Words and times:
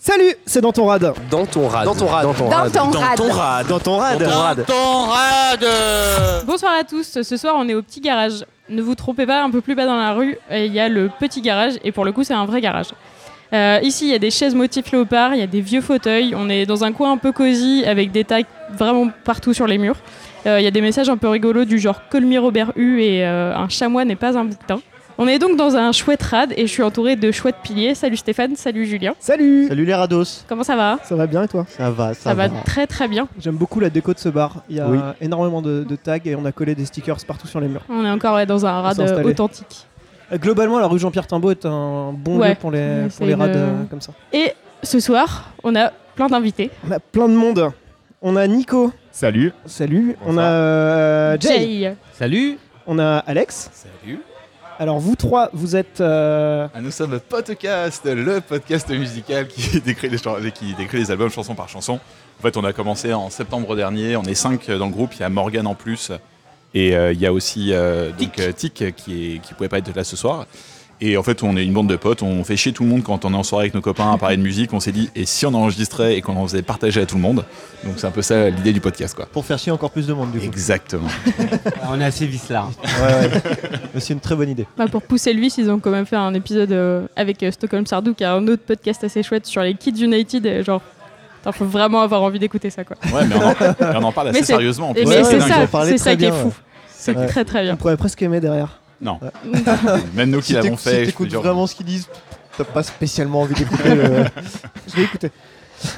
Salut, 0.00 0.32
c'est 0.46 0.60
dans 0.60 0.70
ton 0.70 0.86
rad. 0.86 1.12
Dans 1.28 1.44
ton 1.44 1.66
rad. 1.66 1.84
Dans 1.84 1.92
ton 1.92 2.06
rad. 2.06 2.24
Dans 2.24 2.32
ton 2.32 2.48
Dans 2.48 2.56
rad. 2.56 2.72
Dans 2.72 2.86
ton 2.86 3.28
rad. 3.32 3.66
Dans 3.66 3.80
ton 3.80 3.96
rad. 3.96 4.58
Dans 4.58 4.64
ton 4.64 5.02
rad. 5.06 5.66
Bonsoir 6.46 6.72
à 6.78 6.84
tous, 6.84 7.20
ce 7.20 7.36
soir 7.36 7.56
on 7.58 7.68
est 7.68 7.74
au 7.74 7.82
petit 7.82 8.00
garage. 8.00 8.44
Ne 8.68 8.80
vous 8.80 8.94
trompez 8.94 9.26
pas, 9.26 9.42
un 9.42 9.50
peu 9.50 9.60
plus 9.60 9.74
bas 9.74 9.86
dans 9.86 9.96
la 9.96 10.12
rue, 10.12 10.38
il 10.52 10.72
y 10.72 10.78
a 10.78 10.88
le 10.88 11.10
petit 11.18 11.40
garage 11.40 11.74
et 11.82 11.90
pour 11.90 12.04
le 12.04 12.12
coup 12.12 12.22
c'est 12.22 12.34
un 12.34 12.44
vrai 12.46 12.60
garage. 12.60 12.90
Euh, 13.52 13.80
ici 13.82 14.06
il 14.06 14.10
y 14.12 14.14
a 14.14 14.20
des 14.20 14.30
chaises 14.30 14.54
motifs 14.54 14.92
léopard, 14.92 15.34
il 15.34 15.40
y 15.40 15.42
a 15.42 15.46
des 15.48 15.62
vieux 15.62 15.80
fauteuils, 15.80 16.32
on 16.36 16.48
est 16.48 16.64
dans 16.64 16.84
un 16.84 16.92
coin 16.92 17.10
un 17.12 17.16
peu 17.16 17.32
cosy 17.32 17.82
avec 17.84 18.12
des 18.12 18.22
tags 18.22 18.42
vraiment 18.70 19.08
partout 19.24 19.52
sur 19.52 19.66
les 19.66 19.78
murs. 19.78 19.96
Euh, 20.46 20.60
Il 20.60 20.64
y 20.64 20.68
a 20.68 20.70
des 20.70 20.82
messages 20.82 21.08
un 21.08 21.16
peu 21.16 21.28
rigolos 21.28 21.64
du 21.64 21.80
genre 21.80 22.02
Colmy 22.08 22.38
Robert 22.38 22.70
U 22.76 23.02
et 23.02 23.26
euh, 23.26 23.56
un 23.56 23.68
chamois 23.68 24.04
n'est 24.04 24.16
pas 24.16 24.38
un 24.38 24.44
bouquetin. 24.44 24.80
On 25.20 25.26
est 25.26 25.40
donc 25.40 25.56
dans 25.56 25.74
un 25.74 25.90
chouette 25.90 26.22
rad 26.22 26.52
et 26.56 26.66
je 26.68 26.72
suis 26.72 26.82
entouré 26.82 27.16
de 27.16 27.32
chouettes 27.32 27.56
piliers. 27.62 27.96
Salut 27.96 28.16
Stéphane, 28.16 28.54
salut 28.54 28.86
Julien. 28.86 29.14
Salut. 29.18 29.66
Salut 29.66 29.84
les 29.84 29.94
rados. 29.94 30.44
Comment 30.48 30.62
ça 30.62 30.76
va 30.76 30.98
Ça 31.02 31.16
va 31.16 31.26
bien 31.26 31.42
et 31.42 31.48
toi? 31.48 31.66
Ça 31.68 31.90
va, 31.90 32.14
ça, 32.14 32.20
Ça 32.30 32.34
va 32.34 32.48
très 32.48 32.86
très 32.86 33.08
bien. 33.08 33.26
J'aime 33.40 33.56
beaucoup 33.56 33.80
la 33.80 33.90
déco 33.90 34.14
de 34.14 34.18
ce 34.20 34.28
bar. 34.28 34.62
Il 34.70 34.76
y 34.76 34.80
a 34.80 34.88
Oui. 34.88 34.98
énormément 35.20 35.60
de, 35.60 35.82
de 35.82 35.96
tags 35.96 36.18
et 36.24 36.36
on 36.36 36.44
a 36.44 36.52
collé 36.52 36.76
des 36.76 36.84
stickers 36.84 37.16
partout 37.26 37.48
sur 37.48 37.58
les 37.58 37.66
murs. 37.66 37.82
On 37.88 38.04
est 38.04 38.10
encore 38.10 38.36
ouais, 38.36 38.46
dans 38.46 38.64
un 38.64 38.80
rad 38.80 39.00
euh, 39.00 39.24
authentique. 39.24 39.86
Globalement, 40.34 40.78
la 40.78 40.86
rue 40.86 41.00
Jean-Pierre 41.00 41.26
Timbaud 41.26 41.50
est 41.50 41.66
un 41.66 42.12
bon 42.12 42.38
Ouais. 42.38 42.50
lieu 42.50 42.54
pour 42.54 42.70
les, 42.70 42.78
Ouais, 42.78 43.02
pour 43.04 43.12
c'est 43.12 43.26
les 43.26 43.32
une- 43.32 43.40
rades 43.40 43.56
euh, 43.56 43.84
comme 43.90 44.00
ça. 44.00 44.12
Et 44.32 44.52
ce 44.84 45.00
soir, 45.00 45.50
on 45.64 45.74
a 45.74 45.90
plein 46.14 46.28
d'invités. 46.28 46.70
On 46.88 46.92
a 46.92 47.00
plein 47.00 47.28
de 47.28 47.34
monde. 47.34 47.72
On 48.22 48.36
a 48.36 48.46
Nico. 48.46 48.92
Salut. 49.10 49.52
Salut. 49.66 50.14
On 50.24 50.38
a 50.38 50.42
euh, 50.42 51.36
Jay. 51.40 51.48
Jay. 51.80 51.96
Salut. 52.12 52.58
On 52.86 53.00
a 53.00 53.16
Alex. 53.26 53.70
Salut. 53.72 54.20
Alors 54.80 55.00
vous 55.00 55.16
trois, 55.16 55.50
vous 55.52 55.74
êtes. 55.74 56.00
euh, 56.00 56.68
Ah, 56.72 56.80
nous 56.80 56.92
sommes 56.92 57.18
Podcast, 57.18 58.02
le 58.04 58.40
podcast 58.40 58.88
musical 58.90 59.48
qui 59.48 59.80
décrit 59.84 60.08
les, 60.08 60.52
qui 60.52 60.72
décrit 60.74 60.98
les 60.98 61.10
albums 61.10 61.30
chanson 61.30 61.56
par 61.56 61.68
chanson. 61.68 61.94
En 62.38 62.42
fait, 62.42 62.56
on 62.56 62.62
a 62.62 62.72
commencé 62.72 63.12
en 63.12 63.28
septembre 63.28 63.74
dernier. 63.74 64.16
On 64.16 64.22
est 64.22 64.34
cinq 64.34 64.70
dans 64.70 64.86
le 64.86 64.92
groupe. 64.92 65.14
Il 65.14 65.20
y 65.20 65.24
a 65.24 65.28
Morgan 65.28 65.66
en 65.66 65.74
plus. 65.74 66.12
Et 66.74 66.94
euh, 66.96 67.12
il 67.12 67.20
y 67.20 67.26
a 67.26 67.32
aussi 67.32 67.72
euh, 67.72 68.12
donc, 68.12 68.40
Tic 68.54 68.94
qui 68.94 69.34
est, 69.34 69.38
qui 69.40 69.54
pouvait 69.54 69.68
pas 69.68 69.78
être 69.78 69.94
là 69.96 70.04
ce 70.04 70.16
soir. 70.16 70.46
Et 71.00 71.16
en 71.16 71.22
fait, 71.22 71.44
on 71.44 71.56
est 71.56 71.64
une 71.64 71.72
bande 71.72 71.86
de 71.88 71.94
potes. 71.94 72.22
On 72.24 72.42
fait 72.42 72.56
chier 72.56 72.72
tout 72.72 72.82
le 72.82 72.88
monde 72.88 73.04
quand 73.04 73.24
on 73.24 73.32
est 73.32 73.36
en 73.36 73.44
soirée 73.44 73.64
avec 73.64 73.74
nos 73.74 73.80
copains 73.80 74.12
à 74.12 74.18
parler 74.18 74.36
de 74.36 74.42
musique. 74.42 74.72
On 74.72 74.80
s'est 74.80 74.90
dit, 74.90 75.10
et 75.14 75.26
si 75.26 75.46
on 75.46 75.54
enregistrait 75.54 76.16
et 76.16 76.22
qu'on 76.22 76.34
en 76.36 76.42
faisait 76.44 76.62
partager 76.62 77.00
à 77.00 77.06
tout 77.06 77.14
le 77.14 77.22
monde? 77.22 77.44
Donc 77.84 77.94
c'est 77.98 78.06
un 78.08 78.10
peu 78.10 78.20
ça 78.22 78.50
l'idée 78.50 78.72
du 78.72 78.80
podcast, 78.80 79.14
quoi. 79.14 79.26
Pour 79.26 79.44
faire 79.44 79.58
chier 79.58 79.70
encore 79.70 79.92
plus 79.92 80.08
de 80.08 80.12
monde 80.12 80.32
du 80.32 80.40
coup. 80.40 80.44
Exactement. 80.46 81.06
On 81.90 82.00
est 82.00 82.04
assez 82.04 82.26
vice 82.26 82.48
là. 82.48 82.66
Ouais, 83.00 83.28
ouais. 83.28 83.42
Mais 83.94 84.00
c'est 84.00 84.12
une 84.12 84.18
très 84.20 84.34
bonne 84.34 84.48
idée. 84.48 84.66
Bah, 84.76 84.86
pour 84.90 85.02
pousser 85.02 85.32
le 85.32 85.40
vice, 85.40 85.56
ils 85.58 85.70
ont 85.70 85.78
quand 85.78 85.90
même 85.92 86.04
fait 86.06 86.16
un 86.16 86.34
épisode 86.34 86.72
euh, 86.72 87.06
avec 87.14 87.40
euh, 87.44 87.52
Stockholm 87.52 87.86
Sardou, 87.86 88.12
qui 88.14 88.24
a 88.24 88.34
un 88.34 88.46
autre 88.48 88.62
podcast 88.66 89.04
assez 89.04 89.22
chouette 89.22 89.46
sur 89.46 89.62
les 89.62 89.74
Kids 89.74 90.02
United. 90.04 90.44
Et 90.46 90.64
genre, 90.64 90.82
il 91.46 91.52
faut 91.52 91.64
vraiment 91.64 92.00
avoir 92.00 92.22
envie 92.22 92.40
d'écouter 92.40 92.70
ça. 92.70 92.82
Quoi. 92.82 92.96
Ouais, 93.14 93.24
mais 93.24 93.36
on 93.36 93.96
en, 94.04 94.08
on 94.08 94.12
parle 94.12 94.28
assez 94.30 94.42
sérieusement. 94.42 94.90
En 94.90 94.94
Et 94.94 95.04
plus. 95.04 95.06
mais 95.06 95.18
ouais, 95.18 95.24
c'est 95.24 95.40
ça, 95.40 95.84
c'est 95.84 95.98
ça 95.98 96.16
qui 96.16 96.24
est 96.24 96.32
fou. 96.32 96.52
C'est 96.90 97.16
Ouais. 97.16 97.26
très 97.26 97.44
très 97.44 97.60
On 97.60 97.62
bien. 97.62 97.76
pourrait 97.76 97.96
presque 97.96 98.20
aimer 98.22 98.40
derrière. 98.40 98.77
Non. 99.00 99.20
Même 100.14 100.30
nous 100.30 100.40
qui 100.40 100.46
Si 100.48 100.52
l'avons 100.54 100.76
fait. 100.76 101.00
si 101.00 101.06
t'écoutes 101.12 101.28
dire- 101.28 101.40
vraiment 101.40 101.66
ce 101.66 101.74
qu'ils 101.74 101.86
disent, 101.86 102.08
t'as 102.56 102.64
pas 102.64 102.82
spécialement 102.82 103.42
envie 103.42 103.54
d'écouter 103.54 103.94
le. 103.94 104.24
Je 104.88 104.96
vais 104.96 105.02
écouter. 105.04 105.30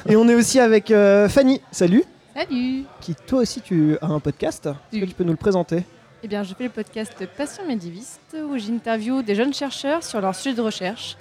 Et 0.07 0.15
on 0.15 0.27
est 0.29 0.35
aussi 0.35 0.59
avec 0.59 0.91
euh, 0.91 1.27
Fanny. 1.27 1.61
Salut. 1.71 2.03
Salut 2.35 2.83
Qui 3.01 3.15
toi 3.15 3.39
aussi 3.41 3.61
tu 3.61 3.97
as 4.01 4.05
un 4.07 4.19
podcast. 4.19 4.69
Est-ce 4.93 5.01
que 5.01 5.05
tu 5.05 5.13
peux 5.15 5.23
nous 5.23 5.31
le 5.31 5.37
présenter? 5.37 5.83
Eh 6.23 6.27
bien, 6.27 6.43
je 6.43 6.53
fais 6.53 6.65
le 6.65 6.69
podcast 6.69 7.13
Passion 7.35 7.65
médiviste 7.67 8.19
où 8.47 8.55
j'interviewe 8.57 9.23
des 9.23 9.33
jeunes 9.33 9.53
chercheurs 9.55 10.03
sur 10.03 10.21
leur 10.21 10.35
sujet 10.35 10.55
de 10.55 10.61
recherche. 10.61 11.17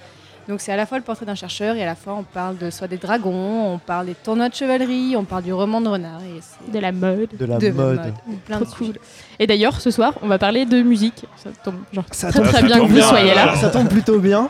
Donc, 0.50 0.60
c'est 0.60 0.72
à 0.72 0.76
la 0.76 0.84
fois 0.84 0.98
le 0.98 1.04
portrait 1.04 1.24
d'un 1.24 1.36
chercheur 1.36 1.76
et 1.76 1.82
à 1.84 1.86
la 1.86 1.94
fois 1.94 2.14
on 2.14 2.24
parle 2.24 2.58
de 2.58 2.70
soit 2.70 2.88
des 2.88 2.96
dragons, 2.96 3.72
on 3.74 3.78
parle 3.78 4.06
des 4.06 4.14
tournois 4.16 4.48
de 4.48 4.54
chevalerie, 4.54 5.14
on 5.16 5.22
parle 5.22 5.44
du 5.44 5.52
roman 5.52 5.80
de 5.80 5.88
renard 5.88 6.20
et 6.22 6.72
De 6.72 6.78
la 6.80 6.90
mode. 6.90 7.28
De 7.38 7.44
la 7.46 7.56
de 7.58 7.70
mode. 7.70 8.12
Plein 8.46 8.58
de 8.58 8.64
Trop 8.64 8.74
cool. 8.76 8.86
sujets. 8.88 9.00
Et 9.38 9.46
d'ailleurs, 9.46 9.80
ce 9.80 9.92
soir, 9.92 10.14
on 10.22 10.26
va 10.26 10.38
parler 10.38 10.66
de 10.66 10.82
musique. 10.82 11.24
Ça 11.36 11.50
tombe 11.64 11.76
genre, 11.92 12.02
Ça 12.10 12.30
très 12.30 12.40
tombe- 12.40 12.48
très 12.48 12.60
ça 12.62 12.66
bien 12.66 12.80
que 12.80 12.86
vous 12.86 12.94
bien, 12.96 13.06
soyez 13.08 13.32
là. 13.32 13.54
Ça 13.54 13.70
tombe 13.70 13.88
plutôt 13.88 14.18
bien. 14.18 14.48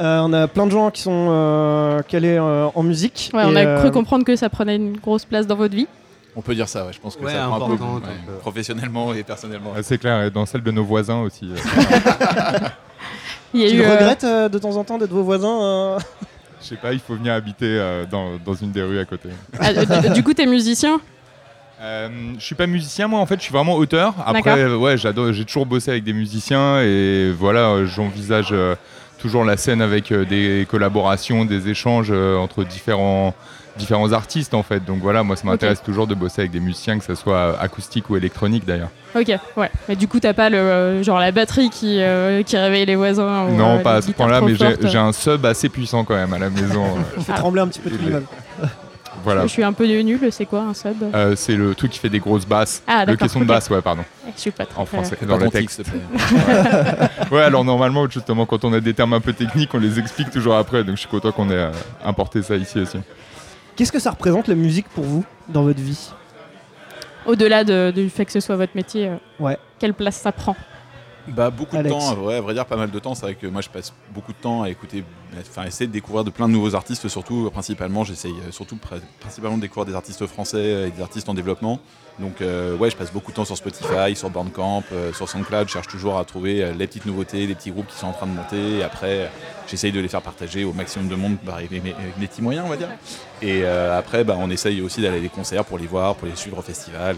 Euh, 0.00 0.18
on 0.24 0.32
a 0.32 0.48
plein 0.48 0.66
de 0.66 0.72
gens 0.72 0.90
qui 0.90 1.02
sont 1.02 1.28
euh, 1.30 2.02
calés 2.02 2.38
euh, 2.40 2.66
en 2.74 2.82
musique. 2.82 3.30
Ouais, 3.32 3.44
on 3.46 3.54
a 3.54 3.60
euh, 3.64 3.78
cru 3.82 3.92
comprendre 3.92 4.24
que 4.24 4.34
ça 4.34 4.50
prenait 4.50 4.74
une 4.74 4.96
grosse 4.96 5.24
place 5.24 5.46
dans 5.46 5.54
votre 5.56 5.76
vie. 5.76 5.86
On 6.34 6.42
peut 6.42 6.56
dire 6.56 6.68
ça, 6.68 6.84
ouais. 6.86 6.92
je 6.92 6.98
pense 7.00 7.14
que 7.14 7.24
Ouais, 7.24 7.32
ça 7.32 7.46
prend 7.46 7.72
un 7.72 7.76
peu, 7.76 7.82
ouais, 7.84 8.00
professionnellement 8.40 9.14
et 9.14 9.22
personnellement. 9.22 9.70
C'est 9.82 9.96
clair, 9.98 10.24
et 10.24 10.30
dans 10.32 10.44
celle 10.44 10.64
de 10.64 10.72
nos 10.72 10.82
voisins 10.84 11.20
aussi. 11.20 11.48
Il 13.56 13.62
y 13.62 13.66
a 13.66 13.70
Tu 13.70 13.76
eu, 13.76 13.80
euh, 13.82 13.96
regrettes 13.96 14.24
euh, 14.24 14.48
de 14.48 14.58
temps 14.58 14.76
en 14.76 14.84
temps 14.84 14.98
d'être 14.98 15.10
vos 15.12 15.22
voisins 15.22 15.62
euh 15.62 15.98
Je 16.60 16.68
sais 16.68 16.76
pas, 16.76 16.92
il 16.92 17.00
faut 17.00 17.14
venir 17.14 17.32
habiter 17.32 17.66
euh, 17.66 18.04
dans, 18.10 18.38
dans 18.44 18.54
une 18.54 18.72
des 18.72 18.82
rues 18.82 18.98
à 18.98 19.04
côté. 19.04 19.28
ah, 19.60 19.72
du, 20.08 20.22
coup, 20.22 20.34
t'es 20.34 20.46
musicien? 20.46 21.00
Euh, 21.80 22.08
je 22.38 22.44
suis 22.44 22.54
pas 22.54 22.66
musicien, 22.66 23.06
moi 23.06 23.20
en 23.20 23.26
fait, 23.26 23.36
je 23.36 23.42
suis 23.42 23.52
vraiment 23.52 23.74
auteur. 23.74 24.14
Après, 24.24 24.66
ouais, 24.74 24.96
j'adore, 24.96 25.32
j'ai 25.32 25.44
toujours 25.44 25.66
bossé 25.66 25.90
avec 25.90 26.04
des 26.04 26.14
musiciens 26.14 26.80
et 26.80 27.30
voilà, 27.30 27.84
j'envisage 27.84 28.48
euh, 28.52 28.74
toujours 29.18 29.44
la 29.44 29.56
scène 29.56 29.82
avec 29.82 30.10
euh, 30.10 30.24
des 30.24 30.66
collaborations, 30.68 31.44
des 31.44 31.68
échanges 31.68 32.08
euh, 32.10 32.36
entre 32.36 32.64
différents 32.64 33.34
différents 33.78 34.12
artistes 34.12 34.54
en 34.54 34.62
fait. 34.62 34.84
Donc 34.84 34.98
voilà, 35.00 35.22
moi 35.22 35.36
ça 35.36 35.46
m'intéresse 35.46 35.82
toujours 35.82 36.06
de 36.06 36.14
bosser 36.14 36.42
avec 36.42 36.50
des 36.52 36.60
musiciens, 36.60 36.98
que 36.98 37.04
ce 37.04 37.14
soit 37.14 37.58
acoustique 37.60 38.08
ou 38.10 38.16
électronique 38.16 38.64
d'ailleurs. 38.66 38.90
Ok, 39.14 39.30
ouais. 39.56 39.70
Mais 39.88 39.96
du 39.96 40.08
coup, 40.08 40.20
t'as 40.20 40.34
pas 40.34 40.50
le 40.50 40.58
euh, 40.58 41.02
genre 41.02 41.18
la 41.18 41.32
batterie 41.32 41.70
qui, 41.70 42.00
euh, 42.00 42.42
qui 42.42 42.56
réveille 42.56 42.84
les 42.86 42.96
voisins 42.96 43.46
ou, 43.48 43.54
non, 43.54 43.76
euh, 43.78 43.82
pas 43.82 43.94
à 43.96 44.02
ce 44.02 44.10
point-là, 44.10 44.40
mais 44.42 44.54
j'ai 44.56 44.98
un 44.98 45.12
sub 45.12 45.44
assez 45.46 45.68
puissant 45.68 46.04
quand 46.04 46.14
même 46.14 46.32
à 46.34 46.38
la 46.38 46.50
maison. 46.50 46.84
euh, 46.96 47.00
On 47.16 47.20
fait 47.20 47.32
Ah. 47.34 47.38
trembler 47.38 47.62
un 47.62 47.68
petit 47.68 47.80
peu 47.80 47.88
tout 47.90 47.96
Il 48.00 48.06
l'immeuble. 48.06 48.26
voilà. 49.24 49.42
Je 49.42 49.48
suis 49.48 49.64
un 49.64 49.72
peu 49.72 49.86
nul, 49.86 50.20
c'est 50.30 50.44
quoi 50.46 50.60
un 50.60 50.74
sub? 50.74 50.96
Euh, 51.14 51.34
c'est 51.34 51.56
le 51.56 51.74
truc 51.74 51.92
qui 51.92 51.98
fait 51.98 52.08
des 52.10 52.18
grosses 52.18 52.46
basses. 52.46 52.82
Ah, 52.86 53.04
le 53.06 53.16
caisson 53.16 53.40
de 53.40 53.44
basse, 53.46 53.70
ouais, 53.70 53.80
pardon, 53.80 54.04
Je 54.36 54.40
suis 54.40 54.50
pas 54.50 54.66
très 54.66 54.78
en 54.80 54.84
français, 54.84 55.16
dans 55.26 55.38
le 55.38 55.48
texte. 55.48 55.82
s'il 55.82 55.84
te 55.84 55.90
plaît. 55.90 57.08
Ouais, 57.32 57.42
alors 57.42 57.64
normalement, 57.64 58.08
justement, 58.08 58.44
quand 58.46 58.64
on 58.64 58.72
a 58.74 58.80
des 58.80 58.92
termes 58.94 59.14
un 59.14 59.20
peu 59.20 59.32
techniques, 59.32 59.70
on 59.74 59.78
les 59.78 59.98
explique 59.98 60.30
toujours 60.30 60.56
après. 60.56 60.84
Donc 60.84 60.96
je 60.96 61.00
suis 61.00 61.08
content 61.08 61.32
qu'on 61.32 61.48
ait 61.50 61.54
euh, 61.54 61.70
importé 62.04 62.42
ça 62.42 62.54
ici 62.56 62.78
aussi. 62.80 62.98
Qu'est-ce 63.76 63.92
que 63.92 63.98
ça 63.98 64.10
représente 64.10 64.48
la 64.48 64.54
musique 64.54 64.88
pour 64.88 65.04
vous 65.04 65.24
dans 65.48 65.62
votre 65.62 65.80
vie? 65.80 66.10
Au-delà 67.26 67.64
de- 67.64 67.92
du 67.94 68.08
fait 68.08 68.24
que 68.24 68.32
ce 68.32 68.40
soit 68.40 68.56
votre 68.56 68.74
métier, 68.74 69.08
euh, 69.08 69.16
Ouais. 69.38 69.58
quelle 69.78 69.94
place 69.94 70.16
ça 70.16 70.32
prend? 70.32 70.56
Bah 71.28 71.50
beaucoup 71.50 71.76
Alex. 71.76 71.92
de 71.92 71.98
temps, 72.00 72.14
ouais, 72.22 72.36
à 72.36 72.40
vrai 72.40 72.54
dire 72.54 72.64
pas 72.66 72.76
mal 72.76 72.88
de 72.90 72.98
temps. 73.00 73.16
C'est 73.16 73.22
vrai 73.26 73.34
que 73.34 73.48
moi 73.48 73.60
je 73.60 73.68
passe 73.68 73.92
beaucoup 74.14 74.32
de 74.32 74.38
temps 74.38 74.62
à 74.62 74.70
écouter, 74.70 75.02
enfin 75.40 75.64
essayer 75.64 75.88
de 75.88 75.92
découvrir 75.92 76.22
de 76.22 76.30
plein 76.30 76.46
de 76.46 76.52
nouveaux 76.52 76.76
artistes. 76.76 77.08
Surtout, 77.08 77.50
principalement, 77.50 78.04
j'essaye 78.04 78.32
euh, 78.46 78.52
surtout 78.52 78.76
pr- 78.76 79.00
principalement 79.18 79.56
de 79.56 79.62
découvrir 79.62 79.86
des 79.86 79.94
artistes 79.96 80.24
français 80.26 80.86
et 80.86 80.90
des 80.92 81.02
artistes 81.02 81.28
en 81.28 81.34
développement. 81.34 81.80
Donc 82.18 82.40
euh, 82.40 82.76
ouais, 82.76 82.90
je 82.90 82.96
passe 82.96 83.12
beaucoup 83.12 83.30
de 83.30 83.36
temps 83.36 83.44
sur 83.44 83.56
Spotify, 83.56 84.16
sur 84.16 84.30
Bandcamp, 84.30 84.84
euh, 84.92 85.12
sur 85.12 85.28
SoundCloud. 85.28 85.68
Je 85.68 85.72
cherche 85.72 85.88
toujours 85.88 86.18
à 86.18 86.24
trouver 86.24 86.62
euh, 86.62 86.72
les 86.72 86.86
petites 86.86 87.04
nouveautés, 87.04 87.46
les 87.46 87.54
petits 87.54 87.70
groupes 87.70 87.86
qui 87.88 87.98
sont 87.98 88.06
en 88.06 88.12
train 88.12 88.26
de 88.26 88.32
monter. 88.32 88.78
Et 88.78 88.82
après, 88.82 89.20
euh, 89.20 89.26
j'essaye 89.66 89.92
de 89.92 90.00
les 90.00 90.08
faire 90.08 90.22
partager 90.22 90.64
au 90.64 90.72
maximum 90.72 91.08
de 91.08 91.14
monde 91.14 91.36
par 91.44 91.58
mes 91.70 92.26
petits 92.26 92.40
moyens, 92.40 92.64
on 92.66 92.70
va 92.70 92.76
dire. 92.76 92.88
Et 93.42 93.62
euh, 93.64 93.98
après, 93.98 94.24
bah, 94.24 94.36
on 94.38 94.50
essaye 94.50 94.80
aussi 94.80 95.02
d'aller 95.02 95.18
à 95.18 95.20
des 95.20 95.28
concerts 95.28 95.64
pour 95.66 95.78
les 95.78 95.86
voir, 95.86 96.14
pour 96.14 96.26
les 96.26 96.36
suivre 96.36 96.58
au 96.58 96.62
festival. 96.62 97.16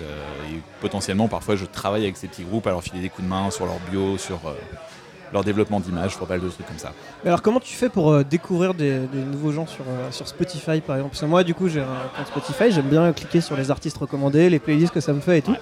et 0.53 0.59
potentiellement, 0.81 1.29
parfois, 1.29 1.55
je 1.55 1.65
travaille 1.65 2.03
avec 2.03 2.17
ces 2.17 2.27
petits 2.27 2.45
groupes 2.45 2.67
à 2.67 2.71
leur 2.71 2.83
filer 2.83 3.01
des 3.01 3.09
coups 3.09 3.25
de 3.25 3.31
main 3.31 3.51
sur 3.51 3.67
leur 3.67 3.79
bio, 3.91 4.19
sur 4.19 4.41
leur 5.33 5.45
développement 5.45 5.81
d'image, 5.81 6.13
sur 6.13 6.27
pas 6.27 6.35
mal 6.35 6.41
de 6.41 6.49
trucs 6.49 6.67
comme 6.67 6.79
ça. 6.79 6.93
Mais 7.25 7.29
alors 7.31 7.43
comment 7.43 7.61
tu 7.61 7.75
fais 7.75 7.89
pour 7.89 8.11
euh, 8.13 8.25
découvrir 8.25 8.75
des, 8.75 8.99
des 9.01 9.21
nouveaux 9.21 9.53
gens 9.53 9.67
sur, 9.67 9.85
euh, 9.89 10.11
sur 10.11 10.27
Spotify 10.29 10.81
par 10.81 10.97
exemple? 10.97 11.11
Parce 11.11 11.21
que 11.21 11.27
moi 11.27 11.45
du 11.45 11.55
coup 11.55 11.69
j'ai 11.69 11.81
un 11.81 11.85
compte 12.17 12.27
Spotify, 12.27 12.71
j'aime 12.73 12.89
bien 12.89 13.13
cliquer 13.13 13.41
sur 13.41 13.57
les 13.57 13.71
artistes 13.71 13.99
recommandés, 13.99 14.49
les 14.51 14.59
playlists 14.59 14.93
que 14.93 15.01
ça 15.01 15.13
me 15.13 15.21
fait 15.21 15.39
et 15.39 15.43
tout. 15.43 15.57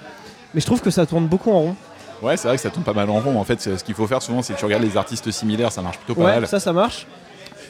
Mais 0.53 0.61
je 0.61 0.65
trouve 0.65 0.81
que 0.81 0.89
ça 0.91 1.05
tourne 1.05 1.27
beaucoup 1.27 1.51
en 1.51 1.59
rond. 1.59 1.75
Ouais, 2.21 2.35
c'est 2.37 2.47
vrai 2.47 2.57
que 2.57 2.63
ça 2.63 2.69
tombe 2.69 2.83
pas 2.83 2.93
mal 2.93 3.09
en 3.09 3.19
rond. 3.19 3.37
En 3.39 3.43
fait, 3.43 3.61
ce 3.61 3.83
qu'il 3.83 3.93
faut 3.93 4.07
faire 4.07 4.21
souvent, 4.23 4.41
c'est 4.41 4.53
que 4.53 4.57
tu 4.59 4.65
regardes 4.65 4.83
les 4.83 4.97
artistes 4.97 5.29
similaires, 5.29 5.71
ça 5.71 5.81
marche 5.83 5.97
plutôt 5.99 6.15
pas 6.19 6.25
Ouais, 6.25 6.39
mal. 6.39 6.47
ça 6.47 6.59
ça 6.59 6.73
marche. 6.73 7.05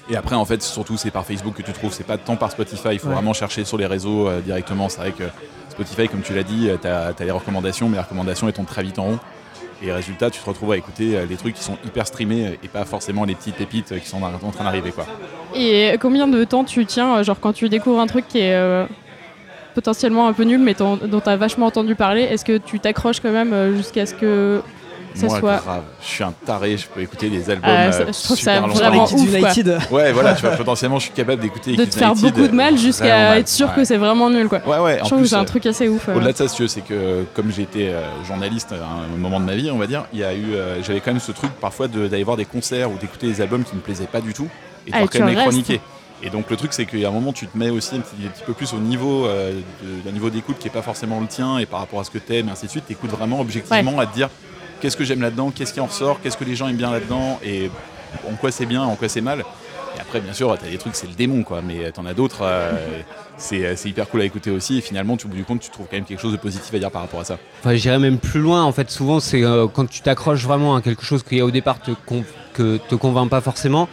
Et 0.10 0.16
après, 0.16 0.36
en 0.38 0.46
fait, 0.46 0.62
surtout, 0.64 0.96
c'est 0.96 1.12
par 1.12 1.26
Facebook 1.26 1.54
que 1.56 1.62
tu 1.64 1.74
trouves, 1.74 1.92
c'est 1.92 2.06
pas 2.06 2.18
tant 2.18 2.38
par 2.38 2.50
Spotify. 2.52 2.90
Il 2.94 3.00
faut 3.00 3.10
Ouais. 3.10 3.14
vraiment 3.16 3.34
chercher 3.34 3.66
sur 3.66 3.78
les 3.78 3.86
réseaux 3.88 4.30
euh, 4.30 4.40
directement. 4.40 4.88
C'est 4.88 5.00
vrai 5.00 5.12
que 5.12 5.24
Spotify, 5.70 6.08
comme 6.08 6.22
tu 6.22 6.34
l'as 6.34 6.44
dit, 6.44 6.70
tu 6.82 6.88
as, 6.88 7.14
les 7.20 7.32
recommandations, 7.32 7.90
mais 7.90 7.98
les 7.98 8.04
recommandations 8.04 8.48
elles 8.48 8.54
tombent 8.54 8.68
très 8.68 8.84
vite 8.84 9.00
en 9.00 9.04
rond. 9.04 9.20
Et 9.82 9.92
résultat, 9.92 10.32
tu 10.32 10.40
te 10.40 10.46
retrouves 10.46 10.72
à 10.72 10.78
écouter 10.78 11.16
euh, 11.16 11.26
les 11.30 11.36
trucs 11.36 11.54
qui 11.54 11.64
sont 11.64 11.78
hyper 11.86 12.08
streamés 12.08 12.48
euh, 12.48 12.56
et 12.64 12.68
pas 12.68 12.84
forcément 12.86 13.26
les 13.26 13.36
petites 13.36 13.56
pépites 13.56 13.92
euh, 13.92 14.00
qui 14.00 14.08
sont 14.08 14.22
en 14.24 14.52
train 14.52 14.64
d'arriver. 14.64 14.92
quoi. 14.92 15.06
Et 15.56 15.96
combien 16.02 16.28
de 16.28 16.44
temps 16.44 16.64
tu 16.64 16.86
tiens, 16.86 17.22
genre 17.22 17.40
quand 17.40 17.54
tu 17.54 17.70
découvres 17.70 18.00
un 18.00 18.08
truc 18.08 18.28
qui 18.28 18.40
est 18.40 18.88
potentiellement 19.76 20.28
un 20.28 20.34
peu 20.34 20.44
nul, 20.44 20.60
mais 20.60 20.74
dont 20.74 20.98
tu 20.98 21.30
as 21.30 21.38
vachement 21.38 21.68
entendu 21.68 21.96
parler, 21.96 22.24
est-ce 22.24 22.44
que 22.44 22.58
tu 22.58 22.80
t'accroches 22.80 23.20
quand 23.20 23.32
même 23.32 23.76
jusqu'à 23.76 24.06
ce 24.06 24.14
que 24.14 24.62
ça 25.18 25.28
Moi, 25.28 25.40
soit. 25.40 25.56
grave. 25.58 25.84
Je 26.02 26.06
suis 26.08 26.24
un 26.24 26.34
taré, 26.46 26.78
je 26.78 26.88
peux 26.88 27.02
écouter 27.02 27.30
des 27.30 27.50
albums 27.50 27.70
Ah, 27.70 27.88
euh, 27.88 27.92
ça- 27.92 28.06
je 28.06 28.24
trouve 28.24 28.38
super 28.38 28.62
ça 28.62 28.68
vraiment 28.68 29.04
ouf, 29.06 29.12
quoi. 29.12 29.40
United. 29.40 29.78
Ouais, 29.92 30.12
voilà, 30.14 30.34
tu 30.36 30.42
vois, 30.42 30.52
potentiellement, 30.52 31.00
je 31.00 31.04
suis 31.06 31.14
capable 31.14 31.42
d'écouter 31.42 31.76
de 31.76 31.84
Kids 31.84 31.90
te 31.90 31.98
faire 31.98 32.12
United, 32.12 32.32
beaucoup 32.34 32.48
de 32.48 32.54
mal 32.56 32.74
euh, 32.74 32.78
jusqu'à 32.78 33.38
être 33.40 33.48
sûr 33.50 33.68
Ouais. 33.70 33.76
que 33.76 33.84
c'est 33.84 33.98
vraiment 33.98 34.30
nul, 34.30 34.48
quoi. 34.48 34.60
Ouais, 34.66 34.78
ouais, 34.80 34.98
Je 35.00 35.04
en 35.04 35.06
trouve 35.06 35.18
que 35.18 35.24
plus, 35.24 35.28
c'est 35.30 35.36
un 35.36 35.42
euh, 35.42 35.46
truc 35.46 35.66
assez 35.66 35.88
ouf. 35.90 36.08
Au-delà 36.10 36.32
de 36.32 36.38
ça, 36.38 36.48
si 36.48 36.56
tu 36.56 36.62
veux, 36.64 36.68
c'est 36.68 36.82
que 36.82 37.24
comme 37.36 37.52
euh, 37.76 38.02
journaliste 38.28 38.72
à 38.72 38.76
un 38.76 39.18
moment 39.18 39.40
de 39.40 39.46
ma 39.46 39.56
vie, 39.56 39.70
on 39.72 39.78
va 39.78 39.88
dire, 39.88 40.06
il 40.14 40.20
y 40.20 40.24
a 40.24 40.34
eu, 40.34 40.54
euh, 40.54 40.82
j'avais 40.84 41.00
quand 41.00 41.12
même 41.12 41.20
ce 41.20 41.32
truc 41.32 41.52
parfois 41.60 41.88
de- 41.88 42.08
d'aller 42.08 42.24
voir 42.24 42.38
des 42.38 42.46
concerts 42.46 42.92
ou 42.92 42.98
d'écouter 42.98 43.28
des 43.28 43.42
albums 43.42 43.64
qui 43.64 43.76
me 43.76 43.82
plaisaient 43.82 44.06
pas 44.06 44.22
du 44.22 44.34
tout 44.34 44.48
et 44.86 44.92
de 44.92 44.96
Ah, 44.96 45.02
quand 45.12 45.20
même 45.20 45.30
les 45.30 45.36
chroniquer. 45.36 45.82
Et 46.24 46.30
donc 46.32 46.50
le 46.50 46.56
truc 46.58 46.74
c'est 46.74 46.86
qu'à 46.86 47.08
un 47.08 47.12
moment 47.12 47.32
tu 47.32 47.46
te 47.46 47.56
mets 47.56 47.70
aussi 47.70 47.96
un 47.96 48.00
petit, 48.00 48.16
un 48.26 48.30
petit 48.30 48.44
peu 48.44 48.54
plus 48.54 48.74
au 48.74 48.78
niveau 48.80 49.26
euh, 49.28 49.52
de- 49.84 50.02
d'un 50.04 50.12
niveau 50.12 50.32
d'écoute 50.32 50.58
qui 50.58 50.68
est 50.68 50.72
pas 50.72 50.82
forcément 50.82 51.20
le 51.20 51.28
tien 51.28 51.60
et 51.60 51.68
par 51.68 51.80
rapport 51.80 52.00
à 52.00 52.04
ce 52.04 52.10
que 52.10 52.18
t'aimes 52.18 52.48
et 52.48 52.52
ainsi 52.52 52.66
de 52.66 52.72
suite, 52.72 52.88
t'écoutes 52.88 53.12
vraiment 53.12 53.40
objectivement 53.40 54.00
à 54.00 54.08
te 54.08 54.16
dire 54.16 54.30
qu'est-ce 54.80 54.98
que 54.98 55.04
j'aime 55.04 55.22
là-dedans, 55.22 55.52
qu'est-ce 55.52 55.74
qui 55.74 55.80
en 55.80 55.86
ressort, 55.86 56.22
qu'est-ce 56.22 56.38
que 56.38 56.44
les 56.44 56.56
gens 56.56 56.68
aiment 56.68 56.78
bien 56.78 56.92
là-dedans? 56.92 57.40
Et 57.44 57.70
en 58.30 58.36
quoi 58.36 58.52
c'est 58.52 58.66
bien, 58.66 58.84
en 58.84 58.96
quoi 58.96 59.10
c'est 59.10 59.22
mal? 59.22 59.44
Et 59.98 60.00
après 60.02 60.20
bien 60.22 60.34
sûr 60.34 60.56
t'as 60.62 60.70
des 60.70 60.78
trucs 60.78 60.96
c'est 60.96 61.08
le 61.08 61.14
démon 61.16 61.44
quoi, 61.44 61.62
mais 61.62 61.92
t'en 61.92 62.06
as 62.06 62.14
d'autres, 62.14 62.42
euh, 62.44 62.72
c'est 63.38 63.76
c'est 63.76 63.90
hyper 63.90 64.08
cool 64.10 64.22
à 64.22 64.26
écouter 64.26 64.52
aussi 64.52 64.78
et 64.78 64.82
finalement 64.82 65.18
tu, 65.18 65.26
au 65.26 65.30
bout 65.30 65.36
du 65.38 65.44
compte 65.44 65.60
tu 65.60 65.70
trouves 65.72 65.88
quand 65.90 65.96
même 65.98 66.06
quelque 66.06 66.22
chose 66.22 66.32
de 66.34 66.38
positif 66.38 66.74
à 66.74 66.80
dire 66.80 66.92
par 66.92 67.02
rapport 67.02 67.20
à 67.20 67.24
ça. 67.26 67.38
Enfin, 67.62 67.76
j'irais 67.76 68.00
même 68.00 68.20
plus 68.20 68.40
loin. 68.40 68.64
En 68.64 68.72
fait, 68.72 68.90
souvent, 68.92 69.20
c'est 69.20 69.44
euh, 69.44 69.68
quand 69.68 69.90
tu 69.90 70.02
t'accroches 70.02 70.44
vraiment 70.44 70.76
à 70.76 70.82
quelque 70.82 71.04
chose 71.04 71.24
qui 71.24 71.42
au 71.42 71.52
départ 71.52 71.80
te 71.82 71.92
con- 72.06 72.24
que 72.54 72.78
te 72.78 72.96
convainc 72.96 73.30
pas 73.30 73.42
forcément. 73.42 73.88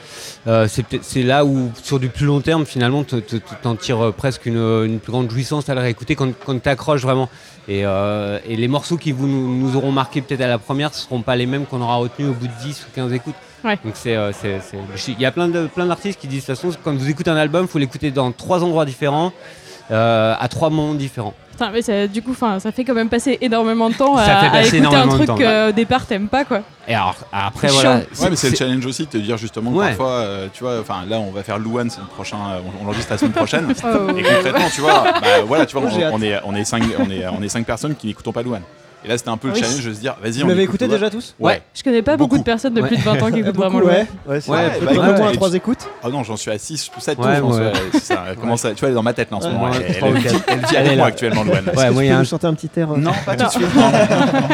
euh, 0.47 0.67
c'est 1.03 1.23
là 1.23 1.45
où, 1.45 1.71
sur 1.83 1.99
du 1.99 2.09
plus 2.09 2.25
long 2.27 2.41
terme, 2.41 2.65
finalement, 2.65 3.05
te- 3.05 3.17
te- 3.17 3.37
te- 3.37 3.55
t'en 3.63 3.77
tires 3.77 4.07
euh, 4.07 4.11
presque 4.13 4.47
une, 4.47 4.99
plus 5.01 5.13
grande 5.13 5.31
jouissance 5.31 5.69
à 5.69 5.75
le 5.75 5.81
réécouter 5.83 6.17
quand, 6.17 6.33
quand 6.47 6.59
t'accroches 6.63 7.03
vraiment. 7.03 7.29
Et, 7.69 7.85
euh, 7.85 8.39
et 8.47 8.57
les 8.57 8.69
morceaux 8.69 8.97
qui 8.97 9.13
vous, 9.13 9.27
nous, 9.27 9.59
nous 9.59 9.77
auront 9.77 9.93
marqué 9.93 10.21
peut-être 10.23 10.41
à 10.43 10.47
la 10.49 10.59
première 10.59 10.91
ne 10.91 10.95
seront 10.95 11.21
pas 11.23 11.37
les 11.37 11.47
mêmes 11.47 11.67
qu'on 11.67 11.81
aura 11.83 11.97
retenus 11.97 12.29
au 12.31 12.35
bout 12.35 12.47
de 12.47 12.53
10 12.63 12.87
ou 12.89 12.95
15 12.95 13.13
écoutes. 13.13 13.35
Ouais. 13.65 13.79
Donc 13.83 13.95
c'est, 13.95 14.15
euh, 14.15 14.31
il 15.09 15.21
y 15.21 15.25
a 15.27 15.31
plein 15.31 15.49
de 15.49 15.67
plein 15.67 15.87
d'artistes 15.87 16.21
qui 16.21 16.27
disent 16.27 16.43
de 16.47 16.53
toute 16.53 16.61
façon 16.61 16.77
quand 16.85 16.95
vous 16.95 17.09
écoutez 17.09 17.31
un 17.31 17.37
album, 17.37 17.67
faut 17.67 17.79
l'écouter 17.79 18.11
dans 18.11 18.31
trois 18.31 18.63
endroits 18.63 18.85
différents, 18.85 19.33
euh, 19.91 20.35
à 20.39 20.49
trois 20.49 20.71
moments 20.71 20.95
différents. 20.95 21.35
Putain, 21.53 21.71
mais 21.71 21.83
ça, 21.83 22.09
du 22.09 22.21
coup, 22.21 22.33
enfin, 22.33 22.59
ça 22.59 22.73
fait 22.73 22.83
quand 22.83 22.95
même 22.95 23.09
passer 23.09 23.39
énormément 23.41 23.89
de 23.89 23.95
temps 23.95 24.17
à, 24.17 24.27
Ça 24.27 24.37
fait 24.41 24.47
à 24.47 24.51
passer 24.51 24.77
écouter 24.79 24.87
un 24.87 24.91
énormément 24.91 25.13
de 25.13 25.25
truc 25.25 25.27
temps, 25.29 25.37
qu'au 25.37 25.73
départ 25.73 26.05
t'aimes 26.05 26.27
pas 26.27 26.45
quoi. 26.45 26.63
Et 26.89 26.95
alors 26.95 27.15
après 27.33 27.69
C'est 27.69 27.75
voilà. 27.75 27.97
Ouais, 27.99 28.31
mais 28.31 28.37
c'est 28.37 28.51
le 28.51 28.57
challenge 28.57 28.85
aussi 28.85 29.05
de 29.05 29.11
te 29.11 29.19
dire 29.19 29.37
justement 29.39 29.71
Ouais. 29.71 29.89
parfois, 29.89 30.11
euh, 30.11 30.49
tu 30.53 30.65
vois, 30.65 30.81
enfin 30.81 31.05
là 31.09 31.21
on 31.21 31.31
va 31.31 31.45
faire 31.45 31.59
Louane, 31.59 31.91
c'est 31.91 32.01
le 32.01 32.07
prochain, 32.09 32.37
euh, 32.37 32.61
on, 32.81 32.85
l'enregistre 32.85 33.13
la 33.13 33.19
semaine 33.19 33.33
prochaine. 33.33 33.73
Oh. 33.85 34.17
Et 34.17 34.23
concrètement, 34.23 34.69
tu 34.75 34.81
vois, 34.81 35.05
bah, 35.21 35.43
voilà, 35.47 35.67
tu 35.67 35.77
vois, 35.77 35.89
on, 35.89 36.15
on 36.15 36.23
est, 36.23 36.41
on 36.45 36.55
est 36.55 36.65
cinq, 36.65 36.83
on 36.99 37.11
est, 37.11 37.27
on 37.29 37.43
est 37.43 37.49
cinq 37.49 37.65
personnes 37.65 37.95
qui 37.95 38.09
n'écoutons 38.09 38.33
pas 38.33 38.43
Louane. 38.43 38.63
Et 39.05 39.09
là, 39.09 39.19
c'était 39.19 39.29
un 39.31 39.37
peu 39.37 39.49
le 39.49 39.55
Oui. 39.55 39.61
challenge 39.61 39.85
de 39.85 39.93
se 39.93 40.01
dire, 40.01 40.17
vas-y, 40.23 40.39
Vous 40.39 40.45
on 40.45 40.49
l'avez 40.49 40.63
écouté 40.63 40.89
déjà 40.89 41.11
tous 41.11 41.35
Ouais. 41.39 41.63
Je 41.75 41.83
connais 41.83 42.01
pas 42.03 42.17
beaucoup, 42.17 42.31
Beaucoup. 42.31 42.39
de 42.39 42.45
personnes 42.45 42.73
de 42.75 42.81
plus 42.81 42.97
de 42.97 43.03
20 43.03 43.23
ans 43.23 43.31
qui 43.31 43.41
écoutent 43.41 43.57
vraiment 43.57 43.81
le 43.81 43.87
ouais. 43.87 44.07
Ouais, 44.27 44.37
Ouais, 44.37 44.41
Bah, 44.49 44.63
écoute-moi 44.81 45.09
ouais. 45.21 45.23
à 45.29 45.33
trois 45.33 45.53
écoutes. 45.55 45.87
Ah 46.03 46.09
non, 46.09 46.25
j'en 46.25 46.37
suis 46.37 46.51
à 46.51 46.57
6 46.59 46.91
ou 46.97 47.01
7 47.01 47.19
Ouais, 47.19 47.37
je 47.37 47.41
pense. 47.41 47.55
ouais. 47.57 47.61
ouais, 47.67 47.73
c'est 47.93 48.01
ça, 48.57 48.71
tu 48.71 48.81
vois, 48.81 48.89
elle 48.89 48.93
est 48.93 48.95
dans 48.95 49.03
ma 49.03 49.13
tête 49.13 49.31
là 49.31 49.37
en 49.37 49.41
ce 49.43 49.49
moment. 49.49 49.69
elle, 49.73 49.83
vit- 49.83 50.77
avec 50.77 50.93
est 50.93 50.97
moi 50.97 51.07
actuellement, 51.09 51.45
Louane. 51.45 51.65
Ouais, 51.77 51.91
moi, 51.91 52.05
il 52.05 52.09
y 52.09 52.11
a 52.13 52.19
un- 52.19 52.25
chanter 52.25 52.47
un 52.47 52.55
petit 52.55 52.71
air 52.77 52.93
euh, 52.93 52.97
Non, 52.97 53.13
pas 53.27 53.37
tout 53.37 53.45
de 53.45 53.51
suite. 53.51 53.67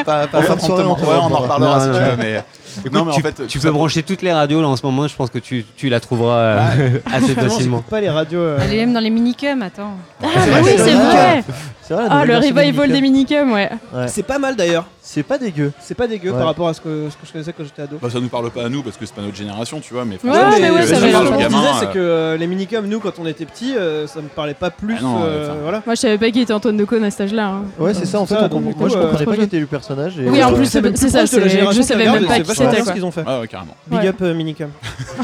Pas, 0.04 0.26
En 0.32 0.56
promptement. 0.56 0.94
Ouais, 0.98 1.06
on 1.20 1.32
en 1.34 1.38
reparlera 1.38 1.80
si 1.80 1.86
tu 1.86 1.92
veux, 2.04 2.16
mais. 2.18 2.42
Écoute, 2.80 2.92
non, 2.92 3.04
mais 3.04 3.12
en 3.12 3.14
tu, 3.16 3.22
fait, 3.22 3.46
tu 3.48 3.58
peux 3.58 3.66
ça- 3.68 3.72
brancher 3.72 4.02
toutes 4.04 4.22
les 4.22 4.32
radios 4.32 4.60
là 4.62 4.68
en 4.68 4.76
ce 4.76 4.86
moment, 4.86 5.06
je 5.08 5.14
pense 5.16 5.28
que 5.30 5.38
tu, 5.40 5.64
tu 5.76 5.88
la 5.88 5.98
trouveras 6.00 6.36
euh, 6.38 6.98
assez 7.12 7.26
Finalement, 7.28 7.50
facilement. 7.50 7.78
pas 7.88 8.00
les 8.00 8.08
radios. 8.10 8.38
euh, 8.40 8.58
Elle 8.62 8.74
est 8.74 8.78
même 8.78 8.92
dans 8.94 9.00
les 9.00 9.10
minicums, 9.10 9.62
attends. 9.62 9.94
Ah, 10.22 10.26
bah 10.34 10.58
oui, 10.62 10.70
c'est 10.76 10.92
vrai. 10.94 11.42
C'est 11.90 11.96
vrai, 11.96 12.04
Ah, 12.08 12.24
le 12.24 12.36
revival 12.36 12.88
des 12.92 13.00
Minicum. 13.00 13.48
minicums, 13.48 13.52
ouais. 13.52 13.68
Ouais. 13.92 14.06
C'est 14.06 14.22
pas 14.22 14.38
mal 14.38 14.54
d'ailleurs. 14.54 14.86
C'est 15.02 15.24
pas 15.24 15.38
dégueu. 15.38 15.72
C'est 15.80 15.96
pas 15.96 16.06
dégueu 16.06 16.30
Ouais. 16.30 16.38
par 16.38 16.46
rapport 16.46 16.68
à 16.68 16.74
ce 16.74 16.80
que, 16.80 17.08
ce 17.10 17.16
que 17.16 17.26
je 17.26 17.32
connaissais 17.32 17.52
quand 17.52 17.64
j'étais 17.64 17.82
ado. 17.82 17.98
Bah, 18.00 18.08
ça 18.12 18.20
nous 18.20 18.28
parle 18.28 18.48
pas 18.52 18.66
à 18.66 18.68
nous 18.68 18.84
parce 18.84 18.96
que 18.96 19.04
c'est 19.06 19.14
pas 19.14 19.22
notre 19.22 19.34
génération, 19.34 19.80
tu 19.80 19.92
vois, 19.94 20.04
mais 20.04 20.14
Ouais, 20.22 20.30
mais 20.30 20.30
c'est- 20.56 20.70
ouais, 20.70 20.78
euh, 20.78 20.82
ça 20.82 20.86
ça 20.86 20.96
avait 21.02 21.10
parle 21.10 21.24
l'air 21.24 21.32
aux 21.32 21.34
Ce 21.34 21.38
que 21.38 21.42
je 21.42 21.48
gamins, 21.48 21.58
disais, 21.62 21.72
c'est 21.80 21.86
euh, 21.86 21.92
que 21.92 21.98
euh, 21.98 22.36
les 22.36 22.46
minicums, 22.46 22.86
nous, 22.86 23.00
quand 23.00 23.18
on 23.18 23.26
était 23.26 23.44
petits, 23.44 23.74
euh, 23.76 24.06
ça 24.06 24.20
me 24.20 24.28
parlait 24.28 24.54
pas 24.54 24.70
plus. 24.70 24.94
Ah 25.00 25.02
non, 25.02 25.18
euh, 25.24 25.46
enfin, 25.48 25.56
voilà. 25.64 25.82
Moi, 25.84 25.96
je 25.96 26.00
savais 26.00 26.16
pas 26.18 26.30
qui 26.30 26.40
était 26.42 26.52
Antoine 26.52 26.76
Decaune 26.76 27.02
à 27.02 27.10
cet 27.10 27.22
âge-là. 27.22 27.46
hein. 27.48 27.62
Ouais, 27.80 27.92
c'est 27.92 28.06
ça. 28.06 28.20
En 28.20 28.26
fait, 28.26 28.34
Ça, 28.36 28.42
on 28.44 28.48
donc, 28.48 28.62
comprend- 28.66 28.70
du 28.70 28.78
moi, 28.78 28.88
je 28.88 28.94
comprenais 29.08 29.24
pas 29.24 29.34
qui 29.36 29.42
était 29.42 29.58
le 29.58 29.66
personnage. 29.66 30.16
et, 30.20 30.28
Oui, 30.30 30.44
en 30.44 30.52
plus, 30.52 30.66
C'est 30.66 30.96
c'est 30.96 31.08
ça, 31.08 31.26
c'est- 31.26 31.40
je 31.72 31.82
savais 31.82 32.04
même 32.08 32.24
pas 32.26 32.34
c'est 32.36 32.42
qui 32.44 32.54
c'était 32.54 32.76
ce 32.78 32.84
quoi. 32.84 32.92
qu'ils 32.92 33.04
ont 33.04 33.10
fait. 33.10 33.24
Ah 33.26 33.40
ouais, 33.40 33.48
carrément. 33.48 33.74
Big 33.88 34.06
up 34.06 34.20
minicum. 34.20 34.68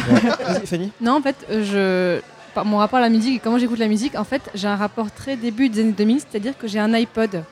Vas-y, 0.09 0.67
Fanny. 0.67 0.91
Non, 1.01 1.12
en 1.19 1.23
fait, 1.23 1.37
je... 1.49 2.19
par 2.56 2.64
mon 2.64 2.79
rapport 2.79 2.99
à 3.00 3.03
la 3.03 3.11
musique 3.11 3.37
et 3.37 3.38
comment 3.38 3.58
j'écoute 3.58 3.79
la 3.79 3.87
musique, 3.87 4.14
en 4.19 4.25
fait, 4.25 4.41
j'ai 4.55 4.67
un 4.67 4.76
rapport 4.76 5.11
très 5.11 5.37
début 5.37 5.69
des 5.69 5.82
années 5.82 5.93
2000, 5.93 6.20
c'est-à-dire 6.20 6.56
que 6.56 6.67
j'ai 6.67 6.79
un 6.79 6.91
iPod 6.94 7.44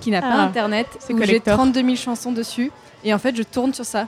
qui 0.00 0.12
n'a 0.12 0.20
pas 0.22 0.28
Ah, 0.32 0.42
internet, 0.42 0.86
c'est 1.00 1.12
où 1.12 1.18
j'ai 1.18 1.24
collector. 1.26 1.54
32 1.56 1.82
000 1.82 1.96
chansons 1.96 2.30
dessus, 2.30 2.70
et 3.02 3.12
en 3.12 3.18
fait, 3.18 3.34
je 3.36 3.42
tourne 3.42 3.74
sur 3.74 3.84
ça. 3.84 4.06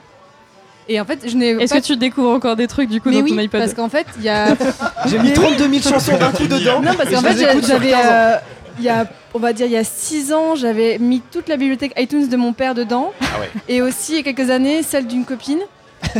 Et 0.87 1.01
en 1.01 1.05
fait, 1.05 1.27
je 1.29 1.35
n'ai 1.35 1.49
Est-ce 1.49 1.73
pas... 1.73 1.81
que 1.81 1.85
tu 1.85 1.97
découvres 1.97 2.29
encore 2.31 2.55
des 2.55 2.67
trucs 2.67 2.89
du 2.89 3.01
coup 3.01 3.09
Mais 3.09 3.17
dans 3.17 3.23
oui, 3.23 3.31
ton 3.31 3.37
iPod 3.39 3.59
parce 3.59 3.73
qu'en 3.73 3.89
fait, 3.89 4.07
il 4.19 4.23
y 4.23 4.29
a... 4.29 4.55
J'ai 5.07 5.19
mis 5.19 5.33
32 5.33 5.69
000 5.69 5.81
chansons 5.93 6.17
d'un 6.17 6.31
coup 6.31 6.47
dedans. 6.47 6.79
Non, 6.81 6.93
parce 6.95 7.09
qu'en 7.09 7.19
fait, 7.21 7.37
j'avais, 7.37 7.59
15 7.59 7.71
ans. 7.71 7.79
euh, 8.05 8.37
il 8.79 8.85
y 8.85 8.89
a, 8.89 9.05
on 9.33 9.39
va 9.39 9.51
dire, 9.51 9.65
il 9.65 9.73
y 9.73 9.77
a 9.77 9.83
6 9.83 10.31
ans, 10.31 10.55
j'avais 10.55 10.97
mis 10.97 11.19
toute 11.29 11.49
la 11.49 11.57
bibliothèque 11.57 11.91
iTunes 11.97 12.29
de 12.29 12.37
mon 12.37 12.53
père 12.53 12.73
dedans, 12.73 13.11
Ah 13.19 13.25
ouais. 13.41 13.49
et 13.67 13.81
aussi 13.81 14.13
il 14.13 14.15
y 14.15 14.19
a 14.19 14.23
quelques 14.33 14.49
années 14.49 14.81
celle 14.81 15.07
d'une 15.07 15.25
copine. 15.25 15.59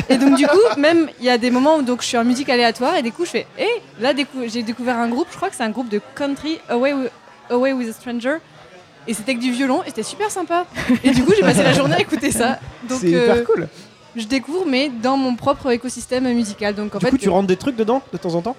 Et 0.09 0.17
donc 0.17 0.35
du 0.37 0.47
coup, 0.47 0.59
même 0.77 1.09
il 1.19 1.25
y 1.25 1.29
a 1.29 1.37
des 1.37 1.51
moments 1.51 1.77
où 1.77 1.81
donc 1.81 2.01
je 2.01 2.07
suis 2.07 2.17
en 2.17 2.23
musique 2.23 2.49
aléatoire 2.49 2.95
et 2.95 3.01
du 3.01 3.11
coup 3.11 3.25
je 3.25 3.31
fais, 3.31 3.47
hé, 3.57 3.67
là 3.99 4.13
décou- 4.13 4.47
j'ai 4.47 4.63
découvert 4.63 4.97
un 4.97 5.09
groupe, 5.09 5.27
je 5.31 5.35
crois 5.37 5.49
que 5.49 5.55
c'est 5.55 5.63
un 5.63 5.69
groupe 5.69 5.89
de 5.89 5.99
country 6.15 6.59
Away 6.69 6.93
with, 6.93 7.11
Away 7.49 7.73
with 7.73 7.89
a 7.89 7.93
Stranger. 7.93 8.37
Et 9.07 9.15
c'était 9.15 9.33
que 9.33 9.39
du 9.39 9.51
violon, 9.51 9.81
et 9.83 9.87
c'était 9.87 10.03
super 10.03 10.29
sympa. 10.29 10.65
Et 11.03 11.09
du 11.09 11.23
coup, 11.23 11.33
j'ai 11.35 11.41
passé 11.41 11.63
la 11.63 11.73
journée 11.73 11.95
à 11.95 11.99
écouter 11.99 12.31
ça. 12.31 12.59
C'est 12.87 13.15
euh, 13.15 13.33
hyper 13.33 13.43
cool. 13.45 13.67
je 14.15 14.25
découvre, 14.25 14.65
mais 14.67 14.89
dans 14.89 15.17
mon 15.17 15.35
propre 15.35 15.71
écosystème 15.71 16.31
musical. 16.33 16.75
Donc, 16.75 16.93
en 16.93 16.99
Du 16.99 17.05
fait, 17.05 17.11
coup, 17.11 17.17
tu 17.17 17.27
rentres 17.29 17.47
des 17.47 17.57
trucs 17.57 17.75
dedans 17.75 18.03
de 18.13 18.17
temps 18.19 18.35
en 18.35 18.41
temps? 18.43 18.55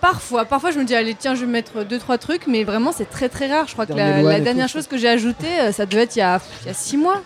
Parfois, 0.00 0.46
parfois 0.46 0.70
je 0.70 0.78
me 0.78 0.84
dis 0.84 0.94
allez 0.94 1.14
tiens 1.14 1.34
je 1.34 1.44
vais 1.44 1.50
mettre 1.50 1.84
deux 1.84 1.98
trois 1.98 2.16
trucs 2.16 2.46
mais 2.46 2.64
vraiment 2.64 2.90
c'est 2.90 3.08
très 3.10 3.28
très 3.28 3.48
rare. 3.52 3.66
Je 3.68 3.74
crois 3.74 3.84
que 3.84 3.92
la, 3.92 4.40
dernière 4.40 4.68
chose 4.68 4.86
que 4.86 4.96
j'ai 4.96 5.08
ajoutée 5.08 5.60
euh, 5.60 5.72
ça 5.72 5.84
devait 5.84 6.04
être 6.04 6.16
il 6.16 6.20
y 6.20 6.22
a, 6.22 6.40
il 6.62 6.68
y 6.68 6.70
a 6.70 6.74
six 6.74 6.96
mois. 6.96 7.20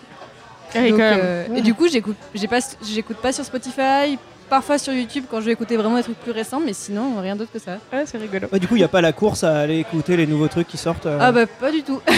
Ah 0.73 0.89
Donc, 0.89 0.99
euh, 0.99 1.45
Et 1.55 1.61
du 1.61 1.73
coup 1.73 1.87
j'écoute 1.87 2.15
j'ai 2.33 2.47
pas 2.47 2.59
j'écoute 2.83 3.17
pas 3.17 3.31
sur 3.31 3.45
Spotify, 3.45 4.17
parfois 4.49 4.77
sur 4.77 4.93
YouTube 4.93 5.25
quand 5.29 5.39
je 5.41 5.45
vais 5.45 5.51
écouter 5.53 5.77
vraiment 5.77 5.95
des 5.97 6.03
trucs 6.03 6.19
plus 6.19 6.31
récents 6.31 6.61
mais 6.63 6.73
sinon 6.73 7.19
rien 7.21 7.35
d'autre 7.35 7.51
que 7.51 7.59
ça. 7.59 7.77
Ouais, 7.93 8.03
c'est 8.05 8.17
rigolo. 8.17 8.47
Ouais, 8.51 8.59
du 8.59 8.67
coup, 8.67 8.75
il 8.75 8.79
n'y 8.79 8.83
a 8.83 8.87
pas 8.89 9.01
la 9.01 9.13
course 9.13 9.43
à 9.43 9.59
aller 9.59 9.79
écouter 9.79 10.17
les 10.17 10.27
nouveaux 10.27 10.47
trucs 10.47 10.67
qui 10.67 10.77
sortent. 10.77 11.05
euh. 11.05 11.17
Ah 11.21 11.31
bah 11.31 11.45
pas 11.47 11.71
du 11.71 11.83
tout. 11.83 12.01
Mais 12.07 12.13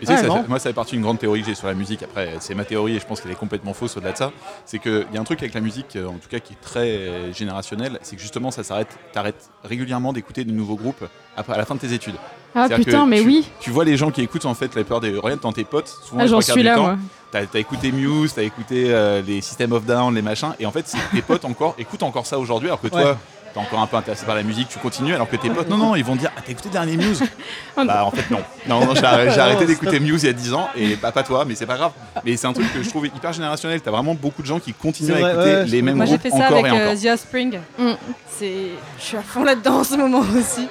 tu 0.00 0.06
sais 0.06 0.12
Ouais, 0.12 0.14
que 0.16 0.20
ça 0.20 0.26
non. 0.26 0.42
fait- 0.42 0.48
moi, 0.48 0.58
ça 0.58 0.70
fait 0.70 0.74
partie 0.74 0.92
d'une 0.92 1.02
grande 1.02 1.18
théorie 1.18 1.40
que 1.40 1.46
j'ai 1.46 1.54
sur 1.54 1.66
la 1.66 1.74
musique. 1.74 2.02
Après, 2.02 2.30
c'est 2.40 2.54
ma 2.54 2.64
théorie 2.64 2.96
et 2.96 3.00
je 3.00 3.06
pense 3.06 3.20
qu'elle 3.20 3.32
est 3.32 3.36
complètement 3.36 3.72
fausse 3.74 3.96
au-delà 3.96 4.12
de 4.12 4.16
ça. 4.18 4.32
C'est 4.66 4.78
qu'il 4.78 5.06
y 5.12 5.16
a 5.16 5.20
un 5.20 5.24
truc 5.24 5.40
avec 5.42 5.54
la 5.54 5.60
musique, 5.60 5.96
euh, 5.96 6.06
en 6.06 6.14
tout 6.18 6.28
cas 6.28 6.38
qui 6.40 6.52
est 6.54 6.60
très 6.60 7.32
générationnel, 7.32 7.98
c'est 8.02 8.16
que 8.16 8.22
justement, 8.22 8.50
ça 8.50 8.62
s'arrête. 8.64 8.88
T'arrêtes 9.12 9.50
régulièrement 9.64 10.12
d'écouter 10.12 10.44
de 10.44 10.52
nouveaux 10.52 10.76
groupes 10.76 11.04
après, 11.36 11.54
à 11.54 11.58
la 11.58 11.64
fin 11.64 11.74
de 11.74 11.80
tes 11.80 11.92
études. 11.92 12.16
Ah 12.54 12.68
putain, 12.68 13.06
mais 13.06 13.20
tu- 13.20 13.26
oui. 13.26 13.48
Tu 13.60 13.70
vois 13.70 13.84
les 13.84 13.96
gens 13.96 14.10
qui 14.10 14.22
écoutent 14.22 14.44
en 14.46 14.54
fait 14.54 14.74
la 14.74 14.84
peur 14.84 15.00
des. 15.00 15.16
Regarde 15.16 15.40
dans 15.40 15.52
tes 15.52 15.64
potes, 15.64 15.88
souvent 15.88 16.20
Ah, 16.22 16.26
j'en 16.26 16.40
suis 16.40 16.52
du 16.54 16.62
là, 16.62 16.74
temps, 16.76 16.82
moi. 16.82 16.96
T'as 17.32 17.40
as 17.52 17.58
écouté 17.58 17.90
Muse, 17.90 18.32
t'as 18.34 18.42
écouté 18.42 18.84
euh, 18.88 19.20
les 19.26 19.40
System 19.40 19.72
of 19.72 19.84
Down, 19.84 20.14
les 20.14 20.22
machins, 20.22 20.52
et 20.60 20.66
en 20.66 20.70
fait, 20.70 20.86
c'est- 20.86 20.98
tes 21.12 21.22
potes 21.22 21.44
encore 21.44 21.74
écoutent 21.78 22.04
encore 22.04 22.26
ça 22.26 22.38
aujourd'hui, 22.38 22.68
alors 22.68 22.80
que 22.80 22.88
toi. 22.88 23.02
Ouais. 23.02 23.14
T'es 23.52 23.60
encore 23.60 23.78
un 23.78 23.86
peu 23.86 23.96
intéressé 23.96 24.26
par 24.26 24.34
la 24.34 24.42
musique, 24.42 24.68
tu 24.68 24.80
continues, 24.80 25.14
alors 25.14 25.28
que 25.30 25.36
tes 25.36 25.48
potes, 25.48 25.68
non, 25.68 25.76
non, 25.76 25.94
ils 25.94 26.04
vont 26.04 26.16
dire 26.16 26.32
Ah, 26.36 26.40
t'as 26.44 26.50
écouté 26.50 26.68
le 26.70 26.72
dernier 26.72 26.96
Muse? 26.96 27.22
Bah, 27.76 28.04
en 28.04 28.10
fait, 28.10 28.28
non. 28.28 28.40
Non, 28.68 28.84
non, 28.84 28.94
j'ai 28.96 29.04
arrêté, 29.04 29.32
j'ai 29.32 29.40
arrêté 29.40 29.60
Non, 29.60 29.66
d'écouter 29.68 30.00
Muse 30.00 30.24
il 30.24 30.26
y 30.26 30.30
a 30.30 30.32
10 30.32 30.52
ans, 30.54 30.68
et 30.76 30.96
bah, 30.96 31.12
pas 31.12 31.22
toi, 31.22 31.44
mais 31.44 31.54
c'est 31.54 31.64
pas 31.66 31.76
grave. 31.76 31.92
Mais 32.24 32.36
c'est 32.36 32.48
un 32.48 32.52
truc 32.52 32.72
que 32.72 32.82
je 32.82 32.88
trouve 32.90 33.06
hyper 33.06 33.32
générationnel. 33.32 33.80
T'as 33.80 33.92
vraiment 33.92 34.14
beaucoup 34.14 34.42
de 34.42 34.46
gens 34.48 34.58
qui 34.58 34.72
continuent 34.72 35.12
à 35.14 35.18
écouter 35.32 35.54
ouais, 35.54 35.64
les 35.66 35.82
mêmes 35.82 35.94
Moi 35.96 36.04
j'ai 36.06 36.12
groupes 36.18 36.22
fait 36.22 36.30
ça 36.30 36.36
encore 36.46 36.52
avec 36.58 36.66
et 36.66 36.70
encore. 36.72 36.80
euh, 36.88 36.96
The 36.96 37.06
Offspring. 37.14 37.58
Mm. 37.78 37.90
C'est 38.28 38.54
je 38.98 39.04
suis 39.04 39.16
à 39.16 39.22
fond 39.22 39.44
là-dedans 39.44 39.78
en 39.80 39.84
ce 39.84 39.94
moment 39.94 40.18
aussi. 40.36 40.66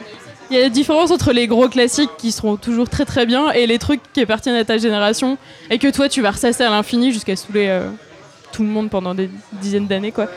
Il 0.54 0.58
y 0.58 0.60
a 0.60 0.66
la 0.66 0.70
différence 0.70 1.10
entre 1.10 1.34
les 1.34 1.48
gros 1.48 1.68
classiques 1.68 2.12
qui 2.20 2.32
seront 2.32 2.58
toujours 2.58 2.88
très 2.88 3.06
très 3.06 3.26
bien 3.26 3.50
et 3.54 3.66
les 3.66 3.80
trucs 3.80 4.02
qui 4.14 4.22
appartiennent 4.22 4.54
à 4.56 4.64
ta 4.64 4.78
génération 4.78 5.40
et 5.72 5.80
que 5.80 5.88
toi 5.88 6.08
tu 6.08 6.22
vas 6.22 6.30
ressasser 6.30 6.62
à 6.62 6.70
l'infini 6.70 7.12
jusqu'à 7.12 7.36
saouler 7.36 7.66
euh, 7.70 7.90
tout 8.52 8.62
le 8.62 8.70
monde 8.70 8.92
pendant 8.92 9.16
des 9.16 9.32
dizaines 9.54 9.88
d'années 9.88 10.12
quoi. 10.12 10.28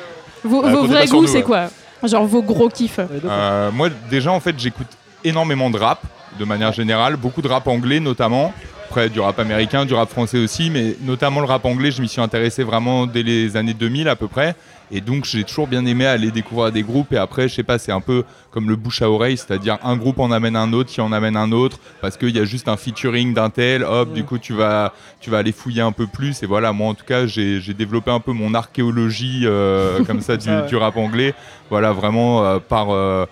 Vos, 0.42 0.64
Euh, 0.64 0.86
vrais 0.86 1.06
goûts 1.06 1.26
c'est 1.26 1.36
ouais. 1.38 1.42
quoi? 1.42 1.66
Genre 2.02 2.24
vos 2.24 2.40
gros 2.40 2.70
kiffs. 2.70 2.98
Euh, 2.98 3.70
moi, 3.72 3.90
déjà, 4.08 4.32
en 4.32 4.40
fait, 4.40 4.54
j'écoute 4.58 4.86
énormément 5.22 5.68
de 5.68 5.78
rap, 5.78 6.00
de 6.38 6.46
manière 6.46 6.72
générale, 6.72 7.16
beaucoup 7.16 7.42
de 7.42 7.48
rap 7.48 7.66
anglais 7.68 8.00
notamment. 8.00 8.54
Après, 8.96 9.10
du 9.10 9.20
rap 9.20 9.38
américain, 9.38 9.84
du 9.84 9.92
rap 9.92 10.08
français 10.08 10.38
aussi, 10.38 10.70
mais 10.70 10.96
notamment 11.02 11.40
le 11.40 11.46
rap 11.46 11.66
anglais, 11.66 11.90
je 11.90 12.00
m'y 12.00 12.08
suis 12.08 12.22
intéressé 12.22 12.62
vraiment 12.64 13.06
dès 13.06 13.22
les 13.22 13.54
années 13.58 13.74
2000 13.74 14.08
à 14.08 14.16
peu 14.16 14.26
près. 14.26 14.56
Et 14.90 15.02
donc, 15.02 15.26
j'ai 15.26 15.44
toujours 15.44 15.66
bien 15.66 15.84
aimé 15.84 16.06
aller 16.06 16.30
découvrir 16.30 16.72
des 16.72 16.82
groupes. 16.82 17.12
Et 17.12 17.18
après, 17.18 17.46
je 17.46 17.54
sais 17.56 17.62
pas, 17.62 17.76
c'est 17.76 17.92
un 17.92 18.00
peu 18.00 18.24
comme 18.50 18.70
le 18.70 18.76
bouche 18.76 19.02
à 19.02 19.10
oreille, 19.10 19.36
c'est-à-dire 19.36 19.76
un 19.84 19.98
groupe 19.98 20.18
en 20.18 20.30
amène 20.30 20.56
un 20.56 20.72
autre, 20.72 20.88
qui 20.88 21.02
en 21.02 21.12
amène 21.12 21.36
un 21.36 21.52
autre, 21.52 21.78
parce 22.00 22.16
qu'il 22.16 22.34
y 22.34 22.38
a 22.38 22.46
juste 22.46 22.68
un 22.68 22.78
featuring 22.78 23.34
d'un 23.34 23.50
tel. 23.50 23.84
Hop, 23.84 24.14
du 24.14 24.24
coup, 24.24 24.38
tu 24.38 24.54
vas, 24.54 24.94
tu 25.20 25.28
vas 25.28 25.38
aller 25.38 25.52
fouiller 25.52 25.82
un 25.82 25.92
peu 25.92 26.06
plus. 26.06 26.42
Et 26.42 26.46
voilà, 26.46 26.72
moi, 26.72 26.88
en 26.88 26.94
tout 26.94 27.04
cas, 27.04 27.26
j'ai 27.26 27.60
développé 27.74 28.10
un 28.10 28.20
peu 28.20 28.32
mon 28.32 28.54
archéologie 28.54 29.42
euh, 29.44 30.04
comme 30.04 30.22
ça 30.22 30.36
du 30.68 30.74
rap 30.74 30.96
anglais. 30.96 31.34
Voilà, 31.68 31.92
vraiment 31.92 32.46
euh, 32.46 32.60
par. 32.66 32.92
euh, 32.92 33.26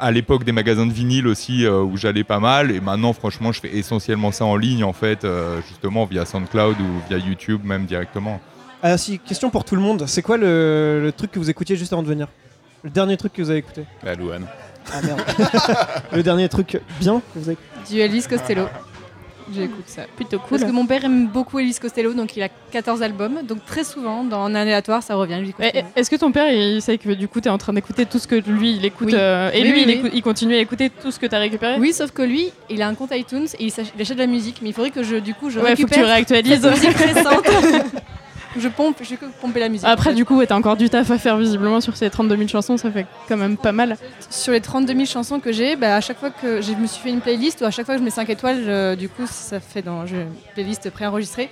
à 0.00 0.10
l'époque 0.10 0.44
des 0.44 0.52
magasins 0.52 0.86
de 0.86 0.92
vinyle 0.92 1.26
aussi 1.26 1.64
euh, 1.64 1.82
où 1.82 1.96
j'allais 1.96 2.24
pas 2.24 2.40
mal 2.40 2.70
et 2.70 2.80
maintenant 2.80 3.12
franchement 3.12 3.52
je 3.52 3.60
fais 3.60 3.76
essentiellement 3.76 4.32
ça 4.32 4.44
en 4.44 4.56
ligne 4.56 4.82
en 4.82 4.92
fait 4.92 5.24
euh, 5.24 5.60
justement 5.68 6.06
via 6.06 6.24
SoundCloud 6.24 6.76
ou 6.80 7.08
via 7.08 7.18
YouTube 7.18 7.60
même 7.64 7.84
directement. 7.84 8.40
Ah 8.82 8.96
si, 8.96 9.18
question 9.18 9.50
pour 9.50 9.64
tout 9.64 9.76
le 9.76 9.82
monde. 9.82 10.04
C'est 10.06 10.22
quoi 10.22 10.38
le, 10.38 11.00
le 11.02 11.12
truc 11.12 11.30
que 11.30 11.38
vous 11.38 11.50
écoutiez 11.50 11.76
juste 11.76 11.92
avant 11.92 12.02
de 12.02 12.08
venir? 12.08 12.28
Le 12.82 12.88
dernier 12.88 13.18
truc 13.18 13.34
que 13.34 13.42
vous 13.42 13.50
avez 13.50 13.58
écouté? 13.58 13.84
Bah, 14.02 14.14
Louane. 14.14 14.46
Ah 14.90 15.02
merde. 15.02 15.20
le 16.12 16.22
dernier 16.22 16.48
truc 16.48 16.80
bien 16.98 17.20
que 17.20 17.38
vous 17.38 17.48
avez 17.50 17.52
écouté 17.52 17.94
Du 17.94 18.00
Elvis 18.00 18.26
Costello. 18.26 18.66
J'écoute 19.54 19.84
ça. 19.86 20.02
Plutôt 20.16 20.38
cool. 20.38 20.58
Parce 20.58 20.64
que 20.64 20.74
mon 20.74 20.86
père 20.86 21.04
aime 21.04 21.26
beaucoup 21.28 21.58
Elvis 21.58 21.78
Costello, 21.80 22.12
donc 22.14 22.36
il 22.36 22.42
a 22.42 22.48
14 22.70 23.02
albums. 23.02 23.40
Donc 23.46 23.64
très 23.66 23.84
souvent, 23.84 24.24
dans 24.24 24.42
un 24.44 24.54
aléatoire, 24.54 25.02
ça 25.02 25.14
revient. 25.14 25.40
Eh, 25.60 25.70
eh, 25.74 25.82
Est-ce 25.96 26.10
que 26.10 26.16
ton 26.16 26.32
père 26.32 26.52
il 26.52 26.80
sait 26.82 26.98
que 26.98 27.10
du 27.10 27.28
coup 27.28 27.40
tu 27.40 27.48
es 27.48 27.50
en 27.50 27.58
train 27.58 27.72
d'écouter 27.72 28.06
tout 28.06 28.18
ce 28.18 28.26
que 28.28 28.36
lui 28.36 28.76
il 28.76 28.84
écoute 28.84 29.08
Oui. 29.08 29.14
euh, 29.16 29.50
et 29.52 29.62
Oui, 29.62 29.68
lui 29.68 29.72
oui, 29.72 29.80
il, 29.82 29.86
oui. 29.88 29.92
écoute- 29.94 30.10
il 30.14 30.22
continue 30.22 30.54
à 30.54 30.58
écouter 30.58 30.90
tout 30.90 31.10
ce 31.10 31.18
que 31.18 31.26
tu 31.26 31.34
as 31.34 31.38
récupéré? 31.38 31.76
Oui, 31.78 31.92
sauf 31.92 32.10
que 32.12 32.22
lui, 32.22 32.52
il 32.68 32.80
a 32.82 32.88
un 32.88 32.94
compte 32.94 33.10
iTunes 33.12 33.46
et 33.58 33.64
il, 33.66 33.72
achète 34.00 34.14
de 34.16 34.18
la 34.22 34.26
musique. 34.26 34.60
Mais 34.62 34.68
il 34.70 34.72
faudrait 34.72 34.90
que 34.90 35.02
je, 35.02 35.16
du 35.16 35.34
coup, 35.34 35.50
je 35.50 35.60
Ouais, 35.60 35.74
faut 35.76 35.86
que 35.86 35.94
tu 35.94 36.02
réactualises. 36.02 36.60
cette 36.62 36.70
musique 36.72 36.96
récente. 36.96 37.44
je 38.56 38.68
pompe, 38.68 38.96
je 39.00 39.04
fais 39.06 39.16
que 39.16 39.26
pomper 39.40 39.60
la 39.60 39.68
musique. 39.68 39.86
Après, 39.88 40.12
du 40.14 40.24
coup, 40.24 40.36
ouais, 40.36 40.46
t'as 40.46 40.56
encore 40.56 40.76
du 40.76 40.90
taf 40.90 41.10
à 41.10 41.18
faire 41.18 41.36
visiblement 41.36 41.80
sur 41.80 41.96
ces 41.96 42.10
32 42.10 42.36
000 42.36 42.48
chansons, 42.48 42.76
ça 42.76 42.90
fait 42.90 43.06
quand 43.28 43.36
même 43.36 43.56
pas 43.56 43.72
mal. 43.72 43.96
Sur 44.30 44.52
les 44.52 44.60
32 44.60 44.92
000 44.94 45.04
chansons 45.06 45.38
que 45.40 45.52
j'ai, 45.52 45.76
bah, 45.76 45.94
à 45.96 46.00
chaque 46.00 46.18
fois 46.18 46.30
que 46.30 46.60
je 46.60 46.72
me 46.72 46.86
suis 46.86 47.00
fait 47.02 47.10
une 47.10 47.20
playlist, 47.20 47.60
ou 47.60 47.64
à 47.64 47.70
chaque 47.70 47.86
fois 47.86 47.94
que 47.94 48.00
je 48.00 48.04
mets 48.04 48.10
5 48.10 48.28
étoiles, 48.30 48.62
je- 48.64 48.94
du 48.96 49.08
coup, 49.08 49.22
ça 49.26 49.60
fait 49.60 49.82
dans 49.82 50.04
une 50.06 50.26
playlist 50.54 50.90
préenregistrée. 50.90 51.48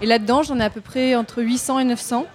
Et 0.00 0.06
là-dedans, 0.06 0.42
j'en 0.42 0.58
ai 0.58 0.64
à 0.64 0.70
peu 0.70 0.80
près 0.80 1.14
entre 1.14 1.42
800 1.42 1.78
et 1.78 1.84
900. 1.84 2.26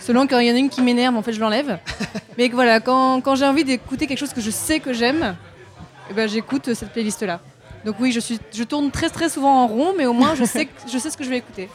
Selon 0.00 0.26
quand 0.26 0.38
il 0.38 0.46
y 0.48 0.50
en 0.52 0.54
a 0.54 0.58
une 0.58 0.70
qui 0.70 0.82
m'énerve, 0.82 1.16
en 1.16 1.22
fait, 1.22 1.32
je 1.32 1.40
l'enlève. 1.40 1.78
Mais 2.38 2.48
que 2.48 2.54
voilà, 2.54 2.80
quand, 2.80 3.20
quand 3.20 3.34
j'ai 3.34 3.44
envie 3.44 3.64
d'écouter 3.64 4.06
quelque 4.06 4.18
chose 4.18 4.32
que 4.32 4.40
je 4.40 4.50
sais 4.50 4.80
que 4.80 4.92
j'aime, 4.92 5.34
eh 6.10 6.14
ben, 6.14 6.28
j'écoute 6.28 6.72
cette 6.74 6.90
playlist-là. 6.92 7.40
Donc 7.84 7.96
oui, 7.98 8.12
je, 8.12 8.20
suis, 8.20 8.38
je 8.54 8.62
tourne 8.62 8.90
très 8.90 9.08
très 9.10 9.28
souvent 9.28 9.62
en 9.64 9.66
rond, 9.66 9.92
mais 9.96 10.06
au 10.06 10.12
moins 10.12 10.34
je 10.34 10.44
sais, 10.44 10.66
que- 10.66 10.70
je 10.92 10.98
sais 10.98 11.10
ce 11.10 11.16
que 11.16 11.24
je 11.24 11.30
vais 11.30 11.38
écouter. 11.38 11.68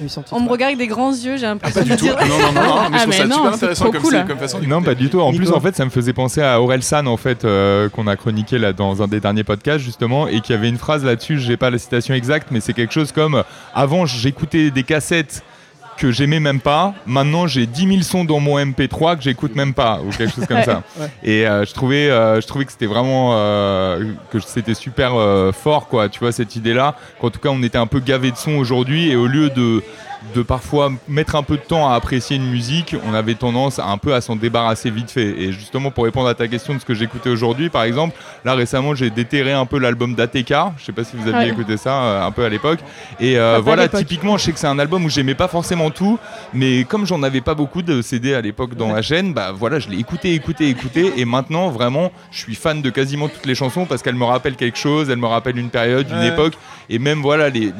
800 0.00 0.22
titres. 0.22 0.36
On 0.36 0.40
me 0.40 0.48
regarde 0.48 0.68
avec 0.74 0.78
des 0.78 0.86
grands 0.86 1.10
yeux, 1.12 1.36
j'ai 1.36 1.46
Ah, 1.46 1.50
l'impression 1.50 1.80
pas 1.80 1.84
du 1.84 1.90
de 1.90 1.96
tout. 1.96 2.04
dire. 2.04 2.16
Non, 2.16 2.28
non, 2.28 2.52
non, 2.52 2.52
non, 2.52 2.52
mais 2.52 2.62
Ah, 2.62 2.84
je 2.92 2.96
trouve 2.98 3.08
mais 3.08 3.16
ça 3.16 3.26
non, 3.26 3.34
super 3.36 3.52
intéressant 3.54 3.90
comme, 3.90 4.00
cool. 4.02 4.10
c'est- 4.12 4.26
comme 4.26 4.38
façon. 4.38 4.58
Non, 4.66 4.82
pas 4.82 4.94
du 4.94 5.08
tout. 5.10 5.20
En 5.20 5.32
plus, 5.32 5.50
en 5.52 5.60
fait, 5.60 5.76
ça 5.76 5.84
me 5.84 5.90
faisait 5.90 6.12
penser 6.12 6.40
à 6.42 6.60
Aurel 6.60 6.82
San, 6.82 7.06
en 7.08 7.16
fait, 7.16 7.44
euh, 7.44 7.88
qu'on 7.88 8.06
a 8.06 8.16
chroniqué 8.16 8.58
là 8.58 8.72
dans 8.72 9.02
un 9.02 9.08
des 9.08 9.20
derniers 9.20 9.44
podcasts 9.44 9.84
justement, 9.84 10.28
et 10.28 10.40
qui 10.40 10.52
avait 10.52 10.68
une 10.68 10.78
phrase 10.78 11.04
là-dessus. 11.04 11.38
J'ai 11.38 11.56
pas 11.56 11.70
la 11.70 11.78
citation 11.78 12.14
exacte, 12.14 12.48
mais 12.50 12.60
c'est 12.60 12.72
quelque 12.74 12.92
chose 12.94 13.12
comme 13.12 13.42
avant, 13.74 14.06
j'écoutais 14.06 14.70
des 14.70 14.82
cassettes 14.82 15.42
que 15.98 16.12
j'aimais 16.12 16.40
même 16.40 16.60
pas. 16.60 16.94
Maintenant, 17.06 17.46
j'ai 17.46 17.66
10 17.66 17.88
000 17.88 18.02
sons 18.02 18.24
dans 18.24 18.40
mon 18.40 18.58
MP3 18.58 19.16
que 19.16 19.22
j'écoute 19.22 19.54
même 19.54 19.74
pas, 19.74 20.00
ou 20.00 20.10
quelque 20.10 20.34
chose 20.34 20.46
comme 20.46 20.62
ça. 20.62 20.82
Et 21.22 21.46
euh, 21.46 21.64
je 21.64 21.74
trouvais, 21.74 22.08
euh, 22.08 22.40
je 22.40 22.46
trouvais 22.46 22.64
que 22.64 22.72
c'était 22.72 22.86
vraiment 22.86 23.32
euh, 23.34 24.12
que 24.30 24.38
c'était 24.40 24.74
super 24.74 25.12
fort, 25.52 25.88
quoi. 25.88 26.08
Tu 26.08 26.20
vois 26.20 26.32
cette 26.32 26.56
idée-là. 26.56 26.94
Qu'en 27.20 27.30
tout 27.30 27.40
cas, 27.40 27.50
on 27.50 27.62
était 27.62 27.78
un 27.78 27.86
peu 27.86 28.00
gavé 28.00 28.30
de 28.30 28.36
sons 28.36 28.56
aujourd'hui, 28.56 29.10
et 29.10 29.16
au 29.16 29.26
lieu 29.26 29.50
de 29.50 29.82
de 30.34 30.42
parfois 30.42 30.90
mettre 31.06 31.36
un 31.36 31.42
peu 31.42 31.56
de 31.56 31.62
temps 31.62 31.88
à 31.90 31.94
apprécier 31.94 32.36
une 32.36 32.50
musique, 32.50 32.96
on 33.08 33.14
avait 33.14 33.34
tendance 33.36 33.78
à 33.78 33.86
un 33.86 33.98
peu 33.98 34.14
à 34.14 34.20
s'en 34.20 34.34
débarrasser 34.36 34.90
vite 34.90 35.10
fait. 35.10 35.28
Et 35.40 35.52
justement, 35.52 35.90
pour 35.90 36.04
répondre 36.04 36.28
à 36.28 36.34
ta 36.34 36.48
question 36.48 36.74
de 36.74 36.80
ce 36.80 36.84
que 36.84 36.94
j'écoutais 36.94 37.30
aujourd'hui, 37.30 37.68
par 37.70 37.84
exemple, 37.84 38.16
là 38.44 38.54
récemment, 38.54 38.94
j'ai 38.94 39.10
déterré 39.10 39.52
un 39.52 39.64
peu 39.66 39.78
l'album 39.78 40.14
d'ATK. 40.14 40.52
Je 40.78 40.84
sais 40.84 40.92
pas 40.92 41.04
si 41.04 41.16
vous 41.16 41.28
aviez 41.28 41.46
Ouais. 41.46 41.48
écouté 41.50 41.76
ça 41.76 42.02
euh, 42.02 42.26
un 42.26 42.30
peu 42.32 42.44
à 42.44 42.48
l'époque. 42.48 42.80
Et 43.20 43.38
euh, 43.38 43.60
voilà, 43.62 43.86
typiquement, 43.88 44.36
je 44.38 44.44
sais 44.44 44.52
que 44.52 44.58
c'est 44.58 44.66
un 44.66 44.78
album 44.78 45.04
où 45.04 45.08
j'aimais 45.08 45.34
pas 45.36 45.48
forcément 45.48 45.90
tout, 45.90 46.18
mais 46.52 46.84
comme 46.84 47.06
j'en 47.06 47.22
avais 47.22 47.40
pas 47.40 47.54
beaucoup 47.54 47.82
de 47.82 48.02
CD 48.02 48.34
à 48.34 48.40
l'époque 48.40 48.74
dans 48.74 48.92
la 48.92 49.02
chaîne, 49.02 49.32
bah 49.32 49.52
voilà, 49.54 49.78
je 49.78 49.88
l'ai 49.88 49.98
écouté, 49.98 50.34
écouté, 50.34 50.68
écouté. 50.68 51.12
Et 51.16 51.24
maintenant, 51.24 51.68
vraiment, 51.70 52.10
je 52.32 52.38
suis 52.38 52.54
fan 52.56 52.82
de 52.82 52.90
quasiment 52.90 53.28
toutes 53.28 53.46
les 53.46 53.54
chansons 53.54 53.86
parce 53.86 54.02
qu'elles 54.02 54.14
me 54.16 54.24
rappellent 54.24 54.56
quelque 54.56 54.78
chose, 54.78 55.10
elles 55.10 55.16
me 55.18 55.26
rappellent 55.26 55.58
une 55.58 55.70
période, 55.70 56.08
une 56.10 56.18
Ouais. 56.18 56.28
époque. 56.28 56.54
Et 56.90 56.98
même 56.98 57.20
voilà, 57.22 57.48
les, 57.50 57.66
les 57.66 57.72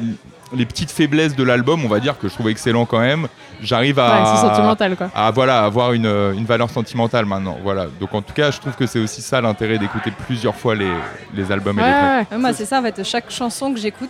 petites 0.65 0.91
faiblesses 0.91 1.35
de 1.35 1.43
l'album, 1.43 1.83
on 1.85 1.87
va 1.87 1.99
dire 1.99 2.17
que 2.17 2.27
je 2.27 2.33
trouve 2.33 2.49
excellent 2.49 2.85
quand 2.85 2.99
même. 2.99 3.27
J'arrive 3.61 3.99
à, 3.99 4.19
Ouais, 4.33 4.39
sentimental 4.41 4.95
quoi. 4.95 5.09
à 5.13 5.31
voilà, 5.31 5.63
avoir 5.65 5.93
une, 5.93 6.05
une 6.05 6.45
valeur 6.45 6.69
sentimentale 6.69 7.25
maintenant. 7.25 7.57
Voilà. 7.63 7.87
Donc 7.99 8.13
en 8.13 8.21
tout 8.21 8.33
cas, 8.33 8.51
je 8.51 8.59
trouve 8.59 8.73
que 8.75 8.85
c'est 8.87 8.99
aussi 8.99 9.21
ça 9.21 9.41
l'intérêt 9.41 9.77
d'écouter 9.77 10.11
plusieurs 10.25 10.55
fois 10.55 10.75
les, 10.75 10.91
les 11.33 11.51
albums 11.51 11.77
et 11.79 11.83
les 11.83 11.91
tracks. 11.91 12.31
ouais, 12.31 12.37
Moi, 12.37 12.53
c'est 12.53 12.65
ça 12.65 12.79
en 12.79 12.83
fait. 12.83 13.03
Chaque 13.03 13.29
chanson 13.29 13.73
que 13.73 13.79
j'écoute 13.79 14.09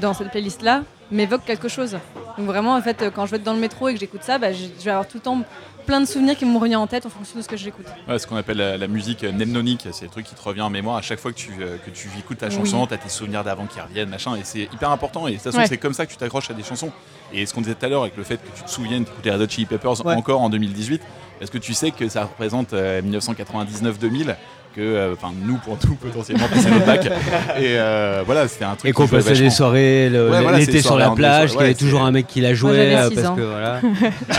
dans 0.00 0.12
cette 0.14 0.30
playlist-là 0.30 0.82
m'évoque 1.10 1.44
quelque 1.44 1.68
chose. 1.68 1.96
Donc 2.36 2.46
vraiment, 2.46 2.74
en 2.74 2.82
fait, 2.82 3.04
quand 3.14 3.26
je 3.26 3.30
vais 3.32 3.36
être 3.36 3.44
dans 3.44 3.52
le 3.54 3.60
métro 3.60 3.88
et 3.88 3.94
que 3.94 4.00
j'écoute 4.00 4.22
ça, 4.22 4.38
bah, 4.38 4.52
je 4.52 4.64
je 4.78 4.84
vais 4.84 4.90
avoir 4.90 5.06
tout 5.06 5.18
le 5.18 5.22
temps 5.22 5.38
plein 5.86 6.00
de 6.00 6.06
souvenirs 6.06 6.36
qui 6.36 6.44
me 6.44 6.56
revenir 6.56 6.80
en 6.80 6.86
tête 6.86 7.06
en 7.06 7.08
fonction 7.10 7.36
de 7.38 7.42
ce 7.42 7.48
que 7.48 7.56
j'écoute. 7.56 7.86
Ouais, 8.08 8.18
ce 8.18 8.26
qu'on 8.26 8.36
appelle 8.36 8.56
la, 8.56 8.76
la 8.78 8.88
musique 8.88 9.24
euh, 9.24 9.32
mnémonique, 9.32 9.86
c'est 9.92 10.04
le 10.06 10.10
truc 10.10 10.26
qui 10.26 10.34
te 10.34 10.42
revient 10.42 10.62
en 10.62 10.70
mémoire 10.70 10.96
à 10.96 11.02
chaque 11.02 11.18
fois 11.20 11.32
que 11.32 11.36
tu, 11.38 11.50
euh, 11.60 11.76
que 11.84 11.90
tu 11.90 12.08
écoutes 12.18 12.38
ta 12.38 12.48
Oui. 12.48 12.54
chanson, 12.54 12.86
tu 12.86 12.94
as 12.94 12.98
tes 12.98 13.08
souvenirs 13.08 13.44
d'avant 13.44 13.66
qui 13.66 13.80
reviennent, 13.80 14.08
machin, 14.08 14.34
et 14.36 14.40
c'est 14.44 14.62
hyper 14.62 14.90
important. 14.90 15.26
Et 15.26 15.32
de 15.32 15.36
toute 15.36 15.44
façon, 15.44 15.58
Ouais. 15.58 15.66
c'est 15.66 15.78
comme 15.78 15.94
ça 15.94 16.06
que 16.06 16.10
tu 16.12 16.16
t'accroches 16.16 16.50
à 16.50 16.54
des 16.54 16.62
chansons. 16.62 16.90
Et 17.32 17.46
ce 17.46 17.54
qu'on 17.54 17.60
disait 17.60 17.74
tout 17.74 17.84
à 17.86 17.88
l'heure 17.88 18.02
avec 18.02 18.16
le 18.16 18.24
fait 18.24 18.36
que 18.38 18.56
tu 18.56 18.62
te 18.62 18.70
souviennes 18.70 19.04
d'écouter 19.04 19.30
Red 19.30 19.40
Hot 19.42 19.48
Chili 19.48 19.66
Peppers 19.66 20.04
Ouais. 20.04 20.14
encore 20.14 20.40
en 20.42 20.48
2018, 20.50 21.02
parce 21.38 21.50
que 21.50 21.58
tu 21.58 21.74
sais 21.74 21.90
que 21.90 22.08
ça 22.08 22.24
représente 22.24 22.72
euh, 22.72 23.02
1999-2000, 23.02 24.36
que, 24.74 24.80
euh, 24.80 25.12
enfin, 25.14 25.32
nous, 25.44 25.56
pour 25.58 25.78
tout, 25.78 25.94
potentiellement, 25.94 26.46
passer 26.48 26.68
notre 26.70 26.84
bac. 26.86 27.06
Et 27.58 27.78
euh, 27.78 28.22
voilà, 28.26 28.48
c'était 28.48 28.64
un 28.64 28.74
truc 28.74 28.90
Et 28.90 28.92
qu'on 28.92 29.06
passait 29.06 29.28
des 29.28 29.34
vachement. 29.34 29.50
soirées 29.50 30.08
le- 30.10 30.30
Ouais, 30.30 30.42
voilà, 30.42 30.58
c'est 30.60 30.66
l'été 30.66 30.80
sur 30.80 30.88
soirées 30.90 31.04
la 31.04 31.10
plage, 31.10 31.50
qu'il 31.52 31.60
y 31.60 31.64
avait 31.64 31.74
toujours 31.74 32.02
un 32.02 32.10
mec 32.10 32.26
qui 32.26 32.40
la 32.40 32.54
jouait 32.54 32.94
euh, 32.96 33.08
parce 33.14 33.26
ans. 33.28 33.36
que 33.36 33.40
voilà. 33.42 33.80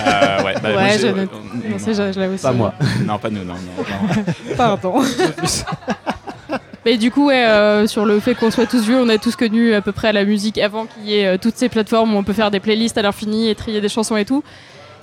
Euh, 0.08 0.44
ouais, 0.44 0.54
bah, 0.62 0.70
Ouais, 0.76 1.12
moi, 1.14 1.24
Non, 1.24 1.78
je, 1.78 1.94
je 1.94 2.20
l'avais 2.20 2.34
aussi. 2.34 2.44
Pas 2.44 2.52
moi. 2.52 2.74
Non, 3.06 3.18
pas 3.18 3.30
nous, 3.30 3.44
non. 3.44 3.54
non, 3.54 3.84
non. 4.18 4.24
Pardon. 4.58 5.02
Mais 6.86 6.98
du 6.98 7.10
coup, 7.10 7.28
ouais, 7.28 7.44
euh, 7.46 7.88
sur 7.88 8.06
le 8.06 8.20
fait 8.20 8.36
qu'on 8.36 8.52
soit 8.52 8.68
tous 8.68 8.84
vieux, 8.86 8.98
on 9.00 9.10
a 9.10 9.18
tous 9.18 9.36
connu 9.36 9.74
à 9.74 9.82
peu 9.82 9.92
près 9.92 10.14
la 10.14 10.24
musique 10.24 10.60
avant 10.60 10.86
qu'il 10.86 11.06
y 11.10 11.18
ait 11.20 11.26
euh, 11.26 11.38
toutes 11.42 11.58
ces 11.58 11.68
plateformes 11.68 12.14
où 12.14 12.18
on 12.18 12.24
peut 12.24 12.34
faire 12.34 12.52
des 12.52 12.60
playlists 12.60 12.98
à 12.98 13.02
l'infini 13.02 13.50
et 13.50 13.56
trier 13.56 13.82
des 13.82 13.90
chansons 13.90 14.16
et 14.18 14.26
tout. 14.26 14.44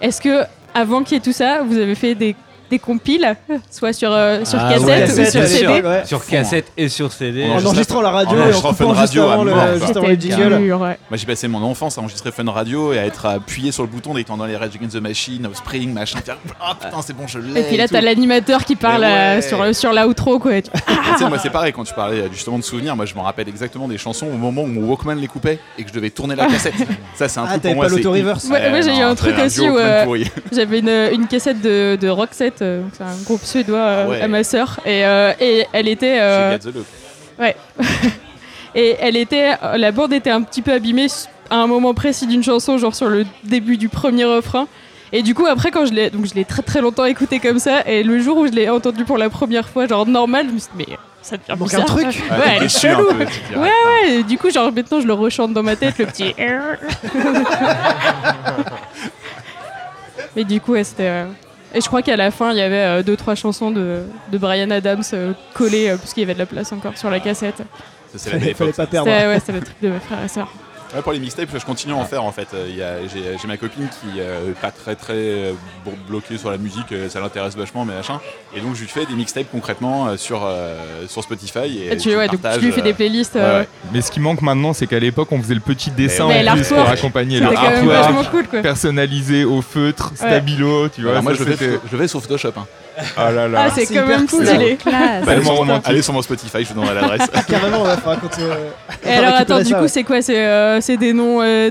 Est-ce 0.01 0.21
que, 0.21 0.45
avant 0.75 1.03
qu'il 1.03 1.15
y 1.15 1.19
ait 1.19 1.23
tout 1.23 1.33
ça, 1.33 1.62
vous 1.67 1.77
avez 1.79 1.97
fait 1.97 2.15
des, 2.15 2.37
des 2.73 2.79
compiles, 2.79 3.37
soit 3.71 3.93
sur, 3.93 4.11
euh, 4.12 4.45
sur 4.47 4.59
Ah 4.59 4.73
cassette 4.73 4.87
ouais, 4.87 5.02
ou 5.05 5.07
cassette, 5.07 5.31
sur 5.31 5.43
CD. 5.47 5.67
Ouais. 5.83 6.02
Sur 6.07 6.26
cassette 6.26 6.73
et 6.76 6.88
sur 6.88 7.12
CD. 7.12 7.45
En 7.45 7.64
enregistrant 7.64 8.00
la 8.00 8.11
radio 8.11 8.31
en 8.33 8.35
et 8.37 8.38
en 8.38 8.43
enregistrant 8.45 8.71
coupant 8.73 8.95
Fun 8.95 9.00
juste 9.02 9.14
Radio 9.14 9.23
à 9.29 9.33
avant 9.35 9.45
le, 9.45 9.50
mort, 9.55 9.67
juste 9.75 9.79
quoi. 9.81 9.91
avant 9.99 10.09
le 10.09 10.14
C'était 10.21 10.35
jingle. 10.37 10.59
dur, 10.64 10.81
ouais. 10.81 10.99
Moi 11.11 11.17
j'ai 11.19 11.26
passé 11.26 11.49
mon 11.49 11.62
enfance 11.62 11.99
à 11.99 12.00
enregistrer 12.00 12.33
Fun 12.33 12.50
Radio 12.50 12.93
et 12.95 12.99
à 12.99 13.05
être 13.05 13.26
appuyé 13.26 13.73
sur 13.73 13.83
le 13.83 13.88
bouton 13.91 14.14
dès 14.14 14.23
que 14.23 14.29
t'entends 14.29 14.47
les 14.47 14.57
Rage 14.57 14.71
Against 14.75 14.97
the 14.97 15.02
Machine, 15.02 15.47
au 15.47 15.55
Spring, 15.55 15.93
machin, 15.93 16.19
faire 16.25 16.38
ah 16.61 16.75
putain 16.81 17.02
c'est 17.02 17.12
bon 17.17 17.26
je 17.26 17.38
l'ai. 17.38 17.61
Et 17.61 17.62
puis 17.64 17.76
là, 17.76 17.87
tout. 17.88 17.95
t'as 17.95 18.00
l'animateur 18.00 18.64
qui 18.64 18.75
parle 18.75 19.02
Mais 19.02 19.38
euh, 19.38 19.43
sur, 19.43 19.75
sur 19.75 19.93
l'outro, 19.93 20.38
quoi. 20.38 20.57
Et 20.57 20.62
tu- 20.62 20.71
Tu 20.71 21.19
sais, 21.19 21.29
moi 21.29 21.38
c'est 21.38 21.50
pareil 21.50 21.73
quand 21.75 21.85
tu 21.85 21.93
parlais 21.93 22.21
euh, 22.23 22.29
justement 22.33 22.59
de 22.59 22.64
souvenirs, 22.64 22.97
moi 22.97 23.05
je 23.05 23.14
me 23.14 23.21
rappelle 23.21 23.49
exactement 23.49 23.87
des 23.87 23.99
chansons 23.99 24.26
au 24.29 24.38
moment 24.38 24.62
où 24.62 24.67
mon 24.67 24.88
Walkman 24.88 25.17
les 25.21 25.26
coupait 25.29 25.59
et 25.79 25.83
que 25.83 25.88
je 25.91 25.95
devais 25.95 26.09
tourner 26.11 26.35
la 26.37 26.47
cassette. 26.47 26.73
Ça 27.17 27.29
c'est 27.29 27.38
un 27.38 27.45
Ah, 27.47 27.50
truc 27.50 27.62
t'avais 27.62 27.75
pour 27.75 27.83
moi. 27.83 27.85
pas 27.85 27.91
c'est- 27.91 27.97
l'auto-reverse 28.02 28.45
Ouais, 28.47 28.71
moi, 28.71 28.81
j'ai 28.81 28.95
eu 28.95 29.00
non, 29.00 29.07
un 29.09 29.14
truc 29.14 29.35
aussi 29.45 29.61
vieux 29.61 29.71
où, 29.71 29.75
Walkman 29.75 29.93
euh, 29.93 30.05
pourri. 30.05 30.31
J'avais 30.52 30.79
une, 30.79 30.88
une 31.12 31.26
cassette 31.26 31.61
de, 31.61 31.97
de 32.00 32.09
Roxette, 32.09 32.62
euh, 32.62 32.83
c'est 32.92 33.02
un 33.04 33.16
groupe 33.25 33.42
suédois 33.45 33.78
euh, 33.78 34.02
Ah 34.07 34.09
ouais. 34.11 34.21
à 34.23 34.28
ma 34.28 34.45
sœur, 34.45 34.81
et, 34.87 35.04
euh, 35.04 35.33
et 35.40 35.66
elle 35.73 35.88
était. 35.88 36.19
euh, 36.21 36.57
Look. 36.64 36.85
et 38.75 38.97
elle 39.00 39.16
était, 39.16 39.52
la 39.76 39.92
bande 39.92 40.12
était 40.12 40.31
un 40.31 40.42
petit 40.42 40.62
peu 40.62 40.73
abîmée 40.73 41.07
à 41.50 41.57
un 41.57 41.66
moment 41.66 41.92
précis 41.95 42.26
d'une 42.26 42.42
chanson, 42.42 42.78
genre 42.78 42.95
sur 42.95 43.09
le 43.09 43.26
début 43.45 43.76
du 43.76 43.88
premier 43.88 44.25
refrain. 44.25 44.66
Et 45.14 45.23
du 45.23 45.35
coup, 45.35 45.45
après, 45.47 45.71
quand 45.71 45.85
je 45.85 45.92
l'ai, 45.92 46.09
donc 46.09 46.25
je 46.25 46.33
l'ai 46.35 46.45
très 46.47 46.62
très 46.62 46.81
longtemps 46.81 47.04
écouté 47.04 47.38
comme 47.38 47.59
ça, 47.59 47.83
et 47.87 48.02
le 48.02 48.19
jour 48.21 48.38
où 48.38 48.47
je 48.47 48.52
l'ai 48.52 48.71
entendu 48.71 49.04
pour 49.04 49.19
la 49.19 49.28
première 49.28 49.69
fois, 49.69 49.87
genre 49.87 50.07
normal, 50.07 50.47
je 50.49 50.52
me 50.54 50.59
suis 50.59 50.71
dit, 50.78 50.87
mais 50.88 50.97
ça 51.21 51.37
devient 51.37 51.50
manque 51.59 51.69
bizarre. 51.69 51.83
un 51.83 51.85
truc. 51.85 52.07
Ouais, 52.07 52.47
elle 52.57 52.62
est 52.62 52.64
un 52.64 52.69
chelou. 52.69 53.09
peu. 53.09 53.25
Ouais, 53.59 53.69
ouais, 53.69 54.11
et 54.11 54.23
du 54.23 54.38
coup, 54.38 54.50
genre 54.50 54.73
maintenant, 54.73 55.00
je 55.02 55.07
le 55.07 55.12
rechante 55.12 55.52
dans 55.52 55.62
ma 55.62 55.76
tête, 55.76 55.99
le 55.99 56.07
petit. 56.07 56.35
Mais 60.37 60.45
du 60.45 60.61
coup, 60.61 60.73
ouais, 60.73 60.85
c'était. 60.85 61.09
euh, 61.09 61.26
Et 61.75 61.81
je 61.81 61.87
crois 61.87 62.02
qu'à 62.02 62.17
la 62.17 62.31
fin, 62.31 62.52
il 62.52 62.59
y 62.59 62.62
avait 62.62 62.76
euh, 62.76 63.02
deux 63.02 63.17
trois 63.17 63.35
chansons 63.35 63.71
de, 63.71 64.02
de 64.31 64.38
Brian 64.38 64.71
Adams 64.71 65.02
euh, 65.14 65.33
collées, 65.55 65.88
euh, 65.88 65.97
parce 65.97 66.12
qu'il 66.12 66.23
y 66.23 66.25
avait 66.25 66.35
de 66.35 66.38
la 66.38 66.47
place 66.47 66.73
encore 66.73 66.97
sur 66.99 67.09
la 67.11 67.21
cassette. 67.21 67.57
Ça, 67.57 68.19
c'est 68.19 68.33
la 68.33 68.38
belle 68.38 68.55
Fallait 68.55 68.73
pas 68.73 68.87
perdre. 68.87 69.11
C'était 69.11 69.26
ouais, 69.26 69.41
c'était 69.41 69.52
le 69.52 69.61
truc 69.61 69.76
de 69.83 69.88
mes 69.88 69.99
frères 70.00 70.23
et 70.25 70.29
sœurs. 70.29 70.52
Ouais, 70.95 71.01
pour 71.01 71.13
les 71.13 71.19
mixtapes, 71.21 71.49
je 71.59 71.65
continue 71.65 71.95
à 71.95 71.97
en 71.97 72.05
faire 72.05 72.23
en 72.23 72.33
fait. 72.33 72.49
Euh, 72.55 72.67
J'ai 73.11 73.49
ma 73.49 73.57
copine 73.57 73.89
qui 73.89 74.21
euh, 74.21 74.51
est 74.51 74.61
pas 74.61 74.71
très 74.71 74.95
très 74.95 75.15
euh, 75.15 75.53
bloquée 76.07 76.37
sur 76.37 76.51
la 76.51 76.59
musique, 76.59 76.93
euh, 76.93 77.09
ça 77.09 77.21
l'intéresse 77.21 77.57
vachement, 77.57 77.85
mais 77.87 77.95
machin. 77.95 78.21
Et 78.55 78.61
donc 78.61 78.75
je 78.75 78.83
lui 78.83 78.89
fais 78.89 79.07
des 79.07 79.15
mixtapes 79.15 79.47
concrètement 79.51 80.09
euh, 80.09 80.17
sur, 80.19 80.43
euh, 80.45 81.07
sur 81.09 81.23
Spotify. 81.23 81.61
Et 81.79 81.93
Et 81.93 81.97
tu, 81.97 82.11
je 82.11 82.17
ouais, 82.17 82.29
donc, 82.29 82.43
partage, 82.43 82.61
tu 82.61 82.67
lui 82.67 82.73
fais 82.73 82.81
euh, 82.81 82.85
des 82.85 82.93
playlists. 82.93 83.37
euh. 83.37 83.65
Mais 83.93 84.03
ce 84.03 84.11
qui 84.11 84.21
manque 84.21 84.43
maintenant, 84.43 84.75
c'est 84.75 84.87
qu'à 84.87 84.99
l'époque, 84.99 85.33
on 85.33 85.41
faisait 85.41 85.55
le 85.55 85.61
petit 85.61 85.91
dessin 85.91 86.25
en 86.25 86.29
Mais 86.29 86.45
plus 86.45 86.69
pour 86.69 86.81
accompagner 86.89 87.41
le 87.41 87.47
vachement 87.47 88.25
cool, 88.31 88.47
quoi. 88.49 88.61
personnalisé 88.61 89.45
au 89.45 89.63
feutre, 89.63 90.13
stabilo, 90.15 90.89
tu 90.91 91.03
vois. 91.03 91.13
Alors 91.13 91.23
moi 91.23 91.35
ça, 91.35 91.45
je 91.45 91.51
c'était- 91.53 91.79
je 91.91 91.97
le 91.97 92.03
fais 92.03 92.09
sur 92.09 92.21
Photoshop. 92.21 92.53
Hein. 92.59 92.67
Ah 93.17 93.31
là 93.31 93.49
là. 93.49 93.65
Ah, 93.67 93.71
c'est 93.75 93.87
quand 93.87 94.07
même 94.07 94.27
cool. 94.27 94.47
stylé. 94.47 94.77
Classe. 94.77 95.25
Romantique. 95.47 95.89
Allez 95.89 96.03
sur 96.03 96.13
mon 96.13 96.23
Spotify, 96.23 96.65
je 96.65 96.69
vous 96.73 96.81
donnerai 96.81 96.95
l'adresse. 96.95 97.29
Carrément, 97.49 97.81
on 97.81 97.85
va 97.85 97.97
faire 97.97 98.19
quand 98.21 98.39
euh, 98.41 98.71
Et 99.05 99.11
alors, 99.11 99.35
attends, 99.35 99.59
du 99.59 99.65
ça, 99.67 99.77
coup, 99.77 99.83
ouais. 99.83 99.89
c'est 99.89 100.05
quoi 100.05 100.23
C'est 100.23 100.45
euh, 100.45 100.81
des 100.99 101.13
noms 101.13 101.41
euh, 101.43 101.71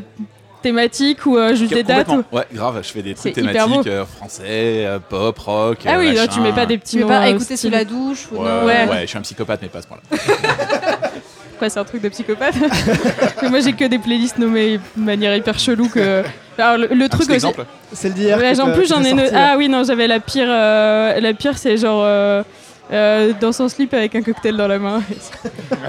thématiques 0.62 1.26
ou 1.26 1.38
euh, 1.38 1.56
juste 1.56 1.74
des 1.74 1.84
dates 1.84 2.10
ou... 2.10 2.24
Ouais, 2.32 2.46
grave, 2.54 2.82
je 2.84 2.90
fais 2.92 3.02
des 3.02 3.14
trucs 3.16 3.34
thématiques 3.34 3.88
euh, 3.88 4.06
français, 4.06 4.86
euh, 4.86 5.00
pop, 5.00 5.38
rock. 5.40 5.80
Ah 5.88 5.98
oui, 5.98 6.16
tu 6.32 6.40
mets 6.40 6.54
pas 6.54 6.66
des 6.66 6.76
Tu 6.76 6.80
petits 6.82 6.98
noms. 6.98 7.08
pas 7.08 7.22
euh, 7.22 7.34
écouter 7.36 7.58
sous 7.58 7.70
la 7.70 7.84
douche 7.86 8.28
ou 8.32 8.38
Ouais, 8.38 8.50
non 8.50 8.66
Ouais. 8.66 8.88
ouais. 8.90 9.02
je 9.02 9.06
suis 9.08 9.18
un 9.18 9.22
psychopathe, 9.22 9.60
mais 9.62 9.70
pas 9.70 9.80
à 9.80 9.82
ce 9.82 9.88
point-là. 9.88 10.18
Quoi, 11.62 11.70
c'est 11.70 11.80
un 11.80 11.84
truc 11.84 12.02
de 12.02 12.10
psychopathe 12.10 12.56
Moi, 13.52 13.60
j'ai 13.60 13.74
que 13.74 13.86
des 13.86 14.00
playlists 14.00 14.40
nommées 14.40 14.80
de 14.98 15.04
manière 15.04 15.36
hyper 15.36 15.60
chelou 15.60 15.90
que. 15.90 16.24
Alors, 16.58 16.80
le, 16.80 16.88
le 16.88 17.06
Un 17.06 17.08
truc 17.08 17.30
aussi. 17.30 17.46
Celle 17.94 18.14
d'hier. 18.14 18.36
Ouais, 18.40 18.60
en 18.60 18.72
plus, 18.72 18.88
j'en 18.88 19.04
ai. 19.04 19.14
no- 19.14 19.22
Ah 19.32 19.54
oui, 19.60 19.70
non, 19.70 19.84
j'avais 19.84 20.08
la 20.08 20.20
pire. 20.20 20.48
euh, 20.50 21.20
la 21.20 21.34
pire, 21.36 21.60
c'est 21.60 21.78
genre. 21.78 22.02
euh, 22.04 22.42
euh, 22.92 23.32
dans 23.40 23.52
son 23.52 23.70
slip 23.70 23.94
avec 23.94 24.16
un 24.16 24.24
cocktail 24.24 24.58
dans 24.58 24.68
la 24.68 24.80
main. 24.80 25.04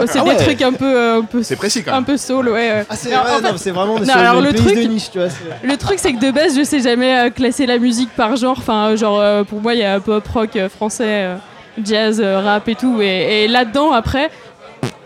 Oh, 0.01 0.05
c'est 0.07 0.19
Ah 0.19 0.25
des 0.25 0.31
ouais. 0.31 0.37
trucs 0.37 0.61
un 0.63 0.73
peu, 0.75 0.85
euh, 0.95 1.19
un 1.21 1.25
peu, 1.25 1.43
C'est 1.43 1.57
précis 1.57 1.83
quand 1.83 1.95
un 1.95 2.03
peu 2.03 2.17
soul, 2.19 2.49
ouais. 2.51 2.85
Ah, 2.89 2.95
c'est 2.97 3.13
Alors, 3.13 3.25
ouais, 3.27 3.31
en 3.33 3.41
non, 3.41 3.49
fait, 3.53 3.59
c'est 3.59 3.71
vraiment 3.71 3.99
non, 3.99 4.05
sur 4.05 4.17
alors, 4.17 4.41
le 4.43 4.53
truc- 4.53 4.75
de 4.77 4.83
niche, 4.83 5.11
tu 5.11 5.19
vois. 5.19 5.29
Le 5.65 5.77
truc, 5.79 5.99
c'est 5.99 6.13
que 6.13 6.21
de 6.21 6.31
base, 6.31 6.55
je 6.57 6.63
sais 6.65 6.81
jamais 6.81 7.19
euh, 7.19 7.31
classer 7.31 7.65
la 7.67 7.79
musique 7.79 8.11
par 8.15 8.37
genre. 8.37 8.57
Enfin, 8.59 8.95
genre, 8.97 9.19
euh, 9.21 9.43
pour 9.45 9.61
moi, 9.63 9.73
il 9.75 9.81
y 9.81 9.85
a 9.85 9.99
pop, 10.01 10.27
rock, 10.29 10.51
français, 10.75 11.05
euh, 11.07 11.37
jazz, 11.83 12.21
euh, 12.23 12.41
rap 12.41 12.69
et 12.69 12.75
tout. 12.75 13.01
Et, 13.03 13.45
et 13.45 13.49
là-dedans, 13.49 13.93
après, 13.93 14.31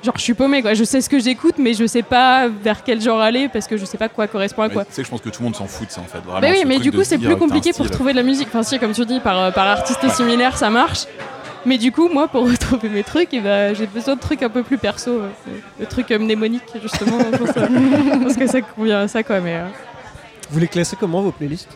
genre, 0.06 0.16
je 0.16 0.22
suis 0.22 0.34
paumée, 0.34 0.62
quoi. 0.62 0.72
Je 0.74 0.84
sais 0.84 1.00
ce 1.02 1.08
que 1.10 1.18
j'écoute, 1.18 1.56
mais 1.58 1.74
je 1.74 1.86
sais 1.86 2.02
pas 2.02 2.48
vers 2.48 2.82
quel 2.82 3.00
genre 3.00 3.20
aller 3.20 3.48
parce 3.48 3.66
que 3.66 3.76
je 3.76 3.84
sais 3.84 3.98
pas 3.98 4.08
quoi 4.08 4.26
correspond 4.26 4.62
à 4.62 4.68
quoi. 4.70 4.84
Tu 4.86 4.92
sais 4.92 5.02
que 5.02 5.06
je 5.06 5.10
pense 5.10 5.20
que 5.20 5.28
tout 5.28 5.40
le 5.42 5.44
monde 5.44 5.56
s'en 5.56 5.66
fout 5.66 5.86
de 5.88 5.92
ça 5.92 6.00
en 6.00 6.04
fait. 6.04 6.18
Vraiment, 6.18 6.40
Bah 6.40 6.48
oui, 6.50 6.60
ce 6.62 6.66
mais 6.66 6.78
du 6.78 6.90
de 6.90 6.96
coup, 6.96 7.04
c'est 7.04 7.18
plus 7.18 7.32
un 7.32 7.36
compliqué 7.36 7.72
pour 7.74 7.90
trouver 7.90 8.12
de 8.12 8.16
la 8.16 8.22
musique. 8.22 8.48
Enfin, 8.48 8.62
si, 8.62 8.78
comme 8.78 8.92
tu 8.92 9.04
dis, 9.04 9.20
par, 9.20 9.38
euh, 9.38 9.50
par 9.50 9.66
artiste 9.66 10.08
similaire, 10.10 10.56
ça 10.56 10.70
marche. 10.70 11.04
Mais 11.66 11.78
du 11.78 11.90
coup, 11.92 12.08
moi, 12.08 12.28
pour 12.28 12.44
retrouver 12.50 12.88
mes 12.88 13.02
trucs, 13.02 13.28
eh 13.32 13.40
ben, 13.40 13.74
j'ai 13.74 13.86
besoin 13.86 14.14
de 14.14 14.20
trucs 14.20 14.42
un 14.42 14.48
peu 14.48 14.62
plus 14.62 14.78
perso. 14.78 15.10
euh, 15.10 15.28
Le 15.80 15.86
truc 15.86 16.10
euh, 16.12 16.18
mnémonique, 16.18 16.62
justement. 16.80 17.18
je 17.18 17.36
pense, 17.38 17.56
euh, 17.56 18.34
que 18.38 18.46
ça 18.46 18.60
convient 18.62 19.00
à 19.00 19.08
ça, 19.08 19.22
quoi. 19.24 19.40
Mais, 19.40 19.56
euh, 19.56 19.66
Vous 20.50 20.60
les 20.60 20.68
classez 20.68 20.94
comment 20.94 21.20
vos 21.22 21.32
playlists? 21.32 21.68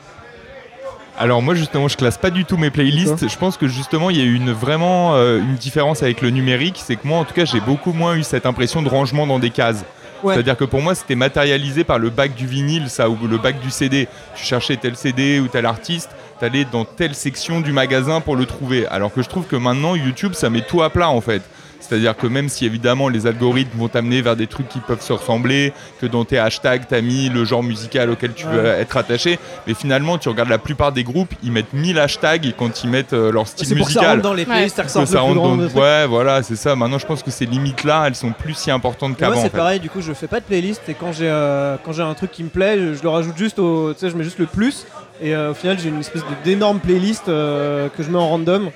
Alors 1.21 1.43
moi 1.43 1.55
justement 1.55 1.87
je 1.87 1.99
classe 1.99 2.17
pas 2.17 2.31
du 2.31 2.47
tout 2.47 2.57
mes 2.57 2.71
playlists. 2.71 3.29
Je 3.29 3.37
pense 3.37 3.59
que 3.59 3.69
justement 3.69 4.09
il 4.09 4.17
y 4.17 4.23
a 4.23 4.25
eu 4.25 4.35
une 4.35 4.53
vraiment 4.53 5.17
euh, 5.17 5.39
une 5.39 5.57
différence 5.57 6.03
avec 6.03 6.23
le 6.23 6.31
numérique, 6.31 6.81
c'est 6.83 6.97
que 6.97 7.07
moi 7.07 7.19
en 7.19 7.27
tout 7.27 7.35
cas 7.35 7.45
j'ai 7.45 7.61
beaucoup 7.61 7.93
moins 7.93 8.17
eu 8.17 8.23
cette 8.23 8.47
impression 8.47 8.81
de 8.81 8.89
rangement 8.89 9.27
dans 9.27 9.39
des 9.39 9.51
cases. 9.51 9.85
Ouais. 10.23 10.33
C'est-à-dire 10.33 10.57
que 10.57 10.65
pour 10.65 10.81
moi 10.81 10.95
c'était 10.95 11.17
matérialisé 11.17 11.85
par 11.85 11.99
le 11.99 12.09
bac 12.09 12.35
du 12.35 12.47
vinyle 12.47 12.89
ça 12.89 13.11
ou 13.11 13.19
le 13.31 13.37
bac 13.37 13.61
du 13.61 13.71
CD. 13.71 14.09
Tu 14.35 14.47
cherchais 14.47 14.79
tel 14.79 14.97
CD 14.97 15.41
ou 15.41 15.49
tel 15.49 15.67
artiste, 15.67 16.09
t'allais 16.41 16.65
dans 16.65 16.87
telle 16.87 17.15
section 17.15 17.61
du 17.61 17.73
magasin 17.73 18.23
pour 18.23 18.35
le 18.35 18.47
trouver. 18.47 18.87
Alors 18.87 19.13
que 19.13 19.21
je 19.21 19.29
trouve 19.29 19.45
que 19.45 19.57
maintenant 19.57 19.97
YouTube 19.97 20.33
ça 20.33 20.49
met 20.49 20.63
tout 20.63 20.83
à 20.83 20.89
plat 20.89 21.11
en 21.11 21.21
fait. 21.21 21.43
C'est-à-dire 21.91 22.17
que 22.17 22.29
même 22.29 22.49
si 22.49 22.65
évidemment 22.67 23.09
les 23.09 23.27
algorithmes 23.27 23.77
vont 23.77 23.89
t'amener 23.89 24.23
vers 24.23 24.37
des 24.37 24.47
trucs 24.47 24.69
qui 24.69 24.79
peuvent 24.79 25.03
se 25.03 25.13
ressembler, 25.13 25.73
que 26.01 26.07
dans 26.07 26.25
tes 26.25 26.39
hashtags 26.39 26.85
t'as 26.89 27.01
mis 27.01 27.29
le 27.29 27.45
genre 27.45 27.65
musical 27.65 28.11
auquel 28.11 28.33
tu 28.33 28.47
veux 28.47 28.65
être 28.65 28.97
attaché, 28.97 29.41
mais 29.67 29.75
finalement 29.75 30.17
tu 30.17 30.29
regardes 30.29 30.51
la 30.51 30.59
plupart 30.59 30.93
des 30.93 31.03
groupes, 31.03 31.35
ils 31.43 31.51
mettent 31.51 31.73
1000 31.73 31.99
hashtags 31.99 32.55
quand 32.57 32.85
ils 32.85 32.91
mettent 32.91 33.13
euh, 33.13 33.33
leur 33.33 33.49
style 33.49 33.67
C'est 33.67 33.75
pour 33.75 33.89
que 33.89 33.93
ça 33.93 33.99
musical. 34.01 34.17
rentre 34.19 34.29
dans 34.29 34.35
les 34.35 34.45
playlists, 34.47 34.77
ça 34.77 34.83
ressort 34.85 35.07
ça 35.09 35.19
plus 35.19 35.37
rentre 35.39 35.57
dans-. 35.75 35.81
Ouais, 35.81 36.07
voilà, 36.07 36.43
c'est 36.45 36.55
ça. 36.55 36.77
Maintenant, 36.77 36.99
je 36.99 37.07
pense 37.07 37.25
que 37.25 37.31
ces 37.33 37.45
limites-là, 37.47 38.05
elles 38.07 38.15
sont 38.15 38.31
plus 38.31 38.55
si 38.55 38.71
importantes 38.71 39.17
Mais 39.21 39.27
Moi 39.27 39.35
qu'avant. 39.35 39.41
c'est 39.43 39.49
en 39.49 39.51
fait. 39.51 39.59
pareil, 39.59 39.81
du 39.81 39.91
coup 39.91 40.01
je 40.01 40.13
fais 40.13 40.29
pas 40.29 40.39
de 40.39 40.45
playlist 40.45 40.83
et 40.89 40.95
quand 40.95 41.13
j'ai 41.13 41.29
euh, 41.29 41.77
quand 41.85 41.93
j'ai 41.93 42.03
un 42.03 42.15
truc 42.15 42.31
qui 42.31 42.45
me 42.45 42.51
plaît, 42.51 42.79
je, 42.79 42.95
je 42.95 43.03
le 43.03 43.09
rajoute 43.09 43.37
juste 43.37 43.59
au, 43.59 43.93
tu 43.95 43.99
sais, 43.99 44.11
je 44.11 44.17
mets 44.17 44.23
juste 44.25 44.39
le 44.39 44.47
plus 44.47 44.87
et 45.21 45.35
euh, 45.35 45.51
au 45.51 45.55
final 45.55 45.77
j'ai 45.81 45.89
une 45.89 45.99
espèce 46.01 46.23
d'énorme 46.45 46.79
playlist 46.79 47.29
euh, 47.29 47.89
que 47.97 48.05
je 48.05 48.11
mets 48.11 48.19
en 48.19 48.29
random 48.29 48.71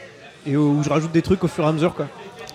et 0.46 0.56
où 0.56 0.82
je 0.82 0.88
rajoute 0.90 1.12
des 1.12 1.22
trucs 1.22 1.44
au 1.44 1.48
fur 1.48 1.64
et 1.64 1.68
à 1.68 1.72
mesure 1.72 1.94
quoi. 1.94 2.06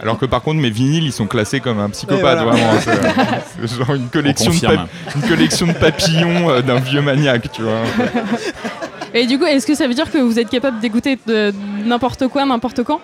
Alors 0.01 0.18
que 0.18 0.25
par 0.25 0.41
contre, 0.41 0.60
mes 0.62 0.70
vinyles, 0.70 1.03
ils 1.03 1.12
sont 1.12 1.27
classés 1.27 1.60
comme 1.60 1.79
un 1.79 1.89
psychopathe, 1.89 2.22
voilà. 2.22 2.44
vraiment. 2.46 2.72
C'est 2.79 3.68
c'est 3.68 3.77
genre 3.86 3.96
une 3.96 4.08
collection, 4.10 4.51
de 4.51 4.56
confirme. 4.56 4.75
pap- 5.06 5.15
une 5.15 5.22
collection 5.29 5.68
de 5.68 5.74
papillons 5.74 6.50
euh, 6.50 6.62
d'un 6.62 6.79
vieux 6.79 7.01
maniaque, 7.01 7.51
tu 7.51 7.62
vois. 7.63 7.82
Et 9.13 9.25
du 9.27 9.38
coup, 9.38 9.46
est-ce 9.46 9.65
que 9.68 9.75
ça 9.75 9.88
veut 9.88 9.94
dire 9.94 10.10
que 10.12 10.18
vous 10.20 10.39
êtes 10.39 10.50
capable 10.50 10.79
d'écouter 10.79 11.18
de 11.27 11.53
n'importe 11.86 12.27
quoi, 12.27 12.46
n'importe 12.46 12.84
quand? 12.84 13.01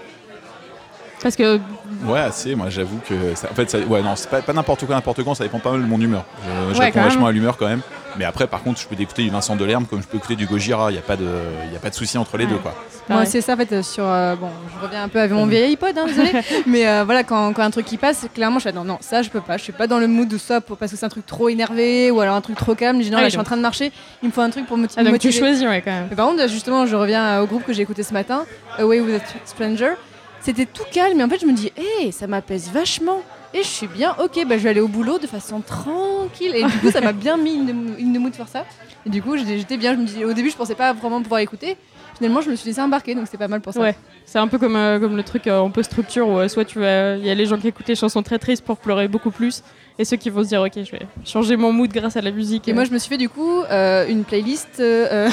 Parce 1.21 1.35
que 1.35 1.59
Ouais, 2.05 2.19
assez. 2.19 2.55
Moi, 2.55 2.67
j'avoue 2.69 2.99
que. 3.07 3.13
ça- 3.35 3.47
en 3.51 3.55
fait, 3.55 3.69
ça, 3.69 3.79
ouais, 3.79 4.01
non, 4.01 4.15
c'est 4.15 4.29
pas, 4.29 4.41
pas 4.41 4.53
n'importe 4.53 4.85
quoi, 4.85 4.95
n'importe 4.95 5.23
quand, 5.23 5.33
ça 5.33 5.43
dépend 5.43 5.59
pas 5.59 5.71
mal 5.71 5.81
de 5.81 5.87
mon 5.87 5.99
humeur. 5.99 6.23
Je, 6.69 6.73
je 6.75 6.79
Ouais, 6.79 6.85
réponds 6.85 7.01
vachement 7.01 7.21
même. 7.21 7.29
à 7.29 7.31
l'humeur 7.31 7.57
quand 7.57 7.67
même. 7.67 7.81
Mais 8.17 8.25
après, 8.25 8.47
par 8.47 8.63
contre, 8.63 8.79
je 8.79 8.87
peux 8.87 8.99
écouter 9.01 9.23
du 9.23 9.29
Vincent 9.29 9.55
Delerme 9.55 9.85
comme 9.85 10.01
je 10.01 10.07
peux 10.07 10.17
écouter 10.17 10.35
du 10.35 10.45
Gojira. 10.45 10.89
Il 10.89 10.93
n'y 10.93 10.99
a 10.99 11.03
pas 11.03 11.17
de, 11.17 11.27
il 11.67 11.73
y 11.73 11.75
a 11.75 11.79
pas 11.79 11.89
de 11.89 11.95
souci 11.95 12.17
entre 12.17 12.37
les 12.37 12.45
Ouais. 12.45 12.51
deux, 12.51 12.57
quoi. 12.57 12.73
Moi, 13.09 13.19
Ouais. 13.19 13.25
c'est 13.25 13.41
ça, 13.41 13.53
en 13.53 13.57
fait, 13.57 13.71
euh, 13.71 13.83
sur. 13.83 14.03
euh, 14.05 14.35
bon, 14.35 14.49
je 14.73 14.83
reviens 14.85 15.03
un 15.03 15.09
peu 15.09 15.19
avec 15.19 15.31
mon 15.31 15.45
vieil 15.45 15.73
iPod, 15.73 15.97
hein, 15.97 16.05
désolé. 16.07 16.31
mais 16.65 16.87
euh, 16.87 17.03
voilà, 17.03 17.23
quand, 17.23 17.53
quand 17.53 17.61
un 17.63 17.69
truc 17.71 17.85
qui 17.85 17.97
passe, 17.97 18.25
clairement, 18.33 18.57
je 18.59 18.63
fais 18.63 18.71
non, 18.71 18.83
non, 18.83 18.97
ça, 19.01 19.21
je 19.21 19.29
peux 19.29 19.41
pas. 19.41 19.57
Je 19.57 19.63
suis 19.63 19.73
pas 19.73 19.85
dans 19.87 19.99
le 19.99 20.07
mood 20.07 20.31
ou 20.33 20.37
ça 20.39 20.61
pour, 20.61 20.77
parce 20.77 20.91
que 20.91 20.97
c'est 20.97 21.05
un 21.05 21.09
truc 21.09 21.25
trop 21.25 21.49
énervé 21.49 22.09
ou 22.09 22.19
alors 22.21 22.35
un 22.35 22.41
truc 22.41 22.55
trop 22.57 22.73
calme. 22.73 22.97
Je 22.99 23.03
dis 23.03 23.11
non, 23.11 23.17
Ah 23.17 23.21
là, 23.21 23.27
je 23.27 23.31
suis 23.31 23.39
en 23.39 23.43
train 23.43 23.57
de 23.57 23.61
marcher, 23.61 23.91
il 24.23 24.29
me 24.29 24.33
faut 24.33 24.41
un 24.41 24.49
truc 24.49 24.65
pour 24.65 24.77
me 24.77 24.87
Ah, 24.95 25.03
donc 25.03 25.05
tu 25.05 25.11
motiver. 25.11 25.37
choisis, 25.37 25.63
ouais, 25.67 25.81
quand 25.83 25.91
même. 25.91 26.07
Mais 26.09 26.15
par 26.15 26.27
contre, 26.27 26.47
justement, 26.49 26.85
je 26.87 26.95
reviens 26.95 27.41
au 27.41 27.45
groupe 27.47 27.63
que 27.65 27.73
j'ai 27.73 27.81
écouté 27.83 28.01
ce 28.03 28.13
matin, 28.13 28.45
Away 28.79 29.01
with 29.01 29.21
a 29.21 29.47
Stranger. 29.47 29.93
C'était 30.41 30.65
tout 30.65 30.83
calme, 30.91 31.17
mais 31.17 31.23
en 31.23 31.29
fait, 31.29 31.39
je 31.41 31.45
me 31.47 31.53
dis, 31.53 31.71
hé, 32.01 32.11
ça 32.11 32.27
m'apaise 32.27 32.69
vachement. 32.71 33.21
Et 33.55 33.63
je 33.63 33.67
suis 33.67 33.87
bien, 33.87 34.15
ok, 34.21 34.45
bah, 34.47 34.57
je 34.57 34.63
vais 34.63 34.69
aller 34.69 34.81
au 34.81 34.87
boulot 34.87 35.17
de 35.17 35.27
façon 35.27 35.61
tranquille. 35.61 36.51
Et 36.53 36.63
du 36.63 36.77
coup, 36.79 36.91
ça 36.91 37.01
m'a 37.01 37.13
bien 37.13 37.37
mis 37.37 37.53
une, 37.55 37.95
une 37.97 38.19
mood 38.19 38.31
de 38.31 38.35
faire 38.35 38.49
ça. 38.49 38.65
Et 39.05 39.09
du 39.09 39.21
coup, 39.21 39.37
j'étais 39.37 39.77
bien. 39.77 39.93
Je 39.93 39.99
me 39.99 40.05
dis, 40.05 40.25
au 40.25 40.33
début, 40.33 40.49
je 40.49 40.57
pensais 40.57 40.75
pas 40.75 40.91
vraiment 40.91 41.21
pouvoir 41.21 41.39
écouter. 41.39 41.77
Finalement, 42.17 42.41
je 42.41 42.49
me 42.49 42.55
suis 42.55 42.67
laissé 42.67 42.81
embarquer, 42.81 43.15
donc 43.15 43.27
c'est 43.29 43.37
pas 43.37 43.47
mal 43.47 43.61
pour 43.61 43.73
ça. 43.73 43.79
Ouais. 43.79 43.95
C'est 44.25 44.39
un 44.39 44.47
peu 44.47 44.57
comme, 44.57 44.75
euh, 44.75 44.99
comme 44.99 45.17
le 45.17 45.23
truc 45.23 45.47
euh, 45.47 45.57
en 45.57 45.69
post-structure 45.69 46.27
où 46.27 46.39
euh, 46.39 46.47
soit 46.47 46.65
tu 46.65 46.79
vas. 46.79 47.15
Il 47.15 47.25
y 47.25 47.29
a 47.29 47.35
les 47.35 47.45
gens 47.45 47.57
qui 47.57 47.67
écoutent 47.67 47.87
les 47.87 47.95
chansons 47.95 48.23
très 48.23 48.39
tristes 48.39 48.63
pour 48.63 48.77
pleurer 48.77 49.07
beaucoup 49.07 49.31
plus, 49.31 49.63
et 49.97 50.03
ceux 50.03 50.17
qui 50.17 50.29
vont 50.29 50.43
se 50.43 50.49
dire, 50.49 50.61
ok, 50.61 50.73
je 50.75 50.91
vais 50.91 51.07
changer 51.23 51.55
mon 51.55 51.71
mood 51.71 51.89
grâce 51.91 52.17
à 52.17 52.21
la 52.21 52.31
musique. 52.31 52.67
Et 52.67 52.73
moi, 52.73 52.83
je 52.83 52.91
me 52.91 52.97
suis 52.97 53.09
fait 53.09 53.17
du 53.17 53.29
coup 53.29 53.61
euh, 53.63 54.07
une 54.07 54.25
playlist 54.25 54.79
euh, 54.79 55.07
euh, 55.11 55.29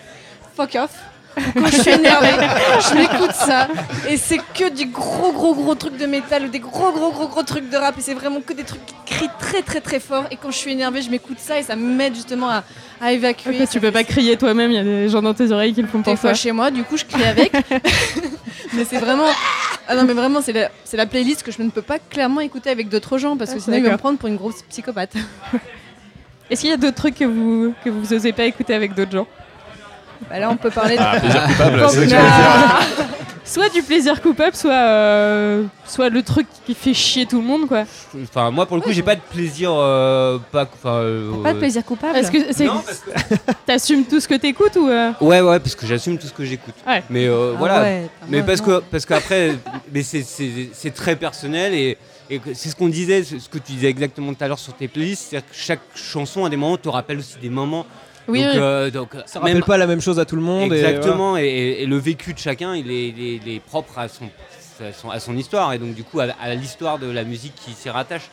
Fuck 0.54 0.74
Off. 0.74 0.98
Quand 1.54 1.66
je 1.66 1.80
suis 1.80 1.90
énervée, 1.90 2.28
je 2.90 2.94
m'écoute 2.94 3.32
ça. 3.32 3.68
Et 4.08 4.16
c'est 4.16 4.38
que 4.38 4.70
du 4.70 4.86
gros, 4.86 5.32
gros, 5.32 5.54
gros 5.54 5.74
trucs 5.74 5.96
de 5.96 6.06
métal 6.06 6.44
ou 6.44 6.48
des 6.48 6.58
gros, 6.58 6.92
gros, 6.92 7.10
gros, 7.10 7.28
gros 7.28 7.42
trucs 7.42 7.70
de 7.70 7.76
rap. 7.76 7.96
Et 7.98 8.02
c'est 8.02 8.14
vraiment 8.14 8.40
que 8.40 8.52
des 8.52 8.64
trucs 8.64 8.84
qui 8.84 8.94
crient 9.06 9.30
très, 9.38 9.62
très, 9.62 9.80
très 9.80 10.00
fort. 10.00 10.24
Et 10.30 10.36
quand 10.36 10.50
je 10.50 10.56
suis 10.56 10.72
énervée, 10.72 11.02
je 11.02 11.10
m'écoute 11.10 11.38
ça 11.38 11.58
et 11.58 11.62
ça 11.62 11.76
m'aide 11.76 12.14
justement 12.14 12.50
à, 12.50 12.64
à 13.00 13.12
évacuer. 13.12 13.66
Tu 13.70 13.80
peux 13.80 13.90
pas 13.90 14.04
crier 14.04 14.36
toi-même, 14.36 14.70
il 14.70 14.74
y 14.74 14.78
a 14.78 14.84
des 14.84 15.08
gens 15.08 15.22
dans 15.22 15.34
tes 15.34 15.50
oreilles 15.50 15.74
qui 15.74 15.82
le 15.82 15.88
font 15.88 16.02
pour 16.02 16.18
toi. 16.18 16.34
chez 16.34 16.52
moi, 16.52 16.70
du 16.70 16.84
coup 16.84 16.96
je 16.96 17.04
crie 17.04 17.24
avec. 17.24 17.52
mais 18.72 18.84
c'est 18.84 18.98
vraiment. 18.98 19.26
Ah 19.88 19.96
non, 19.96 20.04
mais 20.04 20.12
vraiment, 20.12 20.40
c'est 20.40 20.52
la, 20.96 21.06
playlist 21.06 21.42
que 21.42 21.50
je 21.50 21.60
ne 21.62 21.70
peux 21.70 21.82
pas 21.82 21.98
clairement 21.98 22.40
écouter 22.40 22.70
avec 22.70 22.88
d'autres 22.88 23.18
gens 23.18 23.36
parce 23.36 23.50
que 23.52 23.58
Ah, 23.58 23.62
sinon 23.62 23.76
ils 23.78 23.84
vont 23.84 23.92
me 23.92 23.96
prendre 23.96 24.18
pour 24.18 24.28
une 24.28 24.36
grosse 24.36 24.62
psychopathe. 24.68 25.14
Est-ce 26.50 26.60
qu'il 26.60 26.70
y 26.70 26.72
a 26.72 26.76
d'autres 26.76 26.96
trucs 26.96 27.16
que 27.16 27.24
vous, 27.24 27.74
que 27.84 27.90
vous 27.90 28.12
osez 28.12 28.32
pas 28.32 28.44
écouter 28.44 28.74
avec 28.74 28.94
d'autres 28.94 29.12
gens? 29.12 29.26
Bah 30.30 30.38
là, 30.38 30.50
on 30.50 30.56
peut 30.56 30.70
parler 30.70 30.96
de. 30.96 31.02
Ah, 31.02 31.18
plaisir 31.20 31.42
coupable, 31.48 31.86
c'est 31.90 32.08
ça 32.08 32.16
que. 32.16 33.12
Soit 33.44 33.68
du 33.70 33.82
plaisir 33.82 34.22
coupable, 34.22 34.54
soit, 34.56 34.72
euh, 34.72 35.64
soit 35.84 36.08
le 36.08 36.22
truc 36.22 36.46
qui 36.64 36.74
fait 36.74 36.94
chier 36.94 37.26
tout 37.26 37.40
le 37.40 37.46
monde, 37.46 37.66
quoi. 37.66 37.82
Enfin, 38.22 38.50
moi 38.52 38.66
pour 38.66 38.76
le 38.76 38.82
coup, 38.82 38.92
j'ai 38.92 39.02
pas 39.02 39.16
de 39.16 39.20
plaisir. 39.20 39.70
euh, 39.74 40.38
pas, 40.52 40.62
enfin, 40.72 40.94
euh, 41.00 41.42
Pas 41.42 41.52
de 41.52 41.58
plaisir 41.58 41.84
coupable. 41.84 42.16
Est-ce 42.16 42.30
que 42.30 42.38
c'est, 42.52 42.64
Non, 42.66 42.80
parce 42.86 43.00
que- 43.00 43.34
t'assumes 43.66 44.04
tout 44.04 44.20
ce 44.20 44.28
que 44.28 44.36
t'écoutes 44.36 44.76
ou 44.76 44.88
euh 44.88 45.10
Ouais, 45.20 45.40
ouais, 45.40 45.58
parce 45.58 45.74
que 45.74 45.86
j'assume 45.86 46.18
tout 46.18 46.28
ce 46.28 46.32
que 46.32 46.44
j'écoute. 46.44 46.74
Ouais. 46.86 47.02
Mais 47.10 47.26
euh, 47.26 47.52
Ah 47.54 47.58
voilà. 47.58 47.82
ouais, 47.82 48.08
Mais 48.28 48.38
moi, 48.38 48.46
parce 48.46 48.60
non. 48.60 48.66
que 48.78 48.84
parce 48.90 49.04
qu'après, 49.04 49.56
mais 49.92 50.02
c'est- 50.04 50.22
c'est 50.26 50.70
c'est 50.72 50.94
très 50.94 51.16
personnel 51.16 51.74
et, 51.74 51.98
et 52.30 52.38
que- 52.38 52.54
c'est 52.54 52.68
ce 52.68 52.76
qu'on 52.76 52.88
disait, 52.88 53.24
ce 53.24 53.38
ce 53.40 53.48
que 53.48 53.58
tu 53.58 53.72
disais 53.72 53.88
exactement 53.88 54.32
tout 54.32 54.42
à 54.44 54.48
l'heure 54.48 54.58
sur 54.58 54.72
tes 54.74 54.86
playlists, 54.88 55.26
c'est-à-dire 55.30 55.48
que 55.50 55.54
chaque 55.56 55.80
chanson 55.96 56.44
à 56.44 56.48
des 56.48 56.56
moments 56.56 56.76
te 56.78 56.88
rappelle 56.88 57.18
aussi 57.18 57.36
des 57.42 57.50
moments. 57.50 57.86
Oui, 58.28 58.42
donc, 58.42 58.52
oui. 58.52 58.58
euh, 58.60 58.90
donc, 58.90 59.10
Ça 59.26 59.40
même- 59.40 59.48
rappelle 59.48 59.64
pas 59.64 59.76
la 59.76 59.86
même 59.86 60.00
chose 60.00 60.18
à 60.18 60.24
tout 60.24 60.36
le 60.36 60.42
monde. 60.42 60.72
Exactement, 60.72 61.36
et, 61.36 61.42
et- 61.44 61.82
et 61.82 61.86
le 61.86 61.96
vécu 61.96 62.32
de 62.34 62.38
chacun, 62.38 62.74
il 62.76 62.90
est, 62.90 63.08
il 63.08 63.20
est- 63.20 63.40
il 63.44 63.52
est 63.56 63.60
propre 63.60 63.98
à 63.98 64.08
son, 64.08 64.24
à 64.80 64.92
son, 64.92 65.10
à 65.10 65.18
son 65.20 65.36
histoire, 65.36 65.72
et 65.72 65.78
donc 65.78 65.94
du 65.94 66.04
coup 66.04 66.20
à, 66.20 66.26
à 66.40 66.54
l'histoire 66.54 66.98
de 66.98 67.10
la 67.10 67.24
musique 67.24 67.54
qui 67.56 67.72
s'y 67.72 67.90
rattache. 67.90 68.28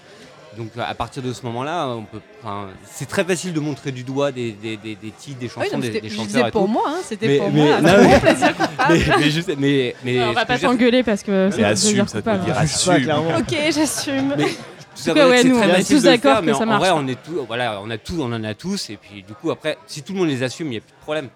Donc 0.58 0.69
à 0.80 0.95
partir 0.95 1.21
de 1.21 1.32
ce 1.32 1.43
moment-là, 1.45 1.88
on 1.89 2.02
peut, 2.04 2.19
enfin, 2.43 2.69
c'est 2.84 3.08
très 3.08 3.23
facile 3.23 3.54
de 3.54 3.60
montrer 3.60 3.91
du 3.91 4.04
doigt 4.04 4.32
des, 4.32 4.52
des, 4.52 4.78
des, 4.78 4.95
des 4.95 5.12
titres, 5.12 5.38
des 5.39 5.45
oui, 5.45 5.52
chansons, 5.54 5.67
non, 5.73 5.80
des, 5.80 5.88
c'était- 5.88 6.02
des 6.02 6.10
chanteurs 6.10 6.47
et 6.47 6.52
pour 6.52 6.63
tout. 6.63 6.67
moi, 6.67 6.84
hein, 6.88 6.97
c'était 7.04 7.38
pour 7.38 7.52
mais- 7.52 7.65
moi. 7.67 7.82
non, 7.82 7.89
mais- 8.02 8.19
plaisir 8.19 9.43
mais 10.04 10.23
on 10.23 10.34
va 10.34 10.45
pas 10.45 10.58
t'engueuler 10.58 11.04
parce 11.04 11.21
que 11.21 11.49
Mais 11.56 11.63
assume, 11.63 12.08
ça 12.08 12.21
te 12.21 12.30
coupable. 12.30 12.45
dire 12.45 12.58
assume. 12.58 13.12
Ok, 13.38 13.56
j'assume. 13.71 14.36
Tout 14.95 15.02
ça, 15.04 15.13
cas, 15.13 15.30
ouais, 15.30 15.41
c'est 15.41 15.47
nous, 15.49 15.58
très 15.60 15.71
on 15.71 15.75
est 15.75 15.84
tous 15.84 15.89
de 15.89 15.95
le 15.95 16.02
d'accord 16.02 16.32
faire, 16.34 16.41
que 16.41 16.45
mais 16.47 16.54
ça 16.54 16.63
en, 16.63 16.65
marche 16.65 16.80
vrai, 16.80 16.89
pas. 16.89 16.95
on 16.95 17.08
est 17.08 17.23
tous, 17.23 17.45
voilà, 17.47 17.80
on 17.84 17.89
a 17.89 17.97
tous, 17.97 18.19
on 18.19 18.34
en 18.34 18.43
a 18.43 18.54
tous, 18.54 18.89
et 18.89 18.97
puis 18.97 19.23
du 19.23 19.34
coup 19.34 19.49
après, 19.52 19.78
si 19.88 20.02
tout 20.04 20.13
le 20.13 20.19
monde 20.19 20.28
les 20.30 20.43
assume, 20.43 20.67
il 20.67 20.71
n'y 20.71 20.78
a 20.78 20.82
plus 20.82 20.91
de 20.91 21.02
problème. 21.02 21.30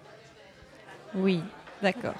Oui, 1.14 1.40
d'accord. 1.82 2.14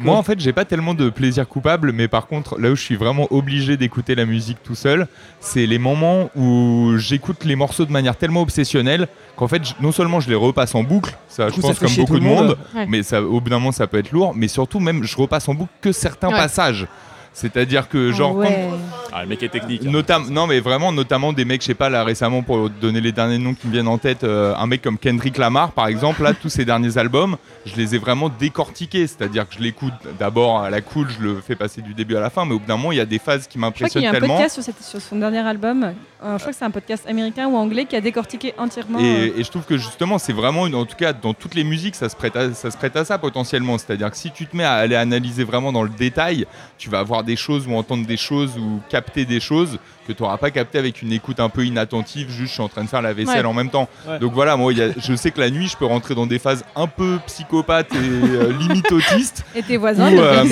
Moi, 0.00 0.14
en 0.16 0.22
fait, 0.22 0.38
j'ai 0.40 0.52
pas 0.52 0.66
tellement 0.66 0.92
de 0.92 1.08
plaisir 1.08 1.48
coupable, 1.48 1.92
mais 1.92 2.06
par 2.06 2.26
contre, 2.26 2.58
là 2.60 2.70
où 2.70 2.76
je 2.76 2.82
suis 2.82 2.96
vraiment 2.96 3.26
obligé 3.30 3.76
d'écouter 3.78 4.14
la 4.14 4.26
musique 4.26 4.58
tout 4.62 4.74
seul, 4.74 5.06
c'est 5.40 5.64
les 5.64 5.78
moments 5.78 6.28
où 6.36 6.92
j'écoute 6.98 7.44
les 7.44 7.56
morceaux 7.56 7.86
de 7.86 7.92
manière 7.92 8.16
tellement 8.16 8.42
obsessionnelle 8.42 9.08
qu'en 9.36 9.48
fait, 9.48 9.62
non 9.80 9.90
seulement 9.92 10.20
je 10.20 10.28
les 10.28 10.34
repasse 10.34 10.74
en 10.74 10.82
boucle, 10.82 11.16
ça, 11.28 11.48
je 11.48 11.54
coup, 11.54 11.60
pense 11.62 11.78
comme 11.78 11.94
beaucoup 11.94 12.14
tout 12.14 12.18
de 12.20 12.24
monde. 12.24 12.46
monde, 12.48 12.58
Ouais. 12.74 12.86
mais 12.88 13.02
ça, 13.02 13.22
au 13.22 13.40
bout 13.40 13.48
d'un 13.48 13.58
moment, 13.58 13.72
ça 13.72 13.86
peut 13.86 13.98
être 13.98 14.12
lourd, 14.12 14.34
mais 14.36 14.48
surtout, 14.48 14.80
même, 14.80 15.02
je 15.04 15.16
repasse 15.16 15.48
en 15.48 15.54
boucle 15.54 15.72
que 15.80 15.92
certains 15.92 16.28
Ouais. 16.28 16.36
passages. 16.36 16.86
C'est-à-dire 17.34 17.88
que, 17.88 18.10
genre, 18.12 18.32
quand- 18.34 18.40
Ouais. 18.40 18.68
Ah, 19.16 19.22
le 19.22 19.28
mec 19.28 19.42
est 19.44 19.48
technique. 19.48 19.82
hein. 19.86 19.90
Notam- 19.92 20.28
non 20.30 20.48
mais 20.48 20.58
vraiment 20.58 20.90
notamment 20.90 21.32
des 21.32 21.44
mecs 21.44 21.60
je 21.62 21.66
sais 21.68 21.74
pas 21.74 21.88
là 21.88 22.02
récemment 22.02 22.42
pour 22.42 22.68
donner 22.68 23.00
les 23.00 23.12
derniers 23.12 23.38
noms 23.38 23.54
qui 23.54 23.68
me 23.68 23.72
viennent 23.72 23.86
en 23.86 23.96
tête 23.96 24.24
euh, 24.24 24.52
un 24.56 24.66
mec 24.66 24.82
comme 24.82 24.98
Kendrick 24.98 25.38
Lamar 25.38 25.70
par 25.70 25.86
exemple 25.86 26.24
là 26.24 26.32
tous 26.34 26.48
ses 26.48 26.64
derniers 26.64 26.98
albums 26.98 27.36
je 27.64 27.76
les 27.76 27.94
ai 27.94 27.98
vraiment 27.98 28.28
décortiqués 28.28 29.06
c'est 29.06 29.22
à 29.22 29.28
dire 29.28 29.48
que 29.48 29.54
je 29.54 29.60
l'écoute 29.60 29.92
d'abord 30.18 30.58
à 30.62 30.68
la 30.70 30.80
cool 30.80 31.06
je 31.16 31.24
le 31.24 31.40
fais 31.40 31.54
passer 31.54 31.80
du 31.80 31.94
début 31.94 32.16
à 32.16 32.20
la 32.20 32.28
fin 32.28 32.44
mais 32.44 32.54
au 32.54 32.58
bout 32.58 32.66
d'un 32.66 32.76
moment 32.76 32.90
il 32.90 32.98
y 32.98 33.00
a 33.00 33.06
des 33.06 33.20
phases 33.20 33.46
qui 33.46 33.56
Je 33.56 33.60
crois 33.60 33.70
qu'il 33.70 33.82
m'impressionnent 33.84 34.02
y 34.02 34.06
a 34.06 34.10
un 34.10 34.12
tellement 34.14 34.34
podcast 34.34 34.54
sur, 34.54 34.62
cette- 34.64 34.82
sur 34.82 35.00
son 35.00 35.14
dernier 35.16 35.38
album. 35.46 35.84
euh, 35.84 36.32
je 36.32 36.38
crois 36.40 36.52
que 36.52 36.58
c'est 36.58 36.64
un 36.64 36.70
podcast 36.72 37.06
américain 37.08 37.46
ou 37.46 37.56
anglais 37.56 37.84
qui 37.84 37.94
a 37.94 38.00
décortiqué 38.00 38.52
entièrement. 38.58 38.98
euh, 39.00 39.30
et, 39.38 39.44
je 39.44 39.48
trouve 39.50 39.64
que 39.64 39.76
justement 39.76 40.18
c'est 40.18 40.32
vraiment 40.32 40.66
une- 40.66 40.74
en 40.74 40.86
tout 40.86 40.96
cas 40.96 41.12
dans 41.12 41.34
toutes 41.34 41.54
les 41.54 41.62
musiques 41.64 41.94
ça 41.94 42.08
se 42.08 42.16
prête 42.16 42.34
à 42.34 42.52
ça 42.52 42.68
se 42.72 42.76
prête 42.76 42.96
à 42.96 43.04
ça 43.04 43.18
potentiellement 43.18 43.78
c'est 43.78 43.92
à 43.92 43.96
dire 43.96 44.10
que 44.10 44.16
si 44.16 44.32
tu 44.32 44.46
te 44.46 44.56
mets 44.56 44.64
à 44.64 44.72
aller 44.74 44.96
analyser 44.96 45.44
vraiment 45.44 45.70
dans 45.70 45.84
le 45.84 45.88
détail 45.90 46.46
tu 46.78 46.90
vas 46.90 46.98
avoir 46.98 47.22
des 47.24 47.36
choses 47.36 47.66
ou 47.66 47.74
entendre 47.74 48.06
des 48.06 48.16
choses 48.16 48.56
ou 48.58 48.80
capter 48.88 49.24
des 49.24 49.40
choses 49.40 49.78
que 50.06 50.12
tu 50.12 50.22
n'auras 50.22 50.36
pas 50.36 50.50
capté 50.50 50.78
avec 50.78 51.02
une 51.02 51.12
écoute 51.12 51.40
un 51.40 51.48
peu 51.48 51.64
inattentive, 51.64 52.28
juste 52.30 52.48
je 52.48 52.52
suis 52.54 52.62
en 52.62 52.68
train 52.68 52.84
de 52.84 52.88
faire 52.88 53.02
la 53.02 53.12
vaisselle 53.12 53.40
Ouais. 53.40 53.44
en 53.50 53.54
même 53.54 53.70
temps. 53.70 53.88
Ouais. 54.08 54.18
Donc 54.18 54.32
voilà, 54.32 54.56
moi 54.56 54.72
il 54.72 54.78
y 54.78 54.82
a- 54.82 54.90
je 54.96 55.14
sais 55.16 55.30
que 55.30 55.40
la 55.40 55.50
nuit 55.50 55.68
je 55.68 55.76
peux 55.76 55.86
rentrer 55.86 56.14
dans 56.14 56.26
des 56.26 56.38
phases 56.38 56.64
un 56.76 56.86
peu 56.86 57.18
psychopathes 57.26 57.92
et 57.94 57.96
euh, 57.98 58.52
limite 58.58 58.90
autistes. 58.92 59.44
Et 59.54 59.62
tes 59.62 59.76
voisins, 59.76 60.10
ils 60.10 60.18
euh, 60.18 60.42
hein. 60.42 60.44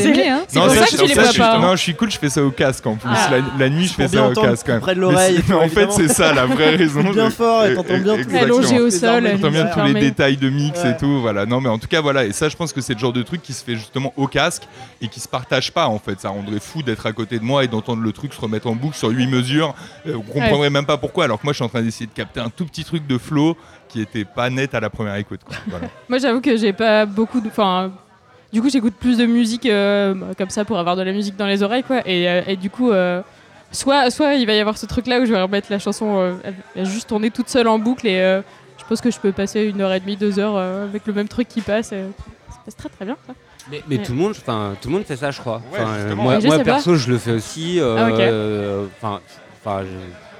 C'est 0.49 0.59
pour 0.61 0.71
ça 0.71 0.85
que 0.87 0.91
je- 0.93 0.97
tu 0.97 1.03
les 1.09 1.15
ça, 1.15 1.23
vois 1.23 1.33
je- 1.33 1.39
pas, 1.39 1.57
hein. 1.57 1.61
Non, 1.61 1.73
je 1.77 1.83
suis 1.83 1.95
cool, 1.95 2.11
je 2.11 2.19
fais 2.19 2.29
ça 2.31 2.43
au 2.45 2.51
casque 2.51 2.87
en 2.87 2.97
plus. 2.97 3.11
Ah. 3.13 3.29
La, 3.31 3.39
la 3.65 3.69
nuit, 3.69 3.87
je 3.87 3.95
fais 3.95 4.09
ça 4.09 4.27
au 4.29 4.33
casque 4.33 4.67
quand 4.67 4.73
même. 4.73 4.81
près 4.81 4.95
de 4.95 5.01
Mais 5.01 5.07
l'oreille. 5.07 5.41
en 5.53 5.69
fait, 5.69 5.93
c'est 5.93 6.09
ça 6.09 6.33
la 6.33 6.47
vraie 6.47 6.77
raison. 6.77 7.03
bien 7.11 7.31
fort 7.31 7.65
et 7.65 7.75
t'entends 7.75 7.99
bien 7.99 8.23
tout. 8.23 8.31
Allongé 8.37 8.81
au 8.81 8.91
sol, 8.91 9.25
T'entends 9.33 9.51
bien 9.51 9.67
tous 9.67 9.83
les 9.83 9.95
détails 10.01 10.37
de 10.37 10.49
mix 10.49 10.85
et 10.85 10.97
tout, 10.97 11.21
voilà. 11.21 11.47
Non, 11.47 11.61
mais 11.61 11.69
en 11.69 11.79
tout 11.79 11.89
cas, 11.89 12.01
voilà. 12.01 12.25
Et 12.25 12.33
ça, 12.33 12.49
je 12.49 12.57
pense 12.57 12.73
que 12.73 12.81
c'est 12.81 12.95
le 12.95 12.99
genre 12.99 13.13
de 13.13 13.23
truc 13.23 13.43
qui 13.43 13.53
se 13.53 13.65
fait 13.65 13.75
justement 13.75 14.13
au 14.17 14.27
casque 14.27 14.63
et 15.01 15.09
qui 15.09 15.21
se 15.21 15.29
partage 15.29 15.73
pas, 15.73 15.87
en 15.89 15.99
fait. 15.99 16.21
Ça 16.21 16.29
rendrait 16.31 16.61
fou 16.61 16.83
d'être 16.83 17.07
à 17.07 17.13
côté 17.13 17.39
de 17.39 17.45
moi 17.45 17.65
et 17.65 17.69
d'entendre 17.69 18.03
le 18.03 18.13
truc 18.13 18.33
se 18.35 18.41
remettre 18.41 18.67
en 18.67 18.75
boucle 18.75 18.97
sur 18.97 19.09
8 19.11 19.27
mesures. 19.27 19.42
Euh, 20.07 20.15
on 20.17 20.21
comprendrait 20.23 20.71
même 20.71 20.87
pas 20.87 20.97
pourquoi, 20.99 21.25
alors 21.25 21.39
que 21.41 21.45
moi, 21.45 21.53
je 21.53 21.57
suis 21.57 21.65
en 21.65 21.69
train 21.69 21.83
d'essayer 21.83 22.07
de 22.07 22.13
capter 22.13 22.41
un 22.41 22.51
tout 22.51 22.65
petit 22.67 22.85
truc 22.85 23.07
de 23.07 23.19
flow 23.19 23.57
qui 23.89 24.01
était 24.01 24.25
pas 24.25 24.49
net 24.51 24.75
à 24.75 24.81
la 24.81 24.91
première 24.91 25.17
écoute. 25.17 25.41
quoi. 25.47 25.57
Voilà. 25.69 25.89
Moi, 26.09 26.19
j'avoue 26.19 26.41
que 26.41 26.57
j'ai 26.57 26.73
pas 26.73 27.05
beaucoup 27.07 27.41
de. 27.41 27.49
Enfin, 27.49 27.93
du 28.53 28.61
coup, 28.63 28.71
j'écoute 28.71 28.95
plus 28.99 29.19
de 29.19 29.27
musique 29.27 29.67
euh, 29.67 30.15
comme 30.39 30.51
ça 30.51 30.65
pour 30.65 30.79
avoir 30.79 30.97
de 30.97 31.03
la 31.03 31.13
musique 31.13 31.37
dans 31.37 31.47
les 31.47 31.63
oreilles, 31.63 31.83
quoi. 31.85 32.01
Et, 32.07 32.29
euh, 32.29 32.43
et 32.47 32.57
du 32.57 32.71
coup, 32.71 32.91
euh, 32.91 33.21
soit, 33.71 34.11
soit 34.11 34.35
il 34.35 34.47
va 34.47 34.55
y 34.55 34.61
avoir 34.61 34.79
ce 34.79 34.87
truc-là 34.87 35.21
où 35.21 35.25
je 35.27 35.33
vais 35.33 35.41
remettre 35.43 35.69
la 35.71 35.79
chanson, 35.79 36.19
euh, 36.19 36.35
elle 36.75 36.85
va 36.85 36.91
juste 36.91 37.09
tourner 37.09 37.31
toute 37.31 37.49
seule 37.49 37.69
en 37.69 37.79
boucle 37.79 38.07
et 38.07 38.21
euh, 38.21 38.41
je 38.79 38.85
pense 38.85 39.01
que 39.01 39.11
je 39.11 39.19
peux 39.19 39.33
passer 39.33 39.63
une 39.65 39.81
heure 39.81 39.93
et 39.93 40.01
demie, 40.01 40.17
deux 40.17 40.39
heures 40.39 40.57
euh, 40.57 40.85
avec 40.85 41.07
le 41.07 41.13
même 41.13 41.29
truc 41.29 41.49
qui 41.49 41.61
passe. 41.61 41.91
euh, 41.93 42.09
ça 42.51 42.59
passe 42.65 42.77
très 42.77 42.89
très 42.89 43.05
bien. 43.05 43.17
Ça. 43.27 43.33
Mais, 43.71 43.83
mais 43.89 43.99
Ouais. 43.99 44.03
tout 44.03 44.13
le 44.13 44.19
monde, 44.19 44.33
enfin 44.37 44.75
tout 44.81 44.89
le 44.89 44.95
monde 44.95 45.05
fait 45.05 45.17
ça, 45.17 45.31
je 45.31 45.41
crois. 45.41 45.63
Ouais, 45.73 45.79
euh, 45.81 46.15
moi, 46.17 46.41
Je 46.41 46.47
moi, 46.47 46.57
sais 46.59 46.65
pas. 46.65 46.73
perso, 46.75 46.97
je 46.97 47.11
le 47.11 47.19
fais 47.19 47.33
aussi. 47.33 47.79
euh, 47.81 47.97
Ah, 47.99 48.11
euh, 48.21 48.87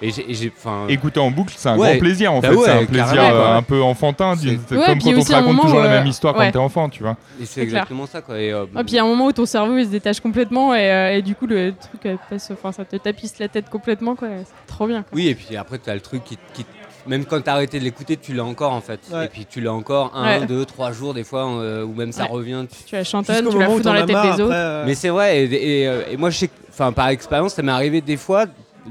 et 0.05 0.11
j'ai- 0.11 0.29
et 0.31 0.35
j'ai, 0.35 0.53
enfin. 0.57 0.87
Écouter 0.89 1.21
en 1.21 1.31
boucle, 1.31 1.55
c'est 1.57 1.69
un 1.69 1.79
Ouais. 1.79 1.91
grand 1.91 1.99
plaisir, 2.01 2.33
en 2.33 2.41
Bah 2.41 2.49
fait. 2.51 2.57
ouais, 2.57 2.65
c'est 2.65 2.73
un 2.73 2.85
plaisir 2.87 3.23
euh, 3.23 3.57
un 3.57 3.63
peu 3.63 3.81
enfantin, 3.81 4.35
Ouais, 4.35 4.57
comme 4.69 4.99
quand 4.99 5.11
on 5.17 5.23
te 5.23 5.33
raconte 5.33 5.61
toujours 5.61 5.79
la 5.81 5.89
même 5.91 6.07
euh, 6.07 6.09
histoire 6.11 6.37
ouais. 6.37 6.47
quand 6.47 6.53
t'es 6.53 6.59
enfant, 6.59 6.89
tu 6.89 7.05
vois. 7.05 7.17
et 7.41 7.45
c'est 7.47 7.47
c'est 7.47 7.67
clair. 7.67 7.83
exactement 7.83 8.07
ça, 8.07 8.21
quoi. 8.21 8.41
Et, 8.41 8.53
euh, 8.53 8.65
Ah, 8.75 8.83
puis 8.83 8.95
il 8.95 8.97
y 8.97 8.99
a 8.99 9.05
un 9.05 9.07
moment 9.07 9.27
où 9.27 9.33
ton 9.33 9.47
cerveau 9.47 9.77
il 9.79 9.85
se 9.87 9.91
détache 9.91 10.19
complètement 10.19 10.75
et, 10.75 10.91
euh, 10.91 11.17
et 11.17 11.23
du 11.23 11.37
coup 11.37 11.47
le 11.47 11.73
truc 11.79 12.19
passe, 12.29 12.51
enfin 12.51 12.73
ça 12.73 12.85
te 12.85 12.97
tapisse 12.97 13.39
la 13.39 13.47
tête 13.47 13.71
complètement 13.71 14.17
quoi. 14.17 14.27
C'est 14.45 14.67
trop 14.75 14.89
bien. 14.89 15.03
quoi. 15.03 15.11
Oui, 15.13 15.29
et 15.29 15.37
puis 15.37 15.57
après, 15.57 15.79
tu 15.79 15.89
as 15.89 15.95
le 15.95 16.01
truc 16.01 16.25
qui, 16.25 16.37
qui- 16.53 16.67
Même 17.07 17.25
quand 17.25 17.41
t'as 17.43 17.53
arrêté 17.55 17.79
de 17.79 17.85
l'écouter, 17.85 18.17
tu 18.17 18.33
l'as 18.35 18.45
encore 18.45 18.73
en 18.73 18.81
fait. 18.81 19.01
Ouais. 19.13 19.25
Et 19.27 19.29
puis 19.29 19.47
tu 19.47 19.61
l'as 19.61 19.73
encore 19.73 20.13
un, 20.15 20.41
Ouais. 20.41 20.47
deux, 20.47 20.65
trois 20.65 20.93
jours 20.93 21.15
des 21.15 21.25
fois, 21.25 21.47
euh, 21.51 21.85
ou 21.85 21.93
même 21.95 22.13
ça 22.13 22.25
Ouais. 22.25 22.29
revient. 22.31 22.65
tu- 22.71 22.85
Tu 22.85 22.95
la 22.95 23.05
chantonnes, 23.05 23.37
tu 23.37 23.45
la 23.45 23.51
moment 23.51 23.75
où 23.75 23.77
fous 23.79 23.83
dans 23.83 23.93
la 23.93 24.03
as 24.03 24.07
tête 24.07 24.17
des 24.37 24.41
autres. 24.43 24.55
euh, 24.55 24.85
Mais 24.87 24.95
c'est 24.95 25.09
vrai, 25.09 25.45
et, 25.45 25.81
et, 25.83 25.89
euh, 25.89 26.03
et 26.11 26.17
moi 26.17 26.31
je 26.31 26.39
sais, 26.39 26.51
enfin 26.71 26.93
par 26.93 27.09
expérience, 27.09 27.55
ça 27.55 27.63
m'est 27.63 27.73
arrivé 27.73 28.01
des 28.01 28.17
fois 28.17 28.47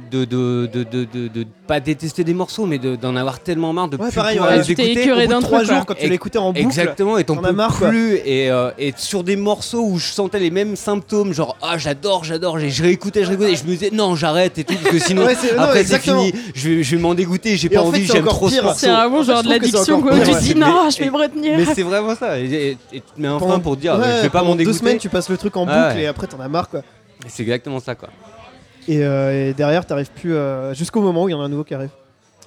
de 0.10 0.24
de, 0.24 0.70
de, 0.72 0.84
de, 0.84 1.04
de- 1.04 1.28
de 1.28 1.46
pas 1.68 1.82
détester 1.82 2.24
des 2.24 2.34
morceaux, 2.34 2.66
mais 2.66 2.78
de- 2.80 2.96
d'en 2.96 3.14
avoir 3.18 3.40
tellement 3.42 3.74
marre 3.74 3.90
de 3.90 3.98
Ouais, 3.98 4.08
plus 4.08 4.16
pareil, 4.16 4.38
pouvoir 4.38 4.54
ouais, 4.54 4.60
les 4.60 4.64
tu 4.66 4.74
t'es 4.76 4.92
écouter. 4.94 5.12
au 5.12 5.16
bout 5.16 5.28
d'un 5.28 5.40
de 5.40 5.44
trois 5.44 5.64
jours 5.66 5.86
quand 5.86 5.96
tu 5.96 6.08
l'écoutais 6.08 6.38
en 6.38 6.54
boucle. 6.54 6.60
Exactement, 6.66 7.18
et 7.18 7.26
t'en 7.26 7.36
peux 7.36 7.52
marre, 7.52 7.78
quoi. 7.78 7.90
plus. 7.90 8.16
Et, 8.26 8.50
euh, 8.50 8.72
et 8.80 8.94
sur 8.96 9.24
des 9.26 9.36
morceaux 9.36 9.82
où 9.86 9.98
je 10.00 10.12
sentais 10.14 10.40
les 10.40 10.50
mêmes 10.50 10.78
symptômes, 10.78 11.34
genre 11.34 11.58
ah 11.62 11.78
j'adore, 11.78 12.24
j'adore, 12.24 12.58
et 12.60 12.70
je 12.70 12.82
réécoutais, 12.84 13.24
je 13.24 13.30
réécoutais, 13.30 13.52
et 13.52 13.56
je 13.58 13.64
me 13.66 13.70
disais 13.72 13.90
non 13.92 14.16
j'arrête 14.16 14.58
et 14.60 14.64
tout, 14.64 14.76
parce 14.76 14.96
que 14.96 15.00
sinon 15.06 15.26
Ouais, 15.26 15.36
après 15.58 15.84
c'est 15.84 16.00
fini, 16.00 16.34
je 16.56 16.70
vais, 16.70 16.84
je 16.84 16.96
vais 16.96 17.02
m'en 17.02 17.14
dégoûter, 17.14 17.58
j'ai 17.58 17.68
pas 17.68 17.82
en 17.82 17.88
envie, 17.88 18.06
j'aime 18.06 18.24
trop 18.26 18.48
ce 18.48 18.54
pire. 18.54 18.64
morceau. 18.64 18.80
C'est 18.80 18.92
En 18.92 19.12
fait, 19.18 19.24
genre 19.26 19.44
de 19.44 19.50
l'addiction 19.50 20.02
quoi. 20.02 20.14
tu 20.20 20.32
dis 20.40 20.54
Mais- 20.56 20.62
non, 20.66 20.90
je 20.90 21.00
vais 21.04 21.10
me 21.10 21.18
retenir. 21.18 21.58
Mais 21.58 21.66
c'est 21.76 21.84
vraiment 21.84 22.16
ça, 22.16 22.40
et, 22.40 22.46
et- 22.46 22.70
et 22.72 22.78
tu 22.94 23.02
te 23.16 23.22
mets 23.22 23.28
un 23.28 23.38
Pendant- 23.40 23.52
frein 23.52 23.60
pour 23.60 23.76
dire 23.76 23.96
je 24.02 24.22
vais 24.24 24.30
pas 24.30 24.42
m'en 24.42 24.52
Deux 24.54 24.60
dégoûter. 24.60 24.78
semaines, 24.80 24.98
tu 25.00 25.10
passes 25.10 25.28
le 25.30 25.36
truc 25.38 25.58
en 25.58 25.66
boucle 25.66 25.98
et 26.00 26.08
après 26.08 26.28
t'en 26.28 26.40
as 26.40 26.48
marre 26.48 26.70
quoi. 26.70 26.82
C'est 27.28 27.44
exactement 27.44 27.80
ça 27.82 27.94
quoi. 27.96 28.08
Et, 28.88 29.04
euh, 29.04 29.50
et 29.50 29.54
derrière, 29.54 29.86
t'arrives 29.86 30.12
plus 30.12 30.34
euh, 30.34 30.74
jusqu'au 30.74 31.02
moment 31.02 31.24
où 31.24 31.30
il 31.30 31.34
y 31.34 31.36
en 31.36 31.42
a 31.42 31.46
un 31.46 31.50
nouveau 31.50 31.64
qui 31.64 31.74
arrive. 31.74 31.90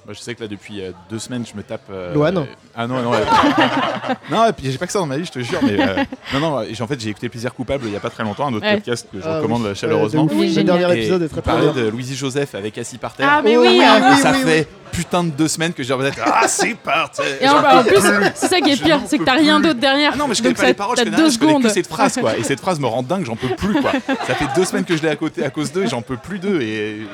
Moi, 0.05 0.13
je 0.13 0.19
sais 0.19 0.35
que 0.35 0.41
là, 0.43 0.47
depuis 0.47 0.81
euh, 0.81 0.91
deux 1.09 1.17
semaines, 1.17 1.43
je 1.51 1.57
me 1.57 1.63
tape. 1.63 1.81
euh, 1.89 2.13
Loane 2.13 2.37
euh, 2.37 2.43
Ah 2.75 2.85
non, 2.85 3.01
non. 3.01 3.11
euh, 3.15 3.17
non, 4.29 4.47
et 4.47 4.53
puis 4.53 4.71
j'ai 4.71 4.77
pas 4.77 4.85
que 4.85 4.91
ça 4.91 4.99
dans 4.99 5.07
ma 5.07 5.17
vie, 5.17 5.25
je 5.25 5.31
te 5.31 5.39
jure. 5.39 5.59
Mais 5.63 5.79
euh, 5.81 6.03
non, 6.33 6.39
non. 6.39 6.61
et 6.61 6.75
j'ai- 6.75 6.83
En 6.83 6.87
fait, 6.87 6.99
j'ai 6.99 7.09
écouté 7.09 7.27
Plaisir 7.27 7.51
coupable 7.55 7.85
il 7.87 7.93
y 7.93 7.95
a 7.95 7.99
pas 7.99 8.11
très 8.11 8.23
longtemps, 8.23 8.45
un 8.47 8.53
autre 8.53 8.65
Ouais. 8.67 8.75
podcast 8.75 9.07
que 9.11 9.19
je 9.19 9.25
Ah 9.27 9.37
recommande 9.37 9.63
oui. 9.63 9.75
chaleureusement. 9.75 10.25
Ouais, 10.25 10.29
de 10.29 10.33
ouf. 10.35 10.39
Il 10.41 10.43
est 10.43 10.47
le 10.49 10.53
génial. 10.53 10.77
dernier 10.79 10.95
Et 10.95 10.97
épisode 10.99 11.21
est 11.23 11.27
très 11.27 11.39
il 11.39 11.41
très 11.41 11.51
parlait 11.53 11.71
bien. 11.73 11.83
de 11.83 11.89
Louisie 11.89 12.15
Joseph 12.15 12.53
avec 12.53 12.77
Assis 12.77 12.99
par 12.99 13.13
terre. 13.15 13.27
Ah 13.31 13.41
mais 13.43 13.57
Oh, 13.57 13.61
oui. 13.61 13.67
oui, 13.71 13.81
euh, 13.83 14.09
oui, 14.11 14.13
Et 14.19 14.21
ça 14.21 14.31
oui, 14.33 14.43
fait 14.43 14.67
putain 14.91 15.23
de 15.23 15.31
deux 15.31 15.47
semaines 15.47 15.73
que 15.73 15.81
j'ai 15.81 15.91
envie 15.91 16.03
d'être 16.03 16.19
Ah, 16.23 16.47
c'est 16.47 16.75
parti 16.75 17.21
Et 17.41 17.49
en, 17.49 17.57
en 17.57 17.83
plus, 17.83 17.95
c'est 18.35 18.47
ça 18.47 18.61
qui 18.61 18.69
est 18.71 18.75
Je 18.75 18.83
pire, 18.83 18.99
n'en 18.99 19.07
c'est 19.07 19.17
que 19.17 19.23
peux 19.23 19.25
t'as 19.31 19.37
rien 19.37 19.59
plus. 19.59 19.69
d'autre 19.69 19.79
derrière. 19.79 20.11
Ah 20.13 20.17
non, 20.17 20.27
mais 20.27 20.35
je 20.35 20.43
connais 20.43 20.51
Donc 20.53 20.57
pas 20.57 20.61
ça- 20.61 20.67
les 20.67 20.73
paroles, 20.75 20.97
je 20.99 21.03
t'as 21.03 21.09
connais, 21.09 21.23
deux 21.23 21.29
je 21.31 21.39
connais 21.39 21.59
que 21.63 21.69
cette 21.69 21.87
phrase 21.87 22.15
quoi. 22.19 22.37
Et 22.37 22.43
cette 22.43 22.59
phrase 22.59 22.79
me 22.79 22.85
rend 22.85 23.01
dingue, 23.01 23.25
j'en 23.25 23.35
peux 23.35 23.55
plus 23.55 23.81
quoi. 23.81 23.91
Ça 24.27 24.35
fait 24.35 24.45
deux 24.55 24.65
semaines 24.65 24.85
que 24.85 24.95
je 24.95 25.01
l'ai 25.01 25.09
à 25.09 25.15
côté 25.15 25.43
à 25.43 25.49
cause 25.49 25.71
d'eux 25.71 25.85
et 25.85 25.87
j'en 25.87 26.03
peux 26.03 26.17
plus 26.17 26.37
d'eux 26.37 26.61
et 26.61 27.07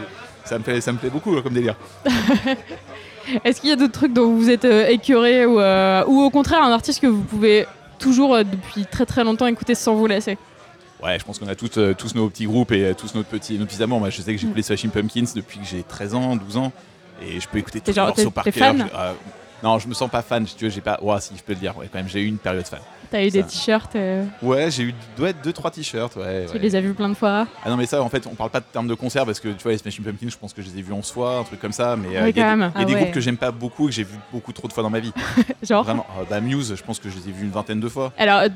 ça 0.45 0.57
me 0.57 0.63
plaît, 0.63 0.81
ça 0.81 0.91
me 0.91 0.97
plaît 0.97 1.09
beaucoup 1.09 1.31
quoi, 1.31 1.41
comme 1.41 1.53
délire. 1.53 1.75
Est-ce 3.43 3.61
qu'il 3.61 3.69
y 3.69 3.73
a 3.73 3.75
d'autres 3.75 3.93
trucs 3.93 4.13
dont 4.13 4.33
vous 4.33 4.49
êtes 4.49 4.65
euh, 4.65 4.87
écœuré 4.87 5.45
ou, 5.45 5.59
euh, 5.59 6.03
ou 6.07 6.21
au 6.21 6.29
contraire 6.29 6.63
un 6.63 6.71
artiste 6.71 7.01
que 7.01 7.07
vous 7.07 7.21
pouvez 7.21 7.65
toujours 7.99 8.35
euh, 8.35 8.43
depuis 8.43 8.85
très 8.85 9.05
très 9.05 9.23
longtemps 9.23 9.45
écouter 9.47 9.75
sans 9.75 9.93
vous 9.95 10.07
lasser 10.07 10.37
Ouais, 11.03 11.17
je 11.17 11.23
pense 11.25 11.39
qu'on 11.39 11.47
a 11.47 11.55
tous, 11.55 11.77
euh, 11.77 11.95
tous 11.97 12.13
nos 12.13 12.29
petits 12.29 12.45
groupes 12.45 12.71
et 12.73 12.93
tous 12.95 13.15
nos 13.15 13.23
petits, 13.23 13.57
nos 13.57 13.65
petits 13.65 13.81
amours. 13.81 13.99
Moi, 13.99 14.11
je 14.11 14.21
sais 14.21 14.33
que 14.35 14.39
j'écoute 14.39 14.55
les 14.55 14.61
Smashing 14.61 14.91
Pumpkins 14.91 15.25
depuis 15.35 15.59
que 15.59 15.65
j'ai 15.65 15.81
13 15.83 16.13
ans, 16.13 16.35
12 16.35 16.57
ans 16.57 16.71
et 17.23 17.39
je 17.39 17.47
peux 17.47 17.57
écouter 17.57 17.79
tous 17.79 17.85
les 17.87 17.93
morceaux 18.07 18.31
par 18.31 18.43
cœur. 18.43 18.73
Je- 18.77 18.93
non, 19.63 19.77
je 19.79 19.87
me 19.87 19.93
sens 19.93 20.09
pas 20.09 20.21
fan, 20.21 20.45
si 20.47 20.55
tu 20.55 20.65
veux, 20.65 20.69
j'ai 20.71 20.81
pas. 20.81 20.99
Ouais, 21.01 21.19
si, 21.21 21.33
je 21.37 21.43
peux 21.43 21.53
le 21.53 21.59
dire. 21.59 21.77
Ouais, 21.77 21.87
quand 21.91 21.99
même, 21.99 22.07
j'ai 22.09 22.21
eu 22.21 22.27
une 22.27 22.37
période 22.37 22.65
fan. 22.65 22.79
T'as 23.09 23.25
eu 23.25 23.29
des 23.29 23.43
t-shirts, 23.43 23.95
euh, 23.95 24.23
Ouais, 24.41 24.71
j'ai 24.71 24.83
eu 24.83 24.95
ouais, 25.19 25.33
deux, 25.43 25.51
trois 25.51 25.69
t-shirts. 25.69 26.15
Ouais, 26.15 26.45
tu 26.47 26.53
ouais. 26.53 26.59
les 26.59 26.75
as 26.75 26.81
vus 26.81 26.93
plein 26.93 27.09
de 27.09 27.13
fois. 27.13 27.45
Ah 27.65 27.69
non, 27.69 27.75
mais 27.75 27.85
ça, 27.85 28.01
en 28.01 28.07
fait, 28.09 28.25
on 28.25 28.35
parle 28.35 28.49
pas 28.51 28.61
de 28.61 28.65
termes 28.71 28.87
de 28.87 28.93
concert 28.93 29.25
parce 29.25 29.39
que 29.41 29.49
tu 29.49 29.61
vois, 29.63 29.73
les 29.73 29.77
Smashing 29.79 30.03
Pumpkins, 30.05 30.29
je 30.29 30.37
pense 30.37 30.53
que 30.53 30.61
je 30.61 30.69
les 30.69 30.79
ai 30.79 30.81
vus 30.81 30.93
en 30.93 31.01
soi, 31.03 31.37
un 31.39 31.43
truc 31.43 31.59
comme 31.59 31.73
ça. 31.73 31.95
Mais 31.97 32.15
euh, 32.17 32.23
Oui, 32.23 32.29
il 32.33 32.37
y 32.37 32.39
a, 32.41 32.43
quand 32.45 32.51
des- 32.53 32.57
même. 32.57 32.71
il 32.73 32.77
y 32.79 32.81
a 32.81 32.81
Ah 32.81 32.85
des 32.85 32.93
ouais. 32.93 32.99
groupes 33.01 33.11
que 33.13 33.19
j'aime 33.19 33.37
pas 33.37 33.51
beaucoup 33.51 33.87
et 33.87 33.91
que 33.91 33.95
j'ai 33.95 34.03
vu 34.03 34.15
beaucoup 34.31 34.53
trop 34.53 34.67
de 34.69 34.73
fois 34.73 34.81
dans 34.83 34.89
ma 34.89 34.99
vie. 35.01 35.11
Genre. 35.63 35.83
Vraiment. 35.83 36.05
Ah, 36.09 36.23
bah, 36.29 36.39
Muse, 36.39 36.73
je 36.75 36.83
pense 36.83 36.99
que 36.99 37.09
je 37.09 37.17
les 37.17 37.29
ai 37.29 37.31
vus 37.33 37.43
une 37.43 37.51
vingtaine 37.51 37.79
de 37.81 37.89
fois. 37.89 38.13
Alors, 38.17 38.39
euh, 38.39 38.47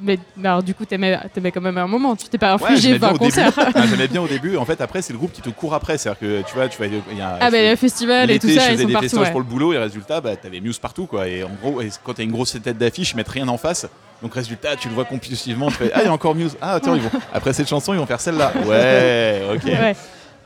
mais, 0.00 0.18
alors, 0.42 0.62
du 0.62 0.74
coup, 0.74 0.84
t'aimais 0.84 1.18
t'aimais 1.32 1.50
quand 1.52 1.60
même 1.60 1.78
un 1.78 1.86
moment. 1.86 2.16
Tu 2.16 2.28
t'es 2.28 2.38
pas 2.38 2.52
infligé 2.54 2.80
j'aimais 2.80 2.98
bien 2.98 3.08
20 3.08 3.14
au 3.14 3.18
début. 3.18 3.30
concerts. 3.30 3.52
Ah, 3.74 3.86
J'aimais 3.88 4.08
bien 4.08 4.22
au 4.22 4.26
début. 4.28 4.56
En 4.56 4.64
fait, 4.64 4.80
après, 4.80 5.02
c'est 5.02 5.12
le 5.12 5.18
groupe 5.18 5.32
qui 5.32 5.40
te 5.42 5.50
court 5.50 5.74
après. 5.74 5.98
C'est-à-dire 5.98 6.18
que 6.20 6.42
tu 6.48 6.54
vois, 6.54 6.68
tu 6.68 6.78
vas. 6.78 6.86
il 6.86 7.18
y 7.18 7.20
a- 7.20 7.38
Ah, 7.40 7.50
bah, 7.50 7.76
festivals 7.76 8.30
et 8.30 8.38
tout 8.38 8.46
L'été, 8.46 8.58
je 8.60 8.64
ça, 8.64 8.70
ils 8.70 8.72
faisais 8.72 8.82
sont 8.82 8.88
des 8.88 8.92
partout. 8.94 9.18
ouais. 9.18 9.30
pour 9.30 9.40
le 9.40 9.46
boulot 9.46 9.72
et 9.72 9.78
résultat, 9.78 10.20
bah, 10.20 10.36
t'avais 10.36 10.60
Muse 10.60 10.78
partout 10.78 11.06
quoi. 11.06 11.28
Et 11.28 11.42
en 11.44 11.50
gros, 11.62 11.80
et 11.80 11.90
quand 12.02 12.14
t'as 12.14 12.22
une 12.22 12.32
grosse 12.32 12.56
tête 12.62 12.78
d'affiche, 12.78 13.12
ils 13.12 13.16
mettent 13.16 13.28
rien 13.28 13.48
en 13.48 13.56
face. 13.56 13.86
Donc 14.22 14.34
résultat, 14.34 14.76
tu 14.76 14.88
le 14.88 14.94
vois 14.94 15.04
compulsivement. 15.04 15.68
Tu 15.70 15.74
fais 15.76 15.90
ah 15.94 16.00
il 16.02 16.06
y 16.06 16.08
a 16.08 16.12
encore 16.12 16.34
Muse. 16.34 16.56
Ah 16.60 16.78
tiens 16.82 16.94
ils 16.96 17.02
vont. 17.02 17.10
Après 17.32 17.52
cette 17.52 17.68
chanson, 17.68 17.92
ils 17.92 17.98
vont 17.98 18.06
faire 18.06 18.20
celle-là. 18.20 18.52
Ouais, 18.66 19.42
ok. 19.54 19.64
Ouais. 19.64 19.96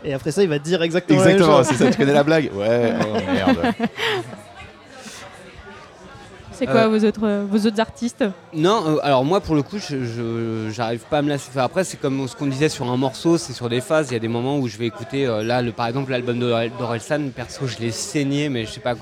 Et 0.04 0.14
après 0.14 0.30
ça, 0.30 0.42
il 0.42 0.48
va 0.48 0.58
te 0.58 0.64
dire 0.64 0.80
exactement, 0.82 1.18
Exactement, 1.20 1.58
la 1.58 1.62
même 1.62 1.64
c'est 1.64 1.74
ça. 1.84 1.90
Tu 1.90 1.96
connais 1.98 2.12
la 2.12 2.22
blague 2.24 2.50
Ouais. 2.54 2.92
Oh 3.02 3.32
merde. 3.32 3.58
C'est 6.58 6.66
quoi 6.66 6.80
Euh, 6.82 6.88
vos, 6.88 7.04
autres, 7.04 7.20
euh, 7.24 7.44
vos 7.48 7.66
autres 7.66 7.78
artistes 7.80 8.24
Non, 8.52 8.82
euh, 8.86 8.96
alors 9.02 9.24
moi 9.24 9.40
pour 9.40 9.54
le 9.54 9.62
coup, 9.62 9.76
je, 9.78 10.68
j'arrive 10.72 11.00
pas 11.08 11.18
à 11.18 11.22
me 11.22 11.28
lasser. 11.28 11.48
Enfin, 11.50 11.62
après, 11.64 11.84
c'est 11.84 11.98
comme 12.00 12.26
ce 12.26 12.34
qu'on 12.34 12.46
disait 12.46 12.68
sur 12.68 12.90
un 12.90 12.96
morceau, 12.96 13.38
c'est 13.38 13.52
sur 13.52 13.68
des 13.68 13.80
phases. 13.80 14.08
Il 14.10 14.14
y 14.14 14.16
a 14.16 14.20
des 14.20 14.28
moments 14.28 14.58
où 14.58 14.66
je 14.66 14.76
vais 14.76 14.86
écouter, 14.86 15.26
euh, 15.26 15.42
là, 15.44 15.62
le, 15.62 15.70
par 15.72 15.86
exemple, 15.86 16.10
l'album 16.10 16.38
d'Orel- 16.38 16.72
d'Orelsan, 16.78 17.28
perso, 17.34 17.66
je 17.66 17.78
l'ai 17.78 17.92
saigné, 17.92 18.48
mais 18.48 18.64
je 18.66 18.72
sais 18.72 18.80
pas. 18.80 18.94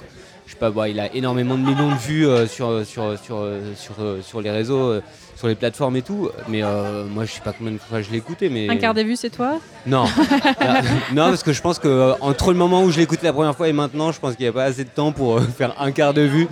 Je 0.47 0.53
sais 0.53 0.59
pas, 0.59 0.71
bon, 0.71 0.85
il 0.85 1.01
a 1.01 1.13
énormément 1.13 1.57
de 1.57 1.63
millions 1.65 1.89
de 1.91 1.97
vues 1.99 2.25
sur, 2.47 2.87
sur, 2.87 3.19
sur, 3.19 3.49
sur, 3.75 3.95
sur 4.23 4.41
les 4.41 4.51
réseaux, 4.53 5.01
sur 5.35 5.49
les 5.49 5.57
plateformes 5.57 5.97
et 5.97 6.03
tout. 6.03 6.31
Mais 6.49 6.63
moi, 7.11 7.25
je 7.25 7.33
sais 7.33 7.41
pas 7.41 7.53
combien 7.53 7.73
de 7.73 7.79
fois 7.79 8.01
je 8.01 8.13
l'ai 8.13 8.19
écouté. 8.19 8.49
Mais... 8.49 8.71
Un 8.71 8.77
quart 8.77 8.95
des 8.95 9.03
vues, 9.03 9.17
c'est 9.17 9.31
toi 9.31 9.59
Non. 9.87 10.05
non, 11.13 11.31
parce 11.31 11.43
que 11.43 11.53
je 11.53 11.61
pense 11.61 11.81
que 11.81 12.13
entre 12.21 12.53
le 12.53 12.59
moment 12.59 12.85
où 12.85 12.93
je 12.93 12.97
l'ai 12.99 13.03
écouté 13.03 13.27
la 13.27 13.33
première 13.33 13.57
fois 13.57 13.67
et 13.67 13.73
maintenant, 13.73 14.13
je 14.13 14.21
pense 14.21 14.37
qu'il 14.37 14.45
n'y 14.45 14.49
a 14.49 14.53
pas 14.53 14.63
assez 14.63 14.85
de 14.85 14.89
temps 14.89 15.11
pour 15.11 15.41
faire 15.43 15.75
un 15.81 15.91
quart 15.91 16.15
de 16.15 16.23
vue. 16.23 16.47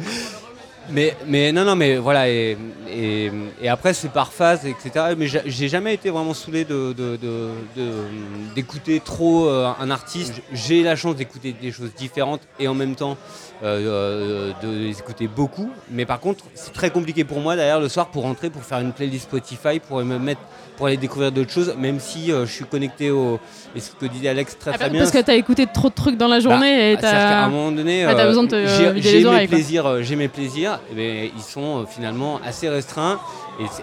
Mais, 0.91 1.17
mais 1.27 1.51
non, 1.53 1.65
non, 1.65 1.77
mais 1.77 1.97
voilà, 1.97 2.29
et, 2.29 2.59
et, 2.91 3.31
et 3.63 3.69
après 3.69 3.95
c'est 3.95 4.11
par 4.13 4.33
phase, 4.33 4.67
etc. 4.67 5.15
Mais 5.17 5.27
j'a- 5.27 5.41
j'ai 5.47 5.69
jamais 5.69 5.95
été 5.95 6.11
vraiment 6.11 6.35
saoulé 6.35 6.65
de, 6.65 6.93
de- 6.93 7.17
de- 7.17 8.55
d'écouter 8.55 9.01
trop 9.01 9.49
euh, 9.49 9.73
un 9.81 9.91
artiste. 9.91 10.35
J'ai 10.53 10.83
la 10.83 10.95
chance 10.95 11.17
d'écouter 11.17 11.53
des 11.59 11.73
choses 11.73 11.95
différentes 11.95 12.43
et 12.61 12.69
en 12.69 12.75
même 12.75 12.97
temps 12.97 13.17
euh, 13.63 14.53
euh, 14.53 14.53
de 14.63 14.69
les 14.87 14.99
écouter 14.99 15.27
beaucoup. 15.27 15.71
Mais 15.91 16.05
par 16.05 16.21
contre, 16.21 16.45
c'est 16.55 16.73
très 16.75 16.91
compliqué 16.91 17.25
pour 17.25 17.41
moi 17.41 17.57
d'ailleurs 17.57 17.81
le 17.81 17.89
soir 17.89 18.09
pour 18.09 18.23
rentrer, 18.25 18.51
pour 18.51 18.63
faire 18.63 18.81
une 18.81 18.93
playlist 18.93 19.25
Spotify, 19.25 19.81
pour 19.81 20.05
me 20.05 20.19
mettre, 20.19 20.43
pour 20.77 20.87
aller 20.87 20.97
découvrir 20.97 21.31
d'autres 21.33 21.51
choses, 21.53 21.75
même 21.79 22.01
si 22.01 22.33
euh, 22.33 22.47
je 22.47 22.53
suis 22.53 22.65
connecté 22.65 23.11
au. 23.11 23.39
Et 23.77 23.81
ce 23.81 23.91
que 23.93 24.07
disait 24.07 24.29
Alex 24.29 24.57
très 24.59 24.73
Ah, 24.75 24.79
très 24.79 24.91
bien. 24.91 25.01
Parce 25.01 25.11
que 25.11 25.21
t'as 25.21 25.35
écouté 25.35 25.67
trop 25.73 25.89
de 25.89 25.95
trucs 25.95 26.17
dans 26.17 26.29
la 26.29 26.41
journée 26.41 26.93
et 26.93 26.95
Bah, 26.95 27.01
c'est-à-dire 27.03 27.19
qu'à 27.29 27.45
un 27.45 27.49
moment 27.49 27.73
donné, 27.73 28.05
Ah, 28.05 28.11
euh, 28.11 28.45
j'ai- 28.53 28.87
euh, 28.87 28.95
j'ai 29.01 29.25
mes 29.25 29.47
plaisirs, 29.49 30.03
j'ai 30.03 30.17
mes 30.17 30.29
plaisirs, 30.29 30.81
eh 30.93 30.95
ben, 30.95 31.31
ils 31.37 31.43
sont 31.43 31.85
finalement 31.87 32.41
assez 32.45 32.69
restreints 32.69 33.19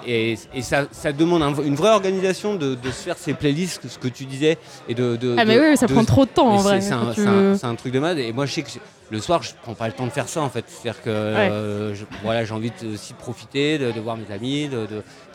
Et, 0.05 0.33
et- 0.33 0.37
et 0.53 0.61
ça, 0.63 0.83
ça 0.91 1.13
demande 1.13 1.41
un- 1.43 1.63
une 1.63 1.75
vraie 1.75 1.91
organisation 1.91 2.55
de, 2.55 2.75
de 2.75 2.87
se 2.91 3.03
faire 3.03 3.15
ces 3.17 3.33
playlists, 3.33 3.87
ce 3.87 3.97
que 3.97 4.09
tu 4.09 4.25
disais. 4.25 4.57
Et 4.89 4.93
de, 4.93 5.15
de- 5.15 5.33
Ah, 5.39 5.45
mais 5.45 5.55
de- 5.55 5.61
oui, 5.61 5.77
ça 5.77 5.87
prend 5.87 6.03
trop 6.03 6.25
de 6.25 6.29
temps 6.29 6.49
en 6.49 6.57
vrai. 6.57 6.81
C'est 6.81 6.91
un, 6.91 7.05
tu 7.15 7.21
c'est 7.21 7.27
veux- 7.27 7.51
un- 7.53 7.57
c'est 7.57 7.67
un 7.67 7.75
truc 7.75 7.93
de 7.93 7.99
mode. 7.99 8.17
Et 8.17 8.33
moi, 8.33 8.45
je 8.45 8.51
sais 8.51 8.63
que 8.63 8.69
le 9.09 9.19
soir, 9.21 9.41
je 9.43 9.51
prends 9.63 9.73
pas 9.73 9.87
le 9.87 9.93
temps 9.93 10.05
de 10.05 10.11
faire 10.11 10.27
ça 10.27 10.41
en 10.41 10.49
fait. 10.49 10.65
C'est-à-dire 10.67 11.01
que 11.01 11.09
euh, 11.09 11.95
je- 11.95 12.03
voilà, 12.21 12.43
j'ai 12.43 12.53
envie 12.53 12.71
de- 12.81 12.95
aussi 12.95 13.13
de 13.13 13.17
profiter, 13.17 13.77
de, 13.77 13.91
de 13.93 13.99
voir 14.01 14.17
mes 14.17 14.29
amis, 14.35 14.67
de, 14.67 14.87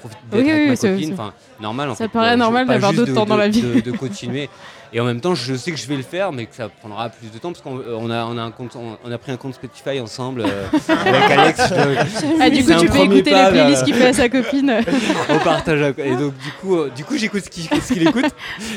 d'être 0.05 0.45
Oui, 0.45 0.51
avec 0.51 0.63
oui, 0.63 0.69
ma 0.71 0.77
copine. 0.77 1.13
Enfin, 1.15 1.33
normal 1.61 1.91
en 1.91 1.95
Ça 1.95 2.05
fait. 2.05 2.09
paraît 2.13 2.37
normal 2.37 2.67
d'avoir 2.67 2.93
d'autres 2.93 3.11
de- 3.11 3.15
temps 3.15 3.27
dans 3.27 3.37
la 3.37 3.49
vie. 3.49 3.63
De, 3.63 3.81
de 3.81 3.91
continuer. 3.93 4.49
Et 4.93 5.01
en 5.01 5.05
même 5.05 5.21
temps, 5.21 5.35
je 5.35 5.53
sais 5.57 5.73
que 5.73 5.77
je 5.77 5.87
vais 5.89 5.97
le 5.97 6.05
faire, 6.05 6.31
mais 6.31 6.47
que 6.47 6.55
ça 6.55 6.69
prendra 6.69 7.09
plus 7.09 7.29
de 7.31 7.39
temps 7.39 7.51
parce 7.53 7.61
qu'on 7.61 7.83
on 7.91 8.09
a, 8.09 8.25
on 8.25 8.39
a, 8.39 8.43
un 8.43 8.53
compte, 8.53 8.77
on, 8.77 8.97
on 9.05 9.11
a 9.13 9.19
pris 9.19 9.33
un 9.33 9.37
compte 9.37 9.55
Spotify 9.55 9.99
ensemble 10.01 10.43
euh, 10.47 10.67
avec 11.05 11.31
Alex. 11.39 11.61
Je- 11.69 12.27
Ah, 12.41 12.49
du 12.49 12.65
coup, 12.65 12.73
tu 12.79 12.87
peux 12.89 12.99
écouter 13.01 13.31
pas 13.33 13.51
les 13.51 13.59
playlists 13.59 13.85
qu'il 13.85 13.95
fait 13.95 14.07
à 14.07 14.13
sa 14.13 14.29
copine. 14.29 14.73
on 15.29 15.39
partage. 15.41 15.95
Et 15.99 16.11
donc 16.15 16.35
du 16.39 16.51
coup, 16.61 16.77
euh, 16.77 16.91
du 16.97 17.05
coup, 17.05 17.17
j'écoute 17.19 17.43
ce 17.45 17.51
qu'il 17.93 18.07
écoute. 18.09 18.27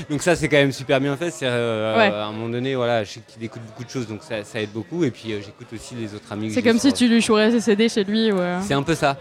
Donc 0.09 0.23
ça, 0.23 0.35
c'est 0.35 0.49
quand 0.49 0.57
même 0.57 0.71
super 0.71 0.99
bien 0.99 1.15
fait. 1.15 1.29
C'est 1.29 1.45
euh, 1.45 1.95
Ouais. 1.95 2.07
à 2.11 2.25
un 2.25 2.31
moment 2.31 2.49
donné, 2.49 2.73
voilà, 2.75 3.03
je 3.03 3.11
sais 3.11 3.21
qu'il 3.27 3.43
écoute 3.43 3.61
beaucoup 3.67 3.83
de 3.83 3.89
choses, 3.89 4.07
donc 4.07 4.23
ça, 4.23 4.43
ça 4.43 4.59
aide 4.59 4.71
beaucoup. 4.73 5.03
Et 5.03 5.11
puis 5.11 5.31
euh, 5.31 5.39
j'écoute 5.45 5.67
aussi 5.73 5.93
les 5.93 6.15
autres 6.15 6.31
amis. 6.31 6.51
C'est 6.51 6.63
comme 6.63 6.79
si 6.79 6.91
tu 6.91 7.07
lui 7.07 7.21
chourais 7.21 7.51
ses 7.51 7.61
CD 7.61 7.87
chez 7.87 8.03
lui. 8.03 8.31
Ouais. 8.31 8.55
C'est 8.63 8.73
un 8.73 8.83
peu 8.83 8.95
ça. 8.95 9.15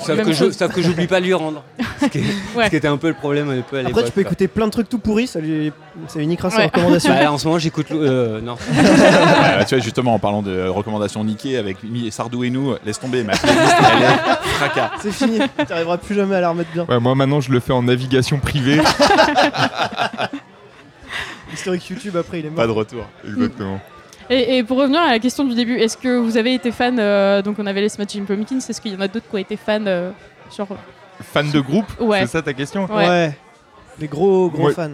Sauf 0.00 0.22
que, 0.22 0.32
je, 0.32 0.50
sauf 0.50 0.72
que 0.72 0.82
j'oublie 0.82 1.06
pas 1.06 1.20
de 1.20 1.24
lui 1.26 1.34
rendre. 1.34 1.62
Ce 2.00 2.06
qui, 2.06 2.18
est- 2.18 2.22
Ouais. 2.56 2.64
ce 2.66 2.70
qui 2.70 2.76
était 2.76 2.88
un 2.88 2.96
peu 2.98 3.08
le 3.08 3.14
problème 3.14 3.48
un 3.50 3.62
peu 3.62 3.76
à 3.78 3.82
l'époque. 3.82 3.92
Après, 3.98 4.04
tu 4.04 4.12
peux 4.12 4.22
quoi. 4.22 4.30
écouter 4.30 4.48
plein 4.48 4.66
de 4.66 4.70
trucs 4.70 4.88
tout 4.88 4.98
pourris, 4.98 5.26
ça, 5.26 5.40
lui... 5.40 5.72
ça 6.08 6.18
uniquera 6.20 6.50
ses 6.50 6.58
Ouais. 6.58 6.64
recommandations. 6.66 7.14
Bah, 7.14 7.32
en 7.32 7.38
ce 7.38 7.46
moment, 7.46 7.58
j'écoute. 7.58 7.86
euh, 7.92 8.40
non. 8.40 8.56
Ouais, 8.74 9.64
tu 9.64 9.74
vois, 9.76 9.82
justement, 9.84 10.14
en 10.14 10.18
parlant 10.18 10.42
de 10.42 10.66
recommandations 10.68 11.24
niquées 11.24 11.56
avec 11.56 11.78
Sardou 12.10 12.44
et 12.44 12.50
nous, 12.50 12.74
laisse 12.84 12.98
tomber, 13.00 13.22
ma 13.22 13.34
playlist, 13.36 13.62
elle 13.96 14.02
est 14.02 14.48
fracas. 14.56 14.90
C'est 15.00 15.12
fini, 15.12 15.38
tu 15.38 15.64
n'arriveras 15.70 15.96
plus 15.98 16.14
jamais 16.14 16.36
à 16.36 16.40
la 16.40 16.50
remettre 16.50 16.70
bien. 16.72 16.84
Ouais, 16.88 16.98
moi 17.00 17.14
maintenant 17.14 17.40
je 17.40 17.50
le 17.50 17.60
fais 17.60 17.72
en 17.72 17.82
navigation 17.82 18.38
privée. 18.38 18.80
Historique 21.52 21.88
YouTube, 21.88 22.16
après, 22.16 22.40
il 22.40 22.46
est 22.46 22.50
mort. 22.50 22.56
Pas 22.56 22.66
de 22.66 22.72
retour. 22.72 23.04
Exactement. 23.24 23.80
Et, 24.30 24.58
et 24.58 24.62
pour 24.64 24.78
revenir 24.78 25.00
à 25.00 25.10
la 25.10 25.18
question 25.18 25.44
du 25.44 25.54
début, 25.54 25.76
est-ce 25.78 25.96
que 25.96 26.18
vous 26.18 26.36
avez 26.36 26.54
été 26.54 26.72
fan 26.72 26.96
euh, 26.98 27.42
Donc, 27.42 27.56
on 27.58 27.66
avait 27.66 27.80
les 27.82 27.88
Smashing 27.88 28.24
Pumpkins. 28.24 28.58
Est-ce 28.58 28.80
qu'il 28.80 28.92
y 28.92 28.96
en 28.96 29.00
a 29.00 29.08
d'autres 29.08 29.28
qui 29.28 29.34
ont 29.34 29.38
été 29.38 29.56
fans 29.56 29.84
euh, 29.86 30.10
genre, 30.56 30.68
Fan 31.20 31.50
de 31.50 31.60
groupe 31.60 31.86
Ouais. 32.00 32.20
C'est 32.20 32.26
ça 32.32 32.42
ta 32.42 32.52
question 32.54 32.86
Ouais. 32.86 33.06
Ouais. 33.06 33.38
Les 34.00 34.08
gros, 34.08 34.48
gros 34.50 34.66
Ouais. 34.68 34.72
fans. 34.72 34.90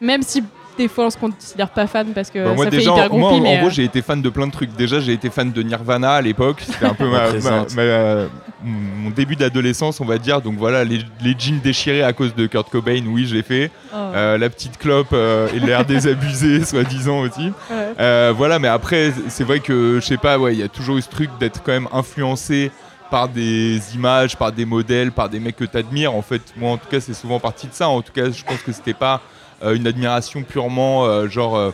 Même 0.00 0.22
si 0.22 0.42
des 0.78 0.88
fois 0.88 1.06
on 1.06 1.10
se 1.10 1.16
considère 1.18 1.68
pas 1.70 1.86
fan 1.86 2.08
parce 2.14 2.30
que 2.30 2.42
Bah, 2.44 2.54
moi 2.54 2.64
ça 2.64 2.70
déjà, 2.70 2.92
fait 2.94 2.98
hyper 3.00 3.10
moi, 3.14 3.30
groupie, 3.30 3.40
en, 3.40 3.42
mais 3.42 3.56
en 3.56 3.58
gros, 3.60 3.66
euh, 3.68 3.70
j'ai 3.70 3.84
été 3.84 4.02
fan 4.02 4.20
de 4.22 4.28
plein 4.30 4.46
de 4.46 4.52
trucs. 4.52 4.74
Déjà, 4.76 5.00
j'ai 5.00 5.12
été 5.12 5.30
fan 5.30 5.50
de 5.52 5.62
Nirvana 5.62 6.12
à 6.14 6.20
l'époque. 6.22 6.62
C'était 6.66 6.86
un 6.86 6.94
peu 6.94 7.06
ma, 7.08 7.18
ma- 7.18 7.26
Représente. 7.26 7.74
ma- 7.74 8.26
mon 8.64 9.10
début 9.10 9.34
d'adolescence, 9.36 10.00
on 10.00 10.04
va 10.04 10.18
dire. 10.18 10.40
Donc 10.40 10.54
voilà, 10.56 10.84
les, 10.84 11.00
les 11.20 11.34
jeans 11.38 11.58
déchirés 11.60 12.02
à 12.02 12.12
cause 12.12 12.34
de 12.34 12.46
Kurt 12.46 12.70
Cobain, 12.70 13.02
oui, 13.08 13.26
j'ai 13.26 13.42
fait. 13.42 13.70
Oh. 13.92 13.96
Euh, 14.14 14.38
la 14.38 14.48
petite 14.50 14.78
clope 14.78 15.08
euh, 15.12 15.48
et 15.54 15.58
l'air 15.58 15.84
désabusé, 15.86 16.64
soi-disant 16.64 17.20
aussi. 17.20 17.46
ouais. 17.70 17.92
Euh, 17.98 18.32
voilà, 18.36 18.58
mais 18.58 18.68
après, 18.68 19.12
c'est 19.28 19.44
vrai 19.44 19.60
que 19.60 19.98
je 20.00 20.06
sais 20.06 20.16
pas, 20.16 20.38
ouais, 20.38 20.54
il 20.54 20.60
y 20.60 20.62
a 20.62 20.68
toujours 20.68 20.96
eu 20.96 21.02
ce 21.02 21.08
truc 21.10 21.30
d'être 21.40 21.60
quand 21.64 21.72
même 21.72 21.88
influencé 21.92 22.70
par 23.10 23.28
des 23.28 23.80
images, 23.94 24.36
par 24.36 24.52
des 24.52 24.64
modèles, 24.64 25.12
par 25.12 25.28
des 25.28 25.38
mecs 25.40 25.56
que 25.56 25.64
tu 25.64 25.76
admires. 25.76 26.14
En 26.14 26.22
fait, 26.22 26.40
moi, 26.56 26.70
en 26.72 26.76
tout 26.78 26.88
cas, 26.90 27.00
c'est 27.00 27.14
souvent 27.14 27.38
parti 27.40 27.66
de 27.66 27.74
ça. 27.74 27.88
En 27.88 28.00
tout 28.00 28.12
cas, 28.12 28.30
je 28.30 28.42
pense 28.44 28.62
que 28.62 28.72
c'était 28.72 28.94
pas 28.94 29.14
euh, 29.16 29.18
une 29.74 29.86
admiration 29.86 30.42
purement 30.42 31.04
euh, 31.04 31.28
genre. 31.28 31.56
euh, 31.56 31.70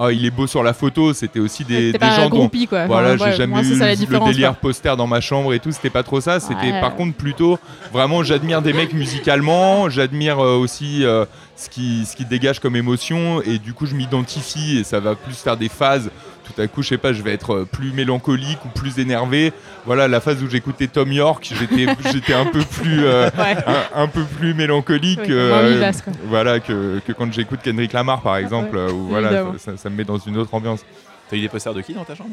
Ah, 0.00 0.12
il 0.12 0.24
est 0.24 0.30
beau 0.30 0.46
sur 0.46 0.62
la 0.62 0.74
photo, 0.74 1.12
c'était 1.12 1.40
aussi 1.40 1.64
des, 1.64 1.90
des 1.90 1.98
pas 1.98 2.14
gens 2.14 2.28
dont, 2.30 2.48
quoi. 2.68 2.86
voilà, 2.86 3.16
j'ai 3.16 3.32
jamais 3.36 3.62
eu 3.66 3.74
le 3.74 4.24
délire 4.32 4.50
quoi. 4.50 4.58
poster 4.70 4.96
dans 4.96 5.08
ma 5.08 5.20
chambre 5.20 5.52
et 5.52 5.58
tout, 5.58 5.72
c'était 5.72 5.90
pas 5.90 6.04
trop 6.04 6.20
ça. 6.20 6.38
C'était 6.38 6.70
Ouais. 6.70 6.80
par 6.80 6.94
contre 6.94 7.16
plutôt 7.16 7.58
vraiment 7.92 8.22
j'admire 8.22 8.62
des 8.62 8.72
mecs 8.72 8.92
musicalement, 8.94 9.90
j'admire 9.90 10.38
euh, 10.38 10.54
aussi 10.56 11.04
euh, 11.04 11.24
ce 11.56 11.68
qui 11.68 12.06
ce 12.06 12.14
qui 12.14 12.24
dégage 12.24 12.60
comme 12.60 12.76
émotion 12.76 13.42
et 13.42 13.58
du 13.58 13.72
coup 13.74 13.86
je 13.86 13.96
m'identifie 13.96 14.78
et 14.78 14.84
ça 14.84 15.00
va 15.00 15.16
plus 15.16 15.34
faire 15.34 15.56
des 15.56 15.68
phases. 15.68 16.10
Tout 16.54 16.60
à 16.62 16.66
coup, 16.66 16.82
je 16.82 16.88
sais 16.88 16.98
pas, 16.98 17.12
je 17.12 17.22
vais 17.22 17.32
être 17.32 17.54
euh, 17.54 17.64
plus 17.70 17.92
mélancolique 17.92 18.58
ou 18.64 18.68
plus 18.68 18.98
énervé. 18.98 19.52
Voilà, 19.86 20.08
la 20.08 20.20
phase 20.20 20.42
où 20.42 20.48
j'écoutais 20.48 20.86
Tom 20.86 21.12
York, 21.12 21.52
j'étais 21.58 21.86
j'étais 22.12 22.32
un 22.34 22.46
peu 22.46 22.60
plus 22.60 23.04
euh, 23.04 23.28
Ouais. 23.38 23.56
un, 23.94 24.02
un 24.02 24.08
peu 24.08 24.22
plus 24.24 24.54
mélancolique 24.54 25.20
Oui, 25.24 25.30
euh, 25.32 25.50
moins 25.50 25.68
vivace, 25.70 26.02
quoi. 26.02 26.12
voilà 26.24 26.58
que, 26.60 27.00
que 27.06 27.12
quand 27.12 27.32
j'écoute 27.32 27.60
Kendrick 27.62 27.92
Lamar 27.92 28.22
par 28.22 28.36
exemple 28.38 28.76
Ouais, 28.76 28.82
euh, 28.82 28.92
où 28.92 29.08
voilà 29.08 29.30
ça, 29.58 29.90
me 29.90 29.96
met 29.96 30.04
dans 30.04 30.18
une 30.18 30.36
autre 30.38 30.52
ambiance. 30.54 30.80
T'as 31.30 31.36
eu 31.36 31.40
des 31.42 31.48
posters 31.50 31.74
de 31.74 31.82
qui 31.82 31.92
dans 31.92 32.04
ta 32.04 32.14
chambre 32.14 32.30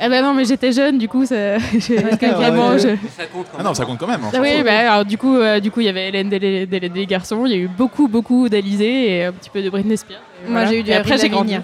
Eh 0.00 0.08
ben 0.08 0.22
non, 0.22 0.32
mais 0.32 0.46
j'étais 0.46 0.72
jeune, 0.72 0.96
du 0.96 1.08
coup, 1.08 1.26
ça... 1.26 1.58
j'ai- 1.78 1.96
ouais, 1.98 2.16
vraiment. 2.32 2.70
ouais. 2.70 2.78
je- 2.78 2.96
Ça 3.14 3.26
compte 3.30 3.46
quand 3.52 3.58
Ah 3.60 3.62
non, 3.62 3.74
ça 3.74 3.84
compte 3.84 3.98
quand 3.98 4.06
même. 4.06 4.20
hein, 4.24 4.30
Ah 4.34 4.38
oui, 4.40 4.62
bah, 4.64 4.92
alors 4.92 5.04
du 5.04 5.18
coup, 5.18 5.36
euh, 5.36 5.60
du 5.60 5.70
coup, 5.70 5.80
il 5.80 5.86
y 5.86 5.88
avait 5.90 6.08
Hélène 6.08 6.30
des, 6.30 6.64
des, 6.66 6.88
des 6.88 7.06
garçons, 7.06 7.44
il 7.44 7.52
y 7.52 7.54
a 7.54 7.58
eu 7.58 7.68
beaucoup, 7.68 8.08
beaucoup 8.08 8.48
d'Alizé 8.48 9.10
et 9.18 9.24
un 9.26 9.32
petit 9.32 9.50
peu 9.50 9.60
de 9.62 9.68
Britney 9.68 9.98
Spears. 9.98 10.20
Moi, 10.44 10.52
voilà. 10.52 10.70
j'ai 10.70 10.80
eu 10.80 10.82
du 10.82 10.90
Et 10.90 10.94
après, 10.94 11.18
j'ai 11.18 11.28
grandi. 11.28 11.56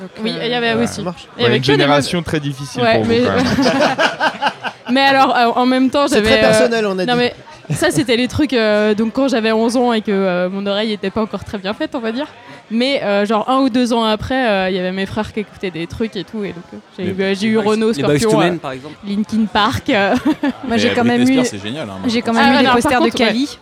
Donc, 0.00 0.10
Oui, 0.22 0.32
euh, 0.36 0.44
il 0.44 0.50
y 0.50 0.54
avait 0.54 0.74
aussi. 0.74 1.00
Il 1.36 1.42
y 1.42 1.46
avait 1.46 1.56
une 1.58 1.64
génération 1.64 2.22
très 2.22 2.40
difficile 2.40 2.82
Ouais, 2.82 2.96
pour 2.96 3.06
mais- 3.06 3.20
vous 3.20 4.98
alors, 4.98 5.36
euh, 5.36 5.46
en 5.60 5.66
même 5.66 5.90
temps, 5.90 6.08
C'est 6.08 6.16
j'avais. 6.16 6.28
très 6.30 6.38
euh, 6.38 6.50
personnel, 6.50 6.86
on 6.86 6.98
a 6.98 7.06
Non 7.06 7.12
dit. 7.14 7.18
mais 7.18 7.34
ça 7.70 7.90
c'était 7.90 8.16
les 8.18 8.28
trucs 8.28 8.52
euh, 8.52 8.94
donc 8.94 9.14
quand 9.14 9.26
j'avais 9.28 9.50
11 9.50 9.78
ans 9.78 9.94
et 9.94 10.02
que 10.02 10.10
euh, 10.12 10.50
mon 10.50 10.66
oreille 10.66 10.92
était 10.92 11.08
pas 11.08 11.22
encore 11.22 11.44
très 11.44 11.56
bien 11.56 11.72
faite 11.72 11.94
on 11.94 11.98
va 11.98 12.12
dire 12.12 12.26
mais 12.70 13.02
euh, 13.02 13.24
genre 13.24 13.48
un 13.48 13.60
ou 13.60 13.70
deux 13.70 13.94
ans 13.94 14.04
après 14.04 14.46
euh, 14.48 14.68
il 14.68 14.76
y 14.76 14.78
avait 14.78 14.92
mes 14.92 15.06
frères 15.06 15.32
qui 15.32 15.40
écoutaient 15.40 15.70
des 15.70 15.86
trucs 15.86 16.14
et 16.14 16.24
tout 16.24 16.44
et 16.44 16.52
donc 16.52 16.64
euh, 17.00 17.34
j'ai 17.34 17.46
eu, 17.46 17.56
euh, 17.56 17.62
Renault 17.62 17.92
Les 17.92 17.94
Scorpion 18.18 18.38
Men, 18.38 18.54
euh, 18.56 18.58
par 18.58 18.72
exemple. 18.72 18.96
Linkin 19.06 19.46
Park 19.50 19.88
euh, 19.88 20.14
Moi, 20.68 20.76
j'ai 20.76 20.90
quand 20.90 21.04
même 21.04 21.22
eu, 21.22 21.42
c'est 21.42 21.56
hein, 21.56 21.86
j'ai 22.06 22.20
quand 22.20 22.34
même 22.34 22.44
Ah, 22.46 22.52
eu 22.52 22.58
des 22.58 22.64
non, 22.64 22.64
par 22.64 22.74
posters 22.74 23.00
de 23.00 23.04
ouais. 23.06 23.10
Kali 23.12 23.58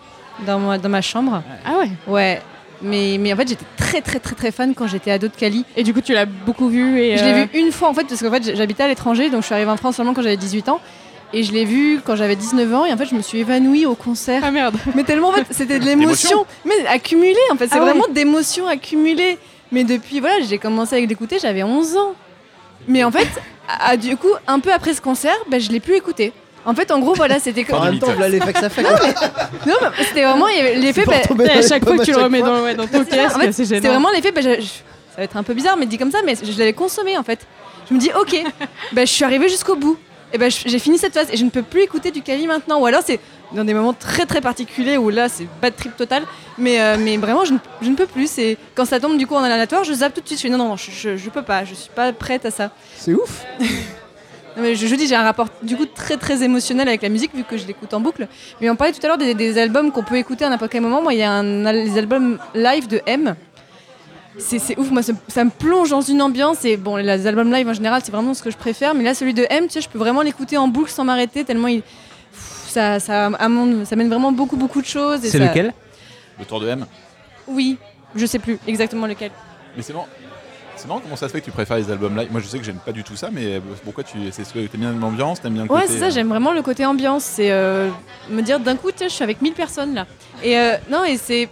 dans, 0.49 0.59
ma, 0.59 0.79
dans 0.79 0.89
ma 0.89 1.01
chambre. 1.01 1.41
ah 1.65 1.71
ouais 1.79 1.91
Ouais. 2.09 2.43
Mais, 2.83 3.17
mais 3.21 3.33
en 3.33 3.37
fait, 3.37 3.49
j'étais 3.49 3.65
très 3.77 4.01
très 4.01 4.19
très 4.19 4.35
très 4.35 4.51
fan 4.51 4.75
quand 4.75 4.87
j'étais 4.87 5.11
ado 5.11 5.29
de 5.29 5.35
Kali. 5.37 5.65
et 5.77 5.83
du 5.85 5.95
coup 5.95 6.01
tu 6.01 6.13
l'as 6.13 6.27
beaucoup 6.27 6.69
vu 6.69 6.99
et 7.01 7.17
Je 7.17 7.25
l'ai 7.25 7.31
euh, 7.33 7.45
vu 7.45 7.59
une 7.61 7.71
fois 7.73 7.89
en 7.89 7.95
fait, 7.95 8.05
parce 8.05 8.21
qu'en 8.23 8.31
fait 8.31 8.57
j'habitais 8.57 8.83
à 8.83 8.89
l'étranger, 8.89 9.31
donc 9.31 9.43
je 9.43 9.47
suis 9.47 9.55
arrivée 9.55 9.71
en 9.71 9.77
France 9.77 9.97
seulement 9.97 10.15
quand 10.15 10.23
j'avais 10.23 10.37
18 10.37 10.69
ans. 10.69 10.81
Et 11.35 11.45
je 11.45 11.53
l'ai 11.53 11.65
vu 11.65 12.01
quand 12.05 12.15
j'avais 12.17 12.37
19 12.37 12.75
ans, 12.75 12.85
et 12.85 12.93
en 12.93 12.97
fait 12.99 13.07
je 13.07 13.15
me 13.15 13.23
suis 13.23 13.39
évanouie 13.39 13.87
au 13.87 13.95
concert. 13.95 14.43
ah 14.45 14.51
merde 14.51 14.77
Mais 14.95 15.03
tellement 15.05 15.29
en 15.29 15.33
fait, 15.33 15.47
c'était 15.51 15.79
de 15.79 15.85
l'émotion, 15.85 16.45
mais 16.67 16.87
accumulée 16.87 17.37
en 17.51 17.57
fait, 17.57 17.69
c'est 17.69 17.77
Ah 17.77 17.79
ouais. 17.79 17.91
vraiment 17.91 18.07
d'émotions 18.09 18.67
accumulées. 18.67 19.39
Mais 19.71 19.85
depuis, 19.85 20.21
voilà, 20.21 20.41
j'ai 20.47 20.59
commencé 20.59 20.97
à 20.97 21.01
l'écouter, 21.01 21.39
j'avais 21.41 21.63
11 21.63 21.97
ans. 21.97 22.13
Mais 22.89 23.05
en 23.05 23.11
fait, 23.11 23.29
à- 23.81 23.97
du 23.97 24.17
coup, 24.19 24.29
un 24.47 24.59
peu 24.61 24.71
après 24.73 24.93
ce 24.93 25.01
concert, 25.01 25.35
bah, 25.49 25.59
je 25.59 25.71
l'ai 25.71 25.81
plus 25.81 25.95
écouté. 25.95 26.33
En 26.65 26.75
fait, 26.75 26.91
en 26.91 27.01
gros, 27.01 27.15
voilà, 27.15 27.41
c'était 27.41 27.65
En 27.73 27.79
comme. 27.79 27.85
même 27.91 27.99
temps, 27.99 28.13
l'effet 28.29 28.53
que 28.53 28.61
ça 28.61 28.69
fait. 28.69 28.83
Non, 28.83 28.91
mais 29.99 30.05
c'était 30.05 30.23
vraiment 30.23 30.47
l'effet. 30.47 31.05
Bah, 31.05 31.45
à 31.55 31.63
chaque 31.63 31.85
fois 31.85 31.97
que 31.99 32.05
tu 32.05 32.13
le 32.13 32.19
remets 32.19 32.41
dans, 32.41 32.63
ouais, 32.63 32.75
dans 32.75 32.87
ton 32.87 33.05
casque 33.05 33.37
en 33.37 33.41
fait, 33.41 33.53
c'est 33.53 33.65
C'était 33.65 33.89
vraiment 33.89 34.11
l'effet, 34.11 34.33
bah, 34.33 34.43
ça 34.43 34.51
va 35.19 35.25
être 35.25 35.37
un 35.37 35.43
peu 35.43 35.55
bizarre, 35.55 35.77
mais 35.77 35.87
dit 35.87 35.99
comme 35.99 36.11
ça, 36.13 36.19
mais 36.25 36.35
je 36.37 36.59
l'avais 36.59 36.73
consommé 36.73 37.19
en 37.19 37.23
fait. 37.23 37.41
Je 37.89 37.95
me 37.95 37.99
dis, 37.99 38.11
ok, 38.19 38.45
bah, 38.93 39.05
je 39.05 39.11
suis 39.11 39.25
arrivée 39.25 39.49
jusqu'au 39.49 39.77
bout. 39.77 39.99
Et 40.35 40.39
ben 40.39 40.51
j'ai 40.51 40.79
fini 40.79 40.97
cette 40.97 41.13
phase 41.13 41.29
et 41.31 41.37
je 41.37 41.45
ne 41.45 41.51
peux 41.51 41.63
plus 41.63 41.83
écouter 41.83 42.11
du 42.11 42.23
Kali 42.23 42.47
maintenant. 42.47 42.81
Ou 42.81 42.87
alors 42.87 43.03
c'est 43.05 43.21
dans 43.53 43.65
des 43.65 43.75
moments 43.75 43.93
très 43.93 44.25
très 44.25 44.41
particuliers 44.41 44.97
où 44.97 45.11
là 45.11 45.29
c'est 45.29 45.47
bad 45.61 45.77
trip 45.77 45.95
total. 45.95 46.23
Mais, 46.57 46.81
euh, 46.81 46.97
mais 46.99 47.19
vraiment, 47.19 47.45
je 47.45 47.53
ne, 47.53 47.59
je 47.83 47.91
ne 47.91 47.95
peux 47.97 48.07
plus. 48.07 48.31
C'est 48.31 48.57
quand 48.75 48.87
ça 48.87 48.99
tombe 48.99 49.19
du 49.19 49.27
coup 49.27 49.35
en 49.35 49.43
aléatoire, 49.43 49.85
je 49.85 49.93
zappe 49.93 50.15
tout 50.15 50.23
de 50.23 50.27
suite. 50.27 50.39
Je 50.39 50.45
fais 50.45 50.49
non, 50.49 50.57
non, 50.57 50.69
non, 50.69 50.77
je, 50.77 50.91
je, 50.91 51.17
je 51.19 51.29
peux 51.29 51.43
pas, 51.43 51.67
je 51.67 51.75
suis 51.75 51.91
pas 51.95 52.15
prête 52.15 52.47
à 52.47 52.51
ça. 52.51 52.71
C'est 52.97 53.13
ouf. 53.13 53.45
Non, 54.57 54.63
mais 54.63 54.75
je, 54.75 54.87
je 54.87 54.95
dis, 54.95 55.07
j'ai 55.07 55.15
un 55.15 55.23
rapport 55.23 55.49
du 55.63 55.77
coup 55.77 55.87
très 55.87 56.17
très 56.19 56.43
émotionnel 56.43 56.87
avec 56.89 57.01
la 57.03 57.09
musique 57.09 57.35
vu 57.35 57.43
que 57.45 57.57
je 57.57 57.67
l'écoute 57.67 57.93
en 57.95 58.01
boucle. 58.01 58.29
Mais 58.61 58.69
on 58.69 58.77
parlait 58.77 58.93
tout 58.93 59.01
à 59.05 59.09
l'heure 59.09 59.19
des, 59.19 59.35
des 59.35 59.57
albums 59.59 59.91
qu'on 59.93 60.03
peut 60.03 60.17
écouter 60.17 60.45
à 60.45 60.51
n'importe 60.51 60.73
quel 60.73 60.83
moment. 60.83 61.01
Moi, 61.03 61.15
il 61.15 61.21
y 61.21 61.23
a 61.23 61.33
un, 61.33 61.73
les 61.73 61.97
albums 61.97 62.39
live 62.55 62.87
de 62.89 63.01
M. 63.07 63.35
C'est 64.39 64.59
c'est 64.59 64.79
ouf, 64.79 64.91
moi 64.91 65.03
ça, 65.03 65.13
ça 65.29 65.45
me 65.45 65.51
plonge 65.51 65.91
dans 65.91 66.01
une 66.01 66.23
ambiance. 66.23 66.65
Et 66.65 66.77
bon, 66.77 66.97
les 66.97 67.27
albums 67.27 67.53
live 67.53 67.69
en 67.69 67.75
général, 67.75 68.01
c'est 68.05 68.13
vraiment 68.13 68.35
ce 68.35 68.43
que 68.43 68.51
je 68.51 68.57
préfère. 68.57 68.95
Mais 68.95 69.05
là, 69.05 69.15
celui 69.15 69.35
de 69.35 69.47
M, 69.51 69.65
tu 69.67 69.73
sais, 69.75 69.81
je 69.81 69.89
peux 69.89 69.99
vraiment 69.99 70.23
l'écouter 70.23 70.57
en 70.59 70.69
boucle 70.69 70.91
sans 70.91 71.05
m'arrêter 71.05 71.45
tellement 71.45 71.69
il. 71.69 71.83
Pff, 71.83 72.65
Ça, 72.69 72.99
ça, 73.01 73.27
amène- 73.27 73.85
ça 73.85 73.95
mène 73.97 74.09
vraiment 74.09 74.33
beaucoup 74.33 74.57
beaucoup 74.57 74.81
de 74.81 74.87
choses. 74.87 75.25
et 75.25 75.29
C'est 75.29 75.39
ça- 75.39 75.49
lequel? 75.49 75.73
Le 76.39 76.45
tour 76.47 76.61
de 76.61 76.69
M? 76.69 76.87
Oui, 77.47 77.77
je 78.15 78.25
sais 78.25 78.39
plus 78.39 78.59
exactement 78.67 79.07
lequel. 79.07 79.31
Mais 79.77 79.83
c'est 79.83 79.93
marrant. 79.93 80.09
C'est 80.83 80.89
marrant 80.89 80.99
comment 81.01 81.15
ça 81.15 81.29
se 81.29 81.33
fait 81.33 81.39
que 81.39 81.45
tu 81.45 81.53
préfères 81.53 81.77
les 81.77 81.89
albums 81.93 82.17
live? 82.17 82.27
Moi 82.33 82.41
je 82.41 82.47
sais 82.49 82.59
que 82.59 82.65
j'aime 82.65 82.81
pas 82.85 82.91
du 82.91 83.05
tout 83.05 83.15
ça, 83.15 83.29
mais 83.33 83.61
pourquoi 83.85 84.03
tu. 84.03 84.19
C'est 84.33 84.43
ce 84.43 84.53
que 84.53 84.59
t'aimes 84.67 84.81
bien 84.81 84.93
l'ambiance, 84.93 85.41
t'aimes 85.41 85.55
bien 85.55 85.63
le 85.63 85.71
Ouais, 85.71 85.83
c'est 85.87 86.01
ça, 86.01 86.07
euh, 86.07 86.11
j'aime 86.11 86.29
vraiment 86.29 86.51
le 86.53 86.61
côté 86.61 86.85
ambiance. 86.85 87.23
C'est 87.23 87.53
euh, 87.53 87.89
me 88.29 88.43
dire 88.43 88.59
d'un 88.59 88.75
coup, 88.75 88.91
tiens, 88.91 89.07
je 89.07 89.13
suis 89.13 89.23
avec 89.23 89.41
1000 89.41 89.53
personnes 89.53 89.95
là. 89.95 90.07
Et 90.43 90.59
euh, 90.59 90.73
non, 90.91 91.05
et 91.05 91.19
c'est 91.19 91.49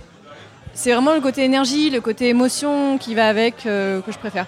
c'est 0.75 0.93
vraiment 0.93 1.15
le 1.15 1.21
côté 1.21 1.45
énergie, 1.45 1.91
le 1.91 2.01
côté 2.01 2.29
émotion 2.29 2.99
qui 2.99 3.15
va 3.15 3.29
avec 3.29 3.67
euh, 3.67 4.01
que 4.01 4.11
je 4.11 4.19
préfère. 4.19 4.47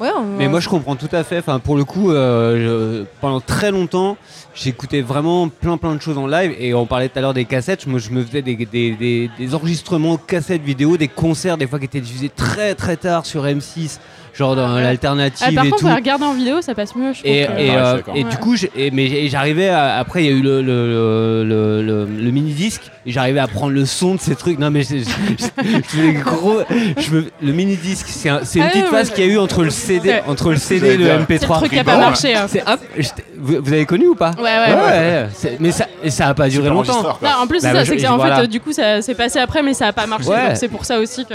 Ouais, 0.00 0.08
on- 0.16 0.22
Mais 0.24 0.48
moi 0.48 0.60
je 0.60 0.70
comprends 0.70 0.96
tout 0.96 1.10
à 1.12 1.22
fait. 1.22 1.40
Enfin, 1.40 1.58
pour 1.58 1.76
le 1.76 1.84
coup, 1.84 2.12
euh, 2.12 3.02
je- 3.02 3.04
pendant 3.20 3.42
très 3.42 3.70
longtemps, 3.70 4.16
j'écoutais 4.54 5.00
vraiment 5.00 5.48
plein 5.48 5.76
plein 5.76 5.94
de 5.94 6.00
choses 6.02 6.18
en 6.18 6.26
live. 6.26 6.54
Et 6.58 6.74
on 6.74 6.86
parlait 6.86 7.08
tout 7.08 7.18
à 7.18 7.22
l'heure 7.22 7.34
des 7.34 7.44
cassettes. 7.44 7.86
Moi, 7.86 7.98
je 7.98 8.10
me 8.10 8.22
faisais 8.24 8.42
des, 8.42 8.56
des, 8.56 8.92
des- 8.92 9.30
des 9.38 9.54
enregistrements 9.54 10.16
cassettes 10.16 10.62
vidéo, 10.62 10.96
des 10.96 11.08
concerts 11.08 11.56
des 11.58 11.66
fois 11.66 11.78
qui 11.78 11.86
étaient 11.86 12.00
diffusés 12.00 12.28
très 12.34 12.74
très 12.74 12.96
tard 12.96 13.24
sur 13.26 13.44
M6, 13.44 13.98
genre 14.34 14.54
dans 14.56 14.74
ouais. 14.74 14.82
l'alternative 14.82 15.46
Ah, 15.50 15.52
par 15.54 15.64
et 15.66 15.70
contre, 15.70 15.88
tout. 15.88 15.94
regarder 15.94 16.24
en 16.24 16.34
vidéo, 16.34 16.60
ça 16.62 16.74
passe 16.74 16.94
mieux, 16.96 17.12
je. 17.12 17.20
Et, 17.20 17.22
que- 17.22 17.30
et, 17.30 17.36
Ouais, 17.36 17.66
je 17.70 17.72
euh, 17.78 18.00
et 18.14 18.24
Ouais. 18.24 18.30
du 18.30 18.36
coup, 18.38 18.54
mais 18.92 19.28
j'arrivais 19.28 19.68
à- 19.68 19.96
après 19.98 20.24
il 20.24 20.30
y 20.30 20.34
a 20.34 20.36
eu 20.36 20.42
le, 20.42 20.62
le, 20.62 21.44
le, 21.44 21.82
le- 21.82 22.04
le 22.06 22.30
mini 22.30 22.52
disque 22.52 22.90
et 23.06 23.10
j'arrivais 23.12 23.40
à 23.40 23.46
prendre 23.46 23.72
le 23.72 23.84
son 23.86 24.14
de 24.14 24.20
ces 24.20 24.34
trucs. 24.36 24.58
Non 24.58 24.70
mais 24.70 24.82
je, 24.82 24.96
je- 24.98 26.22
gros, 26.22 26.60
je 26.98 27.10
me- 27.10 27.24
le 27.42 27.52
mini 27.52 27.76
disque, 27.76 28.06
c'est 28.08 28.28
un- 28.28 28.40
une 28.54 28.62
Ah 28.62 28.68
petite 28.68 28.86
phase 28.86 29.08
ouais. 29.08 29.14
qu'il 29.14 29.26
y 29.26 29.30
a 29.30 29.32
eu 29.32 29.38
entre 29.38 29.62
le 29.64 29.70
CD, 29.70 30.20
entre 30.26 30.50
le 30.50 30.56
CD 30.56 30.88
et 30.88 30.96
le 30.96 31.04
dire. 31.04 31.14
MP3. 31.20 31.26
C'est 31.40 31.46
le 31.48 31.54
truc 31.54 31.72
qui 31.72 31.78
a 31.78 31.84
pas 31.84 31.98
marché. 31.98 32.34
hein. 32.34 32.46
Hop, 32.66 32.80
vous, 33.38 33.56
vous 33.62 33.72
avez 33.72 33.86
connu 33.86 34.06
ou 34.08 34.14
pas 34.14 34.30
Ouais, 34.38 34.42
ouais, 34.44 34.74
ouais. 34.74 35.56
mais 35.60 35.72
ça, 35.72 35.86
et 36.02 36.10
ça 36.10 36.28
a 36.28 36.34
pas 36.34 36.48
duré 36.48 36.68
longtemps. 36.68 37.02
Non, 37.02 37.28
en 37.42 37.46
plus, 37.46 37.60
c'est 37.60 37.66
Bah, 37.68 37.72
ça, 37.72 37.78
bah, 37.80 37.84
c'est 37.86 37.96
que 37.96 38.06
en 38.08 38.16
voilà. 38.16 38.36
fait, 38.36 38.42
euh, 38.42 38.46
du 38.46 38.60
coup, 38.60 38.72
ça 38.72 39.02
s'est 39.02 39.14
passé 39.14 39.38
après, 39.38 39.62
mais 39.62 39.74
ça 39.74 39.88
a 39.88 39.92
pas 39.92 40.06
marché. 40.06 40.30
C'est 40.54 40.68
pour 40.68 40.84
ça 40.84 40.98
aussi 40.98 41.24
que. 41.26 41.34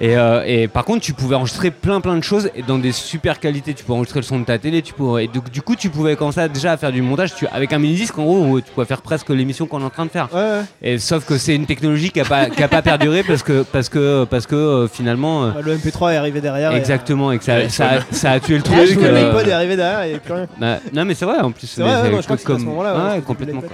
Et, 0.00 0.16
euh, 0.16 0.42
et 0.46 0.68
par 0.68 0.84
contre, 0.84 1.00
tu 1.02 1.12
pouvais 1.12 1.36
enregistrer 1.36 1.70
plein 1.70 2.00
plein 2.00 2.16
de 2.16 2.22
choses 2.24 2.50
et 2.54 2.62
dans 2.62 2.78
des 2.78 2.92
super 2.92 3.38
qualités. 3.40 3.74
Tu 3.74 3.84
pouvais 3.84 3.96
enregistrer 3.96 4.20
le 4.20 4.24
son 4.26 4.38
de 4.40 4.44
ta 4.44 4.58
télé. 4.58 4.82
Tu 4.82 4.92
pouvais, 4.92 5.24
et 5.24 5.28
donc, 5.28 5.50
du 5.50 5.62
coup, 5.62 5.76
tu 5.76 5.90
pouvais 5.90 6.16
commencer 6.16 6.40
à- 6.40 6.48
déjà 6.48 6.72
à 6.72 6.76
faire 6.76 6.92
du 6.92 7.02
montage. 7.02 7.34
Tu, 7.34 7.46
avec 7.46 7.72
un 7.72 7.78
mini 7.78 7.94
disque, 7.94 8.18
en 8.18 8.24
gros, 8.24 8.60
tu 8.60 8.70
pouvais 8.72 8.86
faire 8.86 9.02
presque 9.02 9.28
l'émission 9.30 9.66
qu'on 9.66 9.80
est 9.80 9.84
en 9.84 9.90
train 9.90 10.06
de 10.06 10.10
faire. 10.10 10.28
Ouais, 10.32 10.40
ouais. 10.40 10.62
Et 10.82 10.98
sauf 10.98 11.24
que 11.26 11.36
c'est 11.38 11.54
une 11.54 11.66
technologie 11.66 12.10
qui 12.10 12.20
a 12.20 12.24
pas 12.24 12.48
qui 12.48 12.62
a 12.62 12.68
pas 12.68 12.82
perduré 12.82 13.22
parce 13.26 13.42
que 13.42 13.62
parce 13.62 13.88
que 13.88 14.24
parce 14.24 14.46
que 14.46 14.54
euh, 14.54 14.88
finalement. 14.88 15.44
euh, 15.44 15.50
Bah, 15.50 15.60
le 15.62 15.76
MP3 15.76 16.12
est 16.12 16.16
arrivé 16.16 16.40
derrière. 16.40 16.72
et, 16.72 16.76
Exactement, 16.76 17.32
et 17.32 17.38
que 17.38 17.44
ça, 17.44 17.56
Ouais, 17.56 17.68
ça, 17.68 17.90
a- 17.90 18.00
ça 18.14 18.30
a 18.32 18.40
tué 18.40 18.54
le 18.54 18.60
euh, 18.60 18.62
truc. 18.62 18.94
Le 18.96 19.04
euh, 19.04 19.28
iPod 19.30 19.46
est 19.48 19.52
arrivé 19.52 19.76
derrière 19.76 20.02
et 20.14 20.18
plus 20.18 20.32
rien. 20.32 20.46
bah, 20.58 20.78
non 20.92 21.04
mais 21.04 21.14
c'est 21.14 21.24
vrai 21.24 21.38
en 21.40 21.52
plus. 21.52 21.66
C'est 21.66 21.82
vrai, 21.82 21.96
mais 21.96 22.02
ouais, 22.02 22.10
moi, 22.10 22.20
je 22.20 22.24
crois 22.26 22.36
que 22.36 22.42
c'était 22.42 22.52
à 22.52 22.56
ce 22.56 22.60
comme- 22.62 22.68
moment-là, 22.70 22.92
ouais, 22.94 22.98
ouais, 22.98 23.04
c'était 23.08 23.16
le 23.20 23.22
complètement 23.26 23.60
quoi. 23.60 23.70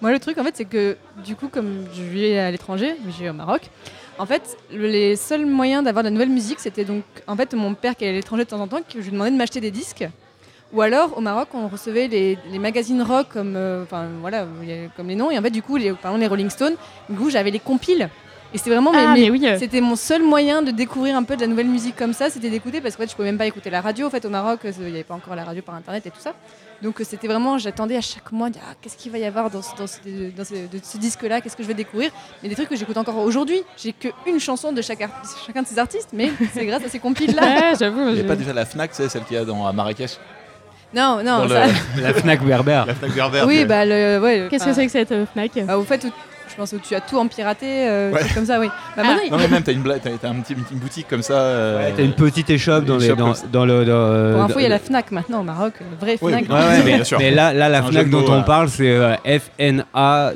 Moi, 0.00 0.12
le 0.12 0.20
truc, 0.20 0.38
en 0.38 0.44
fait, 0.44 0.54
c'est 0.56 0.64
que 0.64 0.96
du 1.24 1.34
coup, 1.34 1.48
comme 1.48 1.86
je 1.96 2.02
vis 2.04 2.38
à 2.38 2.50
l'étranger, 2.52 2.94
je 3.04 3.22
vis 3.24 3.30
au 3.30 3.32
Maroc, 3.32 3.62
en 4.18 4.26
fait, 4.26 4.56
le- 4.72 4.86
les 4.86 5.16
seuls 5.16 5.44
moyens 5.44 5.82
d'avoir 5.84 6.04
de 6.04 6.08
la 6.08 6.12
nouvelle 6.12 6.28
musique, 6.28 6.60
c'était 6.60 6.84
donc, 6.84 7.02
en 7.26 7.34
fait, 7.34 7.52
mon 7.54 7.74
père 7.74 7.96
qui 7.96 8.04
est 8.04 8.10
à 8.10 8.12
l'étranger 8.12 8.44
de 8.44 8.48
temps 8.48 8.60
en 8.60 8.68
temps, 8.68 8.78
qui 8.88 8.98
je 8.98 9.04
lui 9.06 9.10
demandais 9.12 9.32
de 9.32 9.36
m'acheter 9.36 9.60
des 9.60 9.72
disques. 9.72 10.08
Ou 10.72 10.82
alors, 10.82 11.16
au 11.16 11.20
Maroc, 11.22 11.48
on 11.54 11.66
recevait 11.68 12.08
les, 12.08 12.38
les 12.50 12.58
magazines 12.58 13.00
rock 13.02 13.28
comme, 13.32 13.54
euh, 13.56 13.84
voilà, 14.20 14.46
comme 14.96 15.08
les 15.08 15.14
noms. 15.14 15.30
Et 15.30 15.38
en 15.38 15.42
fait, 15.42 15.50
du 15.50 15.62
coup, 15.62 15.76
les, 15.76 15.92
par 15.92 16.10
exemple, 16.10 16.20
les 16.20 16.26
Rolling 16.26 16.50
Stones, 16.50 16.74
du 17.08 17.16
coup, 17.16 17.30
j'avais 17.30 17.50
les 17.50 17.58
compiles. 17.58 18.08
Et 18.54 18.56
c'était 18.58 18.70
vraiment 18.70 18.92
Ah, 18.94 19.12
mes- 19.12 19.24
mais 19.24 19.30
oui. 19.30 19.46
euh, 19.46 19.58
c'était 19.58 19.82
mon 19.82 19.94
seul 19.94 20.22
moyen 20.22 20.62
de 20.62 20.70
découvrir 20.70 21.14
un 21.16 21.22
peu 21.22 21.36
de 21.36 21.42
la 21.42 21.46
nouvelle 21.48 21.66
musique 21.68 21.94
comme 21.96 22.14
ça, 22.14 22.30
c'était 22.30 22.48
d'écouter 22.48 22.80
parce 22.80 22.96
qu'en 22.96 23.02
fait 23.02 23.10
je 23.10 23.14
pouvais 23.14 23.28
même 23.28 23.36
pas 23.36 23.44
écouter 23.44 23.68
la 23.68 23.82
radio. 23.82 24.06
En 24.06 24.10
fait 24.10 24.24
au 24.24 24.30
Maroc, 24.30 24.60
il 24.64 24.70
n'y 24.84 24.88
avait 24.88 25.04
pas 25.04 25.12
encore 25.12 25.34
la 25.36 25.44
radio 25.44 25.60
par 25.60 25.74
internet 25.74 26.06
et 26.06 26.10
tout 26.10 26.18
ça. 26.18 26.32
Donc 26.80 26.98
euh, 26.98 27.04
c'était 27.04 27.26
vraiment, 27.28 27.58
j'attendais 27.58 27.94
à 27.94 28.00
chaque 28.00 28.32
mois, 28.32 28.48
de 28.48 28.54
dire, 28.54 28.62
ah, 28.66 28.72
qu'est-ce 28.80 28.96
qu'il 28.96 29.12
va 29.12 29.18
y 29.18 29.26
avoir 29.26 29.50
dans 29.50 29.60
ce, 29.60 29.76
dans 29.76 29.86
ce- 29.86 29.98
dans 30.34 30.44
ce- 30.46 30.54
de 30.54 30.80
ce 30.82 30.96
disque-là, 30.96 31.42
qu'est-ce 31.42 31.58
que 31.58 31.62
je 31.62 31.68
vais 31.68 31.74
découvrir? 31.74 32.10
Mais 32.42 32.48
des 32.48 32.54
trucs 32.54 32.70
que 32.70 32.76
j'écoute 32.76 32.96
encore 32.96 33.18
aujourd'hui. 33.18 33.60
J'ai 33.76 33.92
qu'une 33.92 34.40
chanson 34.40 34.72
de 34.72 34.80
chaque 34.80 35.02
art- 35.02 35.22
chacun 35.46 35.60
de 35.60 35.66
ces 35.66 35.78
artistes, 35.78 36.08
mais 36.14 36.30
c'est 36.54 36.64
grâce 36.64 36.82
à 36.82 36.88
ces 36.88 37.00
compiles-là. 37.00 37.42
Ouais, 37.72 37.72
j'avoue. 37.78 38.08
Il 38.08 38.14
n'y 38.14 38.20
a 38.22 38.24
pas 38.24 38.36
déjà 38.36 38.54
la 38.54 38.64
Fnac, 38.64 38.92
c'est 38.94 39.10
celle 39.10 39.24
qu'il 39.24 39.36
y 39.36 39.38
a 39.40 39.44
dans, 39.44 39.66
à 39.66 39.74
Marrakech? 39.74 40.18
Non, 40.94 41.18
non, 41.24 41.42
Dans 41.42 41.48
ça- 41.48 41.66
le- 41.66 41.72
La 42.02 42.14
Fnac 42.14 42.42
Berbère. 42.44 42.86
La 42.86 42.94
Fnac 42.94 43.12
Berbère. 43.14 43.46
oui, 43.46 43.64
bah 43.66 43.84
le, 43.84 44.18
ouais. 44.20 44.46
Qu'est-ce 44.50 44.64
que 44.64 44.72
c'est 44.72 44.86
que 44.86 44.92
cette 44.92 45.12
euh, 45.12 45.26
Fnac? 45.32 45.50
bah, 45.66 45.76
Au 45.78 45.82
fait, 45.84 46.02
où- 46.04 46.10
je 46.50 46.54
pense 46.56 46.70
que 46.70 46.76
tu 46.76 46.94
as 46.94 47.00
tout 47.02 47.18
en 47.18 47.26
piraté, 47.28 47.66
euh, 47.68 48.10
Ouais. 48.10 48.22
comme 48.34 48.46
ça, 48.46 48.58
oui. 48.58 48.68
Bah, 48.68 48.72
Ah. 48.96 49.02
maintenant, 49.02 49.18
il- 49.26 49.30
Non, 49.30 49.36
mais 49.38 49.48
même, 49.48 49.62
t'as 49.62 49.72
une, 49.72 49.82
bla- 49.82 49.98
t'as, 49.98 50.10
t'as 50.20 50.30
un 50.30 50.36
petit, 50.40 50.54
une 50.54 50.62
petite 50.64 50.78
boutique 50.78 51.06
comme 51.08 51.20
ça. 51.22 51.34
euh, 51.34 51.90
T'as 51.94 52.02
une 52.02 52.14
petite 52.14 52.48
échoppe 52.50 52.84
dans, 52.86 52.96
les, 52.96 53.08
le. 53.08 53.16
dans- 53.16 53.34
pour 53.34 54.42
info, 54.44 54.54
il 54.58 54.62
y 54.62 54.66
a 54.66 54.70
la 54.70 54.78
Fnac 54.78 55.10
maintenant 55.12 55.40
au 55.40 55.44
Maroc, 55.44 55.74
le 55.80 55.96
vrai 56.00 56.16
Oui, 56.22 56.32
Fnac. 56.32 56.44
oui. 56.48 56.54
Ouais, 56.54 56.60
ouais, 56.60 56.82
mais, 56.84 56.94
Bien 56.94 57.04
sûr. 57.04 57.18
mais 57.18 57.30
là, 57.32 57.52
là, 57.52 57.68
la 57.68 57.82
Fnac 57.82 58.08
dont 58.08 58.24
on 58.28 58.42
parle, 58.42 58.68
c'est 58.70 58.96
F-N-A-C-Q-U-E. 59.24 60.32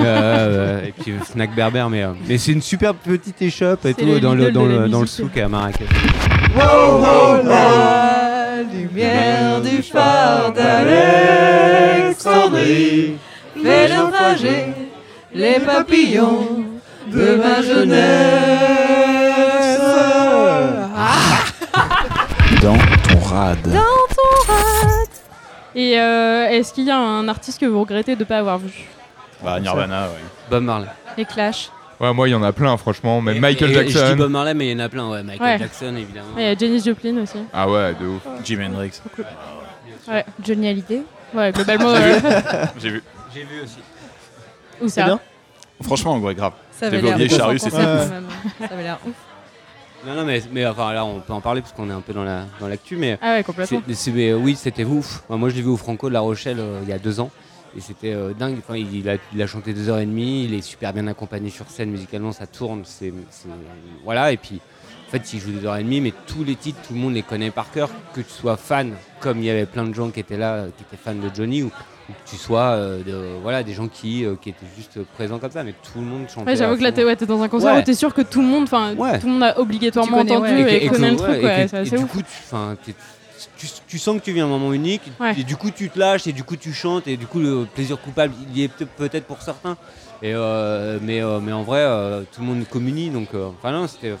Ouais. 0.00 0.88
Et 0.88 0.92
puis 0.92 1.12
Fnac 1.22 1.54
Berbère, 1.54 1.90
mais, 1.90 2.04
mais 2.28 2.38
c'est 2.38 2.52
une 2.52 2.62
super 2.62 2.94
petite 2.94 3.40
échoppe 3.42 3.84
et 3.84 3.92
tout 3.94 4.18
dans 4.20 4.34
le, 4.34 4.50
dans, 4.50 4.64
le, 4.64 4.88
dans 4.88 5.00
le 5.00 5.04
musique. 5.04 5.08
souk 5.08 5.36
à 5.36 5.48
Marrakech. 5.48 5.86
La 6.56 8.62
lumière 8.62 9.60
du 9.60 9.82
phare 9.82 10.52
d'Alexandrie 10.52 13.18
fait 13.62 13.94
naufrager 13.94 14.72
les 15.34 15.60
papillons 15.60 16.64
de 17.08 17.36
ma 17.36 17.60
jeunesse. 17.62 17.96
Dans 22.62 22.78
ton 23.08 23.18
rad. 23.20 23.58
Et 25.74 26.00
euh, 26.00 26.48
est-ce 26.48 26.72
qu'il 26.72 26.84
y 26.84 26.90
a 26.90 26.96
un 26.96 27.28
artiste 27.28 27.60
que 27.60 27.66
vous 27.66 27.80
regrettez 27.80 28.14
de 28.14 28.20
ne 28.20 28.24
pas 28.24 28.38
avoir 28.38 28.56
vu? 28.58 28.70
Bah, 29.44 29.60
Nirvana, 29.60 30.04
ouais. 30.06 30.14
Bob 30.50 30.62
Marley. 30.62 30.86
Les 31.18 31.26
Clash. 31.26 31.68
Ouais, 32.00 32.12
moi, 32.12 32.28
il 32.28 32.32
y 32.32 32.34
en 32.34 32.42
a 32.42 32.52
plein, 32.52 32.76
franchement. 32.76 33.20
Même 33.22 33.36
Et- 33.36 33.40
Michael 33.40 33.70
et- 33.70 33.74
Je 33.74 33.80
dis 33.82 33.92
Jackson. 33.92 34.16
Bob 34.16 34.30
Marley, 34.30 34.54
mais 34.54 34.68
il 34.68 34.72
y 34.72 34.80
en 34.80 34.84
a 34.84 34.88
plein, 34.88 35.08
ouais. 35.08 35.22
Michael 35.22 35.46
Ouais. 35.46 35.58
Jackson, 35.58 35.94
évidemment. 35.96 36.34
Ouais, 36.36 36.42
Il 36.42 36.48
y 36.48 36.50
a 36.50 36.58
Janis 36.58 36.82
Joplin 36.84 37.16
aussi. 37.22 37.38
Ah 37.52 37.68
ouais, 37.68 37.94
de 37.94 38.06
ouf. 38.06 38.22
Jimi 38.44 38.66
Hendrix. 38.66 39.00
Johnny 40.44 40.68
Hallyday. 40.68 41.02
Ouais, 41.34 41.52
globalement. 41.52 41.94
J'ai 42.78 42.90
vu. 42.90 43.02
J'ai 43.34 43.44
vu 43.44 43.60
aussi. 43.62 43.78
Où 44.80 44.88
ça 44.88 45.04
bien. 45.04 45.20
Franchement, 45.82 46.18
ouais, 46.18 46.34
grave. 46.34 46.52
Ça 46.70 46.86
avait 46.86 47.00
l'air 47.00 47.16
quand 47.16 47.48
même. 47.48 47.58
Ça 47.58 47.68
avait 48.70 48.82
l'air 48.82 48.98
ouf. 49.06 49.14
Non, 50.06 50.14
non, 50.14 50.24
mais, 50.24 50.40
mais 50.52 50.64
enfin, 50.66 50.92
là, 50.92 51.04
on 51.04 51.20
peut 51.20 51.32
en 51.32 51.40
parler 51.40 51.62
parce 51.62 51.72
qu'on 51.72 51.88
est 51.90 51.92
un 51.92 52.00
peu 52.00 52.12
dans 52.12 52.22
la 52.22 52.44
dans 52.60 52.68
l'actu, 52.68 52.96
mais. 52.96 53.18
Ah 53.20 53.34
ouais, 53.34 53.42
complètement. 53.42 53.82
mais, 53.86 54.30
euh, 54.30 54.36
oui, 54.36 54.54
c'était 54.54 54.84
ouf. 54.84 55.22
Enfin, 55.28 55.36
moi, 55.38 55.48
je 55.48 55.56
l'ai 55.56 55.62
vu 55.62 55.68
au 55.68 55.76
Franco 55.76 56.08
de 56.08 56.14
La 56.14 56.20
Rochelle 56.20 56.58
euh, 56.60 56.78
il 56.82 56.88
y 56.88 56.92
a 56.92 56.98
deux 56.98 57.18
ans. 57.18 57.30
Et 57.76 57.80
c'était 57.80 58.12
euh, 58.14 58.32
dingue. 58.32 58.56
Enfin, 58.58 58.76
il, 58.76 58.94
il 58.96 59.08
a, 59.08 59.16
il 59.34 59.42
a 59.42 59.46
chanté 59.46 59.72
deux 59.74 59.88
heures 59.88 59.98
et 59.98 60.06
demie. 60.06 60.44
Il 60.44 60.54
est 60.54 60.62
super 60.62 60.92
bien 60.92 61.06
accompagné 61.06 61.50
sur 61.50 61.68
scène. 61.68 61.90
Musicalement, 61.90 62.32
ça 62.32 62.46
tourne. 62.46 62.82
C'est, 62.84 63.12
c'est- 63.30 63.48
voilà. 64.04 64.32
Et 64.32 64.36
puis, 64.36 64.60
en 65.06 65.10
fait, 65.10 65.32
il 65.34 65.40
joue 65.40 65.50
deux 65.52 65.66
heures 65.66 65.76
et 65.76 65.82
demie, 65.84 66.00
mais 66.00 66.12
tous 66.26 66.42
les 66.42 66.56
titres, 66.56 66.78
tout 66.86 66.94
le 66.94 67.00
monde 67.00 67.14
les 67.14 67.22
connaît 67.22 67.50
par 67.50 67.70
cœur. 67.70 67.90
Que 68.14 68.20
tu 68.22 68.30
sois 68.30 68.56
fan, 68.56 68.92
comme 69.20 69.38
il 69.38 69.44
y 69.44 69.50
avait 69.50 69.66
plein 69.66 69.84
de 69.84 69.94
gens 69.94 70.10
qui 70.10 70.20
étaient 70.20 70.38
là, 70.38 70.64
qui 70.76 70.82
étaient 70.84 70.96
fans 71.02 71.14
de 71.14 71.30
Johnny, 71.34 71.62
ou, 71.62 71.66
ou 71.66 72.12
que 72.12 72.30
tu 72.30 72.36
sois 72.36 72.70
euh, 72.70 73.02
de- 73.04 73.40
voilà, 73.42 73.62
des 73.62 73.74
gens 73.74 73.88
qui, 73.88 74.24
euh, 74.24 74.36
qui 74.40 74.48
étaient 74.48 74.66
juste 74.76 74.98
présents 75.14 75.38
comme 75.38 75.50
ça. 75.52 75.62
Mais 75.62 75.72
tout 75.74 75.98
le 76.00 76.06
monde 76.06 76.28
chantait. 76.28 76.50
Ouais, 76.50 76.56
j'avoue 76.56 76.76
que 76.78 76.82
là, 76.82 76.92
t'es 76.92 77.04
ouais, 77.04 77.14
t'es 77.14 77.26
dans 77.26 77.42
un 77.42 77.48
concert 77.48 77.74
Ouais. 77.74 77.80
où 77.82 77.84
t'es 77.84 77.94
sûr 77.94 78.14
que 78.14 78.22
tout 78.22 78.40
le 78.40 78.48
monde, 78.48 78.62
enfin, 78.64 78.94
Ouais. 78.96 79.18
tout 79.18 79.26
le 79.26 79.32
monde 79.34 79.42
a 79.42 79.60
obligatoirement 79.60 80.18
entendu 80.18 80.50
ouais. 80.64 80.84
et, 80.84 80.88
connaît 80.88 81.10
le 81.10 81.16
truc, 81.16 81.36
et 81.42 81.90
du 81.90 81.96
ouf. 82.04 82.10
coup, 82.10 82.22
tu, 82.22 82.92
tu, 83.56 83.66
tu 83.86 83.98
sens 83.98 84.18
que 84.18 84.22
tu 84.24 84.32
vis 84.32 84.40
un 84.40 84.46
moment 84.46 84.72
unique, 84.72 85.02
Ouais. 85.20 85.34
et 85.38 85.44
du 85.44 85.56
coup 85.56 85.70
tu 85.70 85.88
te 85.90 85.98
lâches, 85.98 86.26
et 86.26 86.32
du 86.32 86.44
coup 86.44 86.56
tu 86.56 86.72
chantes, 86.72 87.06
et 87.06 87.16
du 87.16 87.26
coup 87.26 87.38
le 87.40 87.66
plaisir 87.74 87.98
coupable 88.00 88.34
il 88.50 88.58
y 88.58 88.64
est 88.64 88.68
peut- 88.68 88.86
peut-être 88.96 89.26
pour 89.26 89.42
certains, 89.42 89.76
et 90.22 90.32
euh, 90.34 90.98
mais, 91.02 91.20
euh, 91.22 91.40
mais 91.40 91.52
en 91.52 91.62
vrai 91.62 91.80
euh, 91.80 92.22
tout 92.32 92.40
le 92.40 92.46
monde 92.46 92.64
communie, 92.68 93.10
donc 93.10 93.28
enfin 93.34 93.72
non 93.72 93.86
c'était, 93.86 94.12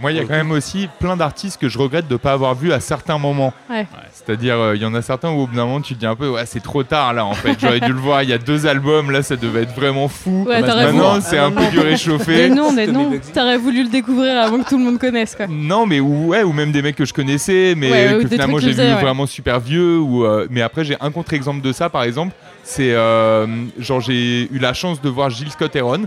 Moi, 0.00 0.12
il 0.12 0.16
y 0.18 0.20
a 0.20 0.24
quand 0.24 0.34
même 0.34 0.50
aussi 0.50 0.88
plein 1.00 1.16
d'artistes 1.16 1.60
que 1.60 1.68
je 1.68 1.78
regrette 1.78 2.06
de 2.08 2.12
ne 2.14 2.18
pas 2.18 2.32
avoir 2.32 2.54
vu 2.54 2.72
à 2.72 2.80
certains 2.80 3.18
moments. 3.18 3.52
Ouais. 3.70 3.86
C'est-à-dire, 4.12 4.54
euh, 4.56 4.76
il 4.76 4.82
y 4.82 4.84
en 4.84 4.94
a 4.94 5.00
certains 5.02 5.30
où 5.30 5.40
au 5.40 5.46
bout 5.46 5.56
d'un 5.56 5.64
moment, 5.64 5.80
tu 5.80 5.94
te 5.94 6.00
dis 6.00 6.06
un 6.06 6.14
peu, 6.16 6.28
ouais, 6.28 6.44
c'est 6.46 6.62
trop 6.62 6.82
tard 6.82 7.12
là 7.14 7.24
en 7.24 7.32
fait. 7.34 7.56
J'aurais 7.60 7.80
dû 7.80 7.92
le 7.92 7.98
voir 7.98 8.22
il 8.22 8.28
y 8.28 8.32
a 8.32 8.38
deux 8.38 8.66
albums, 8.66 9.10
là, 9.10 9.22
ça 9.22 9.36
devait 9.36 9.62
être 9.62 9.74
vraiment 9.74 10.08
fou. 10.08 10.44
Ouais, 10.46 10.60
t'aurais 10.62 10.86
Maintenant, 10.92 11.12
voulu- 11.14 11.22
c'est 11.24 11.38
un 11.38 11.50
peu 11.50 11.66
du 11.70 11.78
réchauffé. 11.80 12.48
des 12.48 12.54
Tommy 12.56 12.86
noms. 12.88 13.10
Bugsy. 13.10 13.32
T'aurais 13.32 13.56
voulu 13.58 13.84
le 13.84 13.88
découvrir 13.88 14.36
avant 14.38 14.58
que 14.62 14.68
tout 14.68 14.76
le 14.78 14.84
monde 14.84 14.98
connaisse, 14.98 15.34
quoi. 15.34 15.46
Non, 15.48 15.86
mais 15.86 16.00
ou, 16.00 16.28
ouais, 16.28 16.42
ou 16.42 16.52
même 16.52 16.72
des 16.72 16.82
mecs 16.82 16.96
que 16.96 17.04
je 17.04 17.14
connaissais, 17.14 17.74
mais 17.76 18.18
que 18.22 18.28
finalement 18.28 18.58
j'ai 18.58 18.72
vu 18.72 18.92
vraiment 19.00 19.26
super 19.26 19.60
vieux. 19.60 19.98
Ou, 19.98 20.24
euh, 20.24 20.46
mais 20.50 20.60
après, 20.62 20.84
j'ai 20.84 20.96
un 21.00 21.10
contre-exemple 21.10 21.60
de 21.62 21.72
ça, 21.72 21.88
par 21.88 22.02
exemple. 22.02 22.34
C'est 22.64 22.92
euh, 22.92 23.46
genre, 23.78 24.00
j'ai 24.00 24.48
eu 24.52 24.58
la 24.58 24.72
chance 24.74 25.00
de 25.00 25.08
voir 25.08 25.30
Gilles 25.30 25.50
Scott 25.52 25.74
Heron, 25.76 26.02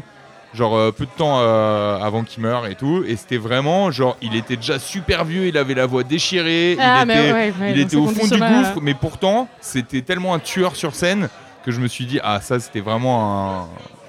genre 0.53 0.75
euh, 0.75 0.91
peu 0.91 1.05
de 1.05 1.11
temps 1.15 1.39
euh, 1.39 1.97
avant 1.99 2.23
qu'il 2.23 2.41
meure 2.43 2.65
et 2.67 2.75
tout. 2.75 3.03
Et 3.07 3.15
c'était 3.15 3.37
vraiment, 3.37 3.91
genre, 3.91 4.17
il 4.21 4.35
était 4.35 4.55
déjà 4.55 4.79
super 4.79 5.25
vieux, 5.25 5.47
il 5.47 5.57
avait 5.57 5.73
la 5.75 5.85
voix 5.85 6.03
déchirée, 6.03 6.77
Ah, 6.79 7.01
il 7.01 7.07
mais 7.07 7.13
était, 7.13 7.33
ouais, 7.33 7.53
ouais, 7.61 7.71
il 7.73 7.79
était 7.79 7.95
au 7.97 8.07
fond 8.07 8.27
du 8.27 8.39
gouffre, 8.39 8.79
mais 8.81 8.93
pourtant, 8.93 9.47
c'était 9.61 10.01
tellement 10.01 10.33
un 10.33 10.39
tueur 10.39 10.75
sur 10.75 10.95
scène 10.95 11.29
que 11.65 11.71
je 11.71 11.79
me 11.79 11.87
suis 11.87 12.05
dit, 12.05 12.19
ah, 12.23 12.39
ça, 12.41 12.59
c'était 12.59 12.79
vraiment 12.79 13.61
un- 13.63 13.67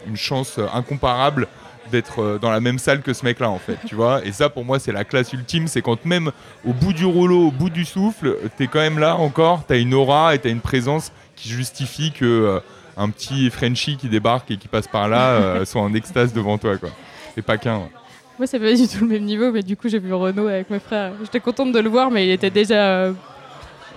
une 0.09 0.16
chance 0.16 0.59
incomparable 0.72 1.46
d'être 1.92 2.22
euh, 2.22 2.38
dans 2.38 2.50
la 2.53 2.61
même 2.61 2.79
salle 2.79 3.03
que 3.03 3.12
ce 3.12 3.24
mec-là, 3.24 3.50
en 3.50 3.59
fait, 3.59 3.76
tu 3.87 3.94
vois. 3.96 4.24
Et 4.24 4.31
ça, 4.33 4.48
pour 4.48 4.64
moi, 4.64 4.79
c'est 4.79 4.92
la 4.92 5.05
classe 5.05 5.33
ultime, 5.33 5.66
c'est 5.66 5.83
quand 5.83 6.05
même 6.07 6.31
au 6.64 6.72
bout 6.72 6.92
du 6.92 7.05
rouleau, 7.05 7.48
au 7.48 7.50
bout 7.50 7.68
du 7.68 7.85
souffle, 7.85 8.37
t'es 8.57 8.68
quand 8.68 8.79
même 8.79 8.98
là 9.00 9.16
encore, 9.16 9.64
t'as 9.66 9.76
une 9.76 9.92
aura 9.92 10.35
et 10.35 10.38
t'as 10.38 10.50
une 10.50 10.61
présence 10.61 11.11
qui 11.37 11.48
justifie 11.48 12.12
que 12.12 12.24
euh, 12.24 12.61
un 13.01 13.11
petit 13.11 13.51
Frenchie 13.51 13.97
qui 13.97 14.09
débarque 14.09 14.51
et 14.51 14.57
qui 14.57 14.69
passe 14.69 14.87
par 14.89 15.09
là 15.09 15.31
euh, 15.31 15.65
soit 15.71 15.83
en 15.83 15.93
extase 15.95 16.33
devant 16.33 16.59
toi, 16.59 16.77
quoi. 16.77 16.91
C'est 17.35 17.43
pas 17.43 17.57
qu'un. 17.59 17.77
ouais. 17.79 17.91
Moi, 18.39 18.47
c'est 18.47 18.59
pas 18.59 18.73
du 18.73 18.89
tout 18.89 19.01
le 19.05 19.07
même 19.09 19.25
niveau, 19.25 19.51
mais 19.53 19.63
du 19.63 19.77
coup, 19.77 19.89
j'ai 19.89 19.99
vu 19.99 20.13
Renault 20.15 20.47
avec 20.49 20.71
mes 20.71 20.79
frères. 20.81 21.13
J'étais 21.23 21.41
contente 21.41 21.73
de 21.73 21.79
le 21.79 21.89
voir, 21.91 22.11
mais 22.11 22.27
il 22.27 22.31
était 22.31 22.51
déjà. 22.51 22.75
euh, 22.75 23.13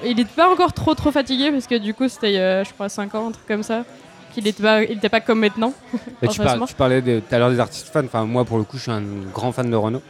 Il 0.04 0.20
était 0.20 0.26
pas 0.36 0.50
encore 0.52 0.74
trop 0.74 0.94
trop 0.96 1.12
fatigué 1.12 1.50
parce 1.52 1.66
que 1.68 1.76
du 1.76 1.94
coup, 1.94 2.08
c'était, 2.10 2.38
a, 2.40 2.64
je 2.64 2.72
crois, 2.74 2.90
5 2.90 3.16
ans, 3.16 3.28
un 3.30 3.32
truc 3.32 3.46
comme 3.48 3.64
ça. 3.64 3.86
Qu'il 4.34 4.48
était 4.48 4.64
pas, 4.64 4.84
il 4.84 4.98
était 4.98 5.10
pas 5.10 5.22
comme 5.22 5.40
maintenant. 5.40 5.74
Tu, 5.94 6.00
Heureusement. 6.24 6.44
par- 6.60 6.68
tu 6.68 6.74
parlais 6.76 7.02
tout 7.02 7.22
à 7.36 7.38
l'heure 7.40 7.52
des 7.52 7.60
artistes 7.60 7.88
fans. 7.90 8.04
Enfin, 8.04 8.26
moi, 8.26 8.44
pour 8.44 8.58
le 8.58 8.64
coup, 8.64 8.78
je 8.78 8.82
suis 8.84 8.92
un 8.92 9.04
grand 9.34 9.52
fan 9.52 9.70
de 9.70 9.76
Renault. 9.76 10.02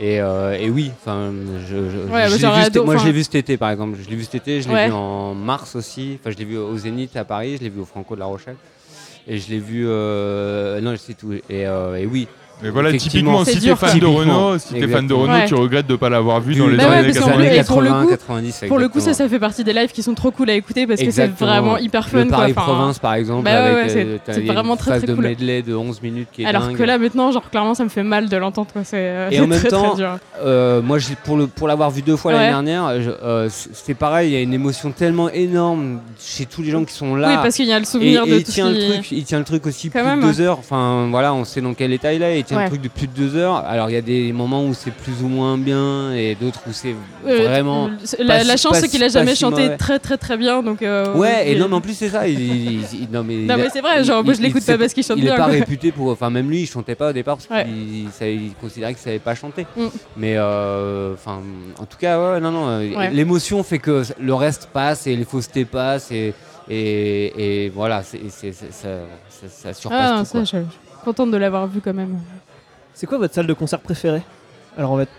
Et, 0.00 0.20
euh, 0.20 0.56
et 0.58 0.70
oui, 0.70 0.92
enfin, 1.00 1.32
je, 1.68 1.90
je- 1.90 1.98
Ouais, 2.12 2.28
je 2.28 2.40
bah, 2.40 2.68
vu 2.72 2.80
moi 2.84 2.96
je 2.98 3.04
l'ai 3.06 3.12
vu 3.12 3.22
cet 3.24 3.34
été 3.34 3.56
par 3.56 3.70
exemple. 3.70 3.98
Je 4.02 4.08
l'ai 4.08 4.14
vu 4.16 4.22
cet 4.24 4.36
été, 4.36 4.62
je 4.62 4.68
l'ai 4.68 4.74
Ouais. 4.74 4.86
vu 4.86 4.92
en 4.92 5.34
mars 5.34 5.74
aussi. 5.74 6.18
Enfin, 6.20 6.30
je 6.30 6.36
l'ai 6.36 6.44
vu 6.44 6.56
au 6.56 6.76
Zénith 6.78 7.16
à 7.16 7.24
Paris, 7.24 7.56
je 7.58 7.64
l'ai 7.64 7.68
vu 7.70 7.80
au 7.80 7.84
Franco 7.84 8.14
de 8.14 8.20
La 8.20 8.26
Rochelle. 8.26 8.56
Et 9.26 9.38
je 9.38 9.50
l'ai 9.50 9.58
vu. 9.58 9.84
euh, 9.88 10.80
non, 10.80 10.94
c'est 10.96 11.14
tout. 11.14 11.32
Et, 11.32 11.42
euh, 11.66 11.96
et 11.96 12.06
oui. 12.06 12.28
Mais 12.62 12.70
voilà, 12.70 12.92
typiquement, 12.92 13.44
si 13.44 13.60
t'es 13.60 13.74
fan 13.76 13.90
quoi. 13.90 13.94
de 14.00 14.06
Renault, 14.06 14.58
si 14.58 14.74
t'es 14.74 14.88
fan 14.88 15.06
de. 15.06 15.14
Renault, 15.14 15.46
tu 15.46 15.54
regrettes 15.54 15.86
de 15.86 15.96
pas 15.96 16.08
l'avoir 16.08 16.40
vu 16.40 16.54
dans 16.56 16.66
les 16.66 16.76
Bah 16.76 16.90
années 16.90 17.12
parce 17.12 17.18
qu'en 17.18 17.26
80. 17.30 17.46
plus- 17.48 17.56
et 17.58 17.64
pour 17.64 17.80
le 17.82 17.90
coup- 17.92 18.08
90, 18.08 18.64
Pour 18.68 18.78
le 18.78 18.88
coup, 18.88 19.00
ça, 19.00 19.14
ça 19.14 19.28
fait 19.28 19.38
partie 19.38 19.62
des 19.64 19.72
lives 19.72 19.92
qui 19.92 20.02
sont 20.02 20.14
trop 20.14 20.30
cool 20.30 20.50
à 20.50 20.54
écouter 20.54 20.86
parce 20.86 21.00
que 21.00 21.10
c'est 21.10 21.26
vraiment 21.28 21.78
hyper 21.78 22.08
fun. 22.08 22.18
Le 22.18 22.24
quoi. 22.26 22.38
Paris 22.38 22.52
Enfin, 22.56 22.62
Province 22.72 22.98
par 22.98 23.14
exemple, 23.14 23.44
bah 23.44 23.50
ouais, 23.52 23.56
avec 23.58 23.84
ouais, 23.84 23.88
c'est- 23.88 24.04
euh, 24.04 24.16
c'est 24.26 24.40
il 24.40 24.46
vraiment 24.46 24.72
une 24.74 24.78
très, 24.78 24.98
très 24.98 25.06
de 25.06 25.14
cool. 25.14 25.24
medley 25.24 25.62
de 25.62 25.74
11 25.74 26.02
minutes 26.02 26.28
qui 26.32 26.42
est 26.42 26.46
Alors 26.46 26.62
dingue. 26.62 26.76
que 26.76 26.82
là, 26.82 26.98
maintenant, 26.98 27.30
genre, 27.30 27.48
clairement, 27.50 27.74
ça 27.74 27.84
me 27.84 27.88
fait 27.88 28.02
mal 28.02 28.28
de 28.28 28.36
l'entendre. 28.36 28.68
C'est 28.82 28.96
euh, 28.96 29.30
Et 29.30 29.38
en 29.40 29.46
même 29.46 29.58
très, 29.60 29.68
temps, 29.68 29.90
très 29.90 29.96
dur. 29.96 30.18
Euh, 30.44 30.82
moi, 30.82 30.98
pour, 31.24 31.36
le, 31.36 31.46
pour 31.46 31.68
l'avoir 31.68 31.90
vu 31.90 32.02
deux 32.02 32.16
fois 32.16 32.32
l'année 32.32 32.48
dernière, 32.48 32.86
euh, 32.88 33.48
c'est 33.50 33.94
pareil, 33.94 34.30
il 34.30 34.34
y 34.34 34.36
a 34.36 34.40
une 34.40 34.54
émotion 34.54 34.90
tellement 34.90 35.30
énorme 35.30 36.00
chez 36.20 36.46
tous 36.46 36.62
les 36.62 36.70
gens 36.70 36.84
qui 36.84 36.92
sont 36.94 37.14
là. 37.14 37.28
Oui, 37.28 37.34
parce 37.42 37.54
qu'il 37.54 37.66
y 37.66 37.72
a 37.72 37.78
le 37.78 37.84
souvenir 37.84 38.26
de 38.26 38.32
il 38.32 38.44
tout 38.44 38.52
tient 38.52 38.66
ce 38.66 38.72
le 38.72 38.92
truc, 38.94 39.12
il 39.12 39.24
tient 39.24 39.38
le 39.38 39.44
truc 39.44 39.66
aussi 39.66 39.90
plus 39.90 40.00
de 40.00 40.20
deux 40.22 40.40
heures. 40.40 40.58
Enfin, 40.58 41.06
voilà, 41.10 41.32
on 41.34 41.44
sait 41.44 41.60
dans 41.60 41.74
quel 41.74 41.92
état 41.92 42.12
il 42.12 42.22
est. 42.22 42.47
Il 42.48 42.52
tient 42.52 42.56
Ouais. 42.56 42.64
le 42.64 42.70
truc 42.70 42.80
de 42.80 42.88
plus 42.88 43.06
de 43.06 43.12
deux 43.12 43.36
heures. 43.36 43.56
Alors, 43.56 43.90
il 43.90 43.92
y 43.92 43.96
a 43.96 44.00
des 44.00 44.32
moments 44.32 44.64
où 44.64 44.72
c'est 44.72 44.90
plus 44.90 45.22
ou 45.22 45.28
moins 45.28 45.58
bien 45.58 46.12
et 46.14 46.34
d'autres 46.34 46.60
où 46.66 46.72
c'est 46.72 46.94
Euh, 47.26 47.46
vraiment. 47.46 47.90
La, 48.20 48.38
pas 48.38 48.56
chance, 48.56 48.72
pas 48.72 48.80
c'est 48.80 48.88
qu'il 48.88 49.02
a 49.02 49.06
pas 49.06 49.12
jamais 49.12 49.34
chanté 49.34 49.76
très 49.76 49.98
très 49.98 50.16
très 50.16 50.38
bien. 50.38 50.62
Donc, 50.62 50.80
euh, 50.80 51.12
Ouais, 51.14 51.46
et 51.50 51.52
il- 51.52 51.58
non, 51.58 51.68
mais 51.68 51.74
en 51.74 51.80
plus, 51.82 51.92
c'est 51.92 52.08
ça. 52.08 52.26
il- 52.26 52.40
il- 52.40 52.80
il- 53.02 53.08
non, 53.12 53.22
mais, 53.22 53.34
Non, 53.34 53.42
il 53.42 53.50
a- 53.50 53.56
mais 53.58 53.68
c'est 53.70 53.82
vrai, 53.82 54.02
genre, 54.02 54.24
moi, 54.24 54.32
je 54.32 54.38
il- 54.38 54.44
l'écoute 54.44 54.62
il- 54.62 54.72
pas 54.72 54.78
parce 54.78 54.94
qu'il 54.94 55.02
chante 55.04 55.18
il 55.18 55.24
est 55.24 55.26
bien, 55.26 55.36
pas 55.36 55.42
quoi. 55.44 55.52
réputé 55.52 55.92
pour. 55.92 56.10
Enfin, 56.10 56.30
même 56.30 56.48
lui, 56.48 56.62
il 56.62 56.66
chantait 56.66 56.94
pas 56.94 57.10
au 57.10 57.12
départ 57.12 57.36
parce 57.36 57.50
Ouais. 57.50 57.66
qu'il 57.66 58.08
il 58.28 58.52
considérait 58.58 58.94
qu'il 58.94 59.02
savait 59.02 59.18
pas 59.18 59.34
chanter. 59.34 59.66
Mm. 59.76 59.86
Mais 60.16 60.34
euh, 60.38 61.12
enfin, 61.12 61.40
en 61.78 61.84
tout 61.84 61.98
cas, 61.98 62.18
ouais, 62.32 62.40
non, 62.40 62.50
non. 62.50 62.78
L'émotion 63.12 63.62
fait 63.62 63.78
que 63.78 64.02
le 64.18 64.34
reste 64.34 64.70
passe 64.72 65.06
et 65.06 65.14
les 65.16 65.24
faussetés 65.24 65.66
passent 65.66 66.10
et, 66.12 66.32
et, 66.70 67.64
et 67.66 67.68
voilà, 67.68 68.02
c'est, 68.02 68.20
ça, 68.30 68.46
ça, 68.70 68.88
ça 69.48 69.74
surpasse 69.74 70.10
Ah, 70.14 70.18
tout. 70.20 70.24
ça, 70.24 70.32
quoi. 70.32 70.44
je 70.44 70.87
contente 71.04 71.30
de 71.30 71.36
l'avoir 71.36 71.66
vu 71.66 71.80
quand 71.80 71.94
même. 71.94 72.18
C'est 72.94 73.06
quoi 73.06 73.18
votre 73.18 73.34
salle 73.34 73.46
de 73.46 73.54
concert 73.54 73.80
préférée? 73.80 74.22
Alors 74.76 74.92
on 74.92 74.96
va 74.96 75.02
être 75.02 75.12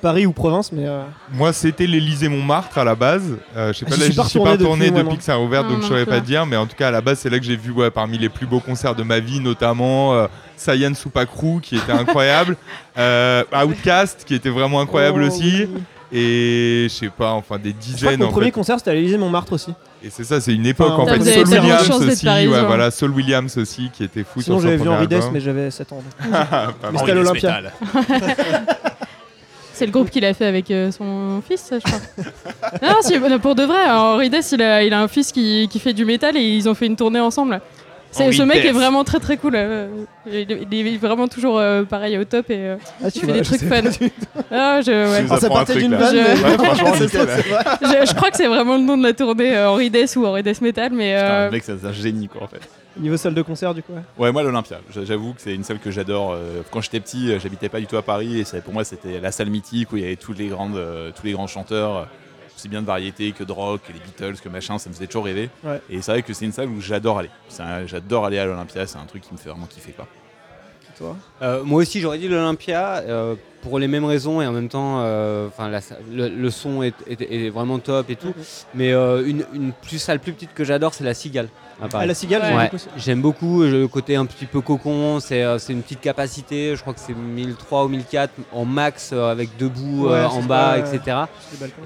Paris 0.00 0.26
ou 0.26 0.32
province, 0.32 0.72
mais 0.72 0.86
euh, 0.86 1.02
Moi, 1.32 1.52
c'était 1.52 1.86
l'Élysée 1.86 2.28
Montmartre 2.28 2.78
à 2.78 2.84
la 2.84 2.94
base. 2.94 3.36
Euh, 3.56 3.72
je 3.72 3.78
sais 3.78 3.86
Ah, 3.86 3.90
pas, 3.90 3.96
j'y 3.96 4.00
là, 4.00 4.04
suis 4.04 4.12
j'y 4.12 4.18
pas 4.18 4.24
suis 4.24 4.40
pas 4.40 4.50
retourné 4.52 4.90
depuis, 4.90 5.18
que 5.18 5.22
ça 5.22 5.34
a 5.34 5.38
ouvert, 5.38 5.62
Non, 5.62 5.70
donc 5.70 5.78
non 5.78 5.82
je 5.84 5.88
saurais 5.88 6.06
pas 6.06 6.20
dire. 6.20 6.46
Mais 6.46 6.56
en 6.56 6.66
tout 6.66 6.76
cas, 6.76 6.88
à 6.88 6.90
la 6.90 7.00
base, 7.00 7.18
c'est 7.18 7.30
là 7.30 7.38
que 7.38 7.44
j'ai 7.44 7.56
vu 7.56 7.70
ouais, 7.70 7.90
parmi 7.90 8.18
les 8.18 8.28
plus 8.28 8.46
beaux 8.46 8.60
concerts 8.60 8.94
de 8.94 9.02
ma 9.02 9.20
vie, 9.20 9.40
notamment 9.40 10.14
euh, 10.14 10.26
Sayan 10.56 10.94
Supakru, 10.94 11.60
qui 11.60 11.76
était 11.76 11.92
incroyable, 11.92 12.56
euh, 12.98 13.44
Outcast, 13.52 14.24
qui 14.24 14.34
était 14.34 14.50
vraiment 14.50 14.80
incroyable 14.80 15.22
oh, 15.22 15.26
aussi, 15.26 15.66
oui. 15.72 15.82
Et 16.12 16.86
je 16.88 16.94
sais 16.94 17.08
pas, 17.10 17.32
enfin 17.32 17.58
des 17.58 17.70
Je 17.70 17.74
crois 17.74 17.82
que 17.90 17.92
dizaines 17.94 18.20
mon 18.20 18.26
en 18.26 18.30
premier 18.30 18.46
fait. 18.46 18.52
concert 18.52 18.78
c'était 18.78 18.90
à 18.90 18.94
l'Élysée 18.94 19.18
Montmartre 19.18 19.52
aussi. 19.52 19.72
Et 20.02 20.10
c'est 20.10 20.24
ça, 20.24 20.40
c'est 20.40 20.54
une 20.54 20.66
époque 20.66 20.92
Enfin, 20.96 21.02
en 21.18 21.22
fait. 21.22 21.44
Saul 21.44 21.48
Williams 21.60 21.90
aussi, 21.90 22.26
ouais, 22.26 22.46
voilà, 22.64 22.90
Saul 22.90 23.10
Williams 23.10 23.56
aussi, 23.58 23.90
qui 23.92 24.04
était 24.04 24.24
fou 24.24 24.40
Sinon 24.40 24.60
j'avais 24.60 24.76
vu 24.76 24.88
Henri 24.88 25.06
Dess, 25.08 25.26
mais 25.32 25.40
j'avais 25.40 25.70
7 25.70 25.92
ans. 25.92 26.02
Mais 26.22 26.98
c'était 26.98 27.10
à 27.10 27.14
l'Olympia. 27.14 27.60
C'est 29.72 29.86
le 29.86 29.92
groupe 29.92 30.10
qu'il 30.10 30.26
a 30.26 30.34
fait 30.34 30.44
avec 30.44 30.70
euh, 30.70 30.92
son 30.92 31.40
fils, 31.46 31.60
ça, 31.62 31.78
je 31.78 31.84
crois. 31.84 32.00
non, 32.82 33.28
non, 33.30 33.38
pour 33.38 33.54
de 33.54 33.62
vrai, 33.62 33.88
Henri 33.88 34.28
Dess, 34.28 34.52
il 34.52 34.60
a, 34.60 34.82
il 34.82 34.92
a 34.92 35.00
un 35.00 35.08
fils 35.08 35.32
qui, 35.32 35.68
qui 35.70 35.78
fait 35.78 35.94
du 35.94 36.04
métal 36.04 36.36
et 36.36 36.42
ils 36.42 36.68
ont 36.68 36.74
fait 36.74 36.84
une 36.84 36.96
tournée 36.96 37.20
ensemble. 37.20 37.62
C'est- 38.12 38.32
ce 38.32 38.42
mec 38.42 38.64
est 38.64 38.72
vraiment 38.72 39.04
très 39.04 39.18
très 39.20 39.36
cool. 39.36 39.52
euh, 39.54 39.86
il, 40.26 40.66
il 40.72 40.86
est 40.88 40.96
vraiment 40.96 41.28
toujours 41.28 41.58
euh, 41.58 41.84
pareil 41.84 42.18
au 42.18 42.24
top 42.24 42.50
et 42.50 42.56
euh, 42.58 42.76
Ah, 43.04 43.08
il 43.14 43.20
fait 43.20 43.32
des 43.32 43.42
trucs 43.42 43.60
fun. 43.60 43.82
Ah, 44.50 44.80
je, 44.84 44.90
ouais. 44.90 45.26
Ah, 45.30 45.36
ça 45.38 45.46
un 45.46 45.48
partait 45.48 45.72
truc, 45.74 45.84
d'une 45.84 45.92
là. 45.92 45.98
vanne. 45.98 46.16
Je- 46.16 46.42
mais- 46.42 46.50
Ouais, 46.50 46.64
franchement, 46.64 46.92
C'est 46.98 47.04
nickel. 47.04 47.28
ça, 47.28 47.36
c'est 47.36 47.48
vrai. 47.48 47.64
je, 48.04 48.10
je 48.10 48.14
crois 48.14 48.30
que 48.30 48.36
c'est 48.36 48.48
vraiment 48.48 48.76
le 48.76 48.82
nom 48.82 48.96
de 48.98 49.04
la 49.04 49.12
tournée, 49.12 49.56
euh, 49.56 49.70
Henri 49.70 49.90
Dess 49.90 50.16
ou 50.16 50.26
Henri 50.26 50.42
Dess 50.42 50.60
Metal, 50.60 50.90
mais 50.92 51.14
Putain, 51.14 51.24
euh, 51.26 51.44
le 51.46 51.50
mec, 51.52 51.62
c'est 51.64 51.84
un 51.84 51.92
génie 51.92 52.26
quoi 52.28 52.42
en 52.42 52.46
fait. 52.48 52.60
Niveau 52.98 53.16
salle 53.16 53.34
de 53.34 53.42
concert 53.42 53.72
du 53.74 53.82
coup. 53.84 53.92
ouais. 53.92 54.02
Ouais, 54.18 54.32
moi 54.32 54.42
l'Olympia, 54.42 54.78
j'avoue 55.04 55.32
que 55.34 55.40
c'est 55.40 55.54
une 55.54 55.62
salle 55.62 55.78
que 55.78 55.92
j'adore. 55.92 56.32
Euh, 56.32 56.62
Quand 56.72 56.80
j'étais 56.80 56.98
petit, 56.98 57.30
euh, 57.30 57.38
j'habitais 57.40 57.68
pas 57.68 57.78
du 57.78 57.86
tout 57.86 57.96
à 57.96 58.02
Paris 58.02 58.40
et 58.40 58.44
c'est- 58.44 58.60
pour 58.62 58.74
moi 58.74 58.82
c'était 58.82 59.20
la 59.20 59.30
salle 59.30 59.48
mythique 59.50 59.92
où 59.92 59.96
il 59.96 60.02
y 60.02 60.06
avait 60.06 60.16
tous 60.16 60.32
les, 60.32 60.48
grandes, 60.48 60.76
euh, 60.76 61.12
tous 61.14 61.24
les 61.26 61.32
grands 61.32 61.46
chanteurs, 61.46 62.08
aussi 62.60 62.68
bien 62.68 62.82
de 62.82 62.86
variété 62.86 63.32
que 63.32 63.42
de 63.42 63.52
rock, 63.52 63.80
que 63.86 63.92
les 63.92 63.98
Beatles, 64.00 64.38
que 64.42 64.48
machin, 64.50 64.78
ça 64.78 64.90
me 64.90 64.94
faisait 64.94 65.06
toujours 65.06 65.24
rêver. 65.24 65.48
Ouais. 65.64 65.80
Et 65.88 66.02
c'est 66.02 66.12
vrai 66.12 66.22
que 66.22 66.34
c'est 66.34 66.44
une 66.44 66.52
salle 66.52 66.68
où 66.68 66.78
j'adore 66.80 67.18
aller. 67.18 67.30
Un- 67.58 67.86
J'adore 67.86 68.26
aller 68.26 68.38
à 68.38 68.44
l'Olympia, 68.44 68.86
c'est 68.86 68.98
un 68.98 69.06
truc 69.06 69.22
qui 69.22 69.32
me 69.32 69.38
fait 69.38 69.48
vraiment 69.48 69.66
kiffer 69.66 69.92
quoi. 69.92 70.06
Toi 71.00 71.16
Euh, 71.42 71.62
moi 71.64 71.80
aussi, 71.80 72.00
j'aurais 72.00 72.18
dit 72.18 72.28
l'Olympia 72.28 72.98
euh, 72.98 73.34
pour 73.62 73.78
les 73.78 73.88
mêmes 73.88 74.04
raisons 74.04 74.40
et 74.40 74.46
en 74.46 74.52
même 74.52 74.68
temps, 74.68 75.00
euh, 75.00 75.48
enfin, 75.48 75.70
le, 76.12 76.28
le 76.28 76.50
son 76.50 76.82
est, 76.82 76.94
est- 77.08 77.46
est 77.46 77.50
vraiment 77.50 77.78
top 77.78 78.08
et 78.10 78.16
tout. 78.16 78.32
Mais 78.74 78.92
euh, 78.92 79.26
une, 79.26 79.44
une 79.54 79.72
plus 79.72 79.98
salle 79.98 80.20
plus 80.20 80.32
petite 80.32 80.54
que 80.54 80.62
j'adore, 80.64 80.94
c'est 80.94 81.04
la 81.04 81.14
Cigale. 81.14 81.48
à. 81.82 81.86
Ah, 81.94 82.04
la 82.06 82.12
cigale, 82.14 82.42
Ouais. 82.54 82.70
j'aime 82.98 83.22
beaucoup 83.22 83.62
le 83.62 83.88
côté 83.88 84.14
un 84.16 84.26
petit 84.26 84.44
peu 84.44 84.60
cocon, 84.60 85.18
c'est 85.20 85.42
euh, 85.42 85.56
une 85.70 85.80
petite 85.82 86.02
capacité, 86.02 86.76
je 86.76 86.80
crois 86.82 86.92
que 86.92 87.00
c'est 87.00 87.14
1003 87.16 87.84
ou 87.84 87.88
1004 87.88 88.30
en 88.52 88.66
max 88.66 89.10
euh, 89.14 89.30
avec 89.32 89.56
debout 89.56 90.08
euh, 90.08 90.20
Ouais, 90.20 90.24
en 90.26 90.42
bas, 90.42 90.76
etc. 90.78 91.16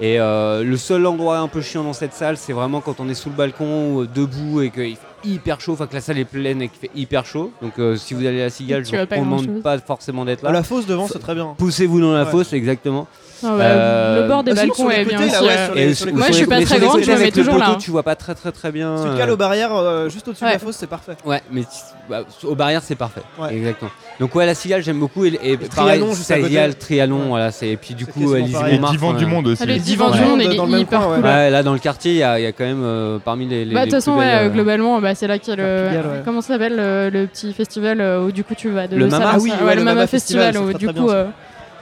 Et 0.01 0.19
euh, 0.19 0.63
le 0.63 0.75
seul 0.77 1.05
endroit 1.05 1.37
un 1.39 1.47
peu 1.47 1.61
chiant 1.61 1.83
dans 1.83 1.93
cette 1.93 2.13
salle, 2.13 2.35
c'est 2.35 2.51
vraiment 2.53 2.81
quand 2.81 2.99
on 2.99 3.07
est 3.07 3.13
sous 3.13 3.29
le 3.29 3.35
balcon, 3.35 3.95
ou, 3.95 4.05
debout 4.05 4.61
et 4.61 4.69
qu'il 4.69 4.97
hyper 5.25 5.59
chaud, 5.61 5.73
enfin 5.73 5.87
que 5.87 5.93
la 5.95 6.01
salle 6.01 6.17
est 6.17 6.25
pleine 6.25 6.61
et 6.61 6.67
qu'il 6.69 6.79
fait 6.79 6.91
hyper 6.95 7.25
chaud. 7.25 7.51
Donc 7.61 7.77
euh, 7.79 7.95
si 7.95 8.13
vous 8.13 8.25
allez 8.25 8.41
à 8.41 8.45
la 8.45 8.49
Cigale, 8.49 8.85
je 8.85 8.91
pas 8.91 9.01
recommande 9.15 9.61
pas 9.61 9.77
forcément 9.79 10.25
d'être 10.25 10.41
Ah, 10.43 10.47
là. 10.47 10.53
la 10.59 10.63
fosse 10.63 10.85
devant, 10.85 11.07
c'est 11.07 11.19
très 11.19 11.35
bien. 11.35 11.55
Poussez-vous 11.57 11.99
dans 12.01 12.13
la 12.13 12.23
Ouais. 12.25 12.31
fosse, 12.31 12.53
exactement. 12.53 13.07
Ah 13.43 13.47
ouais, 13.55 13.59
Euh, 13.61 14.21
le 14.21 14.27
bord 14.27 14.43
des 14.43 14.51
ah, 14.51 14.55
balcons 14.55 14.87
les 14.89 14.95
est 14.95 15.05
bien 15.05 15.19
euh, 15.21 15.67
les- 15.75 15.85
les 15.93 16.11
Moi, 16.13 16.27
je 16.27 16.33
suis 16.33 16.41
les- 16.43 16.47
pas 16.47 16.59
mais 16.59 16.65
très 16.65 16.79
les 16.79 16.85
grande, 16.85 17.01
je 17.03 17.11
mets 17.11 17.31
toujours 17.31 17.57
là. 17.57 17.77
Tu 17.79 17.91
vois 17.91 18.03
pas 18.03 18.15
très 18.15 18.35
très 18.35 18.51
très 18.51 18.71
bien. 18.71 18.97
Si 18.97 19.03
tu 19.03 19.09
euh, 19.09 19.17
cales 19.17 19.31
aux 19.31 19.37
barrières, 19.37 19.73
euh, 19.75 20.09
juste 20.09 20.27
au-dessus 20.27 20.43
de 20.45 20.49
la 20.49 20.59
fosse, 20.59 20.75
c'est 20.77 20.87
parfait. 20.87 21.13
Ouais, 21.25 21.41
mais 21.51 21.63
bah, 22.09 22.21
aux 22.43 22.55
barrières 22.55 22.81
c'est 22.83 22.95
parfait. 22.95 23.21
Exactement. 23.49 23.91
Donc 24.19 24.33
ouais, 24.35 24.45
la 24.45 24.55
Cigale 24.55 24.81
j'aime 24.81 24.99
beaucoup 24.99 25.25
et, 25.25 25.37
et 25.43 25.57
pareil. 25.57 26.01
Cigale, 26.13 26.71
Ouais. 27.11 27.27
voilà, 27.27 27.51
c'est 27.51 27.69
et 27.69 27.77
puis 27.77 27.93
du 27.95 28.05
coup 28.05 28.35
Élysée 28.35 28.57
Montmartre. 28.57 28.91
divan 28.91 29.13
du 29.13 29.25
euh, 29.25 29.27
monde 29.27 29.47
aussi. 29.47 29.61
Ah, 29.61 29.65
le 29.65 29.73
Le 29.73 29.79
divan 29.79 30.09
divan 30.11 30.23
du 30.23 30.29
monde, 30.29 30.41
il 30.43 30.75
est 30.75 30.81
hyper 30.81 31.01
cool. 31.01 31.21
là 31.21 31.63
dans 31.63 31.73
le 31.73 31.79
quartier, 31.79 32.11
il 32.13 32.17
y, 32.17 32.23
a 32.23 32.39
il 32.39 32.43
y 32.43 32.45
a 32.47 32.51
quand 32.51 32.63
même 32.63 32.83
euh, 32.83 33.17
parmi 33.23 33.47
les. 33.47 33.65
les- 33.65 33.73
Bah, 33.73 33.81
de 33.81 33.85
les 33.85 33.91
toute 33.91 33.99
façon, 33.99 34.17
belles, 34.17 34.27
euh, 34.29 34.45
euh, 34.47 34.49
globalement, 34.49 35.01
bah, 35.01 35.15
c'est 35.15 35.27
là 35.27 35.37
qu'il 35.39 35.49
y 35.49 35.53
a 35.53 35.55
le. 35.63 35.87
Pigalle. 35.89 36.21
Comment 36.23 36.41
ça 36.41 36.49
s'appelle 36.53 36.75
le, 36.77 37.25
petit 37.25 37.53
festival 37.53 37.99
euh, 38.01 38.23
où 38.25 38.31
du 38.31 38.43
coup 38.43 38.55
tu 38.55 38.69
vas 38.69 38.87
de 38.87 38.95
Le 38.95 39.07
Mama 39.07 39.31
Ah 39.33 39.37
oui, 39.39 39.51
le 39.75 39.83
Mama 39.83 40.07
Festival, 40.07 40.57
où 40.57 40.73
du 40.73 40.87
coup. 40.87 41.09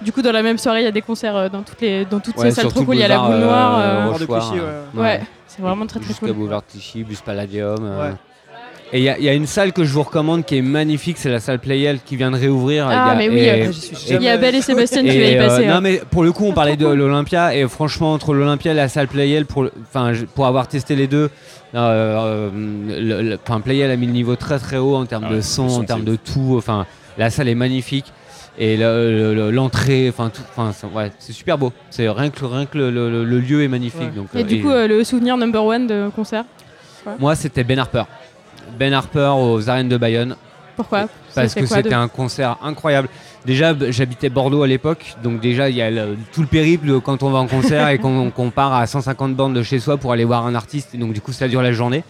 Du 0.03 0.11
coup, 0.11 0.21
dans 0.21 0.31
la 0.31 0.43
même 0.43 0.57
soirée, 0.57 0.81
il 0.81 0.85
y 0.85 0.87
a 0.87 0.91
des 0.91 1.01
concerts 1.01 1.35
euh, 1.35 1.49
dans 1.49 1.61
toutes, 1.63 1.81
les, 1.81 2.05
dans 2.05 2.19
toutes 2.19 2.37
Ouais, 2.37 2.49
ces 2.49 2.61
salles 2.61 2.67
trop 2.71 2.83
cool. 2.83 2.95
Il 2.95 2.99
y 2.99 3.03
a 3.03 3.07
la 3.07 3.19
boule 3.19 3.37
noire. 3.37 3.79
euh, 3.79 3.83
euh, 3.83 4.09
Rochoir, 4.11 4.53
euh, 4.55 4.83
ouais. 4.95 5.01
Ouais, 5.01 5.21
c'est 5.47 5.61
vraiment 5.61 5.85
très 5.85 5.99
très 5.99 6.09
Jusqu'à 6.09 6.27
cool. 6.27 6.35
Boulevard 6.35 6.63
Clichy, 6.69 7.03
bus 7.03 7.21
Palladium. 7.21 7.77
euh. 7.81 8.09
Ouais. 8.09 8.15
Et 8.95 8.99
il 8.99 9.03
y, 9.05 9.09
a- 9.09 9.17
il 9.17 9.23
y 9.23 9.29
a 9.29 9.33
une 9.33 9.47
salle 9.47 9.73
que 9.73 9.83
je 9.83 9.91
vous 9.91 10.03
recommande 10.03 10.45
qui 10.45 10.55
est 10.57 10.61
magnifique, 10.61 11.17
c'est 11.17 11.31
la 11.31 11.39
salle 11.39 11.57
Playel 11.57 11.97
qui 12.05 12.15
vient 12.15 12.29
de 12.29 12.37
réouvrir. 12.37 12.85
Ah, 12.87 12.91
Il 12.91 12.95
y 12.95 12.99
a- 12.99 13.15
mais 13.15 13.29
oui, 13.29 13.39
et- 13.39 14.13
Il 14.13 14.21
y 14.21 14.29
a 14.29 14.37
Belle 14.37 14.53
et 14.53 14.61
Sébastien 14.61 15.01
qui 15.01 15.07
va 15.07 15.13
y 15.25 15.35
euh, 15.35 15.47
passer. 15.47 15.65
non 15.65 15.75
hein. 15.75 15.81
mais 15.81 15.99
pour 16.11 16.23
le 16.23 16.31
coup 16.31 16.45
on 16.45 16.53
parlait 16.53 16.75
de 16.77 16.85
l'Olympia 16.85 17.55
et 17.55 17.67
franchement 17.67 18.13
entre 18.13 18.35
l'Olympia 18.35 18.71
et 18.71 18.75
la 18.75 18.89
salle 18.89 19.07
Playel 19.07 19.47
pour 19.47 19.67
pour 20.35 20.45
avoir 20.45 20.67
testé 20.67 20.95
les 20.95 21.07
deux 21.07 21.31
euh, 21.73 22.49
le- 22.53 23.21
le- 23.23 23.39
enfin 23.47 23.61
Playel 23.61 23.89
a 23.89 23.95
mis 23.95 24.05
le 24.05 24.11
niveau 24.13 24.35
très 24.35 24.59
très 24.59 24.77
haut 24.77 24.95
en 24.95 25.05
termes 25.07 25.25
Ah 25.27 25.33
de 25.33 25.41
son 25.41 25.67
en 25.69 25.83
termes 25.83 26.03
de 26.03 26.15
tout 26.15 26.53
enfin 26.57 26.85
la 27.17 27.31
salle 27.31 27.47
est 27.49 27.55
magnifique 27.55 28.13
et 28.57 28.77
le- 28.77 29.33
le- 29.33 29.51
l'entrée 29.51 30.07
enfin 30.09 30.29
tout 30.29 30.41
enfin 30.51 30.71
c'est- 30.73 30.85
ouais 30.87 31.11
c'est 31.19 31.33
super 31.33 31.57
beau 31.57 31.73
c'est 31.89 32.07
rien 32.07 32.29
que 32.29 32.45
rien 32.45 32.65
que 32.67 32.77
le, 32.77 32.91
le- 32.91 33.23
le 33.25 33.39
lieu 33.39 33.63
est 33.63 33.67
magnifique 33.67 34.01
Ouais. 34.01 34.11
donc 34.15 34.27
Et 34.35 34.39
euh, 34.39 34.43
du 34.43 34.61
coup, 34.61 34.69
euh, 34.69 34.87
le 34.87 35.03
souvenir 35.03 35.37
number 35.37 35.63
one 35.65 35.87
de 35.87 36.09
concert, 36.15 36.43
moi 37.19 37.35
c'était 37.35 37.63
Ben 37.63 37.79
Harper 37.79 38.03
Ben 38.77 38.93
Harper 38.93 39.31
aux 39.37 39.69
arènes 39.69 39.89
de 39.89 39.97
Bayonne 39.97 40.35
pourquoi 40.75 41.07
parce 41.35 41.53
que 41.53 41.61
de- 41.61 41.65
c'était 41.65 41.93
un 41.93 42.07
concert 42.07 42.57
incroyable. 42.63 43.07
Déjà, 43.45 43.75
j'habitais 43.89 44.29
Bordeaux 44.29 44.63
à 44.63 44.67
l'époque, 44.67 45.15
donc 45.21 45.39
déjà 45.41 45.69
il 45.69 45.75
y 45.75 45.81
a 45.81 45.91
le- 45.91 46.15
tout 46.31 46.41
le 46.41 46.47
périple 46.47 46.99
quand 47.01 47.21
on 47.23 47.29
va 47.29 47.39
en 47.39 47.47
concert 47.47 47.89
et 47.89 47.97
qu'on 47.99 48.31
qu'on 48.35 48.49
part 48.51 48.73
à 48.73 48.87
150 48.87 49.35
bandes 49.35 49.53
de 49.53 49.61
chez 49.63 49.79
soi 49.79 49.97
pour 49.97 50.13
aller 50.13 50.23
voir 50.23 50.45
un 50.47 50.55
artiste. 50.55 50.95
Et 50.95 50.97
donc 50.97 51.11
du 51.13 51.21
coup, 51.21 51.31
ça 51.33 51.47
dure 51.47 51.61
la 51.61 51.73
journée. 51.73 52.03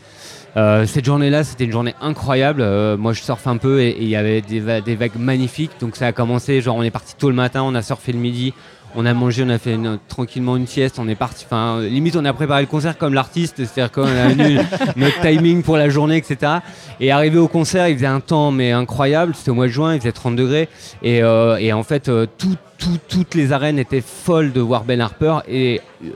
Euh, 0.56 0.86
cette 0.86 1.06
journée-là, 1.06 1.44
c'était 1.44 1.64
une 1.66 1.72
journée 1.72 1.96
incroyable. 2.02 2.62
Euh, 2.62 2.96
moi, 2.96 3.14
je 3.14 3.22
surfe 3.22 3.48
un 3.48 3.58
peu 3.58 3.82
et 3.82 3.98
il 4.00 4.08
y 4.08 4.16
avait 4.16 4.42
des, 4.42 4.60
va- 4.60 4.82
des 4.82 4.96
vagues 4.96 5.18
magnifiques. 5.18 5.72
Donc 5.80 5.96
ça 5.96 6.08
a 6.08 6.12
commencé, 6.12 6.62
genre 6.62 6.76
on 6.76 6.84
est 6.84 6.92
parti 6.92 7.16
tôt 7.18 7.30
le 7.30 7.36
matin, 7.36 7.64
on 7.64 7.74
a 7.74 7.82
surfé 7.82 8.12
le 8.12 8.20
midi, 8.20 8.54
on 8.96 9.08
a 9.08 9.16
mangé, 9.16 9.44
on 9.44 9.50
a 9.50 9.58
fait 9.58 9.74
une- 9.74 9.98
tranquillement 10.08 10.56
une 10.56 10.68
sieste, 10.68 11.00
on 11.00 11.08
est 11.08 11.16
parti. 11.16 11.46
Enfin, 11.48 11.80
limite, 11.82 12.16
on 12.16 12.24
a 12.26 12.34
préparé 12.34 12.62
le 12.62 12.68
concert 12.68 13.00
comme 13.00 13.16
l'artiste, 13.16 13.56
c'est-à-dire 13.66 13.92
qu'on 13.92 14.04
a 14.06 14.30
eu 14.32 14.60
notre 14.96 15.20
timing 15.22 15.64
pour 15.64 15.76
la 15.78 15.90
journée, 15.90 16.18
etc. 16.18 16.58
Et 17.00 17.12
arrivé 17.12 17.40
au 17.40 17.48
concert, 17.48 17.88
il 17.88 17.96
faisait 17.96 18.06
un 18.06 18.20
temps 18.20 18.52
mais 18.52 18.72
incroyable. 18.72 19.34
C'était 19.36 19.50
au 19.50 19.56
mois 19.56 19.66
de 19.66 19.72
juin, 19.72 19.96
il 19.96 20.00
faisait 20.02 20.12
30 20.12 20.36
degrés. 20.36 20.70
Et, 21.02 21.24
euh, 21.24 21.58
et 21.58 21.74
en 21.74 21.82
fait, 21.82 22.10
euh, 22.10 22.28
tout- 22.38 22.58
tout- 22.78 23.00
toutes 23.10 23.34
les 23.34 23.54
arènes 23.54 23.80
étaient 23.80 24.02
folles 24.06 24.52
de 24.52 24.62
voir 24.62 24.84
Ben 24.84 25.02
Harper. 25.02 25.38
Et 25.48 25.82
euh, 26.06 26.10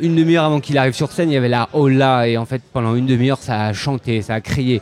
une 0.00 0.14
demi-heure 0.16 0.44
avant 0.44 0.60
qu'il 0.60 0.78
arrive 0.78 0.94
sur 0.94 1.10
scène, 1.12 1.30
il 1.30 1.34
y 1.34 1.36
avait 1.36 1.48
la 1.48 1.68
hola. 1.72 2.28
Et 2.28 2.36
en 2.36 2.44
fait, 2.46 2.62
pendant 2.72 2.94
une 2.94 3.06
demi-heure, 3.06 3.38
ça 3.38 3.66
a 3.66 3.72
chanté, 3.72 4.22
ça 4.22 4.34
a 4.34 4.40
crié. 4.40 4.80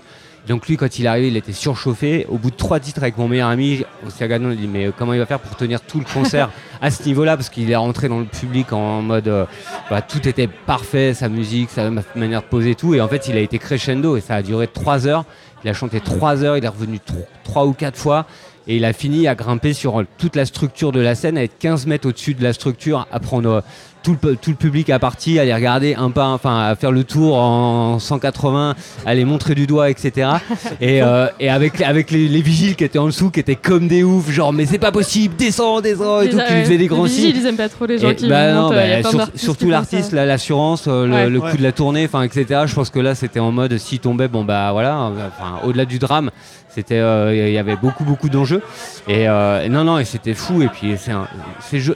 Donc 0.48 0.66
lui, 0.66 0.76
quand 0.76 0.98
il 0.98 1.04
est 1.04 1.08
arrivé, 1.08 1.28
il 1.28 1.36
était 1.36 1.52
surchauffé. 1.52 2.26
Au 2.28 2.36
bout 2.36 2.50
de 2.50 2.56
trois 2.56 2.80
titres 2.80 3.00
avec 3.02 3.16
mon 3.16 3.28
meilleur 3.28 3.48
ami, 3.48 3.84
on 4.04 4.10
s'est 4.10 4.24
regardé, 4.24 4.44
on 4.46 4.50
a 4.50 4.54
dit 4.56 4.66
mais 4.66 4.90
comment 4.98 5.12
il 5.12 5.20
va 5.20 5.26
faire 5.26 5.38
pour 5.38 5.56
tenir 5.56 5.80
tout 5.80 6.00
le 6.00 6.04
concert 6.04 6.50
à 6.80 6.90
ce 6.90 7.04
niveau-là? 7.04 7.36
Parce 7.36 7.48
qu'il 7.48 7.70
est 7.70 7.76
rentré 7.76 8.08
dans 8.08 8.18
le 8.18 8.24
public 8.24 8.72
en 8.72 9.02
mode 9.02 9.28
euh, 9.28 9.44
bah, 9.88 10.02
tout 10.02 10.26
était 10.28 10.48
parfait, 10.48 11.14
sa 11.14 11.28
musique, 11.28 11.70
sa 11.70 11.90
ma- 11.90 12.02
manière 12.16 12.40
de 12.42 12.46
poser 12.46 12.74
tout. 12.74 12.92
Et 12.94 13.00
en 13.00 13.06
fait, 13.06 13.28
il 13.28 13.36
a 13.36 13.40
été 13.40 13.58
crescendo 13.60 14.16
et 14.16 14.20
ça 14.20 14.34
a 14.34 14.42
duré 14.42 14.66
trois 14.66 15.06
heures. 15.06 15.24
Il 15.64 15.70
a 15.70 15.74
chanté 15.74 16.00
trois 16.00 16.42
heures, 16.42 16.56
il 16.56 16.64
est 16.64 16.68
revenu 16.68 16.98
tro- 16.98 17.24
trois 17.44 17.64
ou 17.66 17.72
quatre 17.72 17.96
fois. 17.96 18.26
Et 18.66 18.76
il 18.76 18.84
a 18.84 18.92
fini 18.92 19.28
à 19.28 19.34
grimper 19.36 19.72
sur 19.74 20.02
toute 20.18 20.34
la 20.36 20.44
structure 20.44 20.90
de 20.92 21.00
la 21.00 21.14
scène, 21.16 21.36
à 21.38 21.42
être 21.44 21.56
15 21.58 21.86
mètres 21.86 22.08
au-dessus 22.08 22.34
de 22.34 22.42
la 22.42 22.52
structure, 22.52 23.06
à 23.12 23.20
prendre 23.20 23.48
euh, 23.50 23.60
tout 24.02 24.16
le, 24.22 24.36
tout 24.36 24.50
le 24.50 24.56
public 24.56 24.90
à 24.90 24.98
partie, 24.98 25.38
à 25.38 25.44
les 25.44 25.54
regarder 25.54 25.94
un 25.94 26.10
pas, 26.10 26.26
enfin 26.28 26.58
à 26.70 26.74
faire 26.74 26.90
le 26.92 27.04
tour 27.04 27.36
en 27.36 27.98
180, 27.98 28.74
à 29.06 29.14
les 29.14 29.24
montrer 29.24 29.54
du 29.54 29.66
doigt, 29.66 29.90
etc. 29.90 30.28
Et, 30.80 31.02
euh, 31.02 31.26
et 31.40 31.48
avec, 31.48 31.80
avec 31.80 32.10
les, 32.10 32.28
les 32.28 32.40
vigiles 32.42 32.74
qui 32.76 32.84
étaient 32.84 32.98
en 32.98 33.06
dessous, 33.06 33.30
qui 33.30 33.40
étaient 33.40 33.54
comme 33.56 33.88
des 33.88 34.02
oufs, 34.02 34.30
genre 34.30 34.52
mais 34.52 34.66
c'est 34.66 34.78
pas 34.78 34.92
possible, 34.92 35.36
descends, 35.36 35.80
descends, 35.80 36.20
et 36.20 36.24
Les- 36.24 36.30
tout, 36.30 36.36
qui 36.38 36.42
ouais, 36.52 36.62
faisaient 36.64 36.70
des 36.72 36.78
les 36.78 36.86
grands 36.88 37.04
vigiles, 37.04 37.32
signes. 37.32 37.42
ils 37.42 37.46
aiment 37.46 37.56
pas 37.56 37.68
trop 37.68 37.86
les 37.86 37.98
gens 37.98 38.10
Et 38.10 38.16
qui 38.16 38.28
bah 38.28 38.52
non, 38.52 38.62
montent, 38.62 38.74
bah, 38.74 39.02
sur- 39.02 39.18
d'artistes 39.18 39.32
qui 39.38 39.44
surtout 39.44 39.68
l'artiste, 39.70 40.12
l'assurance, 40.12 40.84
euh, 40.88 41.06
le, 41.06 41.12
Ouais. 41.12 41.28
le 41.30 41.40
coup 41.40 41.46
Ouais. 41.46 41.56
de 41.56 41.62
la 41.62 41.72
tournée, 41.72 42.04
enfin 42.04 42.22
etc. 42.22 42.62
Je 42.66 42.74
pense 42.74 42.90
que 42.90 42.98
là 43.00 43.14
c'était 43.14 43.40
en 43.40 43.52
mode 43.52 43.76
s'il 43.78 43.98
tombait, 44.00 44.28
bon 44.28 44.44
bah 44.44 44.70
voilà, 44.72 44.96
euh, 44.98 45.28
enfin 45.28 45.66
au-delà 45.66 45.84
du 45.84 45.98
drame, 45.98 46.30
c'était, 46.74 46.98
euh, 46.98 47.34
il 47.48 47.52
y 47.52 47.58
avait 47.58 47.76
beaucoup 47.76 48.04
beaucoup 48.04 48.28
d'enjeux. 48.28 48.62
Et 49.08 49.28
euh, 49.28 49.68
non 49.68 49.84
non, 49.84 49.98
et 49.98 50.04
c'était 50.04 50.34
fou. 50.34 50.62
Et 50.62 50.68
puis 50.68 50.94
c'est, 50.98 51.12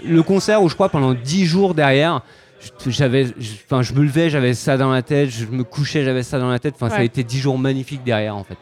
le 0.04 0.22
concert 0.22 0.62
où 0.62 0.68
je 0.68 0.74
crois 0.74 0.88
pendant 0.88 1.14
10 1.14 1.46
jours 1.46 1.74
derrière. 1.74 2.22
je- 2.84 2.90
J'avais, 2.90 3.26
enfin, 3.66 3.82
je 3.82 3.92
me 3.92 4.02
levais, 4.02 4.30
j'avais 4.30 4.54
ça 4.54 4.76
dans 4.76 4.90
la 4.90 5.02
tête, 5.02 5.30
je 5.30 5.46
me 5.46 5.62
couchais, 5.64 6.04
j'avais 6.04 6.22
ça 6.22 6.38
dans 6.38 6.50
la 6.50 6.58
tête. 6.58 6.74
Enfin, 6.76 6.88
ça 6.90 6.96
a 6.96 7.04
été 7.04 7.22
10 7.24 7.38
jours 7.38 7.58
magnifiques 7.58 8.02
derrière, 8.04 8.36
en 8.36 8.44
fait. 8.44 8.56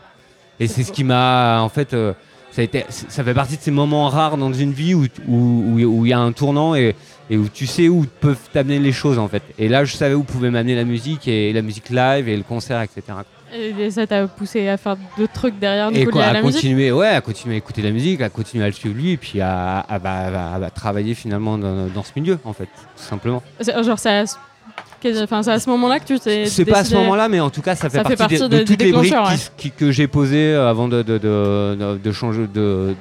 Et 0.60 0.66
c'est 0.68 0.82
ce 0.84 0.92
qui 0.92 1.04
m'a, 1.04 1.60
en 1.62 1.68
fait, 1.68 1.94
euh, 1.94 2.12
ça, 2.52 2.60
a 2.60 2.64
été, 2.64 2.84
ça 2.88 3.24
fait 3.24 3.34
partie 3.34 3.56
de 3.56 3.62
ces 3.62 3.70
moments 3.72 4.08
rares 4.08 4.36
dans 4.36 4.52
une 4.52 4.72
vie 4.72 4.94
où 4.94 5.06
où- 5.26 5.34
où- 5.76 5.80
où 5.84 6.06
il 6.06 6.10
y 6.10 6.12
a 6.12 6.18
un 6.20 6.30
tournant 6.32 6.74
et, 6.76 6.94
et 7.30 7.36
où 7.36 7.48
tu 7.48 7.66
sais 7.66 7.88
où 7.88 8.04
peuvent 8.20 8.38
t'amener 8.52 8.78
les 8.78 8.92
choses, 8.92 9.18
en 9.18 9.26
fait. 9.26 9.42
Et 9.58 9.68
là, 9.68 9.84
je 9.84 9.96
savais 9.96 10.14
où 10.14 10.22
pouvait 10.22 10.50
m'amener 10.50 10.76
la 10.76 10.84
musique 10.84 11.26
et 11.26 11.52
la 11.52 11.62
musique 11.62 11.88
live 11.90 12.28
et 12.28 12.36
le 12.36 12.42
concert, 12.44 12.80
etc. 12.82 13.02
Et 13.56 13.90
ça 13.90 14.06
t'a 14.06 14.26
poussé 14.26 14.68
à 14.68 14.76
faire 14.76 14.96
d'autres 15.16 15.32
trucs 15.32 15.58
derrière 15.58 15.90
du 15.92 15.98
Et 16.00 16.04
coup, 16.04 16.10
quoi, 16.12 16.24
à 16.24 16.32
la 16.32 16.42
musique 16.42 16.60
continuer, 16.62 16.90
ouais, 16.92 17.08
à 17.08 17.20
continuer 17.20 17.54
à 17.54 17.58
écouter 17.58 17.82
la 17.82 17.90
musique, 17.92 18.20
à 18.20 18.28
continuer 18.28 18.64
à 18.64 18.66
le 18.68 18.72
suivre 18.72 18.96
lui, 18.96 19.12
et 19.12 19.16
puis 19.16 19.40
à, 19.40 19.80
à- 19.80 19.98
bah, 19.98 20.10
à- 20.56 20.64
à 20.64 20.70
travailler 20.70 21.14
finalement 21.14 21.56
dans, 21.56 21.86
dans 21.86 22.02
ce 22.02 22.10
milieu, 22.16 22.38
en 22.44 22.52
fait, 22.52 22.64
tout 22.64 23.02
simplement. 23.02 23.42
C'est- 23.60 23.82
Genre, 23.84 23.98
c'est 23.98 24.10
à, 24.10 24.26
ce- 24.26 24.36
que- 25.00 25.22
enfin, 25.22 25.42
c'est 25.44 25.52
à 25.52 25.60
ce 25.60 25.70
moment-là 25.70 26.00
que 26.00 26.06
tu 26.06 26.18
t'es. 26.18 26.46
C'est 26.46 26.64
pas 26.64 26.78
à 26.78 26.84
ce 26.84 26.94
moment-là, 26.94 27.28
mais 27.28 27.38
en 27.38 27.50
tout 27.50 27.62
cas, 27.62 27.76
ça 27.76 27.88
fait 27.90 27.98
Ça 27.98 28.04
fait 28.04 28.16
partie, 28.16 28.38
de- 28.38 28.48
de, 28.48 28.58
de- 28.58 28.64
toutes 28.64 28.80
les 28.82 28.90
briques 28.92 29.10
déclencheur, 29.12 29.32
qui- 29.56 29.70
qui- 29.70 29.70
que 29.70 29.92
j'ai 29.92 30.08
posées 30.08 30.52
euh, 30.54 30.68
avant 30.68 30.88
de, 30.88 31.02
de, 31.02 31.18
de, 31.18 31.76
de- 31.78 31.98
de 32.02 32.12
changer, 32.12 32.46
de, 32.52 32.94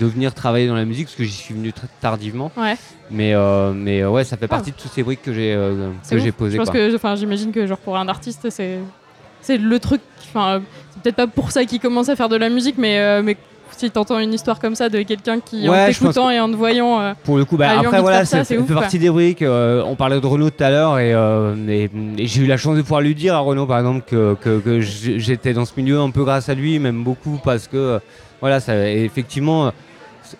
venir 0.00 0.32
travailler 0.32 0.66
dans 0.68 0.76
la 0.76 0.84
musique, 0.86 1.06
parce 1.06 1.16
que 1.16 1.24
j'y 1.24 1.32
suis 1.32 1.54
venu 1.54 1.72
très 1.72 1.88
tardivement. 2.00 2.50
Ouais. 2.56 2.76
Mais, 3.10 3.34
euh, 3.34 3.72
mais 3.74 4.00
euh, 4.02 4.10
ouais, 4.10 4.24
ça 4.24 4.36
fait 4.36 4.48
partie 4.48 4.70
de 4.70 4.76
toutes 4.76 4.92
ces 4.92 5.02
briques 5.02 5.22
que 5.22 5.32
j'ai 5.32 5.52
euh, 5.54 5.90
posées. 6.36 6.52
Je 6.52 6.56
pense 6.58 6.70
quoi. 6.70 7.10
que, 7.14 7.16
j'imagine 7.16 7.52
que 7.52 7.66
genre 7.66 7.78
pour 7.78 7.96
un 7.98 8.08
artiste, 8.08 8.48
c'est 8.50 8.78
c'est 9.42 9.56
le 9.58 9.78
truc. 9.78 10.00
Enfin, 10.28 10.60
c'est 10.92 11.02
peut-être 11.02 11.16
pas 11.16 11.26
pour 11.26 11.50
ça 11.50 11.64
qu'il 11.64 11.80
commence 11.80 12.08
à 12.08 12.16
faire 12.16 12.28
de 12.28 12.36
la 12.36 12.48
musique, 12.48 12.76
mais 12.78 12.98
euh, 12.98 13.22
mais 13.22 13.36
si 13.76 13.90
t'entends 13.90 14.18
une 14.18 14.34
histoire 14.34 14.58
comme 14.58 14.74
ça 14.74 14.88
de 14.88 15.02
quelqu'un 15.02 15.38
qui 15.38 15.68
en 15.68 15.72
Ouais, 15.72 15.86
t'écoutant 15.92 16.30
et 16.30 16.40
en 16.40 16.50
te 16.50 16.56
voyant. 16.56 17.00
euh, 17.00 17.12
Pour 17.22 17.36
le 17.38 17.44
coup, 17.44 17.56
bah, 17.56 17.78
après 17.78 18.00
voilà, 18.00 18.24
ça, 18.24 18.38
ça 18.38 18.44
c'est 18.44 18.56
fait 18.60 18.74
partie 18.74 18.98
des 18.98 19.08
briques. 19.08 19.42
euh, 19.42 19.82
on 19.86 19.94
parlait 19.94 20.20
de 20.20 20.26
Renault 20.26 20.50
tout 20.50 20.64
à 20.64 20.70
l'heure 20.70 20.98
et, 20.98 21.14
euh, 21.14 21.54
et- 21.68 21.88
et 22.18 22.26
j'ai 22.26 22.42
eu 22.42 22.46
la 22.46 22.56
chance 22.56 22.76
de 22.76 22.82
pouvoir 22.82 23.02
lui 23.02 23.14
dire 23.14 23.34
à 23.36 23.38
Renault 23.38 23.66
par 23.66 23.78
exemple 23.78 24.02
que, 24.08 24.34
que- 24.42 24.80
j'étais 24.80 25.52
dans 25.52 25.64
ce 25.64 25.72
milieu 25.76 26.00
un 26.00 26.10
peu 26.10 26.24
grâce 26.24 26.48
à 26.48 26.54
lui, 26.54 26.78
même 26.80 27.04
beaucoup 27.04 27.38
parce 27.44 27.68
que 27.68 28.00
voilà, 28.40 28.58
ça, 28.58 28.88
effectivement, 28.90 29.68
c'est- 29.68 29.74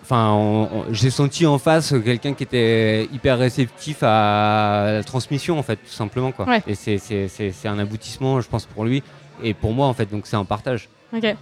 enfin, 0.01 0.67
j'ai 0.91 1.09
senti 1.09 1.45
en 1.45 1.57
face 1.59 1.93
quelqu'un 2.03 2.33
qui 2.33 2.43
était 2.43 3.05
hyper 3.13 3.37
réceptif 3.37 3.97
à 4.03 4.91
la 4.97 5.03
transmission 5.03 5.57
en 5.59 5.63
fait, 5.63 5.75
tout 5.77 5.91
simplement 5.91 6.31
quoi. 6.31 6.45
Ouais. 6.47 6.63
Et 6.67 6.75
c'est- 6.75 7.65
un 7.65 7.79
aboutissement, 7.79 8.41
je 8.41 8.47
pense 8.47 8.65
pour 8.65 8.85
lui 8.85 9.03
et 9.43 9.53
pour 9.53 9.71
moi 9.73 9.87
en 9.87 9.93
fait, 9.93 10.05
donc 10.09 10.27
c'est 10.27 10.35
un 10.35 10.45
partage. 10.45 10.89
Ok. 11.15 11.35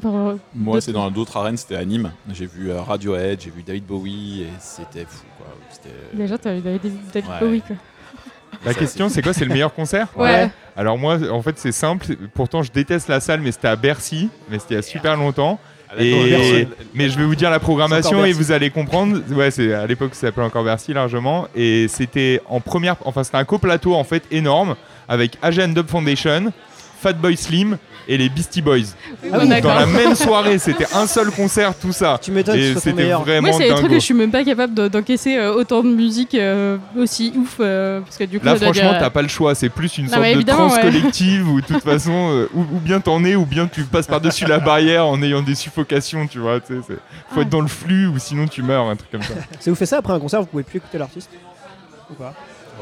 Pour, 0.00 0.16
euh, 0.16 0.36
Moi, 0.54 0.80
c'est 0.80 0.92
dans 0.92 1.10
d'autres 1.10 1.36
arènes, 1.36 1.58
c'était 1.58 1.76
à 1.76 1.84
Nîmes. 1.84 2.12
J'ai 2.32 2.46
vu 2.46 2.70
euh, 2.70 2.80
Radiohead, 2.80 3.42
j'ai 3.42 3.50
vu 3.50 3.62
David 3.62 3.84
Bowie, 3.84 4.42
et 4.42 4.48
c'était 4.58 5.04
fou, 5.04 5.24
quoi. 5.36 5.46
C'était- 5.70 5.90
Déjà, 6.14 6.38
t'as 6.38 6.56
eu 6.56 6.60
David 6.60 6.92
David 7.12 7.28
Ouais. 7.30 7.40
Bowie, 7.40 7.60
quoi. 7.60 7.76
La 8.64 8.72
question, 8.72 9.10
c'est 9.10 9.20
quoi 9.20 9.34
C'est 9.34 9.44
le 9.44 9.52
meilleur 9.52 9.74
concert 9.74 10.08
Ouais. 10.16 10.50
Alors 10.76 10.96
moi, 10.96 11.18
en 11.30 11.42
fait, 11.42 11.58
c'est 11.58 11.72
simple. 11.72 12.06
Pourtant, 12.32 12.62
je 12.62 12.72
déteste 12.72 13.08
la 13.08 13.20
salle, 13.20 13.40
mais 13.42 13.52
c'était 13.52 13.68
à 13.68 13.76
Bercy. 13.76 14.30
Mais 14.50 14.58
c'était 14.58 14.74
il 14.74 14.76
y 14.76 14.80
a 14.80 14.82
super 14.82 15.14
longtemps. 15.16 15.58
Ah, 15.96 16.02
Et... 16.02 16.68
Mais 16.94 17.08
je 17.08 17.18
vais 17.18 17.24
vous 17.24 17.34
dire 17.34 17.50
la 17.50 17.60
programmation 17.60 18.24
et 18.24 18.32
vous 18.32 18.52
allez 18.52 18.70
comprendre. 18.70 19.20
Ouais, 19.30 19.50
c'est 19.50 19.72
à 19.72 19.86
l'époque 19.86 20.14
ça 20.14 20.28
s'appelait 20.28 20.44
encore 20.44 20.64
Bercy 20.64 20.92
largement. 20.92 21.48
Et 21.54 21.86
c'était 21.88 22.40
en 22.48 22.60
première, 22.60 22.96
enfin 23.04 23.24
c'était 23.24 23.38
un 23.38 23.44
coplateau 23.44 23.94
en 23.94 24.04
fait 24.04 24.24
énorme 24.30 24.74
avec 25.08 25.36
Agent 25.42 25.68
Dub 25.68 25.88
Foundation, 25.88 26.52
Fatboy 27.02 27.36
Slim 27.36 27.78
et 28.08 28.16
les 28.16 28.28
Beastie 28.28 28.62
Boys. 28.62 28.78
Ah 29.32 29.38
oui, 29.40 29.60
Dans 29.60 29.74
la 29.74 29.86
même 29.86 30.14
soirée, 30.14 30.58
c'était 30.58 30.86
un 30.94 31.06
seul 31.06 31.30
concert, 31.30 31.72
tout 31.78 31.92
ça. 31.92 32.18
Tu 32.20 32.30
m'étonnes 32.32 32.56
que 32.74 32.78
c'était 32.80 33.10
vraiment 33.12 33.48
Moi, 33.48 33.58
c'est 33.58 33.68
des 33.68 33.74
trucs 33.74 33.88
que 33.88 33.94
je 33.94 33.98
suis 34.00 34.14
même 34.14 34.30
pas 34.30 34.44
capable 34.44 34.74
de- 34.74 34.88
d'encaisser 34.88 35.36
euh, 35.36 35.52
autant 35.54 35.82
de 35.82 35.88
musique 35.88 36.34
euh, 36.34 36.78
aussi 36.96 37.32
ouf. 37.36 37.56
euh, 37.60 38.00
parce 38.00 38.16
que 38.16 38.24
du 38.24 38.38
coup, 38.40 38.46
Là, 38.46 38.56
ça 38.56 38.64
franchement, 38.66 38.94
t'as 38.98 39.10
pas 39.10 39.22
le 39.22 39.28
choix. 39.28 39.54
C'est 39.54 39.68
plus 39.68 39.98
une 39.98 40.04
Non, 40.06 40.10
sorte 40.12 40.22
de 40.22 40.28
évidemment, 40.28 40.68
transe 40.68 40.76
ouais. 40.76 40.82
collective 40.82 41.48
où, 41.48 41.60
de 41.60 41.66
toute 41.66 41.82
façon, 41.84 42.30
euh, 42.32 42.48
ou, 42.54 42.60
ou 42.60 42.78
bien 42.80 43.00
t'en 43.00 43.24
es, 43.24 43.34
ou 43.36 43.46
bien 43.46 43.66
tu 43.66 43.82
passes 43.84 44.06
par-dessus 44.06 44.46
la 44.46 44.58
barrière 44.58 45.06
en 45.06 45.20
ayant 45.22 45.42
des 45.42 45.54
suffocations, 45.54 46.26
tu 46.26 46.38
vois. 46.38 46.60
Faut 46.60 46.74
Ouais. 47.36 47.42
être 47.42 47.48
dans 47.48 47.60
le 47.60 47.68
flux 47.68 48.06
ou 48.06 48.18
sinon 48.18 48.46
tu 48.46 48.62
meurs, 48.62 48.86
un 48.86 48.96
truc 48.96 49.10
comme 49.10 49.22
ça. 49.22 49.34
Si 49.60 49.70
vous 49.70 49.76
faites 49.76 49.88
ça 49.88 49.98
après 49.98 50.12
un 50.12 50.20
concert, 50.20 50.40
vous 50.40 50.46
pouvez 50.46 50.62
plus 50.64 50.78
écouter 50.78 50.98
l'artiste? 50.98 51.30
Ou 52.10 52.14
pas? 52.14 52.34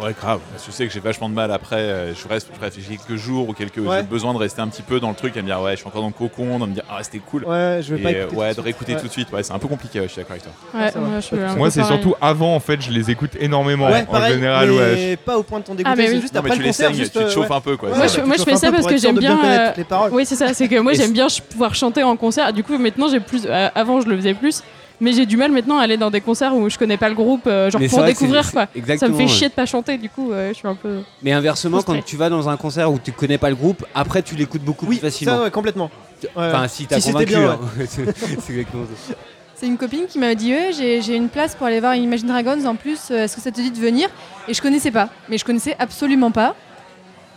Ouais, 0.03 0.14
grave. 0.18 0.40
Parce 0.51 0.64
que 0.64 0.70
Je 0.70 0.76
sais 0.76 0.86
que 0.86 0.92
j'ai 0.92 1.01
vachement 1.01 1.28
de 1.28 1.34
mal 1.34 1.51
après. 1.53 1.76
euh, 1.76 2.14
Je 2.14 2.28
reste, 2.28 2.48
je 2.55 2.61
réfléchis 2.61 2.96
quelques 2.96 3.18
jours 3.20 3.48
ou 3.48 3.53
quelques. 3.53 3.78
Ouais. 3.78 3.98
J'ai 3.98 4.03
besoin 4.03 4.32
de 4.32 4.38
rester 4.38 4.61
un 4.62 4.68
petit 4.68 4.82
peu 4.82 5.01
dans 5.01 5.09
le 5.11 5.14
truc 5.14 5.36
et 5.36 5.42
me 5.42 5.46
dire, 5.46 5.61
ouais, 5.61 5.72
je 5.72 5.76
suis 5.76 5.86
encore 5.86 6.01
dans 6.03 6.09
le 6.09 6.12
cocon, 6.12 6.59
de 6.59 6.66
me 6.66 6.72
dire, 6.72 6.84
ah, 6.90 6.98
c'était 7.03 7.18
cool. 7.18 7.44
Ouais, 7.44 7.80
je 7.82 7.94
vais 7.94 8.03
pas 8.03 8.11
Et, 8.11 8.16
euh, 8.16 8.22
écouter. 8.24 8.36
ouais, 8.40 8.51
tout 8.55 8.57
de 8.57 8.64
réécouter 8.64 8.96
tout 8.96 9.07
de 9.07 9.12
suite. 9.12 9.32
Ouais, 9.32 9.42
c'est 9.42 9.53
un 9.53 9.59
peu 9.59 9.68
compliqué, 9.68 10.01
ouais, 10.01 10.07
je 10.09 10.12
suis 10.12 10.20
d'accord 10.22 10.32
avec 10.32 10.42
toi. 10.44 10.53
Ouais, 10.80 10.90
ça 10.90 10.98
va. 11.01 11.07
moi, 11.07 11.20
je 11.20 11.26
suis 11.26 11.36
Moi, 11.57 11.70
c'est 11.70 11.84
surtout 11.84 12.14
avant, 12.20 12.55
en 12.55 12.61
fait, 12.61 12.80
je 12.80 12.90
les 12.90 13.11
écoute 13.11 13.32
énormément. 13.40 13.86
Ouais, 13.90 14.03
en 14.09 14.12
pareil, 14.12 14.34
général, 14.34 14.70
mais 14.70 14.76
ouais. 14.78 15.16
pas 15.16 15.36
au 15.38 15.42
point 15.42 15.61
de 15.61 15.64
t'en 15.64 15.74
dégoûter, 15.74 15.90
Ah, 15.92 15.96
mais 15.96 16.07
c'est 16.09 16.20
juste 16.20 16.34
Non, 16.34 16.40
mais 16.42 16.48
après 16.48 16.51
tu 16.53 16.59
le 16.59 16.64
les 16.64 16.68
concert, 16.70 16.88
saignes, 16.90 16.96
juste, 16.98 17.12
tu 17.12 17.18
te 17.18 17.24
euh, 17.24 17.30
chauffes 17.30 17.51
ouais. 17.51 17.57
un 17.57 17.61
peu, 17.61 17.76
quoi. 17.76 17.90
Ouais, 17.90 17.96
Moi, 17.98 18.07
je- 18.07 18.42
fais 18.44 18.57
ça 18.57 18.72
parce 18.72 18.86
que 18.86 18.96
j'aime 18.96 19.18
bien, 19.18 19.36
connaître 19.36 19.61
euh, 19.62 19.68
toutes 19.68 19.76
les 19.78 19.84
paroles. 19.84 20.11
Oui, 20.12 20.24
c'est 20.26 20.36
ça. 20.36 20.53
C'est 20.55 20.68
que 20.68 20.78
moi, 20.80 20.92
j'aime 20.94 21.12
bien 21.12 21.26
pouvoir 21.51 21.74
chanter 21.74 22.03
en 22.03 22.16
concert. 22.16 22.53
Du 22.53 22.62
coup, 22.64 22.78
maintenant, 22.78 23.09
j'ai 23.11 23.20
plus. 23.20 23.42
euh, 23.46 23.68
avant, 23.74 24.01
je 24.01 24.09
le 24.09 24.16
faisais 24.16 24.34
plus. 24.34 24.62
Mais 25.01 25.12
j'ai 25.12 25.24
du 25.26 25.36
mal 25.36 25.51
maintenant 25.51 25.78
à 25.78 25.82
aller 25.84 25.96
dans 25.96 26.11
des 26.11 26.20
concerts 26.20 26.55
où 26.55 26.68
je 26.68 26.76
connais 26.78 26.96
pas 26.98 27.09
le 27.09 27.14
groupe, 27.14 27.46
euh, 27.46 27.70
genre 27.70 27.80
Mais 27.80 27.88
pour 27.88 28.03
découvrir 28.05 28.51
quoi. 28.53 28.66
Ça 28.98 29.09
me 29.09 29.14
fait 29.14 29.22
ouais. 29.22 29.28
chier 29.28 29.48
de 29.48 29.55
pas 29.55 29.64
chanter, 29.66 29.96
du 29.96 30.11
coup, 30.11 30.30
euh, 30.32 30.48
je 30.51 30.55
suis 30.55 30.68
un 30.68 30.74
peu. 30.74 30.98
Mais 31.22 31.32
inversement, 31.32 31.78
Frustré. 31.78 31.98
quand 31.98 32.05
tu 32.05 32.16
vas 32.16 32.28
dans 32.28 32.48
un 32.48 32.57
concert 32.57 32.92
où 32.92 32.98
tu 32.98 33.11
connais 33.12 33.38
pas 33.38 33.48
le 33.48 33.57
groupe, 33.57 33.86
après 33.94 34.22
tu 34.22 34.34
l'écoutes 34.34 34.62
beaucoup 34.62 34.86
Oui, 34.86 34.96
plus 34.98 35.09
facilement. 35.09 35.36
ça, 35.38 35.42
ouais, 35.44 35.51
complètement. 35.51 35.90
Enfin, 36.36 36.68
si 36.68 36.86
t'as 36.86 36.96
Si 36.96 37.12
c'était 37.12 37.24
convaincu. 37.24 37.34
bien, 37.34 37.51
hein. 37.53 37.84
c'est 37.88 38.16
c'est 38.18 38.53
exactement 38.53 38.84
ça. 39.07 39.14
C'est 39.55 39.66
une 39.66 39.76
copine 39.78 40.07
qui 40.07 40.18
m'a 40.18 40.34
dit 40.34 40.55
j'ai 40.72 41.16
une 41.16 41.28
place 41.28 41.55
pour 41.55 41.66
aller 41.66 41.80
voir 41.80 41.94
Imagine 41.94 42.28
Dragons 42.28 42.64
en 42.66 42.76
plus, 42.76 43.11
euh, 43.11 43.24
est-ce 43.24 43.36
que 43.36 43.42
ça 43.42 43.51
te 43.51 43.61
dit 43.61 43.70
de 43.70 43.78
venir? 43.78 44.09
Et 44.48 44.55
je 44.55 44.61
connaissais 44.62 44.90
pas, 44.90 45.09
mais 45.28 45.36
je 45.38 45.44
connaissais 45.44 45.76
absolument 45.78 46.30
pas. 46.30 46.55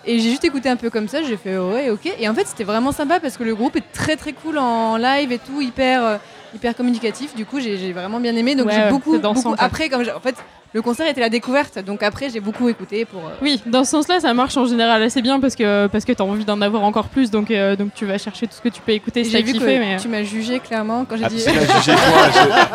Et 0.05 0.20
j'ai 0.20 0.30
juste 0.32 0.43
écouté 0.43 0.68
un 0.68 0.76
peu 0.76 0.89
comme 0.89 1.07
ça, 1.07 1.24
j'ai 1.24 1.38
fait 1.38 1.57
ouais, 1.57 1.89
ok. 1.89 2.14
Et 2.20 2.28
en 2.28 2.34
fait, 2.34 2.45
c'était 2.45 2.66
vraiment 2.66 2.91
sympa 2.91 3.22
parce 3.22 3.38
que 3.38 3.43
le 3.43 3.55
groupe 3.55 3.76
est 3.78 3.91
très 3.93 4.18
très 4.18 4.34
cool 4.34 4.57
en 4.57 4.97
live 4.97 5.32
et 5.32 5.39
tout, 5.39 5.61
hyper, 5.61 6.03
euh, 6.05 6.18
hyper 6.56 6.76
communicatif. 6.76 7.36
Du 7.36 7.45
coup, 7.45 7.60
j'ai 7.60 7.91
vraiment 7.93 8.20
bien 8.20 8.36
aimé. 8.36 8.56
Donc 8.56 8.68
Ouais, 8.68 8.74
j'ai 8.76 8.89
beaucoup, 8.89 9.14
c'est 9.16 9.22
dansant, 9.22 9.51
beaucoup-. 9.51 9.64
Après, 9.66 9.89
comme 9.89 10.04
j'ai- 10.04 10.12
en 10.12 10.20
fait, 10.20 10.36
le 10.74 10.82
concert 10.82 11.08
était 11.08 11.22
la 11.22 11.30
découverte, 11.30 11.78
donc 11.86 12.01
après, 12.01 12.30
j'ai 12.32 12.39
beaucoup 12.39 12.68
écouté 12.68 13.06
pour. 13.06 13.20
euh, 13.22 13.34
Oui, 13.43 13.62
dans 13.68 13.84
ce 13.84 13.91
sens-là, 13.91 14.20
ça 14.20 14.34
marche 14.34 14.58
en 14.58 14.66
général 14.66 15.04
assez 15.04 15.22
bien 15.22 15.39
parce 15.39 15.56
que 15.56 15.86
parce 15.88 16.04
que 16.04 16.12
t'as 16.14 16.24
envie 16.24 16.45
d'en 16.45 16.62
avoir 16.62 16.84
encore 16.84 17.10
plus, 17.10 17.30
donc 17.30 17.51
euh, 17.51 17.76
donc 17.76 17.93
tu 17.93 18.06
vas 18.08 18.18
chercher 18.18 18.47
tout 18.47 18.56
ce 18.56 18.62
que 18.62 18.70
tu 18.70 18.82
peux 18.82 18.91
écouter. 18.93 19.24
si 19.24 19.30
J'ai 19.30 19.43
vu 19.43 19.54
kiffé, 19.54 19.76
que 19.76 19.80
mais 19.80 19.97
tu 19.97 20.08
m'as 20.08 20.24
jugé 20.24 20.60
clairement 20.60 21.06
quand 21.06 21.16
j'ai 21.18 21.26
Ah, 21.26 21.30
dit. 21.30 21.38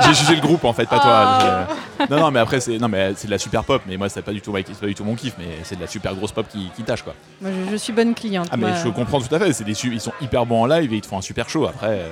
j'ai 0.07 0.15
jugé 0.15 0.35
le 0.37 0.41
groupe 0.41 0.65
en 0.65 0.73
fait, 0.73 0.89
pas 0.89 0.99
toi. 1.01 1.11
Ah. 1.11 1.67
Non, 2.09 2.21
non, 2.21 2.31
mais 2.31 2.39
après, 2.41 2.61
c'est 2.61 2.79
non, 2.79 2.89
mais 2.89 3.13
c'est 3.17 3.27
de 3.27 3.33
la 3.33 3.39
super 3.39 3.65
pop, 3.65 3.83
mais 3.87 3.97
moi, 3.97 4.09
c'est 4.09 4.23
pas 4.23 4.33
du 4.33 4.41
tout, 4.41 4.55
c'est 4.65 4.81
pas 4.81 4.87
du 4.87 4.95
tout 4.95 5.05
mon 5.05 5.15
kiff, 5.17 5.35
mais 5.39 5.47
c'est 5.65 5.75
de 5.75 5.81
la 5.81 5.89
super 5.89 6.15
grosse 6.15 6.31
pop 6.33 6.47
qui, 6.49 6.71
qui 6.77 6.83
tâche 6.85 7.03
quoi. 7.03 7.15
Moi, 7.43 7.51
je, 7.67 7.73
je 7.73 7.77
suis 7.77 7.93
bonne 7.93 8.15
cliente. 8.15 8.47
Ah, 8.53 8.57
mais 8.57 8.69
moi. 8.69 8.77
je 8.85 8.89
comprends 8.91 9.21
tout 9.21 9.35
à 9.35 9.39
fait, 9.41 9.53
c'est 9.53 9.65
des 9.65 9.73
ils 9.87 10.01
sont 10.01 10.13
hyper 10.21 10.47
bons 10.47 10.63
en 10.63 10.67
live 10.67 10.93
et 10.93 10.97
ils 10.97 11.01
te 11.01 11.07
font 11.09 11.19
un 11.19 11.23
super 11.23 11.49
show. 11.49 11.67
Après, 11.67 11.89
euh, 11.89 12.09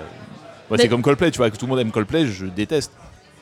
moi, 0.68 0.78
c'est 0.78 0.88
comme 0.88 1.02
Coldplay, 1.02 1.30
tu 1.30 1.38
vois, 1.38 1.50
que 1.50 1.56
tout 1.56 1.66
le 1.66 1.70
monde 1.70 1.80
aime 1.80 1.90
Coldplay, 1.90 2.26
je 2.26 2.46
déteste. 2.46 2.92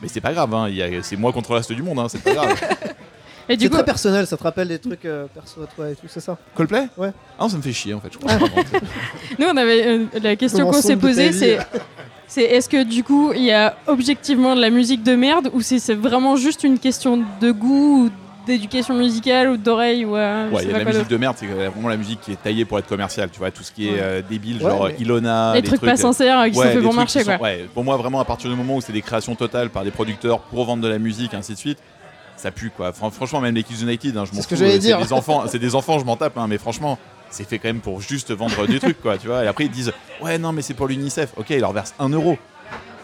Mais 0.03 0.09
c'est 0.09 0.21
pas 0.21 0.33
grave, 0.33 0.53
hein, 0.55 0.67
il 0.69 0.75
y 0.77 0.83
a- 0.83 1.03
c'est 1.03 1.17
moi 1.17 1.33
contre 1.33 1.51
le 1.53 1.57
reste 1.57 1.73
du 1.73 1.83
monde, 1.83 1.99
hein, 1.99 2.07
c'est 2.09 2.23
pas 2.23 2.35
grave. 2.35 2.55
Et 3.49 3.57
du 3.59 3.65
C'est 3.65 3.69
coup, 3.71 3.77
très 3.77 3.85
personnel, 3.85 4.27
ça 4.27 4.39
te 4.39 4.43
rappelle 4.43 4.69
des 4.69 4.79
trucs 4.79 5.05
euh, 5.05 5.27
perso 5.35 5.63
à 5.63 5.67
toi 5.67 5.91
et 5.91 5.95
tout, 5.95 6.07
c'est 6.09 6.21
ça? 6.21 6.39
Coldplay? 6.55 6.89
Ouais. 6.97 7.11
Ah 7.39 7.43
non, 7.43 7.49
ça 7.51 7.59
me 7.59 7.63
fait 7.63 7.75
chier 7.75 7.93
en 7.93 8.01
fait, 8.01 8.09
je 8.11 8.17
crois. 8.19 8.37
vraiment. 8.39 8.57
nous 9.39 9.47
on 9.47 9.57
avait 9.59 9.87
euh, 9.87 10.05
la 10.23 10.35
question 10.35 10.61
Comment 10.61 10.73
qu'on 10.73 10.81
s'est 10.81 10.97
posée, 10.97 11.31
c'est 11.33 11.59
c'est 12.27 12.43
est-ce 12.45 12.71
que 12.71 12.83
du 12.85 13.05
coup 13.05 13.33
il 13.35 13.45
y 13.45 13.53
a 13.53 13.77
objectivement 13.87 14.57
de 14.57 14.63
la 14.63 14.71
musique 14.71 15.03
de 15.03 15.15
merde 15.15 15.51
ou 15.53 15.61
c'est 15.61 15.79
c'est 15.79 15.95
vraiment 15.95 16.37
juste 16.37 16.65
une 16.65 16.79
question 16.79 17.23
de 17.43 17.51
goût 17.53 18.07
ou 18.07 18.11
d'éducation 18.47 18.95
musicale 18.95 19.49
ou 19.51 19.57
d'oreille 19.57 20.05
ou 20.05 20.17
euh, 20.17 20.51
Ouais, 20.51 20.63
il 20.63 20.67
y 20.67 20.71
a 20.71 20.73
de 20.75 20.79
la 20.79 20.85
quoi 20.85 20.93
musique 20.93 21.09
de 21.09 21.17
merde, 21.17 21.37
c'est 21.39 21.47
vraiment 21.47 21.89
la 21.89 21.97
musique 21.97 22.21
qui 22.21 22.33
est 22.33 22.43
taillée 22.43 22.65
pour 22.65 22.79
être 22.79 22.87
commerciale, 22.87 23.31
tu 23.31 23.39
vois, 23.39 23.51
tout 23.51 23.63
ce 23.63 23.73
qui 23.73 23.89
est 23.89 23.93
Ouais. 23.93 23.99
euh, 24.01 24.23
débile, 24.29 24.57
Ouais, 24.63 24.71
genre 24.71 24.87
mais- 24.89 24.97
Ilona, 24.99 25.53
Les 25.55 25.63
trucs 25.63 25.81
pas 25.81 25.97
sincères 25.97 26.39
euh, 26.41 26.49
qui 26.49 26.59
Ouais, 26.59 26.67
sont 26.67 26.73
faits 26.73 26.83
pour 26.83 26.95
marcher 26.95 27.25
quoi. 27.25 27.37
sont- 27.39 27.43
ouais, 27.43 27.67
pour 27.73 27.85
moi, 27.85 27.97
vraiment, 27.97 28.21
à 28.21 28.25
partir 28.25 28.51
du 28.51 28.57
moment 28.57 28.77
où 28.77 28.81
c'est 28.81 28.93
des 28.93 29.03
créations 29.03 29.35
totales 29.35 29.71
par 29.71 29.85
des 29.85 29.91
producteurs 29.91 30.41
pour 30.41 30.65
vendre 30.65 30.83
de 30.83 30.89
la 30.89 30.99
musique, 30.99 31.35
ainsi 31.35 31.53
de 31.55 31.59
suite, 31.59 31.79
ça 32.37 32.51
pue 32.51 32.71
quoi. 32.77 32.93
Fran- 32.93 33.11
franchement, 33.11 33.41
même 33.41 33.55
les 33.55 33.63
Kids 33.63 33.83
United, 33.83 34.17
hein, 34.17 34.25
je 34.31 34.35
m'en 34.37 34.43
C'est 34.43 34.57
fous, 34.57 34.63
euh, 34.63 34.79
dire. 34.79 34.99
des 34.99 35.13
enfants, 35.13 35.45
c'est 35.47 35.59
des 35.59 35.75
enfants, 35.75 35.99
je 35.99 36.05
m'en 36.05 36.17
tape, 36.17 36.37
hein, 36.37 36.47
mais 36.49 36.59
franchement, 36.59 36.99
c'est 37.31 37.49
fait 37.49 37.59
quand 37.59 37.69
même 37.69 37.81
pour 37.81 38.01
juste 38.01 38.31
vendre 38.33 38.67
des 38.67 38.79
trucs 38.79 39.01
quoi, 39.01 39.19
tu 39.19 39.27
vois. 39.29 39.45
Et 39.45 39.47
après 39.47 39.65
ils 39.65 39.71
disent, 39.71 39.93
ouais, 40.21 40.39
non, 40.39 40.53
mais 40.53 40.63
c'est 40.63 40.75
pour 40.75 40.87
l'UNICEF. 40.89 41.31
Ok, 41.37 41.47
ils 41.51 41.61
leur 41.61 41.73
versent 41.73 41.95
1 41.99 42.09
euro. 42.11 42.37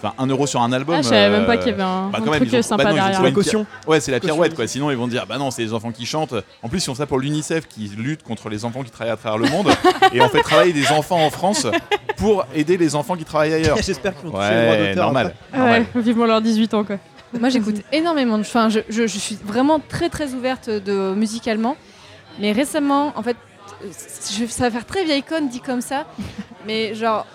Enfin, 0.03 0.15
1 0.19 0.27
euro 0.29 0.47
sur 0.47 0.63
un 0.63 0.73
album. 0.73 0.97
Ah, 0.99 1.03
je 1.03 1.09
savais 1.09 1.29
même 1.31 1.43
euh, 1.43 1.47
pas 1.47 1.57
qu'il 1.59 1.69
y 1.69 1.73
avait 1.75 1.83
un, 1.83 2.09
bah, 2.09 2.19
un 2.21 2.23
truc 2.39 2.55
ont- 2.55 2.63
sympa 2.63 2.85
bah 2.85 2.91
non, 2.91 2.97
derrière. 2.97 3.23
La 3.23 3.31
caution. 3.33 3.67
Ouais, 3.87 4.01
c'est 4.01 4.11
la 4.11 4.19
Caution 4.21 4.35
pirouette 4.35 4.55
quoi. 4.55 4.67
Sinon, 4.67 4.91
ils 4.91 4.97
vont 4.97 5.09
dire 5.09 5.27
bah 5.27 5.37
non, 5.39 5.51
c'est 5.51 5.63
les 5.63 5.75
enfants 5.75 5.93
qui 5.93 6.07
chantent. 6.07 6.35
En 6.63 6.69
plus, 6.71 6.79
ils 6.83 6.87
font 6.87 6.95
ça 6.95 7.07
pour 7.07 7.19
l'UNICEF 7.19 7.69
qui 7.69 7.89
lutte 7.97 8.23
contre 8.23 8.49
les 8.49 8.65
enfants 8.65 8.83
qui 8.83 8.91
travaillent 8.91 9.13
à 9.13 9.17
travers 9.17 9.39
le 9.39 9.49
monde 9.51 9.69
et 10.13 10.21
en 10.23 10.29
fait 10.29 10.41
travailler 10.43 10.73
des 10.73 10.89
enfants 10.91 11.25
en 11.25 11.31
France 11.31 11.67
pour 12.17 12.47
aider 12.55 12.77
les 12.79 12.95
enfants 12.95 13.17
qui 13.17 13.25
travaillent 13.25 13.53
ailleurs. 13.55 13.77
J'espère 13.83 14.15
qu'ils 14.19 14.31
vont 14.31 14.39
toucher 14.39 14.51
les 14.51 14.63
droits 14.63 14.73
Ouais, 14.77 14.89
d'auteur. 14.89 15.05
normal. 15.05 15.35
Ouais, 15.53 15.59
normal. 15.59 15.87
vivement 15.97 16.25
leurs 16.27 16.41
18 16.41 16.75
ans 16.75 16.85
quoi. 16.85 16.97
Moi, 17.39 17.49
j'écoute 17.51 17.77
énormément 17.93 18.39
de. 18.39 18.43
Enfin, 18.43 18.69
je, 18.71 18.81
je- 18.89 19.07
je 19.07 19.19
suis 19.19 19.37
vraiment 19.45 19.81
très 19.87 20.09
très 20.09 20.33
ouverte 20.35 20.69
de 20.71 21.15
musicalement. 21.15 21.77
Mais 22.41 22.53
récemment, 22.53 23.13
en 23.17 23.23
fait, 23.23 23.37
euh, 23.85 23.89
je- 24.39 24.47
ça 24.47 24.65
va 24.65 24.71
faire 24.71 24.87
très 24.87 25.05
vieille 25.05 25.23
conne 25.23 25.49
dit 25.49 25.61
comme 25.61 25.81
ça. 25.83 26.07
mais 26.67 26.95
genre, 26.95 27.27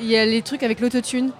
il 0.00 0.06
y 0.06 0.16
a 0.16 0.24
les 0.24 0.42
trucs 0.42 0.62
avec 0.62 0.80
l'autotune. 0.80 1.30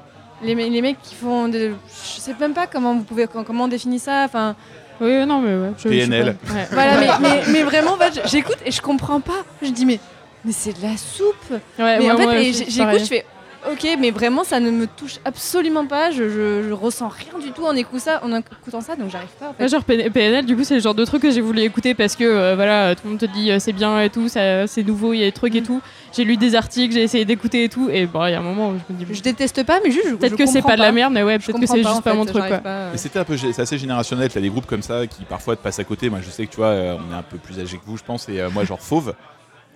Les, 0.45 0.55
me- 0.55 0.69
les 0.69 0.83
mecs 0.83 1.01
qui 1.03 1.15
font. 1.15 1.49
des- 1.49 1.71
je 1.89 2.21
sais 2.21 2.35
même 2.39 2.53
pas 2.55 2.67
comment 2.67 2.95
vous 2.95 3.03
pouvez 3.05 3.27
comment 3.27 3.65
on 3.65 3.69
définit 3.69 3.99
ça. 3.99 4.25
Enfin, 4.25 4.55
Oui, 5.01 5.25
non, 5.27 5.41
mais 5.41 5.55
ouais. 5.57 5.73
je- 5.79 5.83
je 5.85 5.89
PNL. 5.89 6.37
pas- 6.37 6.53
ouais. 6.55 6.67
voilà. 6.71 6.97
mais, 6.99 7.09
mais, 7.21 7.43
mais 7.53 7.63
vraiment, 7.63 7.93
en 7.93 7.97
fait, 7.97 8.21
j'écoute 8.27 8.59
et 8.65 8.71
je 8.71 8.81
comprends 8.83 9.21
pas. 9.21 9.43
Je 9.63 9.71
dis 9.71 9.87
mais 9.87 9.99
mais 10.45 10.53
c'est 10.53 10.77
de 10.79 10.83
la 10.83 10.97
soupe. 10.97 11.35
Ouais, 11.51 11.59
mais 11.79 11.99
ouais, 12.01 12.11
en 12.13 12.17
fait, 12.19 12.53
je- 12.53 12.71
j'écoute, 12.71 12.99
je 13.01 13.05
fais. 13.05 13.25
Ok, 13.71 13.87
mais 13.99 14.11
vraiment, 14.11 14.45
ça 14.45 14.61
ne 14.61 14.71
me 14.71 14.87
touche 14.87 15.19
absolument 15.25 15.87
pas. 15.87 16.11
Je, 16.11 16.29
je, 16.29 16.63
je 16.69 16.73
ressens 16.73 17.09
rien 17.09 17.39
du 17.39 17.51
tout 17.53 17.65
en 17.65 17.75
écoutant 17.75 17.99
ça, 17.99 18.21
en 18.23 18.33
écoutant 18.37 18.81
ça 18.81 18.95
donc 18.97 19.11
j'arrive 19.11 19.29
pas. 19.41 19.49
En 19.51 19.55
fait. 19.55 19.63
Ouais, 19.63 19.69
genre 19.69 19.83
PN- 19.83 20.11
PNL, 20.11 20.45
du 20.45 20.55
coup, 20.57 20.65
c'est 20.65 20.75
le 20.75 20.81
genre 20.81 20.95
de 20.95 21.05
truc 21.05 21.23
que 21.23 21.31
j'ai 21.31 21.41
voulu 21.41 21.61
écouter 21.63 21.95
parce 21.95 22.15
que 22.17 22.25
euh, 22.25 22.55
voilà, 22.57 22.95
tout 22.95 23.03
le 23.05 23.11
monde 23.11 23.21
te 23.21 23.27
dit 23.27 23.51
euh, 23.51 23.59
c'est 23.59 23.73
bien 23.73 24.01
et 24.03 24.11
tout, 24.11 24.29
ça- 24.29 24.67
c'est 24.67 24.83
nouveau, 24.83 25.13
il 25.15 25.19
y 25.21 25.23
a 25.23 25.27
des 25.27 25.33
trucs 25.33 25.55
et 25.55 25.61
Mm. 25.61 25.67
tout. 25.67 25.81
J'ai 26.13 26.25
lu 26.25 26.37
des 26.37 26.55
articles, 26.55 26.93
j'ai 26.95 27.03
essayé 27.03 27.25
d'écouter 27.25 27.65
et 27.65 27.69
tout, 27.69 27.89
et 27.91 28.07
bon, 28.07 28.25
il 28.27 28.33
y 28.33 28.35
a 28.35 28.39
un 28.39 28.43
moment 28.43 28.71
où 28.71 28.75
je 28.89 28.93
me 28.95 28.99
dis 29.05 29.07
Je 29.15 29.23
déteste 29.23 29.65
pas, 29.65 29.81
mais 29.83 29.91
juste. 29.91 30.17
peut-être 30.19 30.37
que 30.37 30.47
c'est 30.47 30.63
pas 30.63 30.77
de 30.77 30.83
la 30.83 30.93
merde, 30.93 31.13
mais 31.13 31.23
ouais, 31.23 31.39
peut-être 31.39 31.59
que 31.59 31.67
c'est 31.67 31.83
juste 31.83 32.03
pas 32.03 32.11
fait, 32.11 32.17
mon 32.17 32.25
truc 32.27 32.47
quoi. 32.47 32.59
pas, 32.59 32.69
euh. 32.69 32.95
Et 32.95 32.99
c'était 32.99 33.19
un 33.19 33.25
peu, 33.25 33.37
c'est 33.37 33.59
assez 33.59 33.79
générationnel. 33.79 34.29
T'as 34.31 34.41
des 34.41 34.51
groupes 34.51 34.67
comme 34.67 34.83
ça 34.83 35.07
qui 35.07 35.25
parfois 35.25 35.57
te 35.57 35.63
passent 35.63 35.79
à 35.79 35.85
côté. 35.85 36.11
Moi, 36.11 36.21
je 36.23 36.31
sais 36.31 36.47
que 36.47 36.51
tu 36.51 36.59
vois, 36.59 36.69
on 36.71 37.13
est 37.13 37.17
un 37.17 37.23
peu 37.23 37.39
plus 37.39 37.59
âgé 37.59 37.79
que 37.79 37.83
vous, 37.87 37.97
je 37.97 38.05
pense. 38.05 38.29
Et 38.29 38.41
euh, 38.41 38.51
moi, 38.51 38.65
genre 38.65 38.81
Fauve, 38.81 39.15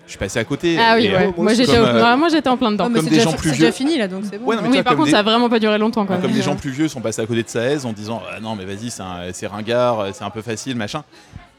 je 0.09 0.13
suis 0.13 0.19
passé 0.19 0.39
à 0.41 0.45
côté. 0.45 0.77
Ah 0.81 0.95
oui, 0.97 1.05
Et, 1.05 1.15
euh, 1.15 1.19
ouais. 1.19 1.35
moi 1.37 1.55
j'étais 1.55 1.77
euh, 1.77 1.83
vraiment, 2.01 2.29
j'étais 2.29 2.49
en 2.49 2.57
plein 2.57 2.73
dedans. 2.73 2.85
Oh, 2.87 2.89
mais 2.89 2.97
comme 2.97 3.05
c'est 3.05 3.11
des 3.11 3.17
déjà- 3.19 3.31
gens 3.31 3.37
plus 3.37 3.51
C'est 3.51 3.55
déjà 3.57 3.65
vieux. 3.67 3.73
fini 3.73 3.99
là, 3.99 4.09
donc 4.09 4.25
c'est 4.29 4.39
bon. 4.39 4.47
Ouais, 4.47 4.57
non, 4.57 4.63
mais 4.63 4.69
oui, 4.69 4.75
toi, 4.77 4.83
par 4.85 4.93
comme 4.95 4.97
contre, 5.01 5.07
des- 5.07 5.13
ça 5.13 5.19
a 5.21 5.23
vraiment 5.23 5.49
pas 5.49 5.59
duré 5.61 5.79
longtemps 5.79 6.05
quoi. 6.07 6.17
Comme 6.17 6.33
des 6.33 6.43
gens 6.43 6.57
plus 6.57 6.71
vieux 6.71 6.89
sont 6.89 7.01
passés 7.01 7.23
à 7.23 7.27
côté 7.27 7.43
de 7.45 7.49
Saez 7.49 7.85
en 7.85 7.93
disant 7.93 8.21
ah 8.35 8.41
non 8.41 8.57
mais 8.57 8.65
vas-y 8.65 8.91
c'est 8.91 9.03
un- 9.03 9.49
ringard, 9.51 10.01
euh, 10.01 10.11
c'est 10.13 10.25
un 10.25 10.31
peu 10.31 10.43
facile 10.43 10.77
machin. 10.77 11.05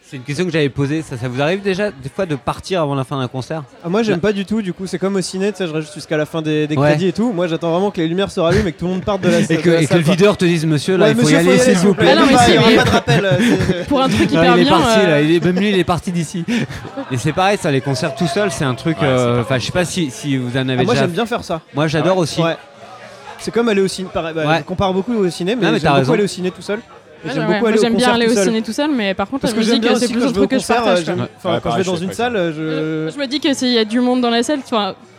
C'est 0.10 0.18
une 0.18 0.24
question 0.24 0.43
que 0.45 0.49
j'avais 0.51 0.70
posée. 0.70 1.03
Ça, 1.03 1.18
ça 1.18 1.28
vous 1.28 1.39
arrive 1.39 1.62
déjà 1.62 1.91
des 1.91 2.10
fois 2.10 2.26
de 2.26 2.34
partir 2.36 2.82
avant 2.82 2.95
la 2.95 3.03
fin 3.03 3.20
d'un 3.20 3.28
concert 3.28 3.62
Ah, 3.86 3.89
moi 3.89 4.01
j'aime 4.01 4.20
pas 4.20 4.32
du 4.34 4.43
tout, 4.43 4.64
du 4.64 4.74
coup 4.74 4.88
c'est 4.88 4.97
comme 4.97 5.16
au 5.16 5.22
ciné, 5.22 5.51
tu 5.51 5.60
sais, 5.60 5.68
je 5.68 5.72
reste 5.74 5.93
jusqu'à 5.93 6.18
la 6.18 6.26
fin 6.26 6.41
des, 6.41 6.66
des 6.66 6.76
Ouais. 6.76 6.88
crédits 6.89 7.10
et 7.10 7.14
tout. 7.14 7.32
Moi 7.32 7.45
j'attends 7.47 7.70
vraiment 7.72 7.91
que 7.91 8.01
les 8.01 8.07
lumières 8.07 8.32
se 8.32 8.39
rallument 8.39 8.66
et 8.68 8.72
que 8.72 8.80
tout 8.80 8.86
le 8.86 8.91
monde 8.93 9.03
parte 9.05 9.22
de 9.22 9.30
la, 9.30 9.39
Et 9.39 9.43
de 9.43 9.47
que, 9.62 9.70
et 9.70 9.82
que 9.82 9.86
salle, 9.86 9.99
le 9.99 10.03
quoi. 10.03 10.14
videur 10.16 10.36
te 10.38 10.45
dise 10.45 10.66
monsieur 10.66 10.97
là 10.97 11.05
Ouais, 11.05 11.12
il 11.12 11.16
faut 11.16 11.22
monsieur, 11.22 11.38
y 11.38 11.39
aller 11.47 11.60
s'il 11.60 11.76
vous 11.76 11.93
plaît. 11.93 12.14
Ah 12.14 12.16
non, 12.22 12.26
mais 12.26 12.34
il 12.47 12.55
y 12.55 12.57
aura 12.57 12.70
mais- 12.70 12.76
pas 12.78 12.84
de 12.86 12.89
rappel. 12.89 13.26
euh, 13.26 13.32
c'est- 13.68 13.88
Pour 13.88 14.01
un 14.01 14.10
truc 14.10 14.32
Non, 14.32 14.41
hyper 14.41 14.57
il 14.57 14.62
est 14.62 14.64
bien. 14.64 14.80
parti 14.80 14.99
euh, 14.99 15.07
là, 15.10 15.22
il 15.22 15.36
est, 15.36 15.45
même 15.45 15.60
lui 15.60 15.70
il 15.70 15.78
est 15.78 15.84
parti 15.84 16.12
d'ici. 16.12 16.43
Et 17.12 17.18
c'est 17.18 17.34
pareil 17.34 17.60
ça, 17.62 17.70
les 17.70 17.82
concerts 17.82 18.16
tout 18.16 18.26
seul 18.28 18.49
c'est 18.51 18.66
un 18.66 18.74
truc. 18.74 18.97
Ouais, 18.99 19.05
c'est 19.07 19.14
euh, 19.14 19.41
Enfin 19.41 19.60
je 19.60 19.66
sais 19.68 19.72
pas 19.72 19.86
si, 19.86 20.10
si 20.10 20.38
vous 20.38 20.57
en 20.57 20.68
avez 20.70 20.80
Ah, 20.80 20.84
moi 20.86 20.93
déjà. 20.95 21.01
j'aime 21.05 21.12
bien 21.12 21.28
faire 21.28 21.43
ça. 21.43 21.62
Moi 21.76 21.86
j'adore 21.88 22.18
aussi. 22.18 22.41
Ouais. 22.41 22.57
C'est 23.38 23.51
comme 23.51 23.70
aller 23.70 23.82
au 23.82 23.88
ciné. 23.88 24.10
pareil, 24.12 24.34
bah, 24.34 24.45
Ouais. 24.47 24.57
Je 24.60 24.64
compare 24.64 24.91
beaucoup 24.91 25.14
au 25.14 25.30
ciné, 25.30 25.55
mais, 25.55 25.66
Non, 25.68 25.72
mais 25.72 25.80
j'aime 25.80 25.89
beaucoup 25.91 25.99
raison. 25.99 26.14
aller 26.14 26.24
au 26.24 26.28
ciné 26.28 26.49
tout 26.51 26.62
seul. 26.64 26.80
J'aime 27.26 27.47
ouais. 27.47 27.53
beaucoup 27.53 27.65
aller 27.67 27.78
J'aime 27.82 27.95
bien 27.95 28.13
aller 28.13 28.28
au 28.28 28.36
ciné 28.36 28.61
tout 28.61 28.72
seul, 28.72 28.91
mais 28.91 29.13
par 29.13 29.30
contre, 29.30 29.41
Parce 29.41 29.53
la 29.53 29.59
musique, 29.59 29.86
c'est 29.97 30.11
plus 30.11 30.26
au 30.26 30.32
truc 30.32 30.49
que 30.51 30.59
je 30.59 30.67
partage. 30.67 31.09
euh, 31.09 31.15
quand 31.41 31.55
je 31.55 31.59
pareil, 31.59 31.84
vais 31.84 31.91
dans 31.91 31.97
une 31.97 32.13
salle, 32.13 32.53
je. 32.55 33.09
Je 33.13 33.20
me 33.20 33.28
dis 33.28 33.39
que 33.39 33.53
s'il 33.53 33.74
y 33.74 33.78
a 33.78 33.86
du 33.86 33.99
monde 33.99 34.22
dans 34.22 34.30
la 34.30 34.43
salle, 34.43 34.59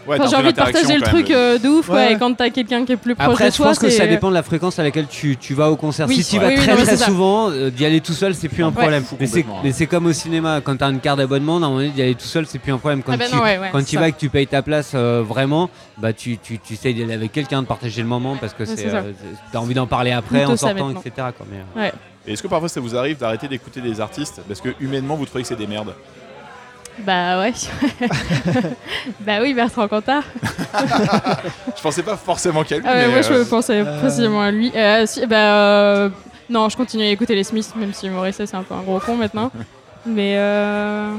Ouais, 0.06 0.16
Enfin, 0.18 0.24
t'as 0.24 0.30
j'ai 0.30 0.36
envie 0.36 0.52
de 0.52 0.56
partager 0.56 0.94
le 0.96 1.02
truc 1.02 1.30
euh, 1.30 1.58
de 1.58 1.68
ouf, 1.68 1.86
quoi, 1.86 1.96
Ouais. 1.96 2.12
et 2.14 2.16
quand 2.16 2.32
t'as 2.34 2.48
quelqu'un 2.50 2.84
qui 2.86 2.92
est 2.92 2.96
plus 2.96 3.14
proche 3.14 3.28
Après, 3.28 3.46
de 3.48 3.50
je 3.52 3.56
toi, 3.56 3.66
pense 3.66 3.78
que 3.78 3.90
ça 3.90 4.06
dépend 4.06 4.30
de 4.30 4.34
la 4.34 4.42
fréquence 4.42 4.78
à 4.78 4.82
laquelle 4.82 5.06
tu, 5.06 5.36
tu 5.36 5.52
vas 5.54 5.70
au 5.70 5.76
concert. 5.76 6.08
Oui, 6.08 6.22
si 6.22 6.34
tu 6.36 6.40
vas 6.40 6.48
Oui, 6.48 6.54
oui, 6.56 6.60
très 6.64 6.74
non, 6.74 6.82
très 6.82 6.96
souvent, 6.96 7.50
euh, 7.50 7.70
d'y 7.70 7.84
aller 7.84 8.00
tout 8.00 8.14
seul, 8.14 8.34
c'est 8.34 8.48
plus 8.48 8.64
un 8.64 8.68
Ouais. 8.68 8.72
problème. 8.72 9.04
Mais 9.20 9.26
c'est 9.26 9.42
complètement, 9.42 9.60
mais 9.62 9.72
c'est 9.72 9.86
comme 9.86 10.06
au 10.06 10.12
cinéma, 10.12 10.60
quand 10.62 10.76
t'as 10.76 10.90
une 10.90 11.00
carte 11.00 11.18
d'abonnement, 11.18 11.60
normalement 11.60 11.92
d'y 11.92 12.00
aller 12.00 12.14
tout 12.14 12.24
seul, 12.26 12.46
c'est 12.46 12.58
plus 12.58 12.72
un 12.72 12.78
problème. 12.78 13.02
Quand 13.02 13.12
Ah 13.12 13.16
bah 13.18 13.26
tu, 13.28 13.36
non, 13.36 13.42
ouais, 13.42 13.58
ouais, 13.58 13.68
quand 13.72 13.78
c'est 13.80 13.84
tu 13.84 13.94
ça. 13.96 14.00
vas 14.00 14.08
et 14.08 14.12
que 14.12 14.18
tu 14.18 14.30
payes 14.30 14.46
ta 14.46 14.62
place 14.62 14.92
euh, 14.94 15.22
vraiment, 15.26 15.68
bah 15.98 16.12
tu, 16.14 16.38
tu, 16.38 16.58
tu 16.58 16.72
essayes 16.74 16.94
d'y 16.94 17.02
aller 17.02 17.14
avec 17.14 17.30
quelqu'un, 17.32 17.60
de 17.60 17.66
partager 17.66 18.00
le 18.00 18.08
moment 18.08 18.36
parce 18.40 18.54
que 18.54 18.62
euh, 18.62 19.12
t'as 19.52 19.58
envie 19.58 19.74
d'en 19.74 19.86
parler 19.86 20.12
après, 20.12 20.44
en 20.46 20.56
sortant, 20.56 20.90
etc. 20.92 21.28
est-ce 22.26 22.42
que 22.42 22.48
parfois 22.48 22.68
ça 22.68 22.80
vous 22.80 22.96
arrive 22.96 23.18
d'arrêter 23.18 23.48
d'écouter 23.48 23.80
des 23.80 24.00
artistes 24.00 24.40
parce 24.48 24.60
que 24.60 24.70
humainement 24.80 25.16
vous 25.16 25.26
trouvez 25.26 25.42
que 25.42 25.48
c'est 25.48 25.56
des 25.56 25.66
merdes? 25.66 25.94
Bah 26.98 27.38
ouais. 27.40 27.52
bah 29.20 29.38
oui, 29.40 29.54
Bertrand 29.54 29.88
Cantat. 29.88 30.20
Je 31.76 31.82
pensais 31.82 32.02
pas 32.02 32.16
forcément 32.16 32.62
qu'à 32.64 32.76
lui. 32.78 32.84
Ah 32.86 32.92
ouais, 32.92 33.06
mais, 33.06 33.12
moi 33.12 33.22
je 33.22 33.32
euh, 33.32 33.44
pensais 33.44 33.82
précisément 34.00 34.42
à 34.42 34.50
lui. 34.50 34.70
Euh, 34.74 35.06
si, 35.06 35.26
bah 35.26 35.36
euh, 35.36 36.08
non, 36.50 36.68
je 36.68 36.76
continue 36.76 37.04
à 37.04 37.08
écouter 37.10 37.34
les 37.34 37.44
Smiths, 37.44 37.74
même 37.76 37.92
si 37.94 38.08
Morrissey 38.10 38.46
c'est 38.46 38.56
un 38.56 38.62
peu 38.62 38.74
un 38.74 38.82
gros 38.82 38.98
con 39.00 39.16
maintenant. 39.16 39.50
Mais 40.06 40.34
euh... 40.36 41.12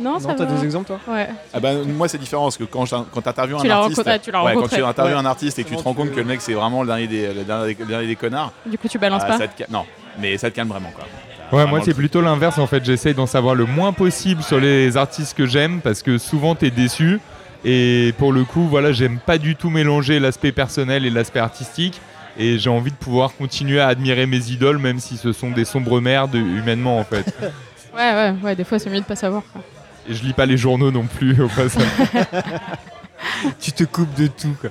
non, 0.00 0.18
ça 0.18 0.28
Non, 0.28 0.34
t'as 0.34 0.44
va. 0.46 0.54
des 0.54 0.64
exemples 0.64 0.86
toi? 0.86 0.98
Ouais. 1.08 1.28
Ah 1.54 1.60
bah, 1.60 1.70
moi 1.86 2.08
c'est 2.08 2.18
différent 2.18 2.44
parce 2.44 2.56
que 2.58 2.64
quand 2.64 2.84
quand 3.12 3.20
t'interviews 3.22 3.58
un 3.58 3.70
artiste, 3.70 4.02
tu 4.22 4.30
ouais, 4.30 4.54
quand 4.54 4.68
tu 4.68 4.82
interviews 4.82 5.14
Ouais. 5.14 5.20
un 5.20 5.26
artiste 5.26 5.58
et 5.58 5.64
que 5.64 5.68
tu 5.70 5.76
te 5.76 5.82
rends 5.82 5.92
tu- 5.92 5.96
compte 5.98 6.10
que 6.10 6.16
le 6.16 6.24
mec 6.24 6.40
c'est 6.40 6.54
vraiment 6.54 6.80
le 6.82 6.88
dernier 6.88 7.06
des, 7.06 7.32
le 7.32 7.44
dernier, 7.44 7.76
le 7.78 7.86
dernier 7.86 8.06
des 8.06 8.16
connards, 8.16 8.52
Du 8.66 8.76
coup, 8.78 8.88
tu 8.88 8.98
balances 8.98 9.24
pas. 9.24 9.38
ça 9.38 9.48
te 9.48 9.56
ca- 9.58 9.66
non, 9.70 9.84
mais 10.18 10.36
ça 10.38 10.50
te 10.50 10.56
calme 10.56 10.68
vraiment 10.68 10.90
quoi. 10.94 11.04
Ouais, 11.52 11.66
moi 11.66 11.80
c'est 11.84 11.94
plutôt 11.94 12.20
l'inverse 12.20 12.58
en 12.58 12.66
fait. 12.66 12.84
J'essaye 12.84 13.14
d'en 13.14 13.26
savoir 13.26 13.54
le 13.54 13.64
moins 13.66 13.92
possible 13.92 14.42
sur 14.42 14.60
les 14.60 14.96
artistes 14.96 15.36
que 15.36 15.46
j'aime 15.46 15.80
parce 15.80 16.02
que 16.02 16.16
souvent 16.18 16.54
t'es 16.54 16.70
déçu. 16.70 17.18
Et 17.64 18.14
pour 18.18 18.32
le 18.32 18.44
coup, 18.44 18.66
voilà, 18.68 18.92
j'aime 18.92 19.18
pas 19.18 19.36
du 19.36 19.54
tout 19.56 19.68
mélanger 19.68 20.18
l'aspect 20.20 20.52
personnel 20.52 21.04
et 21.04 21.10
l'aspect 21.10 21.40
artistique. 21.40 22.00
Et 22.38 22.58
j'ai 22.58 22.70
envie 22.70 22.92
de 22.92 22.96
pouvoir 22.96 23.34
continuer 23.36 23.80
à 23.80 23.88
admirer 23.88 24.24
mes 24.26 24.50
idoles, 24.50 24.78
même 24.78 25.00
si 25.00 25.16
ce 25.16 25.32
sont 25.32 25.50
des 25.50 25.64
sombres 25.64 26.00
merdes 26.00 26.34
humainement 26.36 26.98
en 26.98 27.04
fait. 27.04 27.34
Ouais, 27.92 28.12
ouais, 28.14 28.34
ouais, 28.44 28.54
des 28.54 28.62
fois 28.62 28.78
c'est 28.78 28.88
mieux 28.88 29.00
de 29.00 29.04
pas 29.04 29.16
savoir. 29.16 29.42
quoi. 29.52 29.60
Et 30.08 30.14
je 30.14 30.22
lis 30.22 30.32
pas 30.32 30.46
les 30.46 30.56
journaux 30.56 30.92
non 30.92 31.06
plus 31.06 31.42
au 31.42 31.48
passage. 31.48 31.82
tu 33.60 33.72
te 33.72 33.84
coupes 33.84 34.14
de 34.18 34.26
tout. 34.28 34.54
Quoi. 34.60 34.70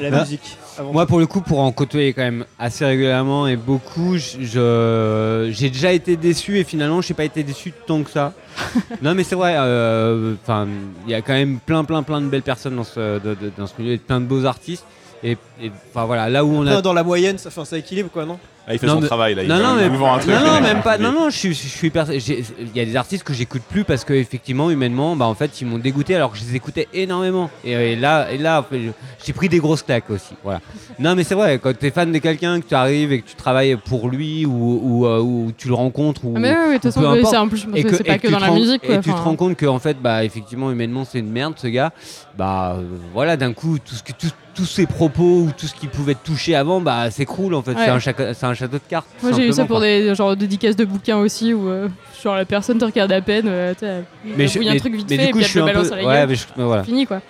La 0.00 0.08
Ah. 0.16 0.20
musique. 0.20 0.56
avant 0.78 0.92
Moi, 0.92 1.06
pour 1.06 1.18
le 1.18 1.26
coup, 1.26 1.40
pour 1.40 1.60
en 1.60 1.72
côtoyer 1.72 2.12
quand 2.12 2.22
même 2.22 2.44
assez 2.58 2.84
régulièrement 2.84 3.46
et 3.46 3.56
beaucoup, 3.56 4.16
je- 4.18 5.48
j'ai 5.52 5.70
déjà 5.70 5.92
été 5.92 6.16
déçu 6.16 6.58
et 6.58 6.64
finalement, 6.64 7.00
je 7.00 7.08
n'ai 7.10 7.14
pas 7.16 7.24
été 7.24 7.42
déçu 7.42 7.72
tant 7.86 8.02
que 8.02 8.10
ça. 8.10 8.32
non, 9.02 9.14
mais 9.14 9.24
c'est 9.24 9.34
vrai. 9.34 9.54
euh, 9.56 10.34
il 11.06 11.10
y 11.10 11.14
a 11.14 11.22
quand 11.22 11.32
même 11.34 11.58
plein, 11.58 11.84
plein, 11.84 12.02
plein 12.02 12.20
de 12.20 12.28
belles 12.28 12.42
personnes 12.42 12.76
dans 12.76 12.84
ce, 12.84 13.18
de- 13.20 13.34
de- 13.34 13.52
dans 13.56 13.66
ce 13.66 13.72
milieu, 13.78 13.92
et 13.94 13.98
plein 13.98 14.20
de 14.20 14.26
beaux 14.26 14.44
artistes. 14.44 14.84
Et, 15.24 15.36
et, 15.60 15.70
enfin 15.90 16.04
voilà, 16.04 16.28
là 16.28 16.44
où 16.44 16.52
on 16.52 16.66
a 16.66 16.80
Dans 16.82 16.92
la 16.92 17.02
moyenne, 17.02 17.38
ça, 17.38 17.50
fait 17.50 17.64
ça 17.64 17.78
équilibre 17.78 18.10
quoi, 18.10 18.24
non? 18.24 18.38
Ah, 18.68 18.74
il 18.74 18.80
fait 18.80 18.86
Non, 18.88 19.00
son 19.00 19.06
travail 19.06 19.36
là. 19.36 19.42
il 19.44 19.48
non, 19.48 19.58
va- 19.58 19.62
non, 19.62 19.70
il 19.78 19.90
mais, 19.90 20.06
un 20.06 20.18
truc, 20.18 20.34
non, 20.34 20.40
non, 20.54 20.60
même 20.60 20.82
pas. 20.82 20.96
Il- 20.96 21.02
Non, 21.04 21.12
non, 21.12 21.30
je 21.30 21.36
suis, 21.36 21.54
je 21.54 21.68
suis 21.68 21.92
Il 21.94 22.76
y 22.76 22.80
a 22.80 22.84
des 22.84 22.96
artistes 22.96 23.22
que 23.22 23.32
j'écoute 23.32 23.62
plus 23.62 23.84
parce 23.84 24.04
que 24.04 24.12
effectivement, 24.12 24.70
humainement, 24.72 25.14
bah 25.14 25.26
en 25.26 25.34
fait, 25.36 25.60
ils 25.60 25.68
m'ont 25.68 25.78
dégoûté 25.78 26.16
alors 26.16 26.32
que 26.32 26.38
je 26.38 26.42
les 26.44 26.56
écoutais 26.56 26.88
énormément. 26.92 27.48
Et, 27.64 27.70
et 27.72 27.96
là, 27.96 28.28
et 28.32 28.38
là, 28.38 28.66
j'ai 29.24 29.32
pris 29.32 29.48
des 29.48 29.60
grosses 29.60 29.82
claques 29.84 30.10
aussi. 30.10 30.34
Voilà. 30.42 30.60
Non, 30.98 31.14
mais 31.14 31.22
c'est 31.22 31.36
vrai. 31.36 31.60
Quand 31.60 31.78
tu 31.78 31.86
es 31.86 31.92
fan 31.92 32.10
de 32.10 32.18
quelqu'un, 32.18 32.60
que 32.60 32.66
tu 32.66 32.74
arrives 32.74 33.12
et 33.12 33.20
que 33.22 33.28
tu 33.28 33.36
travailles 33.36 33.76
pour 33.76 34.08
lui 34.08 34.44
ou, 34.46 34.80
ou, 34.82 35.06
euh, 35.06 35.20
ou 35.20 35.52
tu 35.56 35.68
le 35.68 35.74
rencontres 35.74 36.24
ou 36.24 36.32
Ah, 36.36 36.40
mais 36.40 36.50
ouais, 36.50 36.78
de 36.78 36.88
toute 36.90 36.96
importe. 36.96 37.26
c'est 37.30 37.36
en 37.36 37.46
plus, 37.48 37.66
c'est 37.92 38.02
pas 38.04 38.18
que 38.18 38.26
dans 38.28 38.40
la 38.40 38.50
musique. 38.50 38.82
et 38.82 38.86
quoi, 38.88 38.96
tu 38.96 39.10
te 39.10 39.14
enfin. 39.14 39.22
rends 39.22 39.36
compte 39.36 39.54
que 39.56 39.66
en 39.66 39.78
fait, 39.78 39.96
bah 40.02 40.24
effectivement, 40.24 40.72
humainement, 40.72 41.04
c'est 41.04 41.20
une 41.20 41.30
merde 41.30 41.54
ce 41.56 41.68
gars. 41.68 41.92
Bah 42.36 42.74
euh, 42.78 42.82
voilà, 43.14 43.36
d'un 43.36 43.52
coup, 43.52 43.78
tout 43.78 43.94
ce 43.94 44.02
que 44.02 44.10
tout- 44.12 44.26
tous 44.56 44.64
ses 44.66 44.86
propos 44.86 45.45
ou 45.46 45.52
tout 45.52 45.66
ce 45.66 45.74
qui 45.74 45.86
pouvait 45.86 46.14
te 46.14 46.24
toucher 46.26 46.54
avant, 46.54 46.80
bah 46.80 47.10
s'écroule 47.10 47.54
en 47.54 47.62
fait. 47.62 47.72
Ouais. 47.74 47.84
C'est 48.00 48.10
un, 48.10 48.34
c'est 48.34 48.44
un 48.46 48.54
château 48.54 48.78
de 48.78 48.82
cartes. 48.88 49.06
Moi 49.22 49.32
j'ai 49.32 49.48
eu 49.48 49.52
ça 49.52 49.64
pour 49.64 49.78
quoi. 49.78 49.86
des 49.86 50.14
genre 50.14 50.36
dédicaces 50.36 50.76
de 50.76 50.84
bouquins 50.84 51.16
aussi 51.18 51.54
où 51.54 51.68
euh, 51.68 51.88
genre 52.22 52.36
la 52.36 52.44
personne 52.44 52.78
te 52.78 52.84
regarde 52.84 53.12
à 53.12 53.20
peine, 53.20 53.46
euh, 53.48 53.72
Mais 54.24 54.48
je- 54.48 54.58
y 54.60 54.68
a 54.68 54.72
un 54.72 54.76
truc 54.76 54.94
vite 54.94 55.06
mais 55.10 55.16
fait 55.16 55.22
du 55.24 55.28
et 55.28 55.32
coup, 55.32 55.38
puis 55.38 55.46
je 55.46 55.48
elle 55.48 55.48
te 55.48 55.50
suis 55.50 55.58
le 55.58 55.64
un 55.64 55.66
balance 55.66 55.88
peu. 55.88 55.94
à 55.94 55.96
la 55.96 56.06
Ouais, 56.06 56.14
gueule. 56.14 56.28
mais 56.28 56.34
je- 56.34 56.44
mais 56.56 56.64
voilà. 56.64 56.84
fini 56.84 57.06
quoi. 57.06 57.20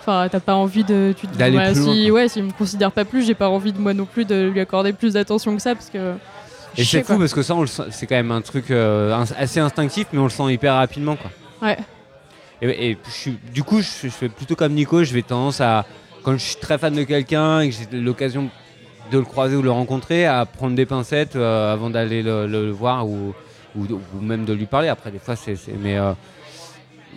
Enfin, 0.00 0.28
t'as 0.30 0.40
pas 0.40 0.54
envie 0.54 0.82
de. 0.82 1.14
Tu 1.18 1.26
te 1.26 1.32
dis, 1.32 1.38
D'aller 1.38 1.58
bah, 1.58 1.72
plus 1.72 1.80
loin, 1.80 1.92
si, 1.94 2.10
ouais, 2.10 2.28
s'il 2.28 2.44
me 2.44 2.52
considère 2.52 2.90
pas 2.90 3.04
plus, 3.04 3.22
j'ai 3.26 3.34
pas 3.34 3.50
envie 3.50 3.72
de 3.72 3.78
moi 3.78 3.92
non 3.92 4.06
plus 4.06 4.24
de 4.24 4.48
lui 4.48 4.58
accorder 4.60 4.94
plus 4.94 5.12
d'attention 5.12 5.54
que 5.54 5.60
ça 5.60 5.74
parce 5.74 5.90
que. 5.90 6.14
Et 6.76 6.84
c'est 6.84 7.02
fou 7.02 7.18
parce 7.18 7.34
que 7.34 7.42
ça, 7.42 7.54
on 7.54 7.60
le 7.60 7.66
sent- 7.66 7.82
c'est 7.90 8.06
quand 8.06 8.14
même 8.14 8.30
un 8.30 8.40
truc 8.40 8.70
euh, 8.70 9.14
assez 9.38 9.60
instinctif, 9.60 10.06
mais 10.12 10.18
on 10.18 10.24
le 10.24 10.30
sent 10.30 10.50
hyper 10.52 10.74
rapidement. 10.74 11.16
Quoi. 11.16 11.30
Ouais. 11.68 11.76
Et, 12.62 12.90
et 12.92 12.98
je 13.06 13.10
suis- 13.10 13.38
du 13.52 13.62
coup, 13.62 13.80
je, 13.82 13.88
je 14.04 14.08
fais 14.08 14.28
plutôt 14.30 14.54
comme 14.56 14.72
Nico, 14.72 15.02
je 15.04 15.12
vais 15.12 15.22
tendance 15.22 15.60
à, 15.60 15.84
quand 16.22 16.32
je 16.32 16.38
suis 16.38 16.56
très 16.56 16.78
fan 16.78 16.94
de 16.94 17.02
quelqu'un 17.04 17.60
et 17.60 17.70
que 17.70 17.74
j'ai 17.74 17.98
l'occasion 17.98 18.50
de 19.10 19.18
le 19.18 19.24
croiser 19.24 19.56
ou 19.56 19.62
le 19.62 19.70
rencontrer, 19.70 20.26
à 20.26 20.46
prendre 20.46 20.76
des 20.76 20.86
pincettes 20.86 21.36
euh, 21.36 21.72
avant 21.72 21.90
d'aller 21.90 22.22
le, 22.22 22.70
voir 22.70 23.08
ou, 23.08 23.34
même 24.20 24.44
de 24.44 24.52
lui 24.52 24.66
parler. 24.66 24.88
Après, 24.88 25.10
des 25.10 25.18
fois, 25.18 25.36
c'est. 25.36 25.56
Mais 25.80 25.98
euh, 25.98 26.12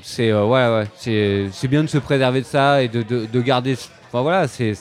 c'est. 0.02 0.32
euh, 0.32 0.46
ouais, 0.46 0.88
bien 1.68 1.84
de 1.84 1.88
se 1.88 1.98
préserver 1.98 2.42
de 2.42 2.46
ça 2.46 2.82
et 2.82 2.88
de, 2.88 3.04
de, 3.04 3.26
de 3.26 3.42
garder. 3.42 3.76
Enfin, 4.08 4.22
voilà, 4.22 4.48
c'est. 4.48 4.74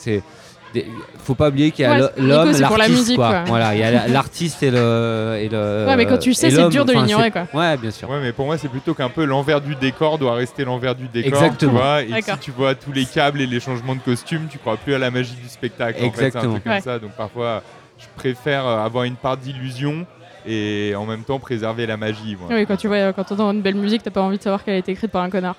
Des- 0.73 0.87
faut 1.23 1.35
pas 1.35 1.49
oublier 1.49 1.71
qu'il 1.71 1.83
y 1.83 1.85
a 1.87 1.91
Ouais, 1.93 1.99
l'homme, 2.17 2.51
la 2.51 2.59
l'artiste, 2.59 2.89
musique, 2.89 3.15
quoi. 3.15 3.29
quoi. 3.29 3.43
Voilà, 3.45 3.73
il 3.75 3.79
y 3.79 3.83
a 3.83 3.91
la- 3.91 4.07
l'artiste 4.09 4.61
et 4.63 4.71
le, 4.71 5.37
et 5.39 5.47
le. 5.49 5.85
Ouais, 5.87 5.95
mais 5.95 6.05
quand 6.05 6.17
tu 6.17 6.29
le 6.29 6.35
sais, 6.35 6.49
c'est 6.49 6.69
dur 6.69 6.83
de 6.85 6.91
Enfin, 6.93 7.01
l'ignorer, 7.03 7.31
quoi. 7.31 7.47
Ouais, 7.53 7.77
bien 7.77 7.91
sûr. 7.91 8.09
Ouais, 8.09 8.19
mais 8.21 8.33
pour 8.33 8.45
moi, 8.45 8.57
c'est 8.57 8.67
plutôt 8.67 8.93
qu'un 8.93 9.09
peu 9.09 9.23
l'envers 9.25 9.61
du 9.61 9.75
décor 9.75 10.17
doit 10.17 10.33
rester 10.35 10.65
l'envers 10.65 10.95
du 10.95 11.07
décor. 11.07 11.41
Exactement. 11.43 11.71
Tu 11.71 11.77
vois, 11.77 12.01
et 12.01 12.07
D'accord. 12.07 12.35
si 12.35 12.39
tu 12.41 12.51
vois 12.51 12.75
tous 12.75 12.91
les 12.91 13.05
câbles 13.05 13.39
et 13.41 13.47
les 13.47 13.59
changements 13.59 13.95
de 13.95 14.01
costume, 14.01 14.47
tu 14.49 14.57
crois 14.57 14.77
plus 14.77 14.93
à 14.95 14.99
la 14.99 15.11
magie 15.11 15.35
du 15.41 15.47
spectacle. 15.47 16.03
En 16.03 16.11
fait, 16.11 16.15
c'est 16.17 16.23
un 16.23 16.25
Exactement. 16.27 16.51
truc 16.53 16.63
comme 16.63 16.73
Ouais. 16.73 16.81
ça. 16.81 16.99
Donc 16.99 17.11
parfois, 17.11 17.61
je 17.99 18.05
préfère 18.15 18.65
avoir 18.65 19.05
une 19.05 19.15
part 19.15 19.37
d'illusion 19.37 20.05
et 20.45 20.93
en 20.95 21.05
même 21.05 21.23
temps 21.23 21.39
préserver 21.39 21.85
la 21.85 21.97
magie. 21.97 22.35
moi. 22.39 22.49
Oui, 22.51 22.65
quand 22.65 22.77
tu 22.77 22.87
vois, 22.87 23.13
quand 23.13 23.31
entends 23.31 23.51
une 23.51 23.61
belle 23.61 23.75
musique, 23.75 24.03
t'as 24.03 24.11
pas 24.11 24.21
envie 24.21 24.37
de 24.37 24.43
savoir 24.43 24.63
qu'elle 24.63 24.75
a 24.75 24.77
été 24.77 24.91
écrite 24.91 25.11
par 25.11 25.23
un 25.23 25.29
connard. 25.29 25.55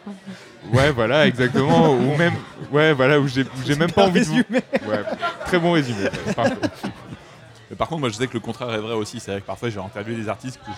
Ouais, 0.72 0.91
voilà, 0.93 1.26
exactement. 1.26 1.91
ou 1.95 2.16
même, 2.16 2.35
ouais, 2.72 2.93
voilà, 2.93 3.18
où 3.20 3.26
j'ai 3.28 3.45
même 3.78 3.91
pas 3.93 4.05
envie 4.07 4.20
de 4.20 4.24
vous. 4.26 4.37
Ouais, 4.39 5.03
très 5.47 5.59
bon 5.59 5.72
résumé. 5.72 6.05
ouais, 6.05 6.32
parfait. 6.35 6.55
Mais 7.70 7.76
par 7.76 7.89
contre, 7.89 8.01
moi 8.01 8.09
je 8.11 8.14
sais 8.14 8.26
que 8.26 8.35
le 8.35 8.41
contraire 8.41 8.72
est 8.74 8.78
vrai 8.78 8.95
aussi. 8.95 9.20
C'est 9.20 9.30
vrai 9.32 9.41
que 9.41 9.47
parfois 9.47 9.70
j'ai 9.70 9.78
interviewé 9.80 10.20
des 10.20 10.28
artistes 10.28 10.59
que 10.64 10.70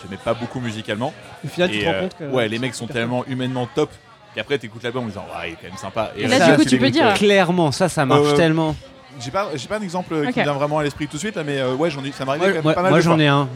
je 0.00 0.04
n'aimais 0.08 0.20
pas 0.22 0.34
beaucoup 0.34 0.60
musicalement. 0.60 1.12
Au 1.44 1.48
final, 1.48 1.70
tu 1.70 1.76
Et, 1.76 1.80
te 1.80 1.84
rends 1.86 1.92
euh, 1.92 2.00
compte 2.02 2.16
que. 2.18 2.24
ouais, 2.24 2.48
les 2.48 2.58
mecs 2.58 2.74
sont 2.74 2.86
tellement 2.86 3.24
humainement 3.26 3.68
top. 3.74 3.90
Et 4.36 4.40
après, 4.40 4.58
t'écoutes 4.58 4.82
l'album 4.82 5.04
en 5.04 5.06
disant, 5.06 5.24
ouais, 5.38 5.50
il 5.50 5.52
est 5.52 5.56
quand 5.62 5.68
même 5.68 5.76
sympa. 5.78 6.10
Et 6.16 6.26
là, 6.26 6.38
Ça, 6.38 6.50
du 6.50 6.56
coup, 6.56 6.62
tu 6.64 6.70
tu 6.70 6.78
peux 6.78 6.90
dire. 6.90 7.06
euh, 7.06 7.12
Clairement, 7.14 7.70
ça, 7.70 7.88
ça 7.88 8.04
marche 8.04 8.26
Euh, 8.32 8.36
tellement. 8.36 8.74
J'ai 9.20 9.30
pas, 9.30 9.48
j'ai 9.54 9.68
pas 9.68 9.78
un 9.78 9.82
exemple 9.82 10.12
euh, 10.14 10.24
Ok. 10.26 10.32
qui 10.32 10.38
me 10.40 10.44
vient 10.44 10.52
vraiment 10.54 10.78
à 10.78 10.82
l'esprit 10.84 11.06
tout 11.06 11.14
de 11.16 11.20
suite 11.20 11.38
mais 11.46 11.58
euh, 11.58 11.74
ouais, 11.74 11.90
j'en 11.90 12.04
ai, 12.04 12.12
ça 12.12 12.24
m'arrive 12.24 12.42
Moi, 12.42 12.48
quand 12.50 12.54
même 12.54 12.62
moi- 12.64 12.74
pas 12.74 12.82
mal 12.82 12.90
moi, 12.90 12.98
de 12.98 13.04
j'en 13.04 13.14
fois. 13.14 13.22
ai 13.22 13.26
un. 13.28 13.48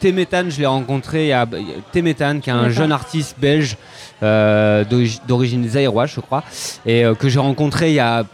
Téméthane, 0.00 0.50
je 0.50 0.58
l'ai 0.60 0.66
rencontré. 0.66 1.24
Il 1.24 1.28
y 1.28 1.32
a 1.32 1.46
Téméthane, 1.92 2.40
qui 2.40 2.50
est 2.50 2.52
un 2.52 2.68
jeune 2.70 2.92
artiste 2.92 3.36
belge 3.38 3.76
euh, 4.22 4.84
d'origi- 4.84 5.20
d'origine 5.26 5.68
zaïroise, 5.68 6.10
je 6.14 6.20
crois, 6.20 6.42
et 6.86 7.04
euh, 7.04 7.14
que 7.14 7.28
j'ai 7.28 7.38
rencontré 7.38 7.90
il 7.90 7.94
y 7.94 8.00
a 8.00 8.24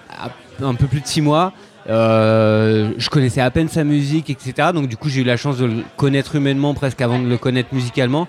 un 0.63 0.75
peu 0.75 0.87
plus 0.87 1.01
de 1.01 1.07
six 1.07 1.21
mois. 1.21 1.53
Euh, 1.91 2.93
je 2.97 3.11
connaissais 3.11 3.41
à 3.43 3.51
peine 3.51 3.69
sa 3.69 3.85
musique, 3.85 4.31
etc. 4.31 4.69
Donc 4.75 4.89
du 4.89 4.97
coup, 4.97 5.09
j'ai 5.09 5.21
eu 5.21 5.25
la 5.25 5.37
chance 5.37 5.59
de 5.59 5.67
le 5.67 5.83
connaître 5.97 6.35
humainement 6.35 6.73
presque 6.75 7.01
avant 7.03 7.19
de 7.19 7.27
le 7.29 7.37
connaître 7.37 7.69
musicalement. 7.73 8.27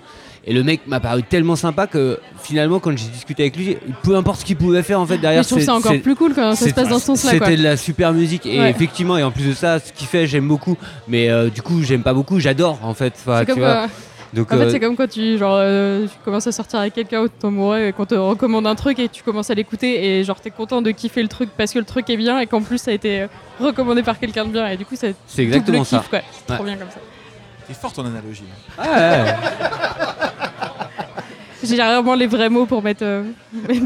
Et 0.48 0.52
le 0.52 0.62
mec 0.62 0.82
m'a 0.86 1.00
paru 1.00 1.24
tellement 1.24 1.56
sympa 1.56 1.88
que 1.88 2.20
finalement, 2.40 2.78
quand 2.78 2.96
j'ai 2.96 3.08
discuté 3.08 3.42
avec 3.42 3.56
lui, 3.56 3.76
peu 4.04 4.14
importe 4.14 4.40
ce 4.40 4.44
qu'il 4.44 4.56
pouvait 4.56 4.84
faire 4.84 5.00
en 5.00 5.06
fait 5.06 5.14
Mais 5.16 5.22
derrière, 5.22 5.42
je 5.42 5.48
trouve 5.48 5.58
c'est- 5.58 5.64
ça 5.66 5.74
encore 5.74 5.98
plus 6.00 6.14
cool 6.14 6.34
quand 6.34 6.54
ça 6.54 6.68
se 6.68 6.74
passe 6.74 6.88
dans 6.88 7.00
ce 7.00 7.06
sens-là. 7.06 7.32
C'était 7.32 7.56
de 7.56 7.62
la 7.64 7.76
super 7.76 8.12
musique 8.12 8.46
et 8.46 8.60
Ouais. 8.60 8.70
effectivement 8.70 9.18
et 9.18 9.24
en 9.24 9.32
plus 9.32 9.48
de 9.48 9.52
ça, 9.54 9.80
ce 9.80 9.92
qu'il 9.92 10.06
fait 10.06 10.26
j'aime 10.28 10.46
beaucoup, 10.46 10.76
mais 11.08 11.28
euh, 11.30 11.48
du 11.50 11.62
coup 11.62 11.82
j'aime 11.82 12.02
pas 12.02 12.14
beaucoup, 12.14 12.38
j'adore 12.38 12.78
en 12.84 12.94
fait. 12.94 13.14
Enfin, 13.18 13.40
C'est 13.40 13.46
tu 13.46 13.52
comme, 13.52 13.60
vois. 13.60 13.86
Donc 14.34 14.52
En 14.52 14.56
fait, 14.56 14.62
euh, 14.64 14.70
c'est 14.70 14.80
comme 14.80 14.96
quand 14.96 15.08
tu, 15.08 15.38
genre, 15.38 15.56
euh, 15.56 16.04
tu 16.04 16.18
commences 16.24 16.46
à 16.46 16.52
sortir 16.52 16.80
avec 16.80 16.94
quelqu'un 16.94 17.22
ou 17.22 17.28
ton 17.28 17.48
amoureux 17.48 17.86
et 17.86 17.92
qu'on 17.92 18.06
te 18.06 18.14
recommande 18.14 18.66
un 18.66 18.74
truc 18.74 18.98
et 18.98 19.08
tu 19.08 19.22
commences 19.22 19.50
à 19.50 19.54
l'écouter 19.54 20.18
et 20.18 20.24
genre 20.24 20.38
t'es 20.40 20.50
content 20.50 20.82
de 20.82 20.90
kiffer 20.90 21.22
le 21.22 21.28
truc 21.28 21.48
parce 21.56 21.72
que 21.72 21.78
le 21.78 21.84
truc 21.84 22.08
est 22.10 22.16
bien 22.16 22.38
et 22.40 22.46
qu'en 22.46 22.60
plus 22.60 22.78
ça 22.78 22.90
a 22.90 22.94
été 22.94 23.26
recommandé 23.60 24.02
par 24.02 24.18
quelqu'un 24.18 24.44
de 24.44 24.50
bien 24.50 24.66
et 24.68 24.76
du 24.76 24.84
coup 24.84 24.94
c'est 24.96 25.14
c'est 25.26 25.42
exactement 25.42 25.84
ça. 25.84 25.98
kiff 25.98 26.08
quoi. 26.08 26.20
C'est 26.46 26.54
trop 26.54 26.64
bien 26.64 26.76
comme 26.76 26.90
ça. 26.90 26.98
C'est 27.68 27.76
fort 27.76 27.92
ton 27.92 28.06
analogie. 28.06 28.44
Ouais, 28.78 28.86
ouais. 28.88 29.34
J'ai 31.62 31.82
rarement 31.82 32.14
les 32.14 32.26
vrais 32.26 32.48
mots 32.48 32.66
pour 32.66 32.82
mettre, 32.82 33.02
euh, 33.04 33.24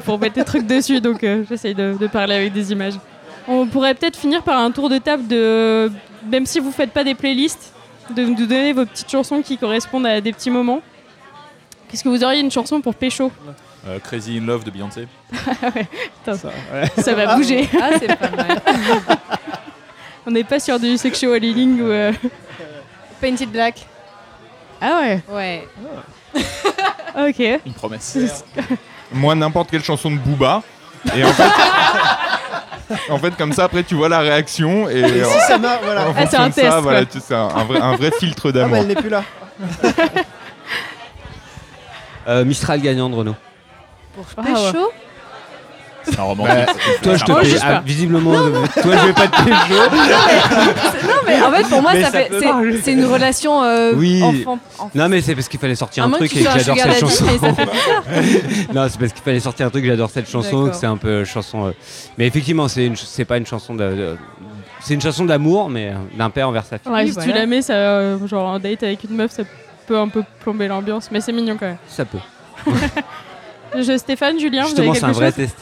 pour 0.04 0.18
mettre 0.18 0.34
des 0.34 0.44
trucs 0.44 0.66
dessus 0.66 1.00
donc 1.00 1.24
euh, 1.24 1.44
j'essaye 1.48 1.74
de, 1.74 1.96
de 1.98 2.06
parler 2.08 2.34
avec 2.34 2.52
des 2.52 2.72
images. 2.72 2.94
On 3.48 3.66
pourrait 3.66 3.94
peut-être 3.94 4.16
finir 4.18 4.42
par 4.42 4.58
un 4.58 4.70
tour 4.70 4.90
de 4.90 4.98
table 4.98 5.26
de, 5.26 5.90
même 6.30 6.44
si 6.46 6.60
vous 6.60 6.72
faites 6.72 6.90
pas 6.90 7.04
des 7.04 7.14
playlists, 7.14 7.72
de 8.14 8.24
nous 8.24 8.34
donner 8.34 8.72
vos 8.72 8.84
petites 8.84 9.10
chansons 9.10 9.40
qui 9.40 9.56
correspondent 9.56 10.06
à 10.06 10.20
des 10.20 10.32
petits 10.32 10.50
moments. 10.50 10.82
Qu'est-ce 11.88 12.04
que 12.04 12.08
vous 12.08 12.22
auriez 12.22 12.40
une 12.40 12.50
chanson 12.50 12.80
pour 12.80 12.94
pécho? 12.94 13.32
Euh, 13.88 13.98
Crazy 13.98 14.36
in 14.38 14.44
Love 14.46 14.64
de 14.64 14.70
Beyoncé. 14.70 15.08
Ça, 16.24 16.32
ouais. 16.32 16.86
Ça 16.98 17.14
va 17.14 17.36
bouger. 17.36 17.68
Ah, 17.80 17.90
c'est 17.98 18.14
pas 18.14 18.30
mal. 18.30 18.60
On 20.26 20.30
n'est 20.30 20.44
pas 20.44 20.60
sur 20.60 20.78
du 20.78 20.98
sexual 20.98 21.42
healing 21.42 21.80
ou. 21.80 21.90
Painted 23.20 23.50
Black. 23.50 23.86
Ah 24.80 25.00
ouais, 25.02 25.20
Ouais. 25.28 25.68
ok. 26.34 27.38
Une 27.66 27.72
promesse. 27.74 28.16
Moi, 29.12 29.34
n'importe 29.34 29.70
quelle 29.70 29.84
chanson 29.84 30.10
de 30.10 30.16
Booba. 30.16 30.62
Et 31.14 31.24
en 31.24 31.32
fait, 31.32 31.50
en 33.10 33.18
fait, 33.18 33.36
comme 33.36 33.52
ça, 33.52 33.64
après, 33.64 33.82
tu 33.82 33.94
vois 33.94 34.08
la 34.08 34.20
réaction 34.20 34.88
et 34.88 35.00
Et 35.00 35.24
si 35.24 35.40
ça 35.46 35.58
marche, 35.58 35.80
voilà. 35.82 36.08
en 36.08 36.14
Ah, 36.16 36.26
c'est 36.26 36.36
fonction 36.36 36.40
un 36.42 36.48
de 36.48 36.54
ça, 36.54 36.60
test, 36.62 36.76
voilà, 36.78 36.98
quoi. 37.04 37.06
tu- 37.12 37.20
c'est 37.26 37.34
un, 37.34 37.48
un 37.48 37.64
vrai, 37.64 37.80
un 37.80 37.96
vrai 37.96 38.10
filtre 38.18 38.48
Ah, 38.48 38.52
bah 38.52 38.60
d'amour. 38.60 38.76
elle 38.78 38.86
n'est 38.86 38.94
plus 38.94 39.08
là. 39.08 39.22
Euh, 42.28 42.44
Mistral 42.44 42.80
gagnant 42.80 43.08
de 43.10 43.14
Renault. 43.16 43.36
Pour 44.14 44.24
Ah 44.36 44.42
ouais. 44.42 44.52
pécho? 44.72 44.92
C'est 46.04 46.18
un 46.18 46.22
roman. 46.22 46.44
Toi 47.02 47.16
je 47.16 47.24
te 47.24 47.32
paye- 47.32 47.80
visiblement 47.84 48.32
toi 48.32 48.62
je 48.74 49.06
vais 49.06 49.12
pas 49.12 49.28
te 49.28 49.42
pécho. 49.42 49.74
Non, 51.02 51.14
mais 51.26 51.42
en 51.42 51.50
fait, 51.52 51.68
pour 51.68 51.82
moi, 51.82 51.92
Mais 51.94 52.02
ça 52.02 52.10
ça 52.10 52.18
fait, 52.18 52.28
peut 52.28 52.40
c'est, 52.82 52.92
une 52.92 53.04
relation 53.04 53.62
euh, 53.62 53.92
Oui. 53.94 54.22
enfant. 54.22 54.58
enfant. 54.78 54.90
Non 54.94 55.08
mais 55.08 55.20
c'est 55.20 55.34
parce 55.34 55.48
qu'il 55.48 55.60
fallait 55.60 55.74
sortir 55.74 56.04
un 56.04 56.10
que 56.10 56.16
truc 56.16 56.36
et 56.36 56.44
que 56.44 56.50
j'adore 56.50 56.76
cette 56.76 56.98
chanson. 57.00 57.24
non, 58.74 58.86
c'est 58.88 58.98
parce 58.98 59.12
qu'il 59.12 59.22
fallait 59.22 59.40
sortir 59.40 59.66
un 59.66 59.70
truc, 59.70 59.84
j'adore 59.84 60.10
cette 60.10 60.28
chanson, 60.28 60.68
que 60.68 60.76
c'est 60.76 60.86
un 60.86 60.96
peu 60.96 61.24
chanson. 61.24 61.66
euh, 61.66 61.72
Mais 62.18 62.26
effectivement, 62.26 62.68
c'est 62.68 62.90
c'est 62.96 63.24
pas 63.24 63.36
une 63.36 63.46
chanson 63.46 63.74
de, 63.74 63.84
de- 63.84 64.16
c'est 64.80 64.94
une 64.94 65.00
chanson 65.00 65.24
d'amour, 65.24 65.68
mais 65.68 65.88
euh, 65.90 65.94
d'un 66.16 66.30
père 66.30 66.48
envers 66.48 66.64
sa 66.64 66.78
fille. 66.78 66.90
Ouais, 66.90 67.06
si 67.06 67.16
tu 67.16 67.32
la 67.32 67.46
mets, 67.46 67.62
ça, 67.62 67.74
euh, 67.74 68.26
genre 68.26 68.48
un 68.54 68.58
date 68.58 68.82
avec 68.82 69.04
une 69.04 69.14
meuf, 69.16 69.30
ça 69.30 69.42
peut 69.86 69.98
un 69.98 70.08
peu 70.08 70.22
plomber 70.40 70.68
l'ambiance, 70.68 71.08
mais 71.12 71.20
c'est 71.20 71.32
mignon 71.32 71.56
quand 71.58 71.66
même. 71.66 71.76
Ça 71.88 72.04
peut. 72.04 72.18
Je, 73.76 73.96
Stéphane, 73.98 74.38
Julien, 74.40 74.64
vous 74.64 74.68
avez 74.70 74.88
Justement, 74.88 74.92
quelque 74.92 75.00
c'est 75.00 75.06
un 75.06 75.12
vrai 75.12 75.26
chose? 75.26 75.34
test. 75.36 75.56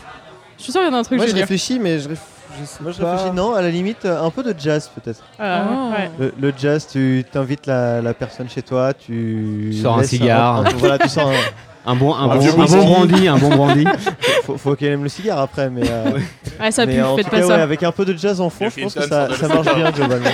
Je 0.59 0.63
suis 0.65 0.73
sûr 0.73 0.81
qu'il 0.81 0.91
y 0.91 0.93
en 0.93 0.97
a 0.97 1.01
un 1.01 1.03
truc, 1.05 1.19
Moi, 1.19 1.27
je 1.27 1.35
réfléchis, 1.35 1.79
mais 1.79 1.99
je, 2.01 2.09
réf- 2.09 2.17
je 2.61 2.65
sais 2.67 2.79
Moi, 2.83 2.93
je 2.93 3.03
réfléchis, 3.03 3.31
non, 3.35 3.55
à 3.55 3.63
la 3.63 3.71
limite, 3.71 4.05
euh, 4.05 4.21
un 4.23 4.31
peu 4.31 4.43
de 4.43 4.55
jazz 4.59 4.91
peut-être. 4.95 5.23
Oh. 5.39 5.43
ouais. 5.43 6.11
Le, 6.19 6.35
le 6.41 6.53
jazz, 6.57 6.87
tu 6.91 7.25
t'invites 7.31 7.67
la, 7.67 8.01
la 8.03 8.13
personne 8.15 8.49
chez 8.49 8.63
toi, 8.63 8.93
tu. 8.93 9.69
Tu 9.73 9.79
sors 9.81 9.99
un 9.99 10.03
cigare. 10.03 10.57
un- 10.67 10.71
voilà, 10.77 10.99
tu 10.99 11.09
sors 11.09 11.29
un- 11.29 11.91
Un 11.91 11.95
bon, 11.95 12.13
un 12.15 12.25
Un 12.31 12.37
bon, 12.37 12.61
un 12.61 12.65
bon 12.67 12.85
brandy, 12.85 13.29
un 13.29 13.39
bon 13.39 13.49
brandy. 13.55 13.85
faut, 14.45 14.59
faut 14.59 14.75
qu'elle 14.77 14.93
aime 14.93 15.05
le 15.05 15.09
cigare 15.09 15.39
après, 15.39 15.71
mais. 15.71 15.89
euh, 15.89 16.19
Ouais, 16.61 16.71
ça 16.71 16.87
mais 16.87 16.95
pue, 16.97 17.03
en 17.03 17.17
faites 17.17 17.25
tout 17.27 17.31
pas 17.31 17.41
cas, 17.41 17.47
ça. 17.47 17.57
ouais, 17.57 17.63
avec 17.63 17.83
un 17.83 17.93
peu 17.93 18.05
de 18.05 18.17
jazz 18.19 18.41
en 18.41 18.51
fond, 18.51 18.69
je 18.75 18.81
pense 18.83 18.95
que 18.95 19.01
Clinton 19.01 19.29
ça, 19.31 19.37
ça 19.37 19.49
marche 19.49 19.75
bien 19.75 19.91
globalement. 19.91 20.31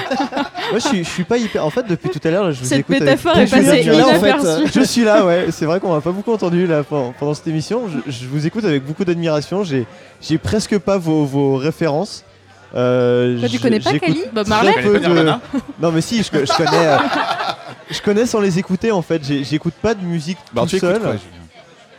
Moi, 0.71 0.79
je 0.79 0.79
suis, 0.89 1.05
je 1.05 1.09
suis 1.11 1.25
pas 1.25 1.37
hyper. 1.37 1.65
En 1.65 1.71
fait, 1.71 1.87
depuis 1.87 2.09
tout 2.09 2.21
à 2.27 2.31
l'heure, 2.31 2.45
là, 2.45 2.53
je 2.53 2.61
vous 2.61 2.65
Cette 2.65 2.81
écoute. 2.81 2.97
avec 2.97 3.09
métaphore 3.09 3.39
est 3.39 3.47
passée 3.51 3.65
d'intérêt. 3.67 3.99
là, 3.99 4.07
en 4.07 4.11
fait, 4.21 4.29
inaperçue. 4.31 4.73
Je 4.75 4.81
suis 4.85 5.05
là, 5.05 5.25
ouais. 5.27 5.47
C'est 5.51 5.67
vrai 5.67 5.81
qu'on 5.81 5.93
m'a 5.93 6.01
pas 6.01 6.11
beaucoup 6.13 6.33
entendu 6.33 6.67
là 6.67 6.83
pendant, 6.83 7.13
pendant 7.13 7.35
cette 7.35 7.47
émission. 7.49 7.83
Je, 8.07 8.11
je 8.11 8.27
vous 8.27 8.47
écoute 8.47 8.65
avec 8.65 8.85
beaucoup 8.85 9.05
d'admiration. 9.05 9.63
J'ai, 9.65 9.87
j'ai 10.23 10.39
presque 10.39 10.79
pas 10.79 10.97
vos, 10.99 11.25
vos 11.27 11.57
références. 11.57 12.25
Euh, 12.75 13.39
Toi, 13.39 13.49
tu 13.49 13.59
je- 13.59 13.63
connais 13.63 13.79
pas 13.79 13.91
j'écoute 13.93 14.09
Kali 14.09 14.23
Bob 14.33 14.49
Marley 14.49 14.73
peu 14.83 14.95
de- 14.99 15.07
Nirvana 15.07 15.41
Non, 15.81 15.93
mais 15.93 16.01
si, 16.01 16.19
je, 16.19 16.25
je 16.25 16.57
connais. 16.57 16.87
euh, 16.87 16.97
je 17.91 18.01
connais 18.01 18.27
sans 18.27 18.41
les 18.41 18.59
écouter 18.59 18.91
en 18.91 19.03
fait. 19.03 19.23
J'ai- 19.25 19.45
J'écoute 19.45 19.75
pas 19.81 19.95
de 19.95 20.03
musique 20.05 20.39
Bah, 20.53 20.63
tout 20.69 20.79
seul. 20.79 21.01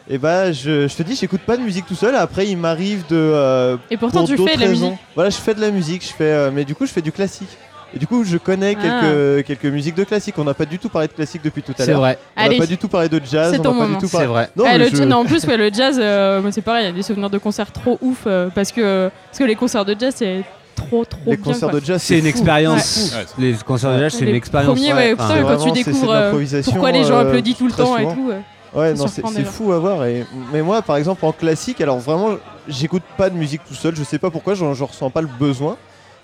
Et 0.08 0.18
bah, 0.20 0.52
je, 0.52 0.88
je 0.88 0.96
te 0.96 1.02
dis, 1.04 1.16
j'écoute 1.16 1.42
pas 1.42 1.58
de 1.58 1.64
musique 1.64 1.86
tout 1.88 1.96
seul. 1.96 2.16
Après, 2.16 2.46
il 2.48 2.58
m'arrive 2.58 3.04
de. 3.10 3.16
euh, 3.16 3.78
Et 3.90 3.98
pourtant, 3.98 4.20
pour 4.20 4.28
tu 4.28 4.34
fais 4.34 4.38
d'autres 4.38 4.56
de 4.56 4.62
la 4.62 4.68
raisons. 4.68 4.90
musique. 4.92 5.02
Voilà, 5.16 5.30
je 5.32 5.36
fais 5.38 5.54
de 5.56 5.62
la 5.62 5.72
musique, 5.72 6.04
je 6.04 6.14
fais, 6.14 6.24
euh, 6.26 6.52
mais 6.54 6.64
du 6.64 6.76
coup, 6.76 6.86
je 6.86 6.92
fais 6.92 7.02
du 7.02 7.12
classique. 7.12 7.50
Et 7.96 7.98
du 7.98 8.06
coup, 8.08 8.24
je 8.24 8.38
connais 8.38 8.76
Ah. 8.78 8.82
quelques, 9.02 9.46
quelques 9.48 9.74
musiques 9.74 9.96
de 9.96 10.04
classique. 10.04 10.36
On 10.38 10.44
n'a 10.44 10.54
pas 10.54 10.66
du 10.66 10.78
tout 10.80 10.90
parlé 10.90 11.08
de 11.08 11.14
classique 11.14 11.42
depuis 11.44 11.64
tout 11.64 11.72
à 11.80 11.84
C'est 11.84 11.92
l'heure. 11.92 12.02
vrai, 12.02 12.20
On 12.38 12.50
n'a 12.50 12.58
pas 12.58 12.66
du 12.68 12.78
tout 12.78 12.88
parlé 12.90 13.10
de 13.10 13.20
jazz. 13.24 13.52
C'est 13.54 13.60
on 13.60 13.64
ton 13.64 13.72
n'a 13.74 13.80
pas 13.80 13.86
moment. 13.86 13.98
du 14.00 14.06
tout 14.06 14.12
c'est 14.12 14.26
vrai. 14.26 14.50
Non, 14.56 14.66
Ah, 14.68 14.78
mais 14.78 14.90
le 14.90 14.96
je- 14.96 15.04
non, 15.04 15.18
en 15.18 15.26
plus, 15.26 15.44
ouais, 15.46 15.58
le 15.58 15.72
jazz, 15.74 15.98
euh, 16.00 16.42
moi, 16.42 16.52
c'est 16.52 16.62
pareil, 16.62 16.84
il 16.84 16.88
y 16.88 16.90
a 16.90 16.94
des 16.94 17.04
souvenirs 17.04 17.30
de 17.30 17.38
concerts 17.38 17.72
trop 17.72 17.98
ouf 18.02 18.24
euh, 18.28 18.50
parce, 18.54 18.72
que, 18.72 19.10
parce 19.30 19.40
que 19.40 19.44
les 19.46 19.56
concerts 19.56 19.86
de 19.86 19.96
jazz, 19.98 20.14
c'est 20.18 20.44
trop, 20.76 21.06
trop 21.06 21.20
les 21.26 21.38
bien. 21.38 21.46
concerts 21.54 21.70
quoi. 21.70 21.80
de 21.80 21.86
jazz, 21.86 22.02
C'est 22.02 22.16
une 22.16 22.22
fou. 22.24 22.28
expérience. 22.28 23.14
Ouais. 23.16 23.26
Les 23.44 23.54
concerts 23.54 23.94
de 23.94 24.00
jazz, 24.00 24.14
c'est 24.20 24.26
une 24.26 24.36
expérience. 24.36 24.76
premiers, 24.78 24.94
ouais, 24.94 25.14
Enfin, 25.14 25.24
putain, 25.24 25.28
c'est 25.36 25.42
quand 25.42 25.48
vraiment- 25.48 25.64
tu 25.64 25.70
c'est- 25.70 25.76
c'est 25.76 25.90
de 25.90 25.96
découvres 25.96 26.12
euh, 26.12 26.24
l'improvisation, 26.26 26.72
pourquoi 26.74 26.92
les 26.92 27.04
gens 27.06 27.14
euh, 27.16 27.22
applaudissent 27.22 27.58
tout 27.58 27.68
le 27.68 27.72
temps 27.72 27.98
et 27.98 28.04
tout. 28.04 28.32
Ouais, 28.76 28.94
non, 28.94 29.08
c'est 29.08 29.44
fou 29.46 29.72
à 29.72 29.80
voir. 29.80 30.06
Et... 30.06 30.26
Mais 30.52 30.62
moi, 30.62 30.82
par 30.82 30.98
exemple, 30.98 31.26
en 31.26 31.32
classique, 31.32 31.80
alors 31.82 31.98
vraiment, 32.00 32.36
j'écoute 32.68 33.04
pas 33.18 33.30
de 33.30 33.36
musique 33.36 33.62
tout 33.68 33.74
seul. 33.74 33.96
Je 33.96 34.04
sais 34.04 34.20
pas 34.20 34.30
pourquoi, 34.30 34.54
j'en 34.54 34.74
ressens 34.74 35.10
pas 35.10 35.22
le 35.22 35.30
besoin. 35.40 35.78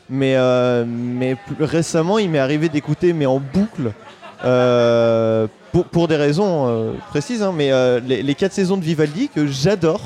Mais, 0.09 0.35
euh, 0.35 0.83
mais 0.85 1.35
plus 1.35 1.63
récemment, 1.63 2.19
il 2.19 2.29
m'est 2.29 2.39
arrivé 2.39 2.67
d'écouter, 2.67 3.13
mais 3.13 3.25
en 3.25 3.39
boucle, 3.39 3.93
euh, 4.43 5.47
pour, 5.71 5.85
pour 5.85 6.07
des 6.09 6.17
raisons 6.17 6.67
euh, 6.67 6.93
précises, 7.09 7.41
hein, 7.41 7.53
mais 7.55 7.71
les, 8.01 8.21
les 8.21 8.35
4 8.35 8.51
saisons 8.51 8.77
de 8.77 8.83
Vivaldi 8.83 9.29
que 9.29 9.47
j'adore. 9.47 10.01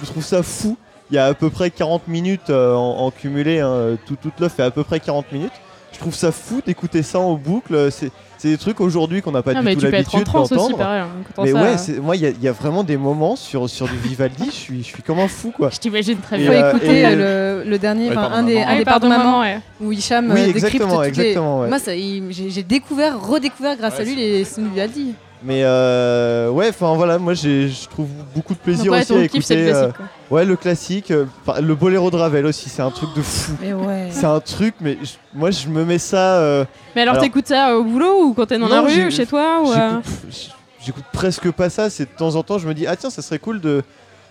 Je 0.00 0.04
trouve 0.06 0.22
ça 0.24 0.44
fou. 0.44 0.76
Il 1.10 1.14
y 1.14 1.18
a 1.18 1.24
à 1.26 1.34
peu 1.34 1.50
près 1.50 1.70
40 1.70 2.06
minutes 2.06 2.50
en, 2.50 2.98
en 2.98 3.10
cumulé. 3.10 3.58
hein, 3.60 3.96
tout, 4.06 4.16
toute 4.20 4.38
l'œuvre 4.38 4.54
fait 4.54 4.62
à 4.62 4.70
peu 4.70 4.84
près 4.84 5.00
40 5.00 5.32
minutes. 5.32 5.52
Je 5.90 5.96
je 5.98 6.00
trouve 6.00 6.14
ça 6.14 6.30
fou 6.30 6.60
d'écouter 6.64 7.02
ça 7.02 7.18
en 7.18 7.34
boucle. 7.34 7.90
C'est 7.90 8.12
c'est 8.38 8.48
des 8.48 8.56
trucs 8.58 8.80
aujourd'hui 8.80 9.20
qu'on 9.20 9.32
n'a 9.32 9.42
pas 9.42 9.50
Ah, 9.54 9.62
du 9.62 9.76
tout 9.76 9.80
l'habitude 9.84 10.24
d'entendre. 10.24 10.72
écoutant 11.20 11.42
Mais 11.42 11.52
ça. 11.52 11.62
ouais, 11.62 11.76
c'est- 11.76 11.98
moi, 12.00 12.16
il 12.16 12.22
y, 12.22 12.26
a- 12.26 12.30
il 12.30 12.40
y 12.42 12.48
a 12.48 12.52
vraiment 12.52 12.84
des 12.84 12.96
moments 12.96 13.36
sur, 13.36 13.68
sur 13.68 13.86
du 13.88 13.96
Vivaldi, 13.96 14.46
je 14.46 14.50
suis, 14.52 14.78
je 14.82 14.86
suis 14.88 15.02
comme 15.02 15.18
un 15.18 15.28
fou, 15.28 15.50
quoi. 15.54 15.70
Je 15.70 15.78
t'imagine 15.78 16.18
très 16.18 16.38
bien. 16.38 16.52
euh, 16.52 16.70
écouter 16.70 17.00
et- 17.00 17.04
euh, 17.06 17.64
le, 17.64 17.70
le 17.70 17.78
dernier, 17.78 18.08
Ouais, 18.08 18.14
pardon, 18.14 18.34
un 18.36 18.42
des, 18.44 18.58
un 18.60 18.64
Ah, 18.68 18.76
des 18.78 18.84
pardon, 18.84 19.08
maman, 19.08 19.24
maman, 19.24 19.40
ouais. 19.40 19.60
où 19.80 19.92
Hicham 19.92 20.26
Oui, 20.26 20.30
euh, 20.32 20.34
décrypte 20.46 20.56
exactement, 20.66 20.94
toutes 20.94 21.02
les- 21.02 21.08
exactement, 21.08 21.60
ouais. 21.60 21.68
Moi, 21.68 21.78
ça, 21.78 21.94
il- 21.94 22.24
j'ai 22.30 22.50
j'ai 22.50 22.62
découvert, 22.62 23.20
redécouvert 23.20 23.76
grâce 23.76 23.98
à 23.98 24.04
lui 24.04 24.14
les 24.14 24.44
sons 24.44 24.62
de 24.62 24.68
Vivaldi. 24.68 25.14
Mais 25.42 25.62
euh, 25.62 26.50
ouais, 26.50 26.68
enfin 26.70 26.94
voilà, 26.96 27.16
moi 27.18 27.32
je 27.34 27.68
trouve 27.88 28.08
beaucoup 28.34 28.54
de 28.54 28.58
plaisir 28.58 28.86
Donc, 28.86 28.92
ouais, 28.94 29.00
aussi 29.02 29.12
à 29.12 29.16
le 29.16 29.22
écouter. 29.24 29.56
euh, 29.56 29.70
classique. 29.72 29.96
quoi. 29.96 30.36
ouais, 30.36 30.44
le 30.44 30.56
classique, 30.56 31.10
euh, 31.12 31.26
le 31.62 31.74
boléro 31.76 32.10
de 32.10 32.16
Ravel 32.16 32.44
aussi, 32.46 32.68
c'est 32.68 32.82
un 32.82 32.90
truc 32.90 33.10
de 33.14 33.22
fou. 33.22 33.52
Mais 33.60 33.72
ouais. 33.72 34.08
C'est 34.10 34.26
un 34.26 34.40
truc, 34.40 34.74
mais 34.80 34.98
moi 35.34 35.50
je 35.52 35.68
me 35.68 35.84
mets 35.84 35.98
ça. 35.98 36.38
euh, 36.38 36.64
Mais 36.96 37.02
alors, 37.02 37.12
Alors- 37.14 37.24
t'écoutes 37.24 37.46
ça 37.46 37.76
au 37.78 37.84
boulot 37.84 38.24
ou 38.24 38.34
quand 38.34 38.46
t'es 38.46 38.58
dans 38.58 38.68
Non, 38.68 38.82
la 38.82 38.88
rue 38.88 39.10
chez 39.12 39.26
toi 39.26 39.62
ou, 39.64 39.70
euh, 39.72 40.00
J'écoute 40.84 41.04
presque 41.12 41.50
pas 41.52 41.70
ça. 41.70 41.88
C'est 41.90 42.04
de 42.04 42.16
temps 42.16 42.34
en 42.34 42.42
temps, 42.42 42.58
je 42.58 42.66
me 42.66 42.74
dis, 42.74 42.86
ah 42.86 42.96
tiens, 42.96 43.10
ça 43.10 43.20
serait 43.22 43.38
cool 43.38 43.60
de, 43.60 43.82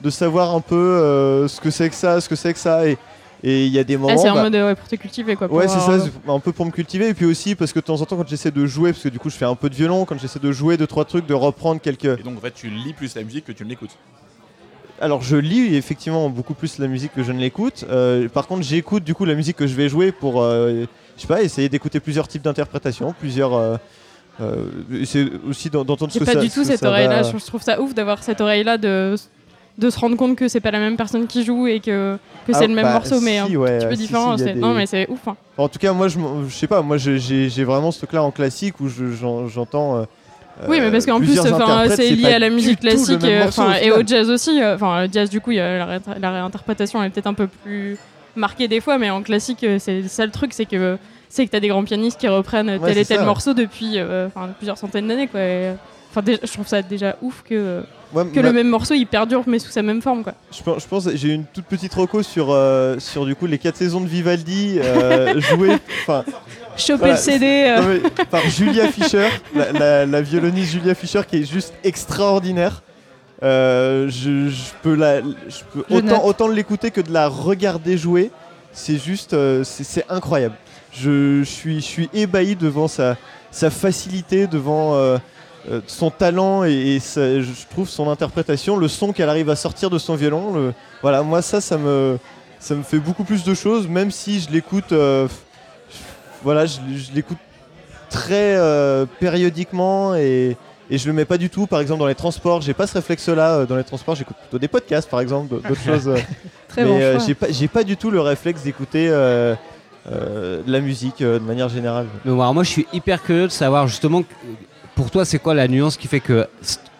de 0.02 0.10
savoir 0.10 0.54
un 0.56 0.62
peu 0.62 0.76
euh, 0.76 1.48
ce 1.48 1.62
que 1.62 1.70
c'est 1.70 1.90
que 1.90 1.96
ça, 1.96 2.20
ce 2.20 2.28
que 2.28 2.36
c'est 2.36 2.52
que 2.54 2.60
ça. 2.60 2.86
Et 2.88 2.98
et 3.44 3.66
il 3.66 3.72
y 3.72 3.80
a 3.80 3.84
des 3.84 3.98
moments. 3.98 4.14
Ah, 4.14 4.18
c'est 4.18 4.30
en 4.30 4.36
bah, 4.36 4.44
mode 4.44 4.56
euh, 4.56 4.68
ouais, 4.70 4.76
pour 4.76 4.88
te 4.88 4.96
cultiver 4.96 5.36
quoi. 5.36 5.48
pour 5.48 5.58
Ouais, 5.58 5.68
c'est 5.68 5.80
ça, 5.80 5.94
avoir- 5.94 6.08
c'est 6.26 6.32
un 6.32 6.40
peu 6.40 6.52
pour 6.52 6.66
me 6.66 6.72
cultiver. 6.72 7.10
Et 7.10 7.14
puis 7.14 7.26
aussi, 7.26 7.56
parce 7.56 7.72
que 7.74 7.80
de 7.80 7.86
temps 7.86 8.02
en 8.02 8.06
temps, 8.06 8.18
quand 8.18 8.28
j'essaie 8.28 8.52
de 8.52 8.66
jouer, 8.66 8.92
parce 8.92 9.04
que 9.04 9.10
du 9.10 9.20
coup, 9.20 9.30
je 9.30 9.36
fais 9.36 9.46
un 9.46 9.56
peu 9.56 9.70
de 9.70 9.76
violon, 9.76 10.06
quand 10.06 10.20
j'essaie 10.20 10.40
de 10.40 10.52
jouer 10.52 10.78
deux, 10.78 10.88
trois 10.88 11.06
trucs, 11.06 11.26
de 11.28 11.34
reprendre 11.34 11.80
quelques. 11.82 12.06
Et 12.20 12.24
donc 12.24 12.38
en 12.38 12.42
fait, 12.42 12.54
tu 12.54 12.70
lis 12.70 12.94
plus 12.94 13.16
la 13.16 13.24
musique 13.24 13.46
que 13.46 13.52
tu 13.52 13.64
ne 13.64 13.70
l'écoutes. 13.70 13.96
Alors, 15.00 15.22
je 15.22 15.36
lis 15.38 15.76
effectivement 15.76 16.28
beaucoup 16.30 16.56
plus 16.56 16.80
la 16.80 16.88
musique 16.88 17.14
que 17.14 17.22
je 17.22 17.32
ne 17.32 17.40
l'écoute. 17.40 17.86
Euh, 17.90 18.28
par 18.30 18.48
contre, 18.48 18.64
j'écoute 18.64 19.04
du 19.04 19.14
coup 19.14 19.26
la 19.26 19.36
musique 19.36 19.56
que 19.56 19.68
je 19.68 19.76
vais 19.76 19.90
jouer 19.90 20.12
pour, 20.12 20.42
euh, 20.42 20.86
je 21.16 21.22
sais 21.22 21.28
pas, 21.28 21.44
essayer 21.44 21.70
d'écouter 21.70 22.00
plusieurs 22.00 22.28
types 22.28 22.42
d'interprétations, 22.42 23.14
plusieurs. 23.20 23.54
euh, 23.54 23.78
euh, 24.42 24.66
c'est 25.06 25.28
aussi 25.48 25.70
d'en- 25.70 25.84
d'entendre 25.86 26.12
ce 26.12 26.18
J'ai 26.20 26.26
que 26.26 26.26
pas 26.26 26.34
ça 26.34 26.40
du 26.42 26.50
tout 26.50 26.64
ce 26.64 26.72
cette 26.72 26.84
oreille-là. 26.84 27.22
va- 27.22 27.32
Je 27.32 27.46
trouve 27.46 27.62
ça 27.62 27.80
ouf 27.80 27.94
d'avoir 27.94 28.24
cette 28.24 28.42
oreille-là 28.42 28.78
de 28.80 29.16
de 29.78 29.90
se 29.90 30.00
rendre 30.00 30.18
compte 30.18 30.36
que 30.36 30.48
c'est 30.48 30.60
pas 30.60 30.72
la 30.72 30.80
même 30.80 30.98
personne 30.98 31.28
qui 31.28 31.44
joue 31.44 31.68
et 31.68 31.80
que, 31.80 32.18
que 32.48 32.52
Ah, 32.54 32.58
c'est 32.60 32.68
le 32.68 32.74
même 32.74 32.86
bah, 32.86 32.94
morceau 32.94 33.20
mais 33.22 33.38
un 33.38 33.46
ouais, 33.48 33.78
petit 33.78 33.86
peu 33.88 33.96
si, 33.96 34.02
différent. 34.02 34.38
si, 34.38 34.44
des- 34.46 34.54
Non 34.56 34.74
mais 34.74 34.86
c'est 34.88 35.08
ouf. 35.10 35.28
hein. 35.28 35.36
En 35.58 35.68
tout 35.70 35.78
cas, 35.80 35.94
moi, 35.94 36.08
je, 36.08 36.18
sais 36.50 36.68
pas, 36.68 36.82
moi, 36.82 36.98
j'ai 36.98 37.64
vraiment 37.64 37.92
ce 37.92 38.00
truc-là 38.00 38.24
en 38.24 38.32
classique 38.32 38.80
où 38.80 38.90
je- 38.90 39.12
j'en- 39.12 39.48
j'entends. 39.48 39.98
euh, 39.98 40.04
Oui, 40.68 40.80
mais 40.82 40.90
parce 40.92 41.06
qu'en 41.06 41.20
plus, 41.20 41.40
c'est 41.96 42.10
lié 42.12 42.34
à 42.34 42.40
la 42.40 42.50
musique 42.50 42.80
classique 42.80 43.24
euh, 43.24 43.44
morceau, 43.44 43.62
enfin, 43.62 43.74
au 43.80 43.84
et 43.84 43.92
au 43.92 44.06
jazz 44.06 44.30
aussi. 44.32 44.60
euh, 44.62 44.74
Enfin, 44.76 45.06
le 45.06 45.10
jazz, 45.14 45.30
du 45.30 45.40
coup, 45.42 45.52
y 45.52 45.60
a 45.60 45.78
la, 45.78 45.86
ré- 45.86 46.00
la 46.20 46.32
réinterprétation 46.32 47.04
est 47.04 47.10
peut-être 47.12 47.28
un 47.28 47.36
peu 47.36 47.46
plus 47.48 47.98
marquée 48.36 48.68
des 48.68 48.82
fois, 48.82 48.98
mais 48.98 49.10
en 49.12 49.22
classique, 49.22 49.64
c'est 49.80 50.08
ça 50.08 50.26
le 50.26 50.32
truc, 50.32 50.54
c'est 50.54 50.66
que 50.66 50.98
c'est 51.30 51.46
que 51.46 51.52
t'as 51.52 51.60
des 51.60 51.68
grands 51.68 51.84
pianistes 51.84 52.20
qui 52.20 52.28
reprennent 52.28 52.70
Ouais, 52.70 52.80
tel 52.80 52.98
et 52.98 53.06
tel 53.06 53.18
ça. 53.18 53.24
morceau 53.26 53.54
depuis 53.54 53.94
euh, 53.98 54.30
plusieurs 54.58 54.78
centaines 54.80 55.08
d'années, 55.08 55.28
quoi. 55.28 55.40
Enfin, 56.10 56.24
je 56.26 56.52
trouve 56.52 56.66
ça 56.68 56.82
déjà 56.82 57.18
ouf 57.22 57.44
que, 57.48 57.84
Moi, 58.14 58.26
que 58.26 58.40
ma- 58.40 58.48
le 58.48 58.54
même 58.54 58.68
morceau 58.70 58.94
il 58.94 59.06
perdure 59.06 59.44
mais 59.48 59.60
sous 59.60 59.70
sa 59.72 59.82
même 59.82 60.02
forme, 60.02 60.24
quoi. 60.24 60.34
Je 60.56 60.64
pense, 60.64 60.84
je 60.84 60.88
pense 60.88 61.10
j'ai 61.16 61.34
une 61.34 61.44
toute 61.46 61.66
petite 61.66 61.94
reco 61.94 62.24
sur, 62.24 62.48
euh, 62.52 63.00
sur 63.00 63.26
du 63.26 63.36
coup 63.36 63.46
les 63.48 63.58
4 63.58 63.76
saisons 63.76 64.02
de 64.02 64.08
Vivaldi 64.08 64.80
euh, 64.82 65.40
jouées 65.42 65.76
enfin, 66.04 66.24
Choper 66.78 66.98
Voilà, 67.00 67.14
le 67.16 67.20
CD. 67.20 67.46
euh, 67.46 67.82
non, 67.82 67.88
mais 68.16 68.26
par 68.26 68.42
Julia 68.50 68.88
Fischer, 68.90 69.28
la, 69.56 69.72
la- 69.72 70.06
la 70.06 70.22
violoniste 70.22 70.72
Julia 70.74 70.94
Fischer 70.96 71.22
qui 71.28 71.38
est 71.38 71.52
juste 71.52 71.74
extraordinaire. 71.84 72.82
Euh, 73.44 74.10
je, 74.10 74.50
je 74.50 74.62
peux, 74.82 74.96
la, 74.96 75.22
je 75.22 75.64
peux 75.74 75.84
Je 75.90 75.96
autant, 75.96 76.26
autant 76.26 76.48
l'écouter 76.48 76.92
que 76.92 77.02
de 77.02 77.12
la 77.12 77.28
regarder 77.28 77.98
jouer. 77.98 78.32
C'est 78.74 78.98
juste, 79.04 79.34
euh, 79.34 79.64
c'est 79.64 80.06
incroyable. 80.10 80.56
Je, 80.92 81.40
je 81.44 81.50
suis, 81.50 81.76
je 81.82 81.86
suis 81.86 82.10
ébahi 82.14 82.56
devant 82.56 82.88
sa, 82.88 83.16
sa 83.52 83.70
facilité, 83.70 84.48
devant 84.48 84.96
euh, 85.70 85.82
son 85.88 86.10
talent 86.12 86.64
et, 86.64 86.72
et 86.96 87.00
sa- 87.00 87.42
je 87.42 87.52
trouve 87.70 87.90
son 87.90 88.10
interprétation, 88.10 88.78
le 88.78 88.88
son 88.88 89.12
qu'elle 89.14 89.30
arrive 89.30 89.50
à 89.50 89.56
sortir 89.56 89.90
de 89.90 89.98
son 89.98 90.16
violon. 90.16 90.54
le- 90.54 90.74
voilà, 91.02 91.24
moi 91.24 91.42
ça, 91.42 91.62
ça 91.62 91.78
me, 91.78 92.18
ça 92.60 92.76
me 92.76 92.84
fait 92.84 93.00
beaucoup 93.00 93.24
plus 93.24 93.44
de 93.44 93.54
choses, 93.54 93.88
même 93.88 94.12
si 94.12 94.40
je 94.40 94.50
l'écoute. 94.52 94.92
euh, 94.92 95.28
voilà, 96.44 96.66
je, 96.66 96.78
je 96.96 97.12
l'écoute 97.14 97.38
très 98.10 98.56
euh, 98.56 99.06
périodiquement 99.20 100.16
et, 100.16 100.56
et 100.90 100.98
je 100.98 101.08
le 101.08 101.14
mets 101.14 101.26
pas 101.26 101.38
du 101.38 101.50
tout. 101.50 101.68
Par 101.68 101.82
exemple, 101.82 102.00
dans 102.00 102.08
les 102.08 102.16
transports, 102.16 102.62
j'ai 102.62 102.74
pas 102.74 102.88
ce 102.88 102.94
réflexe-là. 102.94 103.66
Dans 103.66 103.76
les 103.76 103.84
transports, 103.84 104.16
j'écoute 104.16 104.38
plutôt 104.38 104.60
des 104.60 104.68
podcasts, 104.68 105.10
par 105.10 105.20
exemple, 105.20 105.50
d'autres 105.62 105.76
choses. 105.86 106.12
Très 106.70 106.84
mais 106.84 106.90
bon 106.90 107.00
euh, 107.02 107.20
j'ai 107.26 107.34
pas, 107.34 107.48
j'ai 107.50 107.68
pas 107.68 107.84
du 107.84 107.98
tout 107.98 108.12
le 108.12 108.22
réflexe 108.22 108.62
d'écouter 108.64 109.08
euh, 109.10 109.56
euh, 110.12 110.62
de 110.64 110.72
la 110.72 110.80
musique 110.80 111.22
euh, 111.22 111.40
de 111.40 111.44
manière 111.44 111.70
générale. 111.70 112.06
Mais 112.24 112.32
alors 112.32 112.54
moi 112.54 112.64
je 112.64 112.70
suis 112.70 112.88
hyper 112.94 113.22
curieux 113.24 113.48
de 113.48 113.52
savoir 113.52 113.88
justement 113.88 114.24
pour 114.98 115.12
toi 115.12 115.24
c'est 115.24 115.40
quoi 115.40 115.54
la 115.54 115.68
nuance 115.68 115.96
qui 115.96 116.08
fait 116.08 116.20
que 116.20 116.48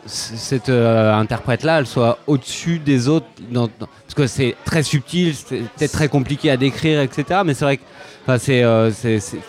cette 0.06 0.70
euh, 0.70 1.14
interprète 1.14 1.64
là 1.64 1.80
elle 1.80 1.88
soit 1.88 2.20
au-dessus 2.28 2.78
des 2.80 3.10
autres 3.10 3.26
parce 3.52 4.14
que 4.16 4.28
c'est 4.28 4.56
très 4.64 4.84
subtil, 4.84 5.34
c'est 5.36 5.58
peut-être 5.76 5.92
très 5.92 6.08
compliqué 6.08 6.50
à 6.50 6.56
décrire 6.58 7.02
etc. 7.02 7.42
Mais 7.44 7.54
c'est 7.54 7.66
vrai 7.66 7.78
que 7.78 7.84
c'est 8.38 8.64
euh, 8.64 8.92
c'est- 8.92 9.42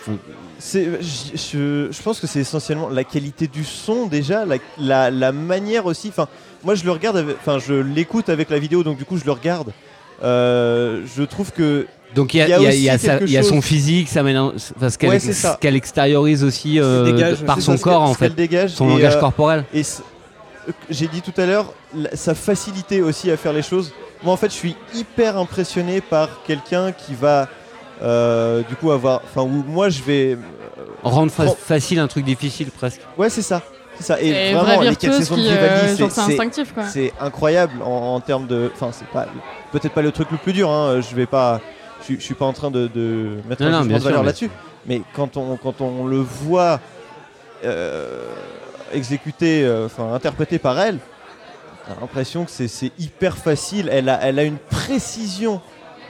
je, 0.61 2.01
pense 2.01 2.19
que 2.19 2.27
c'est 2.27 2.39
essentiellement 2.41 2.89
la 2.89 3.05
qualité 3.05 3.47
du 3.47 3.63
son 3.63 4.07
déjà, 4.07 4.45
la, 4.45 4.57
la- 4.77 5.09
la 5.11 5.31
manière 5.31 5.85
aussi. 5.85 6.09
Enfin, 6.09 6.27
moi 6.65 6.75
je 6.75 6.83
le 6.83 6.91
regarde, 6.91 7.23
enfin 7.39 7.59
je 7.59 7.73
l'écoute 7.75 8.27
avec 8.29 8.49
la 8.49 8.59
vidéo, 8.59 8.83
donc 8.83 8.97
du 8.97 9.05
coup 9.05 9.17
je 9.17 9.25
le 9.25 9.31
regarde. 9.31 9.71
Euh, 10.23 11.05
je 11.15 11.23
trouve 11.23 11.53
que 11.53 11.87
donc 12.15 12.33
il 12.33 12.37
y 12.37 12.41
a, 12.41 12.45
Il 12.47 12.49
y 12.49 12.53
a 12.53 12.57
il 12.57 12.61
y 12.61 12.65
a- 12.65 12.69
aussi 12.69 12.77
il 12.77 12.83
y 12.83 12.89
a 12.89 12.97
sa- 12.97 13.07
quelque 13.17 13.23
il 13.25 13.31
y 13.31 13.37
a 13.37 13.43
son 13.43 13.61
physique, 13.61 14.09
ça 14.09 14.23
mélange- 14.23 14.53
parce 14.79 14.97
qu'elle 14.97 15.09
Ouais, 15.09 15.19
c'est 15.19 15.33
ça. 15.33 15.53
ce 15.53 15.57
qu'elle 15.59 15.75
extériorise 15.75 16.43
aussi 16.43 16.79
euh, 16.79 17.05
dégage, 17.05 17.43
par 17.43 17.61
son 17.61 17.77
ça, 17.77 17.83
corps 17.83 18.01
en 18.01 18.13
ce 18.13 18.19
qu'elle 18.19 18.29
fait, 18.31 18.35
dégage 18.35 18.71
son 18.71 18.87
et, 18.89 18.93
langage 18.93 19.15
euh, 19.15 19.19
corporel. 19.19 19.65
Et 19.73 19.81
euh, 19.81 20.71
j'ai 20.89 21.07
dit 21.07 21.21
tout 21.21 21.39
à 21.39 21.45
l'heure, 21.45 21.73
sa 22.13 22.35
facilité 22.35 23.01
aussi 23.01 23.29
à 23.31 23.37
faire 23.37 23.53
les 23.53 23.61
choses. 23.63 23.91
Moi, 24.23 24.33
en 24.33 24.37
fait, 24.37 24.49
je 24.49 24.55
suis 24.55 24.75
hyper 24.93 25.37
impressionné 25.37 26.01
par 26.01 26.43
quelqu'un 26.45 26.91
qui 26.91 27.13
va, 27.15 27.47
euh, 28.01 28.61
du 28.67 28.75
coup, 28.75 28.91
avoir. 28.91 29.21
Enfin, 29.23 29.41
où 29.43 29.63
moi, 29.67 29.89
je 29.89 30.01
vais. 30.03 30.37
Rendre 31.03 31.31
fa- 31.31 31.47
facile 31.47 31.99
un 31.99 32.07
truc 32.07 32.25
difficile 32.25 32.69
presque. 32.71 32.99
Ouais, 33.17 33.29
c'est 33.29 33.41
ça. 33.41 33.61
C'est 33.97 34.03
ça. 34.03 34.21
Et 34.21 34.27
Et 34.29 34.53
vraiment, 34.53 34.81
les 34.81 34.87
quatre 34.89 35.01
virtuose 35.01 35.15
saisons 35.17 35.35
de 35.35 35.41
qui, 35.41 35.47
Vivaldi, 35.47 35.65
euh, 35.65 35.87
c'est- 35.91 35.97
genre, 35.97 36.11
c'est 36.11 36.21
c'est 36.21 36.31
instinctif, 36.31 36.73
quoi. 36.73 36.83
c'est 36.87 37.13
incroyable 37.19 37.81
en, 37.81 38.15
en 38.15 38.19
termes 38.19 38.47
de. 38.47 38.71
Enfin, 38.73 38.89
c'est 38.91 39.07
pas 39.07 39.27
peut-être 39.71 39.93
pas 39.93 40.01
le 40.01 40.11
truc 40.11 40.29
le 40.31 40.37
plus 40.37 40.53
dur. 40.53 40.69
Hein, 40.69 40.99
je 41.01 41.15
vais 41.15 41.25
pas. 41.25 41.61
Je, 41.99 42.03
suis- 42.05 42.15
je 42.19 42.23
suis 42.23 42.33
pas 42.35 42.45
en 42.45 42.53
train 42.53 42.71
de, 42.71 42.87
de 42.87 43.37
mettre 43.47 43.63
Non, 43.63 43.67
un 43.67 43.71
non, 43.71 43.77
jugement 43.83 43.87
bien 43.89 43.97
de 43.99 44.03
valeur 44.03 44.19
mais- 44.21 44.25
là-dessus. 44.27 44.49
Mais 44.85 45.01
quand 45.15 45.37
on 45.37 45.57
quand 45.57 45.81
on 45.81 46.05
le 46.07 46.17
voit 46.19 46.79
euh, 47.65 48.25
exécuté, 48.93 49.63
euh, 49.65 49.85
enfin 49.85 50.13
interprété 50.13 50.57
par 50.59 50.79
elle, 50.79 50.97
t'as 51.87 51.99
l'impression 51.99 52.45
que 52.45 52.51
c'est- 52.51 52.91
hyper 52.97 53.37
facile. 53.37 53.89
Elle 53.91 54.09
a 54.09 54.19
elle 54.23 54.39
a 54.39 54.43
une 54.43 54.57
précision 54.57 55.61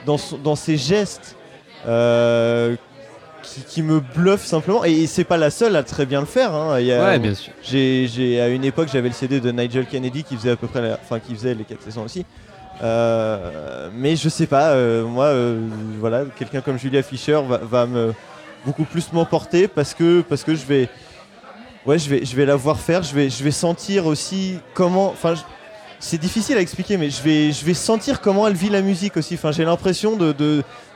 dans 0.06 0.18
son- 0.18 0.38
dans 0.38 0.56
ses 0.56 0.76
gestes. 0.76 1.36
euh, 1.88 2.76
qui, 3.42 3.62
qui 3.62 3.82
me 3.82 4.00
bluffe 4.00 4.44
simplement 4.44 4.84
et 4.84 5.06
c'est 5.06 5.24
pas 5.24 5.38
la 5.38 5.48
seule 5.50 5.74
à 5.74 5.82
très 5.82 6.04
bien 6.04 6.20
le 6.20 6.26
faire 6.26 6.52
hein. 6.54 6.78
Il 6.78 6.84
y 6.84 6.92
a- 6.92 7.02
Ouais 7.02 7.18
bien 7.18 7.32
sûr. 7.34 7.54
j'ai, 7.62 8.06
j'ai- 8.06 8.38
à 8.38 8.48
une 8.48 8.64
époque, 8.64 8.90
j'avais 8.92 9.08
le 9.08 9.14
CD 9.14 9.40
de 9.40 9.50
Nigel 9.50 9.86
Kennedy 9.86 10.22
qui 10.22 10.36
faisait 10.36 10.50
à 10.50 10.56
peu 10.56 10.66
près, 10.66 10.92
enfin 11.02 11.18
qui 11.20 11.34
faisait 11.34 11.54
les 11.54 11.64
quatre 11.64 11.82
saisons 11.82 12.04
aussi. 12.04 12.26
Euh, 12.82 13.90
mais 13.94 14.16
je 14.16 14.28
sais 14.28 14.46
pas, 14.46 14.70
euh, 14.70 15.04
moi, 15.04 15.26
euh, 15.26 15.60
voilà, 15.98 16.24
quelqu'un 16.36 16.60
comme 16.60 16.78
Julia 16.78 17.02
Fischer 17.02 17.40
va, 17.46 17.86
beaucoup 18.64 18.84
plus 18.84 19.12
m'emporter 19.12 19.68
parce 19.68 19.94
que 19.94 20.20
parce 20.22 20.44
que 20.44 20.54
je 20.54 20.64
vais, 20.64 20.88
ouais, 21.86 21.98
je 21.98 22.08
vais 22.10 22.24
je 22.24 22.34
vais 22.36 22.46
la 22.46 22.56
voir 22.56 22.78
faire, 22.78 23.02
je 23.02 23.14
vais 23.14 23.28
je 23.30 23.42
vais 23.44 23.50
sentir 23.50 24.06
aussi 24.06 24.58
comment, 24.74 25.08
enfin. 25.08 25.34
c'est 25.98 26.18
difficile 26.18 26.56
à 26.56 26.60
expliquer, 26.60 26.96
mais 26.96 27.10
je 27.10 27.22
vais, 27.22 27.52
je 27.52 27.64
vais 27.64 27.74
sentir 27.74 28.20
comment 28.22 28.46
elle 28.48 28.54
vit 28.54 28.70
la 28.70 28.80
musique 28.80 29.16
aussi. 29.18 29.34
Enfin, 29.34 29.52
j'ai 29.52 29.64
l'impression 29.66 30.16
de- 30.16 30.32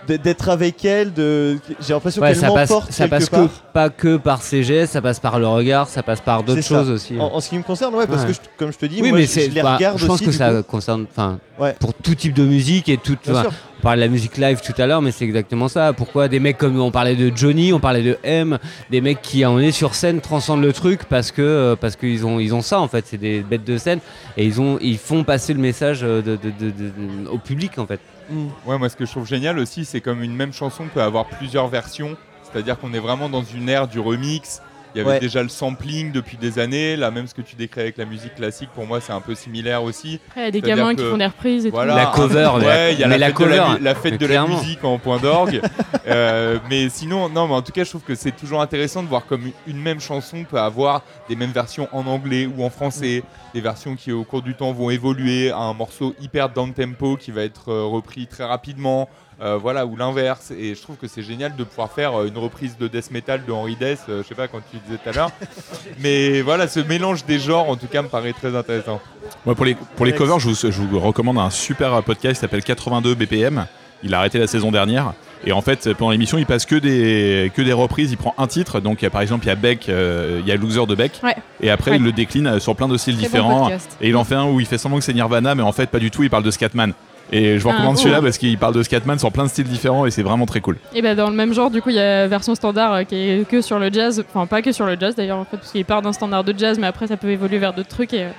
d'être 0.09 0.49
avec 0.49 0.85
elle. 0.85 1.13
De, 1.13 1.59
j'ai 1.81 1.93
l'impression 1.95 2.23
Ouais, 2.23 2.29
qu'elle 2.29 2.37
ça 2.39 2.51
passe, 2.51 2.71
m'emporte 2.71 2.93
ça 2.93 3.05
quelque 3.05 3.11
passe 3.11 3.29
part. 3.29 3.41
que, 3.47 3.49
pas 3.73 3.91
que 3.91 4.17
par 4.17 4.43
ses 4.43 4.63
gestes, 4.63 4.93
ça 4.95 5.03
passe 5.03 5.21
par 5.21 5.39
le 5.39 5.47
regard, 5.47 5.89
ça 5.89 6.03
passe 6.03 6.21
par 6.21 6.43
d'autres 6.43 6.63
choses 6.63 6.91
aussi. 6.91 7.19
En, 7.19 7.25
en 7.35 7.41
ce 7.41 7.49
qui 7.51 7.57
me 7.59 7.63
concerne, 7.63 7.95
ouais, 7.95 8.07
parce 8.07 8.23
Ouais. 8.23 8.29
que 8.29 8.35
je- 8.35 8.39
comme 8.59 8.73
je 8.73 8.79
te 8.79 8.87
dis, 8.87 9.01
oui, 9.03 9.11
moi, 9.11 9.19
mais 9.19 9.27
je, 9.27 9.51
les 9.51 9.63
bah, 9.63 9.77
regarde 9.77 9.99
je 9.99 10.07
pense 10.07 10.17
aussi. 10.17 10.27
que 10.27 10.33
ça 10.33 10.51
coup. 10.53 10.63
concerne, 10.65 11.07
enfin, 11.11 11.39
Ouais. 11.59 11.75
pour 11.79 11.95
tout 11.95 12.15
type 12.15 12.35
de 12.35 12.45
musique 12.45 12.89
et 12.89 12.97
tout. 12.97 13.17
Bien 13.25 13.33
enfin, 13.33 13.43
sûr. 13.43 13.53
on 13.79 13.83
parlait 13.83 14.03
de 14.03 14.07
la 14.07 14.11
musique 14.13 14.37
live 14.39 14.61
tout 14.65 14.73
à 14.81 14.87
l'heure, 14.87 15.01
mais 15.03 15.13
c'est 15.13 15.25
exactement 15.25 15.69
ça. 15.69 15.93
Pourquoi 15.93 16.27
des 16.29 16.41
mecs 16.41 16.59
comme 16.59 16.81
on 16.81 16.91
parlait 16.91 17.15
de 17.15 17.31
Johnny, 17.37 17.73
on 17.73 17.79
parlait 17.81 18.03
de 18.03 18.19
M, 18.25 18.59
des 18.91 19.01
mecs 19.01 19.23
qui 19.23 19.45
en 19.47 19.59
est 19.61 19.71
sur 19.71 19.95
scène 19.95 20.21
transcendent 20.21 20.63
le 20.63 20.73
truc 20.73 21.05
parce 21.05 21.31
que 21.31 21.43
euh, 21.43 21.77
parce 21.77 21.95
qu'ils 21.95 22.27
ont 22.27 22.41
ils 22.41 22.55
ont 22.55 22.63
ça 22.63 22.81
en 22.81 22.89
fait, 22.89 23.05
c'est 23.07 23.19
des 23.19 23.41
bêtes 23.41 23.65
de 23.65 23.79
scène 23.79 24.01
et 24.37 24.45
ils 24.45 24.61
ont 24.61 24.79
ils 24.81 24.99
font 24.99 25.23
passer 25.23 25.53
le 25.55 25.61
message 25.61 26.01
euh, 26.03 26.23
de- 26.23 26.37
de- 26.37 27.29
au 27.31 27.39
public 27.39 27.79
en 27.79 27.87
fait. 27.87 28.01
Mm. 28.31 28.47
Ouais, 28.66 28.79
moi 28.79 28.89
ce 28.89 28.97
que 28.97 29.07
je 29.07 29.11
trouve 29.11 29.27
génial 29.27 29.59
aussi, 29.59 29.85
c'est 29.85 30.01
comme 30.01 30.22
une 30.22 30.35
même 30.35 30.53
chanson 30.53 30.87
peut 30.93 31.03
avoir 31.03 31.27
plusieurs 31.27 31.68
versions. 31.68 32.16
C'est-à-dire 32.43 32.79
qu'on 32.79 32.95
est 32.95 33.01
vraiment 33.01 33.29
dans 33.29 33.43
une 33.43 33.68
ère 33.68 33.89
du 33.89 33.99
remix 33.99 34.61
Il 34.95 34.99
y 34.99 35.01
avait 35.01 35.11
Ouais. 35.11 35.20
déjà 35.20 35.42
le 35.42 35.49
sampling 35.49 36.12
depuis 36.12 36.36
des 36.36 36.59
années. 36.59 36.97
Là, 36.97 37.11
même 37.11 37.26
ce 37.26 37.34
que 37.34 37.42
tu 37.42 37.57
décris 37.57 37.80
avec 37.80 37.97
la 37.97 38.05
musique 38.05 38.34
classique, 38.36 38.68
pour 38.74 38.86
moi, 38.86 39.01
c'est 39.01 39.12
un 39.12 39.20
peu 39.20 39.34
similaire 39.34 39.82
aussi. 39.82 40.20
Après, 40.28 40.40
il 40.42 40.45
y 40.45 40.49
a 40.49 40.51
des 40.53 40.61
gamins 40.61 40.95
qui 40.95 41.03
font 41.03 41.16
des 41.16 41.26
reprises 41.26 41.66
et 41.66 41.70
Voilà, 41.70 41.95
La 41.97 42.07
cover, 42.07 42.45
un- 42.45 42.59
mais- 42.59 42.66
ouais, 42.66 42.92
il 42.95 43.01
y 43.01 43.05
a 43.05 43.09
mais 43.09 43.18
la, 43.18 43.28
la 43.30 43.34
fête, 43.34 43.38
de 43.40 43.45
la, 43.51 43.57
cover, 43.66 43.78
la 43.84 43.95
fête 43.95 44.20
de 44.20 44.26
la 44.26 44.47
musique 44.47 44.84
en 44.84 44.99
point 44.99 45.18
d'orgue. 45.18 45.61
Euh, 46.07 46.59
mais 46.68 46.90
sinon, 46.90 47.30
non, 47.30 47.49
mais 47.49 47.55
en 47.55 47.62
tout 47.62 47.72
cas, 47.72 47.82
je 47.82 47.88
trouve 47.88 48.03
que 48.03 48.14
c'est 48.14 48.30
toujours 48.36 48.61
intéressant 48.61 49.03
de 49.03 49.09
voir 49.09 49.24
comme 49.24 49.51
une 49.66 49.78
même 49.80 50.01
chanson 50.01 50.45
peut 50.45 50.61
avoir 50.61 51.01
des 51.30 51.34
mêmes 51.34 51.51
versions 51.53 51.88
en 51.92 52.07
anglais 52.07 52.47
ou 52.47 52.62
en 52.62 52.68
français, 52.68 53.22
des 53.55 53.62
versions 53.62 53.97
qui 53.97 54.12
au 54.12 54.22
cours 54.22 54.42
du 54.42 54.55
temps 54.55 54.70
vont 54.72 54.90
évoluer 54.90 55.51
à 55.51 55.57
un 55.61 55.72
morceau 55.72 56.14
hyper 56.20 56.51
down 56.51 56.74
tempo 56.74 57.16
qui 57.16 57.30
va 57.30 57.42
être 57.42 57.70
euh, 57.70 57.84
repris 57.84 58.26
très 58.26 58.45
rapidement. 58.45 59.09
Euh, 59.43 59.57
voilà, 59.61 59.85
ou 59.87 59.97
l'inverse, 59.97 60.51
et 60.51 60.74
je 60.74 60.80
trouve 60.82 60.97
que 60.97 61.09
c'est 61.09 61.22
génial 61.22 61.57
de 61.57 61.64
pouvoir 61.64 61.91
faire 61.91 62.14
euh, 62.20 62.26
une 62.28 62.39
reprise 62.39 62.76
de 62.78 62.89
death 62.89 63.11
metal 63.11 63.43
de 63.47 63.53
Henry 63.53 63.76
Death, 63.76 64.01
euh, 64.09 64.22
je 64.22 64.28
sais 64.28 64.35
pas 64.35 64.49
quand 64.49 64.61
tu 64.70 64.78
disais 64.87 64.99
tout 65.03 65.09
à 65.09 65.12
l'heure, 65.12 65.30
mais 66.01 66.41
voilà, 66.43 66.68
ce 66.68 66.80
mélange 66.80 67.24
des 67.24 67.39
genres 67.39 67.68
en 67.68 67.76
tout 67.76 67.87
cas 67.89 68.03
me 68.03 68.09
paraît 68.09 68.32
très 68.32 68.55
intéressant. 68.57 69.01
Moi, 69.45 69.55
pour 69.55 69.64
les, 69.64 69.74
pour 69.74 70.07
les 70.07 70.12
covers, 70.14 70.39
je 70.39 70.49
vous, 70.49 70.55
je 70.55 70.80
vous 70.80 71.01
recommande 71.01 71.39
un 71.39 71.51
super 71.51 72.03
podcast 72.03 72.35
qui 72.35 72.41
s'appelle 72.41 72.62
82 72.62 73.14
BPM. 73.14 73.66
Il 74.03 74.12
a 74.14 74.18
arrêté 74.18 74.39
la 74.39 74.47
saison 74.47 74.70
dernière. 74.70 75.14
Et 75.47 75.53
en 75.53 75.62
fait, 75.62 75.93
pendant 75.95 76.11
l'émission, 76.11 76.37
il 76.37 76.45
passe 76.47 76.66
que 76.66 76.74
des, 76.76 77.51
que 77.55 77.62
des 77.62 77.72
reprises. 77.72 78.11
Il 78.12 78.16
prend 78.18 78.35
un 78.37 78.47
titre. 78.47 78.80
Donc, 78.80 79.01
il 79.01 79.05
y 79.05 79.07
a, 79.07 79.11
par 79.11 79.22
exemple, 79.22 79.45
il 79.47 79.49
y 79.49 79.51
a 79.51 79.55
Beck, 79.55 79.89
euh, 79.89 80.41
il 80.43 80.49
y 80.49 80.53
a 80.53 80.57
Loser 80.57 80.87
de 80.87 80.95
Beck. 80.95 81.20
Ouais. 81.22 81.35
Et 81.62 81.70
après, 81.70 81.93
Ouais. 81.93 81.97
il 81.99 82.03
le 82.03 82.12
décline 82.12 82.47
euh, 82.47 82.61
sur 82.61 82.76
plein 82.76 82.89
de 82.89 82.97
styles 82.99 83.14
bon 83.16 83.20
différents. 83.22 83.70
et 83.70 84.09
il 84.09 84.16
en 84.16 84.24
fait 84.24 84.35
un 84.35 84.45
où 84.47 84.61
il 84.61 84.66
fait 84.66 84.76
semblant 84.78 84.99
que 84.99 85.05
c'est 85.05 85.14
Nirvana, 85.14 85.55
mais 85.55 85.62
en 85.62 85.72
fait, 85.72 85.89
pas 85.89 85.99
du 85.99 86.11
tout. 86.11 86.22
Il 86.22 86.28
parle 86.30 86.43
de 86.43 86.51
Scatman. 86.51 86.93
Et 87.33 87.59
je 87.59 87.62
vous 87.62 87.68
Ah, 87.70 87.72
recommande 87.72 87.97
oh. 87.97 88.01
celui-là 88.01 88.20
parce 88.22 88.39
qu'il 88.39 88.57
parle 88.59 88.75
de 88.75 88.83
Scatman 88.83 89.18
sur 89.18 89.33
plein 89.33 89.45
de 89.45 89.49
styles 89.49 89.66
différents 89.66 90.07
et 90.07 90.11
c'est 90.11 90.22
vraiment 90.22 90.47
très 90.47 90.61
cool. 90.61 90.77
Et 90.95 91.03
ben 91.03 91.16
dans 91.16 91.31
le 91.31 91.35
même 91.37 91.53
genre, 91.53 91.70
du 91.70 91.81
coup, 91.83 91.91
il 91.91 91.97
y 91.97 92.01
a 92.01 92.27
version 92.29 92.55
standard 92.55 92.93
euh, 92.93 93.03
qui 93.05 93.16
est 93.16 93.49
que 93.49 93.61
sur 93.61 93.79
le 93.79 93.91
jazz, 93.93 94.22
enfin 94.33 94.47
pas 94.47 94.62
que 94.62 94.72
sur 94.72 94.87
le 94.87 94.97
jazz 94.99 95.14
d'ailleurs, 95.16 95.39
en 95.39 95.45
fait, 95.45 95.57
parce 95.57 95.72
qu'il 95.72 95.85
part 95.85 96.03
d'un 96.03 96.12
standard 96.12 96.45
de 96.45 96.55
jazz, 96.57 96.79
mais 96.79 96.87
après 96.87 97.07
ça 97.07 97.16
peut 97.16 97.31
évoluer 97.31 97.59
vers 97.59 97.72
d'autres 97.72 97.89
trucs 97.89 98.12
et, 98.12 98.25
euh, 98.25 98.31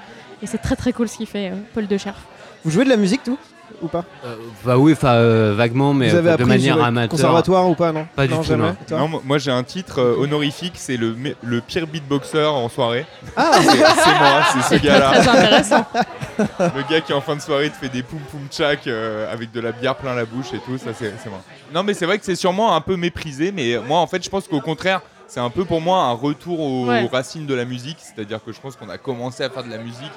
et 0.44 0.48
c'est 0.48 0.60
très 0.60 0.76
très 0.76 0.94
cool 0.94 1.08
ce 1.10 1.18
qu'il 1.18 1.28
fait, 1.28 1.48
euh, 1.50 1.56
Paul 1.74 1.88
de 1.88 1.98
Scherf. 1.98 2.18
Vous 2.64 2.72
jouez 2.72 2.84
de 2.86 2.90
la 2.90 2.98
musique, 2.98 3.24
tout? 3.24 3.38
Ou 3.82 3.88
pas 3.88 4.04
Euh, 4.26 4.36
bah 4.64 4.78
oui, 4.78 4.94
enfin 4.94 5.14
euh, 5.14 5.54
vaguement, 5.56 5.94
mais 5.94 6.10
Vous 6.10 6.16
avez 6.16 6.30
euh, 6.30 6.38
de 6.38 6.44
appris 6.44 6.46
manière 6.46 6.84
amateur. 6.84 7.10
conservatoire 7.10 7.70
ou 7.70 7.76
pas, 7.76 7.92
non 7.92 8.08
Pas 8.16 8.28
du 8.28 8.34
tout, 8.34 8.44
jamais. 8.44 8.70
non. 8.92 8.98
Non, 9.10 9.22
moi- 9.24 9.38
j'ai 9.38 9.52
un 9.52 9.64
titre 9.64 10.00
euh, 10.02 10.16
honorifique, 10.20 10.74
c'est 10.76 10.98
le, 10.98 11.14
me- 11.14 11.36
le 11.44 11.62
pire 11.62 11.88
beatboxer 11.88 12.46
en 12.46 12.70
soirée. 12.70 13.06
Ah, 13.36 13.52
C'est 13.62 13.76
moi, 14.20 14.42
c'est 14.68 14.78
ce 14.78 14.84
gars-là. 14.84 15.12
Très 15.12 15.28
intéressant. 15.28 15.86
Le 16.38 16.90
gars 16.90 17.00
qui 17.02 17.14
en 17.14 17.22
fin 17.22 17.36
de 17.38 17.42
soirée 17.42 17.70
te 17.70 17.76
fait 17.78 17.88
des 17.88 18.04
poum 18.04 18.20
poum 18.30 18.42
tchak 18.50 18.88
euh, 18.88 19.32
avec 19.32 19.52
de 19.54 19.62
la 19.62 19.72
bière 19.72 19.96
plein 19.96 20.14
la 20.14 20.26
bouche 20.26 20.48
et 20.54 20.60
tout, 20.60 20.78
ça 20.78 20.92
c'est 20.94 21.14
c'est 21.24 21.30
moi. 21.30 21.42
Non 21.74 21.82
mais 21.84 21.94
c'est 21.94 22.06
vrai 22.06 22.18
que 22.20 22.26
c'est 22.26 22.36
sûrement 22.36 22.76
un 22.76 22.82
peu 22.82 22.98
méprisé, 22.98 23.54
mais 23.54 23.78
moi 23.88 24.00
en 24.00 24.08
fait 24.08 24.22
je 24.24 24.30
pense 24.30 24.46
qu'au 24.46 24.60
contraire 24.60 25.00
c'est 25.28 25.40
un 25.40 25.50
peu 25.50 25.64
pour 25.64 25.80
moi 25.80 26.04
un 26.04 26.12
retour 26.12 26.60
aux 26.60 26.88
Ouais. 26.88 27.08
racines 27.12 27.46
de 27.46 27.54
la 27.56 27.64
musique, 27.64 27.98
c'est-à-dire 28.00 28.40
que 28.44 28.52
je 28.52 28.60
pense 28.60 28.76
qu'on 28.76 28.90
a 28.90 28.98
commencé 28.98 29.44
à 29.44 29.50
faire 29.50 29.64
de 29.64 29.70
la 29.70 29.78
musique 29.78 30.12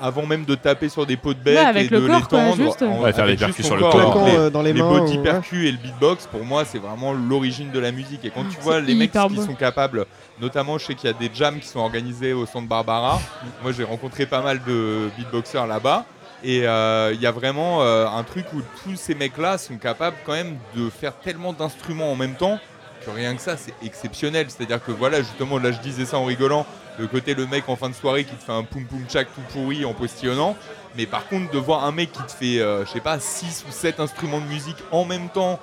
avant 0.00 0.26
même 0.26 0.44
de 0.44 0.54
taper 0.54 0.88
sur 0.88 1.06
des 1.06 1.16
pots 1.16 1.34
de 1.34 1.38
Ouais, 1.50 1.56
avec 1.56 1.86
et 1.86 1.94
le 1.94 2.00
de 2.02 2.06
corps, 2.06 2.28
quoi, 2.28 2.38
l'étendre. 2.42 2.62
juste. 2.64 2.82
en- 2.82 3.02
Ouais, 3.02 3.12
faire 3.12 3.26
les 3.26 3.32
juste 3.32 3.44
percus 3.46 3.66
sur 3.66 3.76
le 3.76 3.82
corps, 3.82 4.12
corps. 4.12 4.26
les- 4.26 4.50
dans 4.50 4.62
les, 4.62 4.72
les 4.72 4.80
mains. 4.82 4.88
body 4.88 5.18
ou- 5.18 5.22
percus 5.22 5.66
et 5.68 5.72
le 5.72 5.78
beatbox, 5.78 6.26
pour 6.26 6.44
moi, 6.44 6.64
c'est 6.64 6.78
vraiment 6.78 7.12
l'origine 7.12 7.70
de 7.70 7.78
la 7.78 7.92
musique. 7.92 8.24
Et 8.24 8.30
quand 8.30 8.44
tu 8.44 8.56
C'est 8.56 8.60
vois 8.62 8.80
les 8.80 8.94
mecs 8.94 9.12
qui 9.12 9.36
sont 9.36 9.54
capables, 9.54 10.06
notamment, 10.40 10.78
je 10.78 10.86
sais 10.86 10.94
qu'il 10.94 11.08
y 11.08 11.12
a 11.12 11.16
des 11.16 11.30
jams 11.32 11.58
qui 11.58 11.68
sont 11.68 11.80
organisés 11.80 12.32
au 12.32 12.46
centre 12.46 12.68
Barbara. 12.68 13.20
Moi, 13.62 13.72
j'ai 13.72 13.84
rencontré 13.84 14.26
pas 14.26 14.42
mal 14.42 14.60
de 14.66 15.08
beatboxers 15.16 15.66
là-bas. 15.66 16.04
Et 16.44 16.66
euh, 16.68 17.12
il 17.14 17.20
y 17.20 17.26
a 17.26 17.32
vraiment 17.32 17.82
euh, 17.82 18.06
un 18.06 18.22
truc 18.22 18.44
où 18.54 18.60
tous 18.84 18.94
ces 18.96 19.14
mecs-là 19.14 19.56
sont 19.56 19.78
capables 19.78 20.16
quand 20.26 20.32
même 20.34 20.56
de 20.76 20.90
faire 20.90 21.14
tellement 21.16 21.54
d'instruments 21.54 22.12
en 22.12 22.14
même 22.14 22.34
temps 22.34 22.58
rien 23.10 23.34
que 23.34 23.42
ça, 23.42 23.56
c'est 23.56 23.74
exceptionnel. 23.82 24.46
C'est-à-dire 24.48 24.82
que 24.82 24.92
voilà, 24.92 25.18
justement, 25.18 25.58
là, 25.58 25.72
je 25.72 25.80
disais 25.80 26.04
ça 26.04 26.18
en 26.18 26.24
rigolant. 26.24 26.66
Le 26.98 27.06
côté 27.06 27.34
le 27.34 27.46
mec 27.46 27.68
en 27.68 27.76
fin 27.76 27.90
de 27.90 27.94
soirée 27.94 28.24
qui 28.24 28.34
te 28.34 28.42
fait 28.42 28.52
un 28.52 28.62
poum 28.62 28.84
poum 28.86 29.04
tchak 29.06 29.28
tout 29.34 29.42
pourri 29.52 29.84
en 29.84 29.92
postillonnant. 29.92 30.56
Mais 30.96 31.06
par 31.06 31.28
contre, 31.28 31.50
de 31.50 31.58
voir 31.58 31.84
un 31.84 31.92
mec 31.92 32.10
qui 32.12 32.22
te 32.22 32.32
fait, 32.32 32.60
euh, 32.60 32.84
je 32.86 32.90
sais 32.90 33.00
pas, 33.00 33.20
6 33.20 33.66
ou 33.68 33.72
7 33.72 34.00
instruments 34.00 34.40
de 34.40 34.46
musique 34.46 34.78
en 34.90 35.04
même 35.04 35.28
temps, 35.28 35.60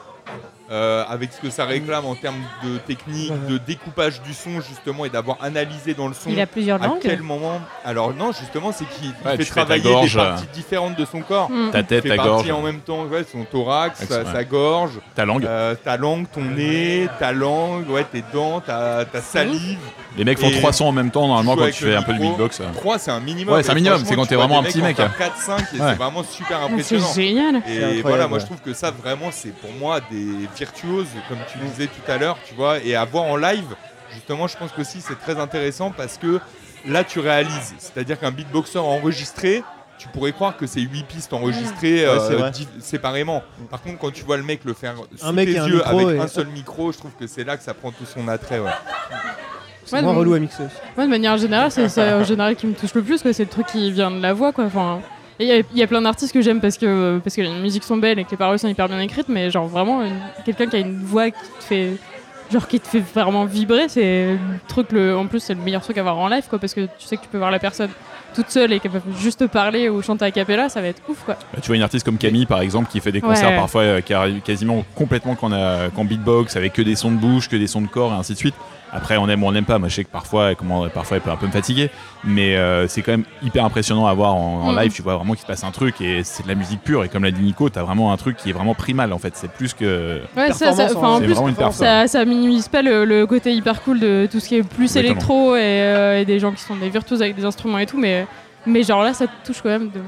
euh, 0.74 1.04
avec 1.08 1.32
ce 1.32 1.40
que 1.40 1.50
ça 1.50 1.66
réclame 1.66 2.06
en 2.06 2.16
termes 2.16 2.42
de 2.64 2.78
technique, 2.80 3.32
de 3.48 3.58
découpage 3.60 4.22
du 4.24 4.34
son, 4.34 4.60
justement, 4.60 5.06
et 5.06 5.10
d'avoir 5.10 5.38
analysé 5.42 5.94
dans 5.94 6.08
le 6.08 6.14
son 6.14 6.30
Il 6.32 6.40
a 6.42 6.48
plusieurs 6.48 6.82
à 6.82 6.88
langues. 6.88 7.00
quel 7.02 7.22
moment. 7.22 7.62
Alors, 7.86 8.14
non, 8.14 8.32
justement, 8.32 8.72
c'est 8.72 8.86
qu'il 8.86 9.06
il 9.24 9.28
Ouais, 9.28 9.38
fait 9.38 9.46
travailler 9.46 9.84
gorge, 9.84 10.14
des 10.14 10.18
parties 10.20 10.48
différentes 10.54 10.98
de 10.98 11.06
son 11.06 11.22
corps. 11.22 11.50
Mm. 11.50 11.72
Ta 11.72 11.84
tête, 11.84 12.04
fait 12.04 12.10
ta 12.10 12.18
gorge, 12.24 12.50
en 12.50 12.62
même 12.62 12.80
temps, 12.80 13.04
ouais, 13.06 13.24
son 13.32 13.44
thorax, 13.44 14.04
sa, 14.06 14.44
gorge, 14.44 15.00
ta 15.16 15.26
langue. 15.26 15.46
euh, 15.46 15.76
ta 15.76 15.96
langue, 15.98 16.26
ton 16.34 16.42
nez, 16.42 17.08
ta 17.20 17.32
langue, 17.32 17.90
ouais, 17.90 18.04
tes 18.12 18.24
dents, 18.34 18.60
ta, 18.60 19.06
ta 19.06 19.22
salive. 19.22 19.78
Les 20.18 20.24
mecs 20.26 20.38
font 20.40 20.50
et 20.50 20.60
300 20.60 20.88
en 20.90 20.92
même 20.92 21.10
temps 21.10 21.28
normalement 21.28 21.56
quand 21.56 21.72
tu 21.72 21.86
le 21.86 21.92
fais 21.92 21.96
un 21.96 22.04
peu 22.04 22.14
de 22.14 22.20
micro. 22.20 22.36
beatbox. 22.36 22.62
3, 22.76 23.00
c'est 23.00 23.10
un 23.12 23.20
minimum. 23.20 23.56
Ouais, 23.56 23.64
c'est 23.64 23.72
un 23.72 23.76
minimum, 23.76 24.00
c'est 24.06 24.16
quand 24.16 24.24
tu 24.24 24.30
t'es 24.30 24.36
vraiment 24.36 24.60
un 24.60 24.64
petit 24.64 24.78
mecs 24.82 24.98
mec. 25.00 25.08
en 25.08 25.10
faire 25.12 25.32
4-5 25.34 25.52
et 25.76 25.80
Ouais. 25.82 25.88
c'est 25.90 25.96
vraiment 25.96 26.24
super 26.24 26.58
Ah, 26.62 26.66
C'est 26.68 26.72
impressionnant. 26.74 27.14
génial. 27.14 27.64
Et 27.68 28.02
voilà, 28.04 28.28
moi 28.28 28.38
je 28.40 28.46
trouve 28.46 28.60
que 28.62 28.74
ça 28.74 28.92
vraiment 28.92 29.30
c'est 29.32 29.50
pour 29.56 29.72
moi 29.72 30.00
des 30.12 30.48
virtuoses, 30.64 31.08
comme 31.28 31.40
tu 31.52 31.58
disais 31.60 31.88
tout 31.88 32.12
à 32.12 32.18
l'heure, 32.18 32.38
tu 32.48 32.54
vois, 32.56 32.80
et 32.80 32.96
à 32.96 33.04
voir 33.06 33.26
en 33.26 33.36
live, 33.38 33.66
justement, 34.14 34.48
je 34.48 34.58
pense 34.58 34.72
que 34.72 34.82
aussi 34.82 35.02
c'est 35.02 35.20
très 35.20 35.40
intéressant 35.40 35.92
parce 35.92 36.18
que 36.18 36.40
là 36.88 37.04
tu 37.04 37.20
réalises, 37.20 37.74
c'est-à-dire 37.78 38.20
qu'un 38.20 38.32
beatboxer 38.32 38.78
enregistré, 38.80 39.64
tu 39.98 40.08
pourrais 40.10 40.32
croire 40.34 40.58
que 40.58 40.66
c'est 40.66 40.82
8 40.82 41.04
pistes 41.06 41.34
enregistrées 41.34 42.06
euh, 42.06 42.52
séparément. 42.80 43.44
Par 43.70 43.82
contre, 43.82 44.00
quand 44.00 44.12
tu 44.12 44.24
vois 44.24 44.38
le 44.38 44.44
mec 44.44 44.62
le 44.66 44.74
faire 44.74 44.96
sous 45.16 45.32
mec 45.32 45.48
tes 45.50 45.60
un 45.60 45.68
yeux 45.68 45.86
avec 45.88 46.08
et- 46.08 46.20
un 46.20 46.28
seul 46.28 46.48
micro, 46.48 46.92
je 46.92 46.98
trouve 46.98 47.12
que 47.20 47.28
c'est 47.28 47.44
là 47.44 47.56
que 47.58 47.64
ça 47.64 47.74
prend 47.74 47.92
tout 47.92 48.06
son 48.06 48.28
attrait. 48.28 48.60
Ouais. 48.60 48.72
C'est 49.86 49.96
Ouais, 49.98 50.02
moins 50.02 50.12
donc- 50.14 50.20
relou 50.22 50.34
à 50.34 50.40
mixer. 50.40 50.64
Moi, 50.96 51.06
de 51.06 51.10
manière 51.12 51.38
générale, 51.38 51.70
c'est 51.72 51.90
ça 51.90 52.18
en 52.18 52.24
général 52.24 52.56
qui 52.56 52.66
me 52.68 52.74
touche 52.74 52.94
le 52.94 53.04
plus. 53.04 53.18
C'est 53.20 53.40
le 53.44 53.50
truc 53.50 53.68
qui 53.68 53.92
vient 53.92 54.12
de 54.12 54.22
la 54.22 54.34
voix, 54.34 54.52
quoi. 54.54 54.64
Enfin, 54.66 55.02
et 55.40 55.44
il 55.46 55.48
y 55.48 55.52
a- 55.52 55.58
il 55.74 55.78
y, 55.78 55.84
a 55.84 55.88
plein 55.88 56.02
d'artistes 56.02 56.34
que 56.34 56.42
j'aime 56.42 56.62
parce 56.62 56.78
que 56.78 57.20
parce 57.24 57.36
que 57.36 57.42
les 57.42 57.50
musiques 57.50 57.84
sont 57.84 57.98
belles 57.98 58.20
et 58.20 58.24
que 58.24 58.32
les 58.32 58.38
paroles 58.38 58.60
sont 58.60 58.68
hyper 58.68 58.88
bien 58.88 59.00
écrites, 59.00 59.30
mais 59.30 59.50
genre 59.52 59.68
vraiment 59.68 60.02
quelqu'un 60.46 60.68
qui 60.68 60.76
a 60.76 60.80
une 60.80 61.00
voix 61.04 61.30
qui 61.32 61.40
te 61.60 61.64
fait 61.64 61.92
genre 62.52 62.68
qui 62.68 62.80
te 62.80 62.88
fait 62.88 63.00
vraiment 63.16 63.46
vibrer, 63.46 63.88
c'est 63.90 64.34
le 64.34 64.38
truc 64.68 64.92
le 64.92 65.18
en 65.18 65.26
plus 65.28 65.40
c'est 65.40 65.56
le 65.56 65.62
meilleur 65.62 65.82
truc 65.82 65.98
à 65.98 66.04
voir 66.04 66.18
en 66.18 66.28
live, 66.28 66.44
quoi, 66.50 66.60
parce 66.60 66.74
que 66.74 66.82
tu 66.82 67.06
sais 67.08 67.18
que 67.18 67.24
tu 67.24 67.28
peux 67.30 67.38
voir 67.40 67.50
la 67.52 67.58
personne 67.60 67.90
toute 68.36 68.50
seule 68.50 68.74
et 68.74 68.80
qu'elle 68.80 68.92
peut 68.92 69.00
juste 69.20 69.46
parler 69.48 69.90
ou 69.90 70.02
chanter 70.02 70.26
à 70.26 70.32
cappella, 70.32 70.68
ça 70.68 70.82
va 70.82 70.88
être 70.88 71.02
ouf, 71.08 71.24
quoi. 71.24 71.36
Bah, 71.54 71.60
Tu 71.62 71.68
vois 71.68 71.76
une 71.76 71.84
artiste 71.84 72.04
comme 72.04 72.18
Camille 72.18 72.46
par 72.48 72.62
exemple 72.62 72.90
qui 72.92 73.00
fait 73.00 73.12
des 73.12 73.22
concerts 73.22 73.50
Ouais. 73.50 73.56
parfois 73.58 73.82
euh, 73.84 74.02
qui 74.02 74.14
arrivent 74.14 74.42
quasiment 74.42 74.84
complètement 74.96 75.36
qu'en 75.36 75.52
a- 75.52 75.90
qu'en 75.96 76.04
beatbox 76.04 76.56
avec 76.56 76.74
que 76.74 76.82
des 76.82 76.96
sons 76.96 77.12
de 77.12 77.18
bouche, 77.18 77.48
que 77.50 77.56
des 77.56 77.68
sons 77.68 77.82
de 77.82 77.88
corps 77.88 78.12
et 78.12 78.16
ainsi 78.16 78.34
de 78.34 78.38
suite. 78.38 78.56
Après 78.96 79.18
on 79.18 79.28
aime 79.28 79.44
ou 79.44 79.48
on 79.48 79.52
n'aime 79.52 79.66
pas. 79.66 79.80
Moi 79.80 79.90
je 79.90 79.96
sais 79.96 80.04
que 80.04 80.10
parfois, 80.12 80.52
elle- 80.52 80.56
comment, 80.56 80.88
parfois 80.90 81.18
elle 81.18 81.24
peut 81.24 81.32
un 81.32 81.36
peu 81.36 81.48
me 81.48 81.52
fatiguer, 81.52 81.90
mais 82.24 82.56
euh, 82.56 82.88
c'est 82.88 83.02
quand 83.02 83.12
même 83.14 83.24
hyper 83.42 83.66
impressionnant 83.66 84.06
à 84.06 84.14
voir 84.14 84.36
en, 84.36 84.68
en 84.68 84.72
Mm. 84.74 84.80
live. 84.80 84.92
Tu 84.94 85.02
vois 85.02 85.16
vraiment 85.18 85.34
qu'il 85.34 85.42
se 85.42 85.48
passe 85.48 85.64
un 85.64 85.72
truc 85.72 86.00
et 86.00 86.24
c'est 86.24 86.44
de 86.44 86.48
la 86.48 86.56
musique 86.56 86.82
pure. 86.84 87.04
Et 87.04 87.10
comme 87.10 87.24
l'a 87.24 87.32
dit 87.32 87.42
Nico, 87.42 87.70
t'as 87.70 87.82
vraiment 87.82 88.14
un 88.14 88.18
truc 88.18 88.38
qui 88.38 88.52
est 88.52 88.54
vraiment 88.54 88.76
primal 88.76 89.12
en 89.12 89.18
fait. 89.18 89.36
C'est 89.36 89.52
plus 89.52 89.74
que 89.74 90.22
Ouais, 90.38 90.52
ça, 90.54 90.72
ça- 90.74 90.98
en 90.98 91.20
plus, 91.20 91.36
ça, 91.72 92.08
ça 92.08 92.26
minimise 92.26 92.68
pas 92.68 92.82
le, 92.84 93.04
le 93.06 93.26
côté 93.26 93.52
hyper 93.54 93.82
cool 93.82 94.00
de 94.00 94.28
tout 94.32 94.40
ce 94.40 94.48
qui 94.48 94.56
est 94.58 94.64
plus 94.64 94.84
Exactement. 94.86 95.12
électro 95.12 95.56
et, 95.56 95.60
euh, 95.64 96.20
et 96.22 96.26
des 96.26 96.40
gens 96.40 96.52
qui 96.52 96.62
sont 96.62 96.76
des 96.76 96.90
virtuoses 96.90 97.22
avec 97.22 97.36
des 97.36 97.46
instruments 97.46 97.80
et 97.80 97.86
tout, 97.88 97.98
mais, 98.00 98.28
mais 98.68 98.84
genre 98.84 99.02
là, 99.04 99.14
ça 99.14 99.26
te 99.28 99.32
touche 99.46 99.62
quand 99.62 99.70
même 99.70 99.90
de 99.90 100.02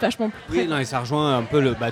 vachement 0.00 0.28
plus 0.30 0.42
près. 0.48 0.58
Oui, 0.64 0.68
non, 0.68 0.78
et 0.78 0.84
ça 0.84 1.00
rejoint 1.00 1.38
un 1.38 1.42
peu 1.42 1.60
le, 1.60 1.74
bah, 1.78 1.88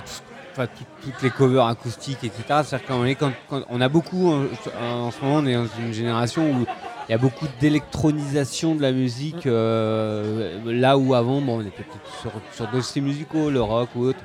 enfin, 0.59 0.69
tout- 0.77 0.85
toutes 1.11 1.21
les 1.21 1.29
covers 1.29 1.65
acoustiques, 1.65 2.23
etc. 2.23 2.43
C'est-à-dire 2.63 2.85
qu'on 2.85 3.05
est 3.05 3.15
quand, 3.15 3.31
quand- 3.49 3.61
on 3.69 3.79
a 3.81 3.89
beaucoup 3.89 4.29
en, 4.31 4.43
en 4.81 5.11
ce 5.11 5.21
moment, 5.21 5.35
on 5.37 5.45
est 5.45 5.53
dans 5.53 5.67
une 5.79 5.93
génération 5.93 6.51
où 6.51 6.65
il 7.07 7.11
y 7.11 7.15
a 7.15 7.17
beaucoup 7.17 7.45
d'électronisation 7.59 8.75
de 8.75 8.81
la 8.81 8.91
musique. 8.91 9.45
euh, 9.47 10.59
là 10.65 10.97
où 10.97 11.13
avant, 11.13 11.41
bon, 11.41 11.57
on 11.57 11.61
était 11.61 11.71
peut-être 11.83 12.21
sur, 12.21 12.31
sur 12.71 12.83
styles 12.83 13.03
musicaux, 13.03 13.49
le 13.49 13.61
rock 13.61 13.89
ou 13.95 14.01
autre. 14.05 14.19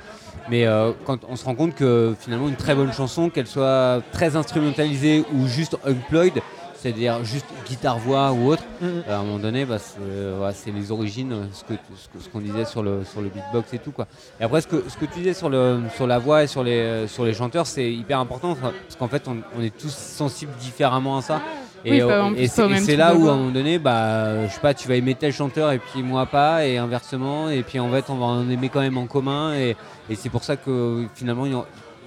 Mais 0.51 0.67
euh, 0.67 0.93
quand 1.07 1.21
on 1.29 1.37
se 1.37 1.45
rend 1.45 1.55
compte 1.55 1.75
que 1.75 2.15
finalement 2.21 2.49
une 2.49 2.57
très 2.57 2.75
bonne 2.75 2.93
chanson, 2.93 3.31
qu'elle 3.31 3.47
soit 3.47 4.03
très 4.13 4.37
instrumentalisée 4.37 5.25
ou 5.35 5.47
juste 5.47 5.79
unplugged, 5.87 6.43
c'est-à-dire 6.85 7.25
juste 7.25 7.47
guitare-voix 7.67 8.33
ou 8.33 8.49
autre, 8.49 8.63
Mhm. 8.83 9.05
à 9.09 9.17
un 9.17 9.23
moment 9.23 9.39
donné, 9.39 9.65
bah, 9.65 9.79
c'est 9.79 9.97
euh, 10.03 10.51
c'est 10.53 10.71
les 10.71 10.91
origines, 10.93 11.33
euh, 11.33 11.45
ce 11.53 11.61
ce 11.61 11.65
que- 11.65 12.23
ce 12.23 12.29
qu'on 12.29 12.41
disait 12.41 12.67
sur 12.67 12.83
le 12.83 13.05
sur 13.11 13.23
le 13.23 13.29
beatbox 13.31 13.73
et 13.73 13.79
tout 13.79 13.91
quoi. 13.91 14.07
Et 14.39 14.45
après, 14.45 14.61
ce 14.61 14.67
que 14.67 14.85
ce 14.89 14.97
que 14.99 15.07
tu 15.07 15.21
disais 15.21 15.33
sur 15.33 15.49
le 15.49 15.81
sur 15.97 16.07
la 16.07 16.19
voix 16.19 16.43
et 16.43 16.47
sur 16.47 16.63
les 16.63 16.77
euh, 16.79 17.09
sur 17.09 17.25
les 17.25 17.33
chanteurs, 17.33 17.67
c'est 17.67 17.91
hyper 17.91 18.19
important 18.21 18.55
parce 18.55 18.97
qu'en 18.99 19.09
fait, 19.09 19.27
on, 19.29 19.37
on 19.59 19.63
est 19.63 19.75
tous 19.75 19.95
sensibles 19.95 20.53
différemment 20.61 21.17
à 21.17 21.23
ça. 21.23 21.41
Et, 21.87 21.91
Oui, 21.93 22.01
euh, 22.03 22.31
plus, 22.31 22.49
c'est 22.49 22.93
et 22.93 22.97
là 22.97 23.15
où 23.15 23.29
à 23.29 23.33
un 23.33 23.37
moment 23.37 23.51
donné, 23.51 23.79
bah, 23.79 24.47
je 24.47 24.53
sais 24.53 24.61
pas, 24.61 24.73
tu 24.75 24.87
vas 24.89 24.95
aimer 24.97 25.15
tel 25.15 25.33
chanteur 25.33 25.71
et 25.73 25.79
puis 25.79 26.03
moi 26.03 26.27
pas 26.27 26.67
et 26.67 26.77
inversement 26.79 27.49
et 27.51 27.63
puis 27.63 27.79
en 27.81 27.91
fait, 27.91 28.05
on 28.11 28.17
va 28.17 28.27
en 28.27 28.49
aimer 28.51 28.69
quand 28.71 28.81
même 28.81 28.99
en 28.99 29.07
commun 29.07 29.55
et, 29.55 29.77
et 30.11 30.15
c'est 30.17 30.31
pour 30.31 30.45
ça 30.45 30.57
que 30.57 31.05
finalement, 31.15 31.45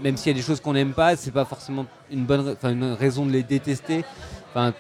même 0.04 0.18
s'il 0.18 0.32
y 0.32 0.36
a 0.36 0.38
des 0.40 0.44
choses 0.46 0.62
qu'on 0.62 0.74
n'aime 0.74 0.94
pas, 0.94 1.16
c'est 1.16 1.32
pas 1.32 1.46
forcément 1.46 1.86
une 2.12 2.26
bonne, 2.26 2.56
une 2.64 2.94
raison 2.94 3.26
de 3.28 3.32
les 3.32 3.44
détester. 3.44 4.04
Enfin, 4.58 4.74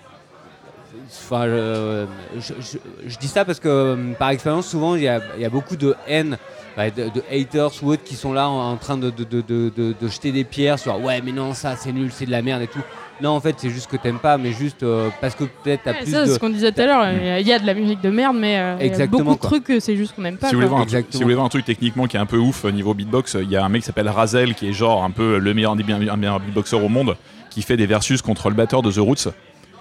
Enfin, 1.09 1.45
je, 1.45 2.05
je- 2.39 2.53
je- 2.59 2.77
je 3.09 3.17
dis 3.17 3.27
ça 3.27 3.45
parce 3.45 3.59
que 3.61 3.67
euh, 3.69 3.95
par 4.19 4.29
expérience, 4.31 4.67
souvent 4.67 4.95
il 4.95 5.03
y 5.03 5.07
a, 5.07 5.21
il 5.37 5.41
y 5.41 5.45
a 5.45 5.49
beaucoup 5.49 5.77
de 5.77 5.95
haine, 6.07 6.37
bah, 6.75 6.89
de, 6.89 7.03
de 7.03 7.23
haters 7.31 7.71
ou 7.81 7.91
autres 7.91 8.03
qui 8.03 8.15
sont 8.15 8.33
là 8.33 8.49
en, 8.49 8.71
en 8.71 8.75
train 8.77 8.97
de, 8.97 9.09
de, 9.09 9.23
de, 9.23 9.41
de- 9.41 9.71
de- 9.75 9.95
de 9.99 10.07
jeter 10.07 10.31
des 10.33 10.43
pierres 10.43 10.79
sur 10.79 10.99
ouais, 11.01 11.21
mais 11.23 11.31
non, 11.31 11.53
ça 11.53 11.75
c'est 11.77 11.93
nul, 11.93 12.09
c'est 12.11 12.25
de 12.25 12.31
la 12.31 12.41
merde 12.41 12.61
et 12.63 12.67
tout. 12.67 12.81
Non, 13.21 13.31
en 13.31 13.39
fait, 13.39 13.55
c'est 13.57 13.69
juste 13.69 13.89
que 13.89 13.95
t'aimes 13.97 14.19
pas, 14.19 14.37
mais 14.37 14.51
juste 14.51 14.83
euh, 14.83 15.09
parce 15.21 15.33
que 15.35 15.45
peut-être 15.45 15.81
t'as 15.85 15.91
Ouais, 15.93 16.01
plus 16.01 16.11
c'est 16.11 16.25
ce 16.27 16.39
qu'on 16.39 16.49
disait 16.49 16.71
tout 16.73 16.81
à 16.81 16.85
l'heure. 16.85 17.07
Il 17.11 17.25
y 17.25 17.29
a- 17.29 17.39
il 17.39 17.47
y 17.47 17.53
a 17.53 17.59
de 17.59 17.65
la 17.65 17.73
musique 17.73 18.01
de 18.01 18.09
merde, 18.09 18.35
mais 18.37 18.57
euh, 18.59 18.75
il 18.81 18.87
y 18.97 19.01
a 19.01 19.07
beaucoup 19.07 19.33
de 19.35 19.39
trucs 19.39 19.71
c'est 19.79 19.95
juste 19.95 20.13
qu'on 20.15 20.23
n'aime 20.23 20.37
pas. 20.37 20.49
Si 20.49 20.55
vous, 20.55 20.59
voulez 20.61 20.67
voir 20.69 20.81
un 20.81 20.85
truc, 20.85 20.93
Exactement. 20.95 21.11
si 21.11 21.17
vous 21.19 21.23
voulez 21.23 21.35
voir 21.35 21.45
un 21.45 21.49
truc 21.49 21.65
techniquement 21.65 22.07
qui 22.07 22.17
est 22.17 22.19
un 22.19 22.25
peu 22.25 22.37
ouf 22.37 22.65
au 22.65 22.71
niveau 22.71 22.93
beatbox, 22.93 23.37
il 23.41 23.49
y 23.49 23.55
a 23.55 23.63
un 23.63 23.69
mec 23.69 23.81
qui 23.83 23.85
s'appelle 23.87 24.09
Razel 24.09 24.55
qui 24.55 24.67
est 24.67 24.73
genre 24.73 25.03
un 25.03 25.11
peu 25.11 25.37
le 25.37 25.53
meilleur, 25.53 25.73
un 25.73 26.17
meilleur 26.17 26.39
beatboxer 26.39 26.75
au 26.75 26.89
monde 26.89 27.15
qui 27.49 27.61
fait 27.61 27.77
des 27.77 27.85
versus 27.85 28.21
contre 28.21 28.49
le 28.49 28.55
batteur 28.55 28.81
de 28.81 28.91
The 28.91 28.97
Roots. 28.97 29.29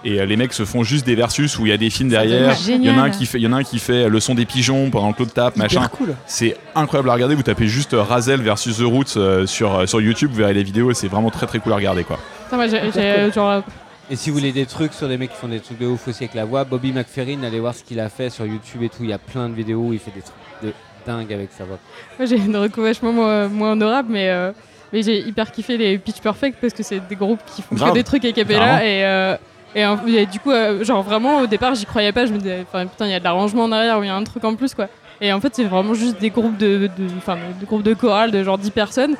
Et 0.03 0.19
euh, 0.19 0.25
les 0.25 0.37
mecs 0.37 0.53
se 0.53 0.63
font 0.63 0.83
juste 0.83 1.05
des 1.05 1.15
versus 1.15 1.57
où 1.57 1.65
il 1.65 1.69
y 1.69 1.73
a 1.73 1.77
des 1.77 1.89
films 1.89 2.09
derrière. 2.09 2.55
Il 2.67 2.83
y 2.83 2.89
en 2.89 2.99
a 2.99 3.03
un 3.03 3.09
qui 3.09 3.25
fait, 3.25 3.39
il 3.39 3.43
y 3.43 3.47
en 3.47 3.53
a 3.53 3.57
un 3.57 3.63
qui 3.63 3.79
fait 3.79 4.07
le 4.07 4.19
son 4.19 4.35
des 4.35 4.45
pigeons 4.45 4.89
pendant 4.91 5.11
que 5.11 5.19
l'autre 5.19 5.33
tape, 5.33 5.55
machin. 5.57 5.87
Cool. 5.87 6.15
C'est 6.27 6.55
incroyable 6.75 7.09
à 7.09 7.13
regarder. 7.13 7.35
Vous 7.35 7.43
tapez 7.43 7.67
juste 7.67 7.93
euh, 7.93 8.03
Razel 8.03 8.41
versus 8.41 8.77
The 8.77 8.81
Roots 8.83 9.17
euh, 9.17 9.45
sur, 9.47 9.73
euh, 9.73 9.85
sur 9.85 9.99
YouTube, 9.99 10.29
vous 10.31 10.37
verrez 10.37 10.53
les 10.53 10.63
vidéos 10.63 10.91
et 10.91 10.93
c'est 10.93 11.07
vraiment 11.07 11.31
très 11.31 11.47
très 11.47 11.59
cool 11.59 11.73
à 11.73 11.77
regarder 11.77 12.03
quoi. 12.03 12.19
Moi, 12.51 12.65
euh, 12.71 13.31
genre, 13.31 13.63
Et 14.09 14.15
si 14.15 14.29
vous 14.29 14.37
voulez 14.37 14.51
des 14.51 14.65
trucs 14.67 14.93
sur 14.93 15.07
des 15.09 15.17
mecs 15.17 15.31
qui 15.31 15.37
font 15.37 15.47
des 15.49 15.59
trucs 15.59 15.79
de 15.79 15.87
ouf 15.87 16.07
aussi 16.07 16.23
avec 16.23 16.35
la 16.35 16.45
voix, 16.45 16.63
Bobby 16.63 16.91
McFerrin, 16.93 17.43
allez 17.43 17.59
voir 17.59 17.73
ce 17.73 17.83
qu'il 17.83 17.99
a 17.99 18.09
fait 18.09 18.29
sur 18.29 18.45
YouTube 18.45 18.83
et 18.83 18.89
tout. 18.89 18.99
Il 19.01 19.09
y 19.09 19.13
a 19.13 19.17
plein 19.17 19.49
de 19.49 19.55
vidéos 19.55 19.79
où 19.87 19.93
il 19.93 19.99
fait 19.99 20.11
des 20.11 20.21
trucs 20.21 20.35
de 20.63 20.73
dingue 21.05 21.33
avec 21.33 21.49
sa 21.57 21.63
voix. 21.65 21.79
Moi 22.19 22.27
j'ai 22.27 22.37
une 22.37 22.55
reco 22.55 22.83
vachement 22.83 23.11
moins, 23.11 23.47
moins 23.47 23.71
honorable, 23.71 24.09
mais, 24.11 24.29
euh, 24.29 24.51
mais 24.93 25.01
j'ai 25.01 25.19
hyper 25.27 25.51
kiffé 25.51 25.75
les 25.77 25.97
Pitch 25.97 26.21
Perfect 26.21 26.59
parce 26.61 26.73
que 26.73 26.83
c'est 26.83 27.05
des 27.07 27.15
groupes 27.15 27.41
qui 27.47 27.61
font 27.63 27.75
que 27.75 27.93
des 27.93 28.03
trucs 28.03 28.23
a 28.25 28.31
cappella. 28.31 28.85
Et, 28.85 29.03
euh, 29.03 29.35
et, 29.75 30.25
du 30.25 30.39
coup, 30.39 30.51
euh, 30.51 30.83
genre 30.83 31.03
vraiment 31.03 31.39
au 31.39 31.47
départ, 31.47 31.75
j'y 31.75 31.85
croyais 31.85 32.11
pas. 32.11 32.25
Je 32.25 32.33
me 32.33 32.37
disais, 32.37 32.65
putain, 32.65 33.05
il 33.05 33.11
y 33.11 33.13
a 33.13 33.19
de 33.19 33.23
l'arrangement 33.23 33.63
en 33.63 33.71
arrière 33.71 33.99
ou 33.99 34.03
il 34.03 34.07
y 34.07 34.09
a 34.09 34.15
un 34.15 34.23
truc 34.23 34.43
en 34.43 34.55
plus 34.55 34.73
quoi. 34.73 34.87
Et 35.19 35.33
en 35.33 35.39
fait, 35.39 35.55
c'est 35.55 35.63
vraiment 35.63 35.93
juste 35.93 36.19
des 36.19 36.29
groupes 36.29 36.57
de, 36.57 36.89
de, 36.97 37.07
enfin, 37.17 37.37
de 37.59 37.65
groupes 37.65 37.83
de 37.83 37.93
chorale 37.93 38.31
de 38.31 38.43
genre 38.43 38.57
10 38.57 38.71
personnes 38.71 39.15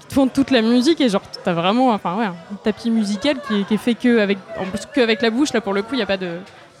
qui 0.00 0.06
te 0.06 0.14
font 0.14 0.26
toute 0.28 0.50
la 0.50 0.60
musique 0.62 1.00
et 1.00 1.08
genre 1.08 1.22
t'as 1.44 1.54
vraiment 1.54 1.90
enfin, 1.90 2.16
ouais, 2.16 2.26
un 2.26 2.34
tapis 2.62 2.90
musical 2.90 3.36
qui 3.46 3.60
est, 3.60 3.64
qui 3.64 3.74
est 3.74 3.78
fait 3.78 3.94
que 3.94 4.18
avec, 4.18 4.38
en 4.58 4.64
plus 4.64 4.86
que 4.86 5.00
avec 5.00 5.22
la 5.22 5.30
bouche. 5.30 5.52
Là 5.52 5.60
pour 5.60 5.72
le 5.72 5.82
coup, 5.82 5.94
il 5.94 5.96
n'y 5.96 6.02
a 6.02 6.06
pas 6.06 6.18
de, 6.18 6.38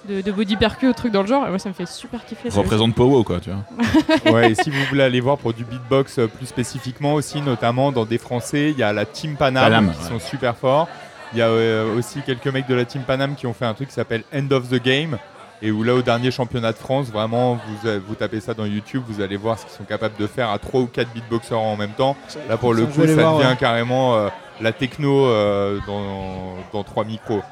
de, 0.08 0.20
de 0.20 0.32
body 0.32 0.56
percu 0.56 0.88
ou 0.88 0.92
truc 0.92 1.12
dans 1.12 1.22
le 1.22 1.26
genre. 1.28 1.46
Et 1.46 1.48
moi, 1.48 1.58
ça 1.58 1.68
me 1.68 1.74
fait 1.74 1.88
super 1.88 2.24
kiffer. 2.24 2.50
ça. 2.50 2.60
Représente 2.60 2.94
Powo 2.94 3.22
quoi, 3.24 3.40
tu 3.40 3.50
vois. 3.50 4.32
Ouais, 4.32 4.52
et 4.52 4.54
si 4.54 4.70
vous 4.70 4.82
voulez 4.88 5.02
aller 5.02 5.20
voir 5.20 5.38
pour 5.38 5.52
du 5.52 5.64
beatbox 5.64 6.18
euh, 6.18 6.26
plus 6.26 6.46
spécifiquement 6.46 7.14
aussi, 7.14 7.40
notamment 7.40 7.92
dans 7.92 8.04
des 8.04 8.18
Français, 8.18 8.70
il 8.70 8.78
y 8.78 8.82
a 8.82 8.92
la 8.92 9.04
Team 9.04 9.36
Panam, 9.36 9.64
Panam, 9.64 9.92
qui 9.92 10.02
ouais. 10.02 10.08
sont 10.08 10.18
super 10.18 10.56
forts. 10.56 10.88
Il 11.32 11.38
y 11.38 11.42
a 11.42 11.46
euh, 11.48 11.96
aussi 11.96 12.20
quelques 12.22 12.46
mecs 12.48 12.66
de 12.66 12.74
la 12.74 12.84
Team 12.84 13.02
Panam 13.02 13.34
qui 13.34 13.46
ont 13.46 13.52
fait 13.52 13.64
un 13.64 13.74
truc 13.74 13.88
qui 13.88 13.94
s'appelle 13.94 14.24
End 14.34 14.50
of 14.50 14.68
the 14.68 14.82
Game. 14.82 15.18
Et 15.62 15.70
où 15.70 15.82
là, 15.82 15.94
au 15.94 16.00
dernier 16.00 16.30
championnat 16.30 16.72
de 16.72 16.78
France, 16.78 17.08
vraiment, 17.08 17.54
vous, 17.54 17.88
euh, 17.88 18.00
vous 18.08 18.14
tapez 18.14 18.40
ça 18.40 18.54
dans 18.54 18.64
YouTube, 18.64 19.02
vous 19.06 19.20
allez 19.20 19.36
voir 19.36 19.58
ce 19.58 19.66
qu'ils 19.66 19.74
sont 19.74 19.84
capables 19.84 20.16
de 20.18 20.26
faire 20.26 20.48
à 20.50 20.58
3 20.58 20.80
ou 20.80 20.86
4 20.86 21.12
beatboxers 21.12 21.58
en 21.58 21.76
même 21.76 21.90
temps. 21.90 22.16
Là, 22.48 22.56
pour 22.56 22.72
le 22.72 22.86
coup, 22.86 23.06
ça 23.06 23.12
voir, 23.12 23.36
devient 23.36 23.48
ouais. 23.48 23.56
carrément 23.56 24.16
euh, 24.16 24.28
la 24.62 24.72
techno 24.72 25.26
euh, 25.26 25.78
dans, 25.86 26.56
dans 26.72 26.82
3 26.82 27.04
micros. 27.04 27.42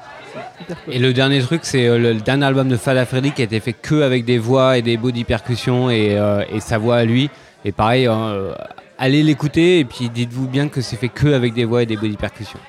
Et 0.87 0.99
le 0.99 1.13
dernier 1.13 1.41
truc, 1.41 1.61
c'est 1.63 1.87
euh, 1.87 1.97
le, 1.97 2.13
le 2.13 2.21
dernier 2.21 2.45
album 2.45 2.67
de 2.67 2.77
Fada 2.77 3.05
Freddy 3.05 3.31
qui 3.31 3.41
a 3.41 3.45
été 3.45 3.59
fait 3.59 3.73
que 3.73 4.01
avec 4.01 4.25
des 4.25 4.37
voix 4.37 4.77
et 4.77 4.81
des 4.81 4.97
body 4.97 5.23
percussions 5.23 5.89
et, 5.89 6.17
euh, 6.17 6.43
et 6.51 6.59
sa 6.59 6.77
voix 6.77 6.97
à 6.97 7.05
lui. 7.05 7.29
Et 7.65 7.71
pareil, 7.71 8.07
euh, 8.07 8.53
allez 8.97 9.23
l'écouter 9.23 9.79
et 9.79 9.85
puis 9.85 10.09
dites-vous 10.09 10.47
bien 10.47 10.67
que 10.67 10.81
c'est 10.81 10.95
fait 10.95 11.09
que 11.09 11.33
avec 11.33 11.53
des 11.53 11.65
voix 11.65 11.83
et 11.83 11.85
des 11.85 11.97
body 11.97 12.17
percussions. 12.17 12.59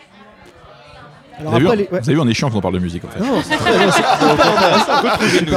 Alors 1.41 1.53
vous, 1.53 1.57
avez 1.57 1.65
après, 1.67 1.77
vu, 1.77 1.83
les- 1.83 1.89
ouais. 1.89 2.01
vous 2.01 2.09
avez 2.09 2.15
vu, 2.15 2.21
on 2.21 2.29
est 2.29 2.35
chiant 2.35 2.51
quand 2.51 2.59
on 2.59 2.61
parle 2.61 2.75
de 2.75 2.79
musique 2.81 3.05
en 3.05 3.09
fait. 3.09 3.21
Non, 3.21 3.41
c'est 3.43 3.57
très 3.57 3.79
bien, 3.79 3.91
c'est 5.29 5.51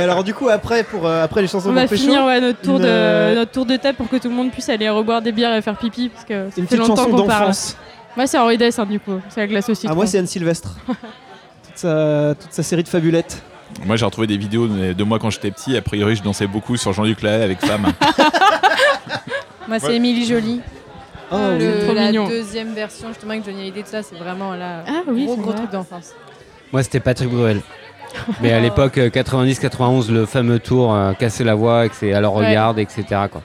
alors 0.00 0.24
du 0.24 0.34
coup 0.34 0.48
après 0.48 0.84
pour 0.84 1.06
euh, 1.06 1.24
après 1.24 1.42
les 1.42 1.48
chansons 1.48 1.70
On 1.70 1.72
va 1.72 1.86
pécho, 1.86 2.04
finir 2.04 2.24
ouais, 2.24 2.40
notre, 2.40 2.60
tour 2.60 2.76
une, 2.76 2.82
de, 2.82 2.88
euh, 2.88 3.34
notre 3.34 3.52
tour 3.52 3.66
de 3.66 3.76
table 3.76 3.96
pour 3.96 4.08
que 4.08 4.16
tout 4.16 4.28
le 4.28 4.34
monde 4.34 4.50
puisse 4.50 4.68
aller 4.68 4.88
reboire 4.88 5.22
des 5.22 5.32
bières 5.32 5.54
et 5.54 5.62
faire 5.62 5.76
pipi 5.76 6.08
parce 6.08 6.24
que 6.24 6.50
ça 6.50 6.60
une 6.60 6.66
fait 6.66 6.76
petite 6.76 6.78
longtemps 6.78 6.96
chanson 7.04 7.10
qu'on 7.16 7.26
parle. 7.26 7.40
d'enfance. 7.42 7.76
Moi 8.16 8.26
c'est 8.26 8.38
Henri 8.38 8.58
Dess 8.58 8.78
hein, 8.78 8.86
du 8.86 9.00
coup, 9.00 9.20
c'est 9.28 9.40
la 9.40 9.46
glace 9.46 9.68
aussi. 9.68 9.86
Ah 9.88 9.94
moi 9.94 10.06
c'est 10.06 10.18
Anne 10.18 10.26
Sylvestre. 10.26 10.70
toute, 10.86 10.96
sa, 11.76 12.34
toute 12.40 12.52
sa 12.52 12.62
série 12.62 12.82
de 12.82 12.88
fabulettes. 12.88 13.42
Moi 13.84 13.96
j'ai 13.96 14.04
retrouvé 14.04 14.26
des 14.26 14.36
vidéos 14.38 14.68
de 14.68 14.92
de 14.92 15.04
moi 15.04 15.18
quand 15.18 15.30
j'étais 15.30 15.50
petit. 15.50 15.76
A 15.76 15.82
priori, 15.82 16.16
je 16.16 16.22
dansais 16.22 16.46
beaucoup 16.46 16.76
sur 16.76 16.92
Jean-Luc 16.92 17.22
Lahaye 17.22 17.42
avec 17.42 17.64
femme. 17.64 17.86
Moi, 19.68 19.80
c'est 19.80 19.88
Ouais. 19.88 19.96
Émilie 19.96 20.24
Jolie. 20.26 20.60
Oh, 21.30 21.36
Le- 21.58 21.84
Trop 21.84 21.94
la 21.94 22.06
mignon. 22.06 22.28
deuxième 22.28 22.72
version, 22.74 23.08
justement, 23.08 23.32
avec 23.32 23.44
Johnny 23.44 23.60
Hallyday, 23.62 23.82
tout 23.82 23.88
ça, 23.90 24.02
c'est 24.02 24.16
vraiment 24.16 24.54
là. 24.54 24.84
Ah 24.86 25.02
oui, 25.08 25.24
gros, 25.26 25.36
gros 25.36 25.50
vrai. 25.50 25.56
truc 25.58 25.70
d'enfance. 25.72 26.14
Moi, 26.72 26.82
c'était 26.82 27.00
Patrick 27.00 27.30
Bruel. 27.30 27.60
Mais 28.40 28.52
à 28.52 28.60
l'époque, 28.60 28.96
euh, 28.98 29.08
90-91, 29.10 30.10
le 30.10 30.24
fameux 30.26 30.58
tour, 30.58 30.94
euh, 30.94 31.12
casser 31.14 31.44
la 31.44 31.54
voix, 31.54 31.84
et 31.86 31.88
que 31.88 31.94
c'est 31.96 32.12
alors 32.12 32.36
Ouais. 32.36 32.46
regarde, 32.48 32.78
etc. 32.78 33.04
Quoi. 33.30 33.42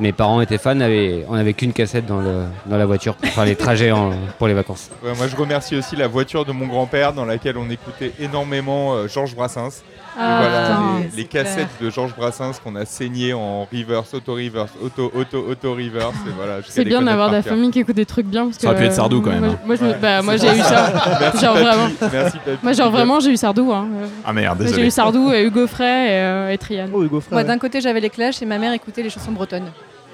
Mes 0.00 0.12
parents 0.12 0.40
étaient 0.40 0.56
fans, 0.58 0.80
avaient- 0.80 1.24
on 1.28 1.34
n'avait 1.36 1.52
qu'une 1.52 1.72
cassette 1.74 2.06
dans, 2.06 2.20
le, 2.20 2.44
dans 2.66 2.76
la 2.78 2.86
voiture 2.86 3.14
pour 3.14 3.28
faire 3.28 3.44
les 3.44 3.54
trajets 3.54 3.92
en- 3.92 4.12
pour 4.38 4.48
les 4.48 4.54
vacances. 4.54 4.88
Ouais, 5.04 5.12
moi, 5.16 5.26
je 5.28 5.36
remercie 5.36 5.76
aussi 5.76 5.94
la 5.94 6.08
voiture 6.08 6.44
de 6.46 6.52
mon 6.52 6.66
grand-père 6.66 7.12
dans 7.12 7.26
laquelle 7.26 7.58
on 7.58 7.68
écoutait 7.68 8.12
énormément 8.18 8.94
euh, 8.94 9.08
Georges 9.08 9.34
Brassens. 9.36 9.82
Ah, 10.18 10.38
voilà, 10.40 10.60
putain. 10.62 10.80
les, 10.98 11.04
les 11.04 11.10
c'est 11.22 11.28
clair. 11.28 11.44
cassettes 11.44 11.68
de 11.80 11.88
Georges 11.90 12.14
Brassens 12.16 12.52
qu'on 12.64 12.74
a 12.76 12.84
saignées 12.84 13.32
en 13.32 13.64
reverse, 13.72 14.12
auto-reverse, 14.12 14.70
auto-auto-auto-reverse. 14.82 16.14
voilà, 16.36 16.58
C'est 16.66 16.84
bien 16.84 17.02
d'avoir 17.02 17.28
de 17.30 17.36
la 17.36 17.42
famille 17.42 17.70
qui 17.70 17.80
écoute 17.80 17.94
des 17.96 18.06
trucs 18.06 18.26
bien. 18.26 18.46
Parce 18.46 18.58
Ça 18.58 18.68
aurait 18.68 18.78
pu 18.78 18.84
être 18.86 18.92
Sardou, 18.94 19.20
quand 19.20 19.30
euh, 19.30 19.40
même, 19.40 19.56
Moi, 19.64 19.76
hein. 19.80 19.84
moi, 19.84 19.94
bah, 20.00 20.22
moi 20.22 20.36
j'ai 20.36 20.48
eu 20.56 20.60
ça. 20.60 20.92
Merci, 21.20 21.44
Genre 21.44 21.54
papy. 21.54 21.64
vraiment. 21.66 21.88
Merci, 22.12 22.38
papy. 22.38 22.58
Moi 22.62 22.72
genre 22.72 22.90
vraiment 22.90 23.20
j'ai 23.20 23.30
eu 23.30 23.36
Sardou. 23.36 23.70
Hein. 23.72 23.86
Euh, 24.02 24.06
Ah 24.24 24.32
merde, 24.32 24.66
J'ai 24.74 24.86
eu 24.86 24.90
Sardou 24.90 25.30
et 25.32 25.44
Hugo 25.44 25.66
Frey 25.66 26.06
et, 26.08 26.10
euh, 26.20 26.50
et 26.52 26.58
Trian. 26.58 26.86
Oh 26.92 27.02
Hugo 27.04 27.20
Frey. 27.20 27.30
Moi, 27.32 27.42
ouais. 27.42 27.46
d'un 27.46 27.58
côté, 27.58 27.80
j'avais 27.80 28.00
les 28.00 28.10
Clash 28.10 28.42
et 28.42 28.46
ma 28.46 28.58
mère 28.58 28.72
écoutait 28.72 29.02
les 29.02 29.10
chansons 29.10 29.32
bretonnes. 29.32 29.70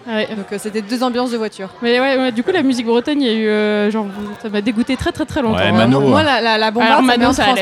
Ouais. 0.06 0.26
Donc, 0.36 0.52
euh, 0.52 0.58
c'était 0.58 0.82
deux 0.82 1.02
ambiances 1.02 1.30
de 1.32 1.36
voiture. 1.36 1.68
Mais 1.82 1.98
ouais, 1.98 2.16
ouais, 2.16 2.32
du 2.32 2.42
coup 2.44 2.52
la 2.52 2.62
musique 2.62 2.86
bretonne, 2.86 3.20
il 3.20 3.26
y 3.26 3.30
a 3.30 3.34
eu 3.34 3.48
euh, 3.48 3.90
genre 3.90 4.06
ça 4.40 4.48
m'a 4.48 4.60
dégoûté 4.60 4.96
très 4.96 5.10
très 5.12 5.24
très 5.26 5.42
longtemps. 5.42 5.56
Ouais, 5.58 5.64
hein. 5.66 5.72
Mano. 5.72 6.00
Moi, 6.00 6.22
la, 6.22 6.40
la, 6.40 6.58
la 6.58 6.70
bombarde, 6.70 6.92
Alors, 6.92 7.06
ça 7.10 7.16
me 7.16 7.20
met 7.20 7.26
en 7.26 7.32
ça 7.32 7.44
transe. 7.44 7.58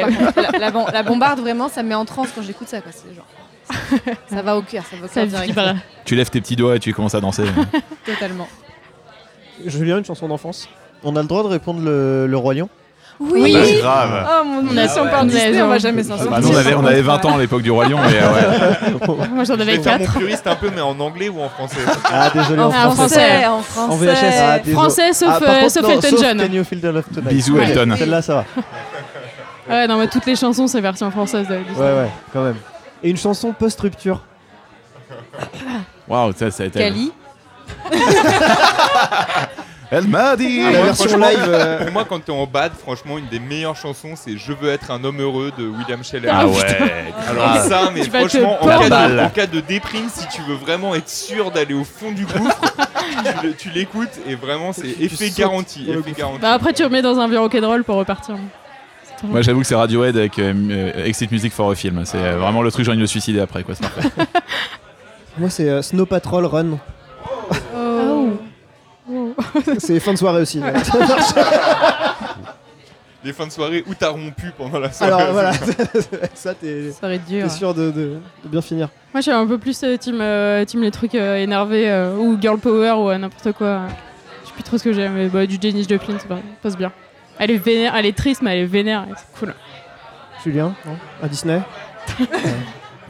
La, 0.53 0.59
la 0.59 0.71
bom- 0.71 0.87
la 0.93 1.03
bombarde, 1.03 1.41
vraiment, 1.41 1.69
ça 1.69 1.83
me 1.83 1.89
met 1.89 1.95
en 1.95 2.05
transe 2.05 2.29
quand 2.35 2.43
j'écoute 2.43 2.69
ça. 2.69 2.81
Quoi. 2.81 2.93
C'est 2.93 3.15
genre, 3.15 4.15
ça 4.29 4.43
va 4.43 4.57
au 4.59 4.63
cœur, 4.63 4.85
ça 4.85 4.97
va 4.97 5.07
au 5.07 5.09
Ça 5.09 5.15
cœur 5.23 5.27
direct. 5.27 5.47
vibre. 5.49 5.75
Tu 6.05 6.17
lèves 6.17 6.29
tes 6.31 6.41
petits 6.43 6.57
doigts 6.57 6.77
et 6.77 6.81
tu 6.81 6.93
commences 6.93 7.15
à 7.15 7.21
danser. 7.21 7.45
Totalement. 8.05 8.47
Julien 9.65 9.99
une 9.99 10.05
chanson 10.05 10.29
d'enfance? 10.29 10.69
On 11.03 11.17
a 11.17 11.23
le 11.23 11.29
droit 11.29 11.43
de 11.45 11.49
répondre 11.49 11.81
le, 11.81 12.27
le 12.27 12.37
Roi 12.37 12.55
Lion? 12.55 12.69
Oui. 13.21 13.53
Bah, 13.55 13.61
grave. 13.81 14.27
Oh 14.29 14.45
mon 14.45 14.59
On 14.59 14.63
dieu, 14.73 14.79
a 14.81 14.89
si 14.89 14.99
on 14.99 15.05
ouais. 15.05 15.11
parle 15.11 15.27
Disney, 15.29 15.63
on 15.63 15.69
va 15.69 15.75
non. 15.75 15.79
jamais 15.79 16.03
s'en 16.03 16.17
Bah, 16.17 16.25
sortir. 16.25 16.41
nous, 16.41 16.49
on 16.49 16.57
avait, 16.57 16.75
on 16.75 16.85
avait 16.85 17.01
20 17.03 17.25
ans 17.25 17.37
à 17.37 17.39
l'époque 17.39 17.63
du 17.63 17.71
Roi 17.71 17.87
Lion, 17.87 17.99
mais 18.05 18.19
euh, 18.21 18.33
ouais. 19.09 19.29
Moi 19.33 19.45
j'en 19.45 19.55
Je 19.57 19.63
avais 19.63 19.77
vais 19.77 19.83
faire 19.83 19.99
mon 20.01 20.05
4. 20.07 20.19
puriste 20.19 20.47
un 20.49 20.57
peu, 20.57 20.71
mais 20.75 20.81
en 20.81 20.99
anglais 20.99 21.29
ou 21.29 21.41
en 21.41 21.49
français 21.49 21.77
Ah, 22.05 22.31
désolé, 22.35 22.61
en 22.61 22.67
En 22.69 22.73
Ah, 22.75 22.89
en 22.89 22.91
français. 22.91 23.47
en 23.47 23.61
français. 23.61 23.93
En 23.93 23.97
VHS. 23.97 24.35
Ah. 24.41 24.59
Français 24.73 25.13
sauf, 25.13 25.29
Ah, 25.31 25.39
contre, 25.39 25.71
sauf 25.71 25.83
non, 25.85 25.91
Elton 25.91 26.09
sauf 26.11 26.21
John. 26.21 26.39
Can 26.39 26.53
You 26.53 26.65
Feel 26.65 26.81
the 26.81 26.85
Love 26.85 27.05
Tonight 27.15 27.29
Bisous, 27.35 27.55
Ouais, 27.57 27.71
Elton. 27.71 27.95
Celle-là, 27.97 28.23
ça 28.23 28.35
va. 28.35 28.45
Ouais 29.71 29.87
non 29.87 29.97
mais 29.99 30.09
toutes 30.09 30.27
les 30.27 30.37
chansons 30.37 30.67
c'est 30.67 30.81
version 30.83 31.11
française 31.11 31.47
de 31.49 31.55
Disney. 31.57 31.79
Ouais, 31.79 31.95
ouais, 32.03 32.11
quand 32.33 32.43
même. 32.43 32.57
Et 33.03 33.11
une 33.11 33.17
chanson 33.17 33.53
post-rupture. 33.53 34.21
Waouh, 36.09 36.33
ça, 36.37 36.51
ça 36.51 36.65
a 36.65 36.67
été. 36.67 36.79
Cali. 36.81 37.13
Elle 39.97 40.09
m'a 40.09 40.37
dit. 40.37 40.61
La 40.63 40.71
moi, 40.71 40.83
version 40.87 41.17
live. 41.19 41.39
euh, 41.49 41.85
Pour 41.85 41.93
moi, 41.93 42.05
quand 42.09 42.19
t'es 42.25 42.33
en 42.33 42.47
bad, 42.47 42.73
franchement, 42.73 43.17
une 43.19 43.29
des 43.29 43.39
meilleures 43.39 43.77
chansons, 43.77 44.15
c'est 44.17 44.37
Je 44.37 44.53
veux 44.53 44.71
être 44.71 44.91
un 44.91 45.03
homme 45.05 45.21
heureux 45.21 45.53
de 45.59 45.67
William 45.67 46.03
Scheller. 46.03 46.29
Ah 46.33 46.47
ouais. 46.47 46.55
Alors 47.29 47.45
Ah. 47.55 47.61
ça, 47.69 47.91
mais 47.95 48.01
Tu 48.03 48.11
vas 48.11 48.23
te 48.25 48.29
franchement, 48.29 48.59
en 48.63 48.67
cas, 48.67 48.85
de, 48.85 48.89
Balle. 48.91 49.21
en 49.21 49.29
cas 49.31 49.47
de 49.47 49.61
déprime, 49.61 50.09
si 50.13 50.27
tu 50.29 50.43
veux 50.43 50.57
vraiment 50.57 50.95
être 50.95 51.09
sûr 51.09 51.51
d'aller 51.51 51.75
au 51.75 51.85
fond 51.85 52.13
du 52.13 52.27
gouffre, 52.27 52.61
tu 53.41 53.47
le- 53.47 53.55
tu 53.55 53.71
l'écoutes 53.71 54.09
et 54.29 54.35
vraiment 54.35 54.73
c'est 54.73 54.89
effet 54.89 55.29
sautes 55.29 55.39
garanti. 55.39 55.85
dans 55.85 55.93
le 55.93 55.99
Effet 56.01 56.09
gouffre. 56.11 56.19
garanti. 56.19 56.41
Bah 56.41 56.53
après 56.53 56.73
tu 56.73 56.83
remets 56.85 57.03
dans 57.03 57.19
un 57.19 57.29
vieux 57.29 57.39
rock'n'roll 57.41 57.85
pour 57.85 57.97
repartir. 57.97 58.37
Moi, 59.23 59.41
j'avoue 59.41 59.61
que 59.61 59.67
c'est 59.67 59.75
Radiohead 59.77 60.17
avec 60.19 60.39
euh, 60.39 60.53
euh, 60.71 61.05
Exit 61.07 61.31
Music 61.31 61.51
for 61.53 61.71
a 61.71 61.75
Film. 61.75 62.03
C'est 62.05 62.19
euh, 62.19 62.37
vraiment 62.37 62.61
le 62.63 62.71
truc, 62.71 62.85
j'ai 62.85 62.91
envie 62.91 62.99
de 62.99 63.03
me 63.03 63.07
suicider 63.07 63.41
après. 63.41 63.63
Quoi, 63.63 63.75
c'est 63.75 63.89
parfait. 63.89 64.09
Moi 65.39 65.49
c'est 65.51 65.69
euh, 65.69 65.81
Snow 65.83 66.05
Patrol 66.07 66.45
Run. 66.47 66.79
C'est 69.79 70.01
fin 70.01 70.13
de 70.13 70.19
soirée 70.19 70.43
aussi. 70.43 70.61
ouais. 70.61 70.73
Les 73.25 73.33
fins 73.33 73.47
de 73.47 73.53
soirée 73.53 73.83
où 73.87 73.95
t'as 73.95 74.11
rompu 74.11 74.53
pendant 74.57 74.79
la 74.79 74.93
soirée. 74.93 75.13
Alors 75.23 75.33
voilà, 75.33 75.53
ça 76.35 76.53
t'es 76.55 76.91
Ça 76.93 77.01
serait 77.01 77.19
dur. 77.19 77.45
t'es 77.45 77.49
sûr 77.49 77.73
de, 77.73 77.91
de- 77.91 78.19
de 78.45 78.49
bien 78.49 78.61
finir. 78.61 78.89
Moi 79.15 79.21
je 79.21 79.23
suis 79.23 79.31
un 79.33 79.47
peu 79.47 79.57
plus 79.57 79.83
euh, 79.83 79.97
team, 79.97 80.19
euh, 80.21 80.63
team 80.67 80.83
les 80.83 80.91
trucs 80.91 81.15
euh, 81.15 81.37
énervés 81.37 81.91
euh, 81.91 82.17
ou 82.17 82.39
girl 82.39 82.59
power 82.59 82.91
ou 82.99 83.09
euh, 83.09 83.17
n'importe 83.17 83.53
quoi. 83.53 83.83
Je 84.43 84.49
sais 84.49 84.55
plus 84.55 84.63
trop 84.63 84.77
ce 84.77 84.85
que 84.85 84.93
j'aime 84.93 85.15
mais 85.15 85.29
bah, 85.29 85.47
du 85.47 85.57
Janis 85.59 85.87
Joplin 85.89 86.19
ça 86.19 86.27
passe 86.63 86.77
bien. 86.77 86.93
Elle 87.39 87.51
est 87.51 87.57
vénère, 87.57 87.97
elle 87.97 88.05
est 88.05 88.17
triste 88.17 88.43
mais 88.43 88.59
elle 88.59 88.65
est 88.65 88.67
vénère, 88.67 89.07
c'est 89.17 89.39
cool. 89.41 89.55
Julien, 90.45 90.75
non? 90.85 90.97
À 91.23 91.29
Disney? 91.29 91.63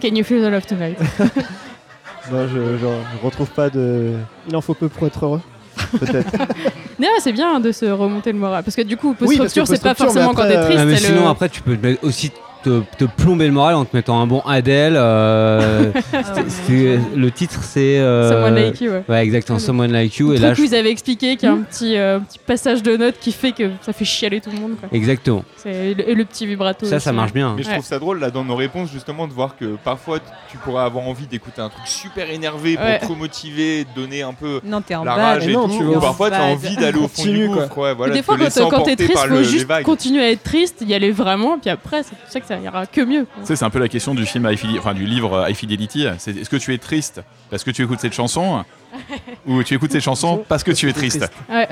Can 0.01 0.15
you 0.15 0.23
feel 0.23 0.41
the 0.43 0.49
love 0.49 0.65
tonight? 0.67 0.97
Je, 2.31 2.47
je, 2.47 2.79
je 2.79 2.87
retrouve 3.27 3.51
pas 3.51 3.69
de. 3.69 4.13
Il 4.49 4.55
en 4.55 4.61
faut 4.61 4.75
peu 4.75 4.89
pour 4.89 5.07
être 5.09 5.25
heureux. 5.25 5.41
Peut-être. 5.93 6.33
Non, 6.99 7.09
c'est 7.19 7.33
bien 7.33 7.59
de 7.59 7.73
se 7.73 7.87
remonter 7.87 8.31
le 8.33 8.39
moral 8.39 8.63
parce 8.63 8.77
que 8.77 8.83
du 8.83 8.97
coup 8.97 9.17
Oui, 9.21 9.37
parce 9.37 9.53
que 9.53 9.61
post-rupture 9.61 9.67
c'est 9.67 9.83
pas 9.83 9.95
post-rupture, 9.97 10.07
forcément 10.23 10.33
quand 10.33 10.47
t'es 10.49 10.57
euh, 10.57 10.65
triste. 10.65 10.79
Ah, 10.81 10.85
mais 10.85 10.97
sinon, 10.97 11.23
le- 11.25 11.29
après, 11.29 11.49
tu 11.49 11.61
peux 11.61 11.77
mettre 11.77 12.05
aussi 12.05 12.31
te, 12.65 12.83
te 12.99 13.05
plomber 13.05 13.47
le 13.47 13.53
moral 13.53 13.75
en 13.77 13.85
te 13.85 13.95
mettant 13.97 14.21
un 14.21 14.27
bon 14.27 14.41
Adele. 14.41 14.95
euh, 14.97 15.93
le 16.69 17.31
titre 17.31 17.61
c'est. 17.63 17.99
euh, 17.99 18.31
Someone 18.31 18.55
Like 18.55 18.81
You, 18.81 18.91
ouais. 18.93 19.03
Ouais, 19.09 19.23
exactement, 19.25 19.59
Someone 19.59 19.93
Like 19.93 20.17
You. 20.17 20.29
Le 20.31 20.35
Et 20.35 20.39
truc 20.39 20.47
là, 20.49 20.53
où 20.53 20.57
je- 20.57 20.63
ils 20.63 20.75
avaient 20.75 20.91
expliqué 20.91 21.37
qu'il 21.37 21.49
y 21.49 21.53
a 21.53 21.55
un 21.55 21.63
petit, 21.63 21.97
euh, 21.97 22.19
petit 22.21 22.39
passage 22.39 22.83
de 22.83 22.97
notes 22.97 23.17
qui 23.21 23.33
fait 23.33 23.53
que 23.53 23.71
ça 23.83 23.93
fait 23.93 24.05
chialer 24.05 24.41
tout 24.41 24.51
le 24.51 24.61
monde. 24.61 24.73
Quoi. 24.79 24.89
Exactement. 24.93 25.45
C'est- 25.57 25.91
Et 25.91 25.95
le, 25.95 26.09
et 26.11 26.15
le 26.15 26.25
petit 26.25 26.47
vibrato. 26.47 26.87
Ça, 26.87 26.97
aussi, 26.97 27.05
ça 27.05 27.13
marche 27.13 27.33
bien. 27.33 27.55
Mais 27.57 27.63
je 27.63 27.69
Ouais. 27.69 27.75
trouve 27.75 27.87
ça 27.87 27.99
drôle 27.99 28.21
là 28.21 28.31
dans 28.31 28.45
nos 28.45 28.57
réponses 28.57 28.91
justement 28.93 29.27
de 29.27 29.33
voir 29.33 29.57
que 29.57 29.77
parfois 29.85 30.19
tu 30.51 30.57
pourrais 30.59 30.85
avoir 30.85 31.07
envie 31.07 31.27
d'écouter 31.27 31.61
un 31.61 31.69
truc 31.69 31.87
super 31.87 32.31
énervé 32.31 32.77
pour 32.77 32.85
Ouais. 32.85 32.99
te 32.99 33.07
remotiver, 33.07 33.85
te 33.93 34.01
donner 34.01 34.23
un 34.23 34.33
peu 34.35 34.61
Non, 34.65 34.81
t'es 34.81 34.95
en 34.95 35.05
la 35.05 35.15
rage 35.15 35.47
et 35.49 35.53
non, 35.53 35.69
tout. 35.69 35.79
tu 35.95 36.01
parfois 36.01 36.31
tu 36.31 36.37
as 36.37 36.45
envie 36.45 36.77
d'aller 36.77 36.99
au 36.99 37.09
fond 37.09 37.23
du 37.25 37.49
gouffre. 37.49 37.79
Ouais, 37.79 37.95
voilà, 37.95 38.15
des 38.15 38.23
fois, 38.23 38.37
quand, 38.71 38.83
t'es 38.83 38.97
triste, 38.97 39.19
faut 39.19 39.43
juste 39.43 39.67
continuer 39.83 40.23
à 40.23 40.31
être 40.31 40.43
triste, 40.43 40.85
y 40.87 40.95
aller 40.95 41.11
vraiment, 41.11 41.59
puis 41.59 41.71
après, 41.71 42.03
c'est 42.03 42.15
pour 42.17 42.29
ça 42.31 42.41
que 42.41 42.47
ça 42.47 42.54
ira 42.63 42.87
que 42.87 43.01
mieux. 43.01 43.25
quoi. 43.25 43.43
Tu 43.43 43.47
sais, 43.47 43.57
c'est 43.57 43.65
un 43.65 43.71
peu 43.71 43.79
la 43.79 43.89
question 43.89 44.15
du 44.15 44.27
film 44.27 44.49
enfin 44.79 44.95
du 44.95 45.05
livre 45.07 45.47
High 45.49 45.55
Fidelity. 45.57 46.05
Est-ce 46.07 46.49
que 46.51 46.57
tu 46.57 46.73
es 46.75 46.79
triste 46.79 47.21
parce 47.51 47.65
que 47.65 47.71
tu 47.71 47.83
écoutes 47.83 48.01
cette 48.01 48.15
chanson 48.15 48.65
ou 49.47 49.63
tu 49.63 49.75
écoutes 49.75 49.93
cette 49.93 50.03
chanson 50.05 50.45
parce 50.49 50.63
que 50.65 50.73
tu 50.73 50.89
es 50.89 50.93
triste 50.93 51.29
Ouais. 51.51 51.69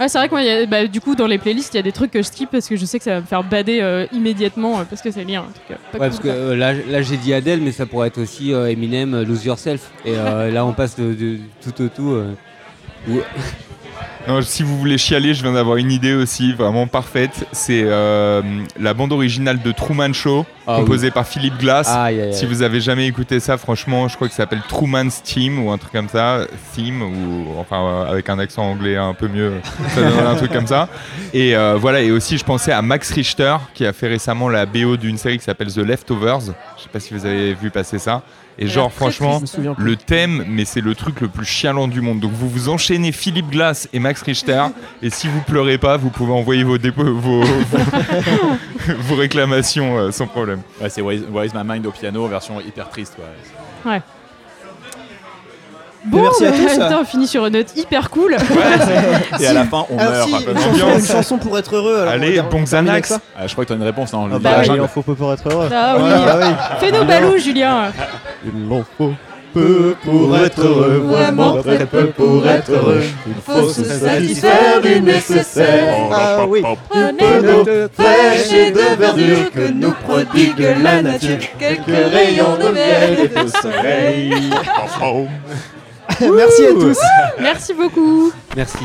Ouais, 0.00 0.08
c'est 0.08 0.18
vrai 0.18 0.26
que 0.26 0.32
moi, 0.34 0.42
y 0.42 0.50
a- 0.50 0.66
bah, 0.66 0.88
du 0.88 1.00
coup, 1.00 1.14
dans 1.14 1.28
les 1.28 1.38
playlists, 1.38 1.72
il 1.74 1.76
y 1.76 1.80
a 1.80 1.82
des 1.84 1.92
trucs 1.92 2.10
que 2.10 2.20
je 2.20 2.26
skip 2.26 2.50
parce 2.50 2.66
que 2.68 2.74
je 2.74 2.84
sais 2.84 2.98
que 2.98 3.04
ça 3.04 3.14
va 3.14 3.20
me 3.20 3.26
faire 3.26 3.44
bader 3.44 3.80
euh, 3.80 4.06
immédiatement 4.12 4.80
euh, 4.80 4.82
parce 4.90 5.00
que 5.00 5.12
c'est 5.12 5.22
lié 5.22 5.36
à 5.36 5.42
un 5.42 5.44
truc 5.44 5.62
euh, 5.70 5.74
pas 5.92 5.98
Ouais, 5.98 6.08
cool, 6.08 6.08
parce 6.08 6.18
que 6.18 6.28
euh, 6.28 6.56
là, 6.56 6.72
là 6.72 7.00
j'ai 7.00 7.16
dit 7.16 7.32
Adele, 7.32 7.60
mais 7.60 7.70
ça 7.70 7.86
pourrait 7.86 8.08
être 8.08 8.18
aussi 8.20 8.52
euh, 8.52 8.68
Eminem, 8.68 9.22
Lose 9.22 9.44
Yourself. 9.44 9.92
Et 10.04 10.14
euh, 10.16 10.50
là, 10.52 10.66
on 10.66 10.72
passe 10.72 10.96
de, 10.98 11.14
de 11.14 11.38
tout 11.62 11.80
au 11.80 11.88
tout. 11.88 12.10
euh, 12.10 12.34
où- 13.08 13.20
Non, 14.26 14.40
si 14.40 14.62
vous 14.62 14.78
voulez 14.78 14.96
chialer, 14.96 15.34
je 15.34 15.42
viens 15.42 15.52
d'avoir 15.52 15.76
une 15.76 15.92
idée 15.92 16.14
aussi 16.14 16.54
vraiment 16.54 16.86
parfaite. 16.86 17.46
C'est 17.52 17.82
euh, 17.84 18.40
la 18.80 18.94
bande 18.94 19.12
originale 19.12 19.60
de 19.60 19.70
Truman 19.70 20.14
Show, 20.14 20.46
Ah 20.66 20.76
composée 20.78 21.10
par 21.10 21.26
Philip 21.26 21.56
Glass. 21.58 21.88
Si 22.32 22.46
vous 22.46 22.62
avez 22.62 22.80
jamais 22.80 23.06
écouté 23.06 23.38
ça, 23.38 23.58
franchement, 23.58 24.08
je 24.08 24.16
crois 24.16 24.28
que 24.28 24.32
ça 24.32 24.44
s'appelle 24.44 24.62
Truman's 24.66 25.22
Theme 25.22 25.64
ou 25.64 25.70
un 25.70 25.78
truc 25.78 25.92
comme 25.92 26.08
ça, 26.08 26.46
Theme 26.74 27.02
ou 27.02 27.58
enfin 27.58 27.84
euh, 27.84 28.10
avec 28.12 28.30
un 28.30 28.38
accent 28.38 28.62
anglais 28.62 28.96
un 28.96 29.12
peu 29.12 29.28
mieux, 29.28 29.52
ça 29.94 30.00
un 30.30 30.34
truc 30.36 30.52
comme 30.52 30.66
ça. 30.66 30.88
Et 31.34 31.54
euh, 31.54 31.76
voilà, 31.78 32.00
et 32.00 32.10
aussi 32.10 32.38
je 32.38 32.44
pensais 32.44 32.72
à 32.72 32.80
Max 32.80 33.10
Richter 33.10 33.56
qui 33.74 33.84
a 33.84 33.92
fait 33.92 34.08
récemment 34.08 34.48
la 34.48 34.64
BO 34.64 34.96
d'une 34.96 35.18
série 35.18 35.36
qui 35.36 35.44
s'appelle 35.44 35.72
The 35.72 35.78
Leftovers. 35.78 36.40
Je 36.78 36.82
sais 36.82 36.88
pas 36.90 37.00
si 37.00 37.12
vous 37.12 37.26
avez 37.26 37.52
vu 37.52 37.70
passer 37.70 37.98
ça. 37.98 38.22
Et 38.58 38.66
genre 38.68 38.92
franchement, 38.92 39.40
le 39.78 39.96
thème, 39.96 40.44
mais 40.48 40.64
c'est 40.64 40.80
le 40.80 40.94
truc 40.94 41.20
le 41.20 41.28
plus 41.28 41.44
chialant 41.44 41.88
du 41.88 42.00
monde. 42.00 42.20
Donc 42.20 42.32
vous 42.32 42.48
vous 42.48 42.68
enchaînez 42.68 43.12
Philippe 43.12 43.50
Glass 43.50 43.88
et 43.92 43.98
Max 43.98 44.22
Richter, 44.22 44.64
et 45.02 45.10
si 45.10 45.28
vous 45.28 45.40
pleurez 45.40 45.78
pas, 45.78 45.96
vous 45.96 46.10
pouvez 46.10 46.32
envoyer 46.32 46.62
vos, 46.62 46.78
dépôts, 46.78 47.04
vos, 47.04 47.42
vos, 47.42 47.78
vos 48.98 49.14
réclamations 49.16 49.98
euh, 49.98 50.10
sans 50.10 50.26
problème. 50.26 50.60
Ouais, 50.80 50.88
c'est 50.88 51.02
Where 51.02 51.44
is, 51.44 51.50
My 51.54 51.64
Mind 51.64 51.86
au 51.86 51.90
piano, 51.90 52.26
version 52.28 52.60
hyper 52.60 52.88
triste. 52.90 53.16
Quoi. 53.16 54.00
Bon, 56.06 56.22
merci 56.22 56.44
à 56.46 56.50
bah, 56.50 56.56
tous. 56.58 56.70
putain, 56.72 56.98
on 57.02 57.04
finit 57.04 57.26
sur 57.26 57.46
une 57.46 57.52
note 57.54 57.76
hyper 57.76 58.10
cool. 58.10 58.36
Et 59.40 59.46
à 59.46 59.52
la 59.52 59.64
fin, 59.64 59.86
on 59.90 59.98
Alors 59.98 60.12
meurt. 60.12 60.28
si, 60.28 60.34
Ah, 60.46 60.50
une 60.50 60.58
chanson, 60.58 60.98
une 60.98 61.06
chanson 61.06 61.38
pour 61.38 61.58
être 61.58 61.74
heureux. 61.74 61.96
alors 62.00 62.12
Allez, 62.14 62.40
bon 62.50 62.62
Xanax. 62.62 63.08
ça. 63.08 63.20
je 63.46 63.52
crois 63.52 63.64
que 63.64 63.68
tu 63.68 63.72
as 63.72 63.76
une 63.76 63.82
réponse. 63.82 64.12
Non, 64.12 64.26
le 64.26 64.34
Ah 64.36 64.38
Bah 64.38 64.50
bah, 64.58 64.62
il 64.74 64.80
en 64.80 64.88
faut 64.88 65.02
peu 65.02 65.14
pour 65.14 65.32
être 65.32 65.48
heureux. 65.50 65.68
Ah 65.72 65.94
oui. 65.98 66.02
Ah 66.12 66.38
oui. 66.40 66.46
Fais-nous 66.80 67.04
balou, 67.04 67.38
Julien. 67.38 67.84
Il 68.44 68.72
en 68.72 68.82
faut 68.98 69.12
peu 69.54 69.94
pour 70.04 70.36
être 70.36 70.60
heureux, 70.60 70.98
vraiment 71.06 71.62
très 71.62 71.86
peu 71.86 72.06
pour 72.08 72.44
être 72.48 72.72
heureux. 72.72 73.02
Il 73.26 73.34
faut 73.40 73.68
se 73.68 73.84
satisfaire 73.84 74.80
du 74.82 75.00
nécessaire. 75.00 75.94
Ah 76.12 76.44
oui, 76.46 76.62
peu 76.90 77.12
d'eau 77.12 77.88
fraîche 77.96 78.52
et 78.52 78.72
de 78.72 78.96
verdure 78.98 79.50
que 79.52 79.70
nous 79.70 79.92
prodigue 79.92 80.58
la 80.82 81.02
nature. 81.02 81.38
Quelques 81.58 81.86
rayons 81.86 82.56
de 82.60 82.72
miel 82.72 83.18
et 83.24 83.28
de 83.28 83.48
soleil. 83.48 84.34
Merci 86.20 86.66
à 86.66 86.72
tous. 86.72 86.98
Merci 87.40 87.74
beaucoup. 87.74 88.32
Merci. 88.56 88.78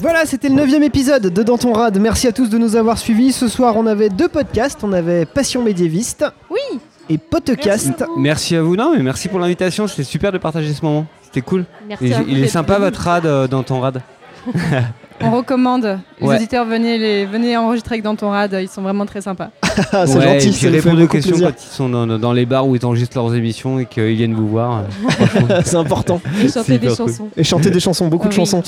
Voilà, 0.00 0.26
c'était 0.26 0.48
le 0.48 0.54
neuvième 0.54 0.82
épisode 0.82 1.32
de 1.32 1.42
Dans 1.42 1.58
ton 1.58 1.72
rad. 1.72 1.98
Merci 1.98 2.26
à 2.26 2.32
tous 2.32 2.48
de 2.48 2.58
nous 2.58 2.76
avoir 2.76 2.98
suivis. 2.98 3.32
Ce 3.32 3.48
soir, 3.48 3.76
on 3.76 3.86
avait 3.86 4.08
deux 4.08 4.28
podcasts. 4.28 4.82
On 4.82 4.92
avait 4.92 5.26
Passion 5.26 5.62
médiéviste. 5.62 6.24
Oui. 6.50 6.80
Et 7.08 7.18
Podcast. 7.18 8.04
Merci 8.16 8.56
à 8.56 8.62
vous, 8.62 8.76
non, 8.76 8.92
mais 8.96 9.02
merci 9.02 9.28
pour 9.28 9.38
l'invitation. 9.38 9.86
C'était 9.86 10.04
super 10.04 10.32
de 10.32 10.38
partager 10.38 10.72
ce 10.72 10.84
moment. 10.84 11.06
C'était 11.22 11.42
cool. 11.42 11.64
Merci 11.88 12.06
Et 12.06 12.14
à 12.14 12.20
vous 12.20 12.28
il 12.28 12.42
est 12.42 12.48
sympa 12.48 12.78
votre 12.78 13.00
rad 13.00 13.26
euh, 13.26 13.46
dans 13.48 13.62
ton 13.62 13.80
rad. 13.80 14.00
On 15.24 15.30
recommande. 15.30 15.98
Les 16.20 16.26
Ouais. 16.26 16.36
auditeurs, 16.36 16.64
venez, 16.64 16.98
les, 16.98 17.26
venez 17.26 17.56
enregistrer 17.56 17.94
avec 17.94 18.04
dans 18.04 18.14
ton 18.16 18.30
rad. 18.30 18.56
Ils 18.60 18.68
sont 18.68 18.82
vraiment 18.82 19.06
très 19.06 19.20
sympas. 19.20 19.50
Ah, 19.92 20.06
c'est 20.06 20.16
Ouais, 20.18 20.40
gentil. 20.40 20.52
Fait 20.52 20.68
répondre 20.68 21.02
aux 21.02 21.06
questions 21.06 21.30
plaisir. 21.32 21.48
quand 21.54 21.62
ils 21.62 21.74
sont 21.74 21.88
dans, 21.88 22.06
dans 22.18 22.32
les 22.32 22.46
bars 22.46 22.66
où 22.66 22.74
ils 22.76 22.84
enregistrent 22.84 23.16
leurs 23.18 23.34
émissions 23.34 23.78
et 23.78 23.86
qu'ils 23.86 24.14
viennent 24.16 24.34
vous 24.34 24.48
voir. 24.48 24.82
C'est 25.64 25.76
important. 25.76 26.20
Et 26.42 26.48
chanter 26.48 26.78
des 26.78 26.94
chansons. 26.94 27.28
Et 27.36 27.44
chanter 27.44 27.70
des 27.70 27.80
chansons, 27.80 28.08
beaucoup 28.08 28.28
de 28.28 28.34
Ah 28.34 28.38
oui. 28.40 28.46
chansons. 28.46 28.62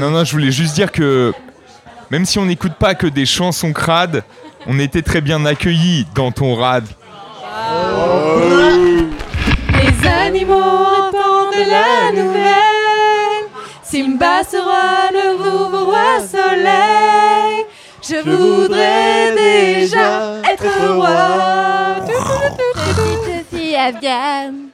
Non, 0.00 0.10
non, 0.10 0.24
je 0.24 0.32
voulais 0.32 0.50
juste 0.52 0.74
dire 0.74 0.90
que 0.92 1.32
même 2.10 2.24
si 2.24 2.38
on 2.38 2.44
n'écoute 2.46 2.74
pas 2.78 2.94
que 2.94 3.06
des 3.06 3.26
chansons 3.26 3.72
crades, 3.72 4.22
on 4.66 4.78
était 4.78 5.02
très 5.02 5.20
bien 5.20 5.44
accueillis 5.46 6.06
dans 6.14 6.30
ton 6.32 6.54
rad. 6.54 6.84
Les 9.72 10.08
animaux 10.08 10.60
la 11.68 12.10
nouvelle. 12.12 12.79
Simba 13.90 14.44
sera 14.44 15.10
le 15.12 15.36
nouveau 15.36 15.86
roi 15.86 16.20
soleil. 16.20 17.64
Je 18.00 18.22
voudrais 18.22 19.34
déjà 19.34 20.36
être 20.48 20.94
roi. 20.94 21.96
Petite 22.06 23.46
fille 23.52 23.74
afghane, 23.74 24.68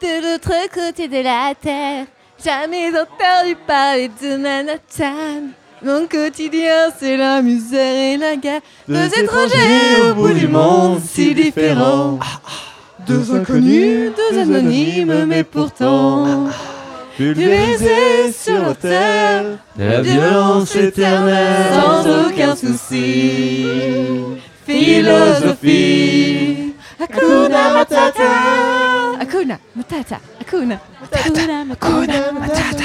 de 0.00 0.22
l'autre 0.22 0.52
côté 0.72 1.08
de 1.08 1.20
la 1.20 1.52
terre, 1.60 2.06
jamais 2.44 2.90
entendu 2.90 3.56
parler 3.66 4.08
de 4.22 4.36
Manhattan. 4.36 5.48
Mon 5.82 6.06
quotidien, 6.06 6.92
c'est 6.96 7.16
la 7.16 7.42
misère 7.42 8.14
et 8.14 8.16
la 8.18 8.36
guerre. 8.36 8.60
Deux 8.86 9.08
étrangers 9.18 10.10
au 10.10 10.14
bout 10.14 10.32
du 10.32 10.46
monde, 10.46 11.00
si 11.04 11.34
différents. 11.34 12.20
Deux 13.04 13.34
inconnus, 13.34 14.12
deux 14.16 14.38
anonymes, 14.38 15.24
mais 15.26 15.42
pourtant 15.42 16.46
pulvérisés 17.20 18.32
sur 18.32 18.62
la 18.62 18.74
terre. 18.74 19.44
De 19.76 19.84
la 19.84 20.00
violence 20.00 20.74
éternelle, 20.74 21.74
sans 21.74 22.26
aucun 22.26 22.56
souci. 22.56 23.66
Philosophie. 24.66 26.72
Hakuna 26.98 27.74
Matata. 27.74 28.30
Hakuna 29.20 29.58
Matata. 29.76 30.18
Hakuna 30.40 30.78
Matata. 31.00 31.40
Hakuna 31.40 31.56
Matata. 32.32 32.32
Hakuna 32.32 32.32
Hakuna 32.32 32.32
Matata. 32.32 32.84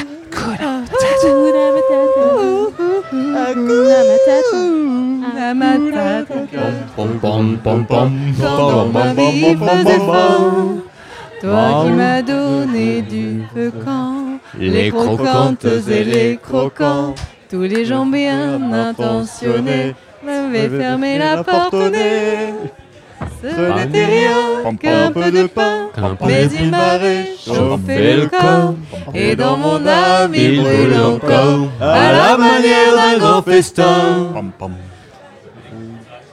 Toi 11.41 11.84
qui 11.84 11.91
m'as 11.91 12.22
donné 12.22 13.02
du 13.02 13.44
feu 13.53 13.72
quand 13.84 14.25
les 14.60 14.91
croquantes 14.91 15.65
et 15.65 16.03
les 16.03 16.38
croquants, 16.38 17.15
tous 17.49 17.64
les 17.64 17.86
gens 17.86 18.06
bien 18.06 18.72
intentionnés 18.72 19.95
m'avaient 20.23 20.69
fermé 20.69 21.18
la 21.18 21.44
porte 21.44 21.73
au 21.73 21.90
nez. 21.90 22.53
Ce 23.41 23.48
n'était 23.48 24.06
rien 24.06 24.76
qu'un 24.76 25.11
peu 25.11 25.32
de 25.32 25.48
pain, 25.48 25.90
mais 26.26 26.48
il 26.48 26.72
m'a 26.72 26.98
réchauffé 26.98 28.18
le 28.18 28.27
corps. 28.27 28.76
Et 29.14 29.36
dans 29.36 29.57
mon 29.57 29.86
âme 29.86 30.34
il 30.34 30.61
brûle 30.61 30.99
encore, 30.99 31.69
à 31.80 32.11
la 32.11 32.38
manière 32.38 32.95
d'un 32.95 33.18
grand 33.19 33.41
festin. 33.41 34.32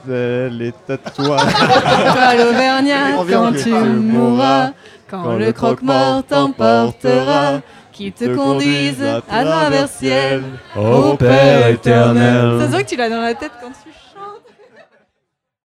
les 0.07 0.73
tatouages. 0.87 1.41
Toi 2.13 2.35
l'Auvergnat, 2.35 3.23
quand 3.29 3.53
tu 3.53 3.69
mourras, 3.71 4.71
quand 5.09 5.35
le 5.35 5.51
croque-mort 5.51 6.23
t'emportera, 6.23 7.61
qu'il 7.93 8.11
te 8.11 8.35
conduise 8.35 9.03
à 9.03 9.21
travers 9.21 9.87
ciel, 9.87 10.43
Ô 10.75 11.15
Père 11.15 11.67
éternel. 11.67 12.59
Ça 12.59 12.65
se 12.65 12.71
voit 12.71 12.83
que 12.83 12.89
tu 12.89 12.95
l'as 12.95 13.09
dans 13.09 13.21
la 13.21 13.35
tête 13.35 13.51
quand 13.61 13.69
tu 13.69 13.92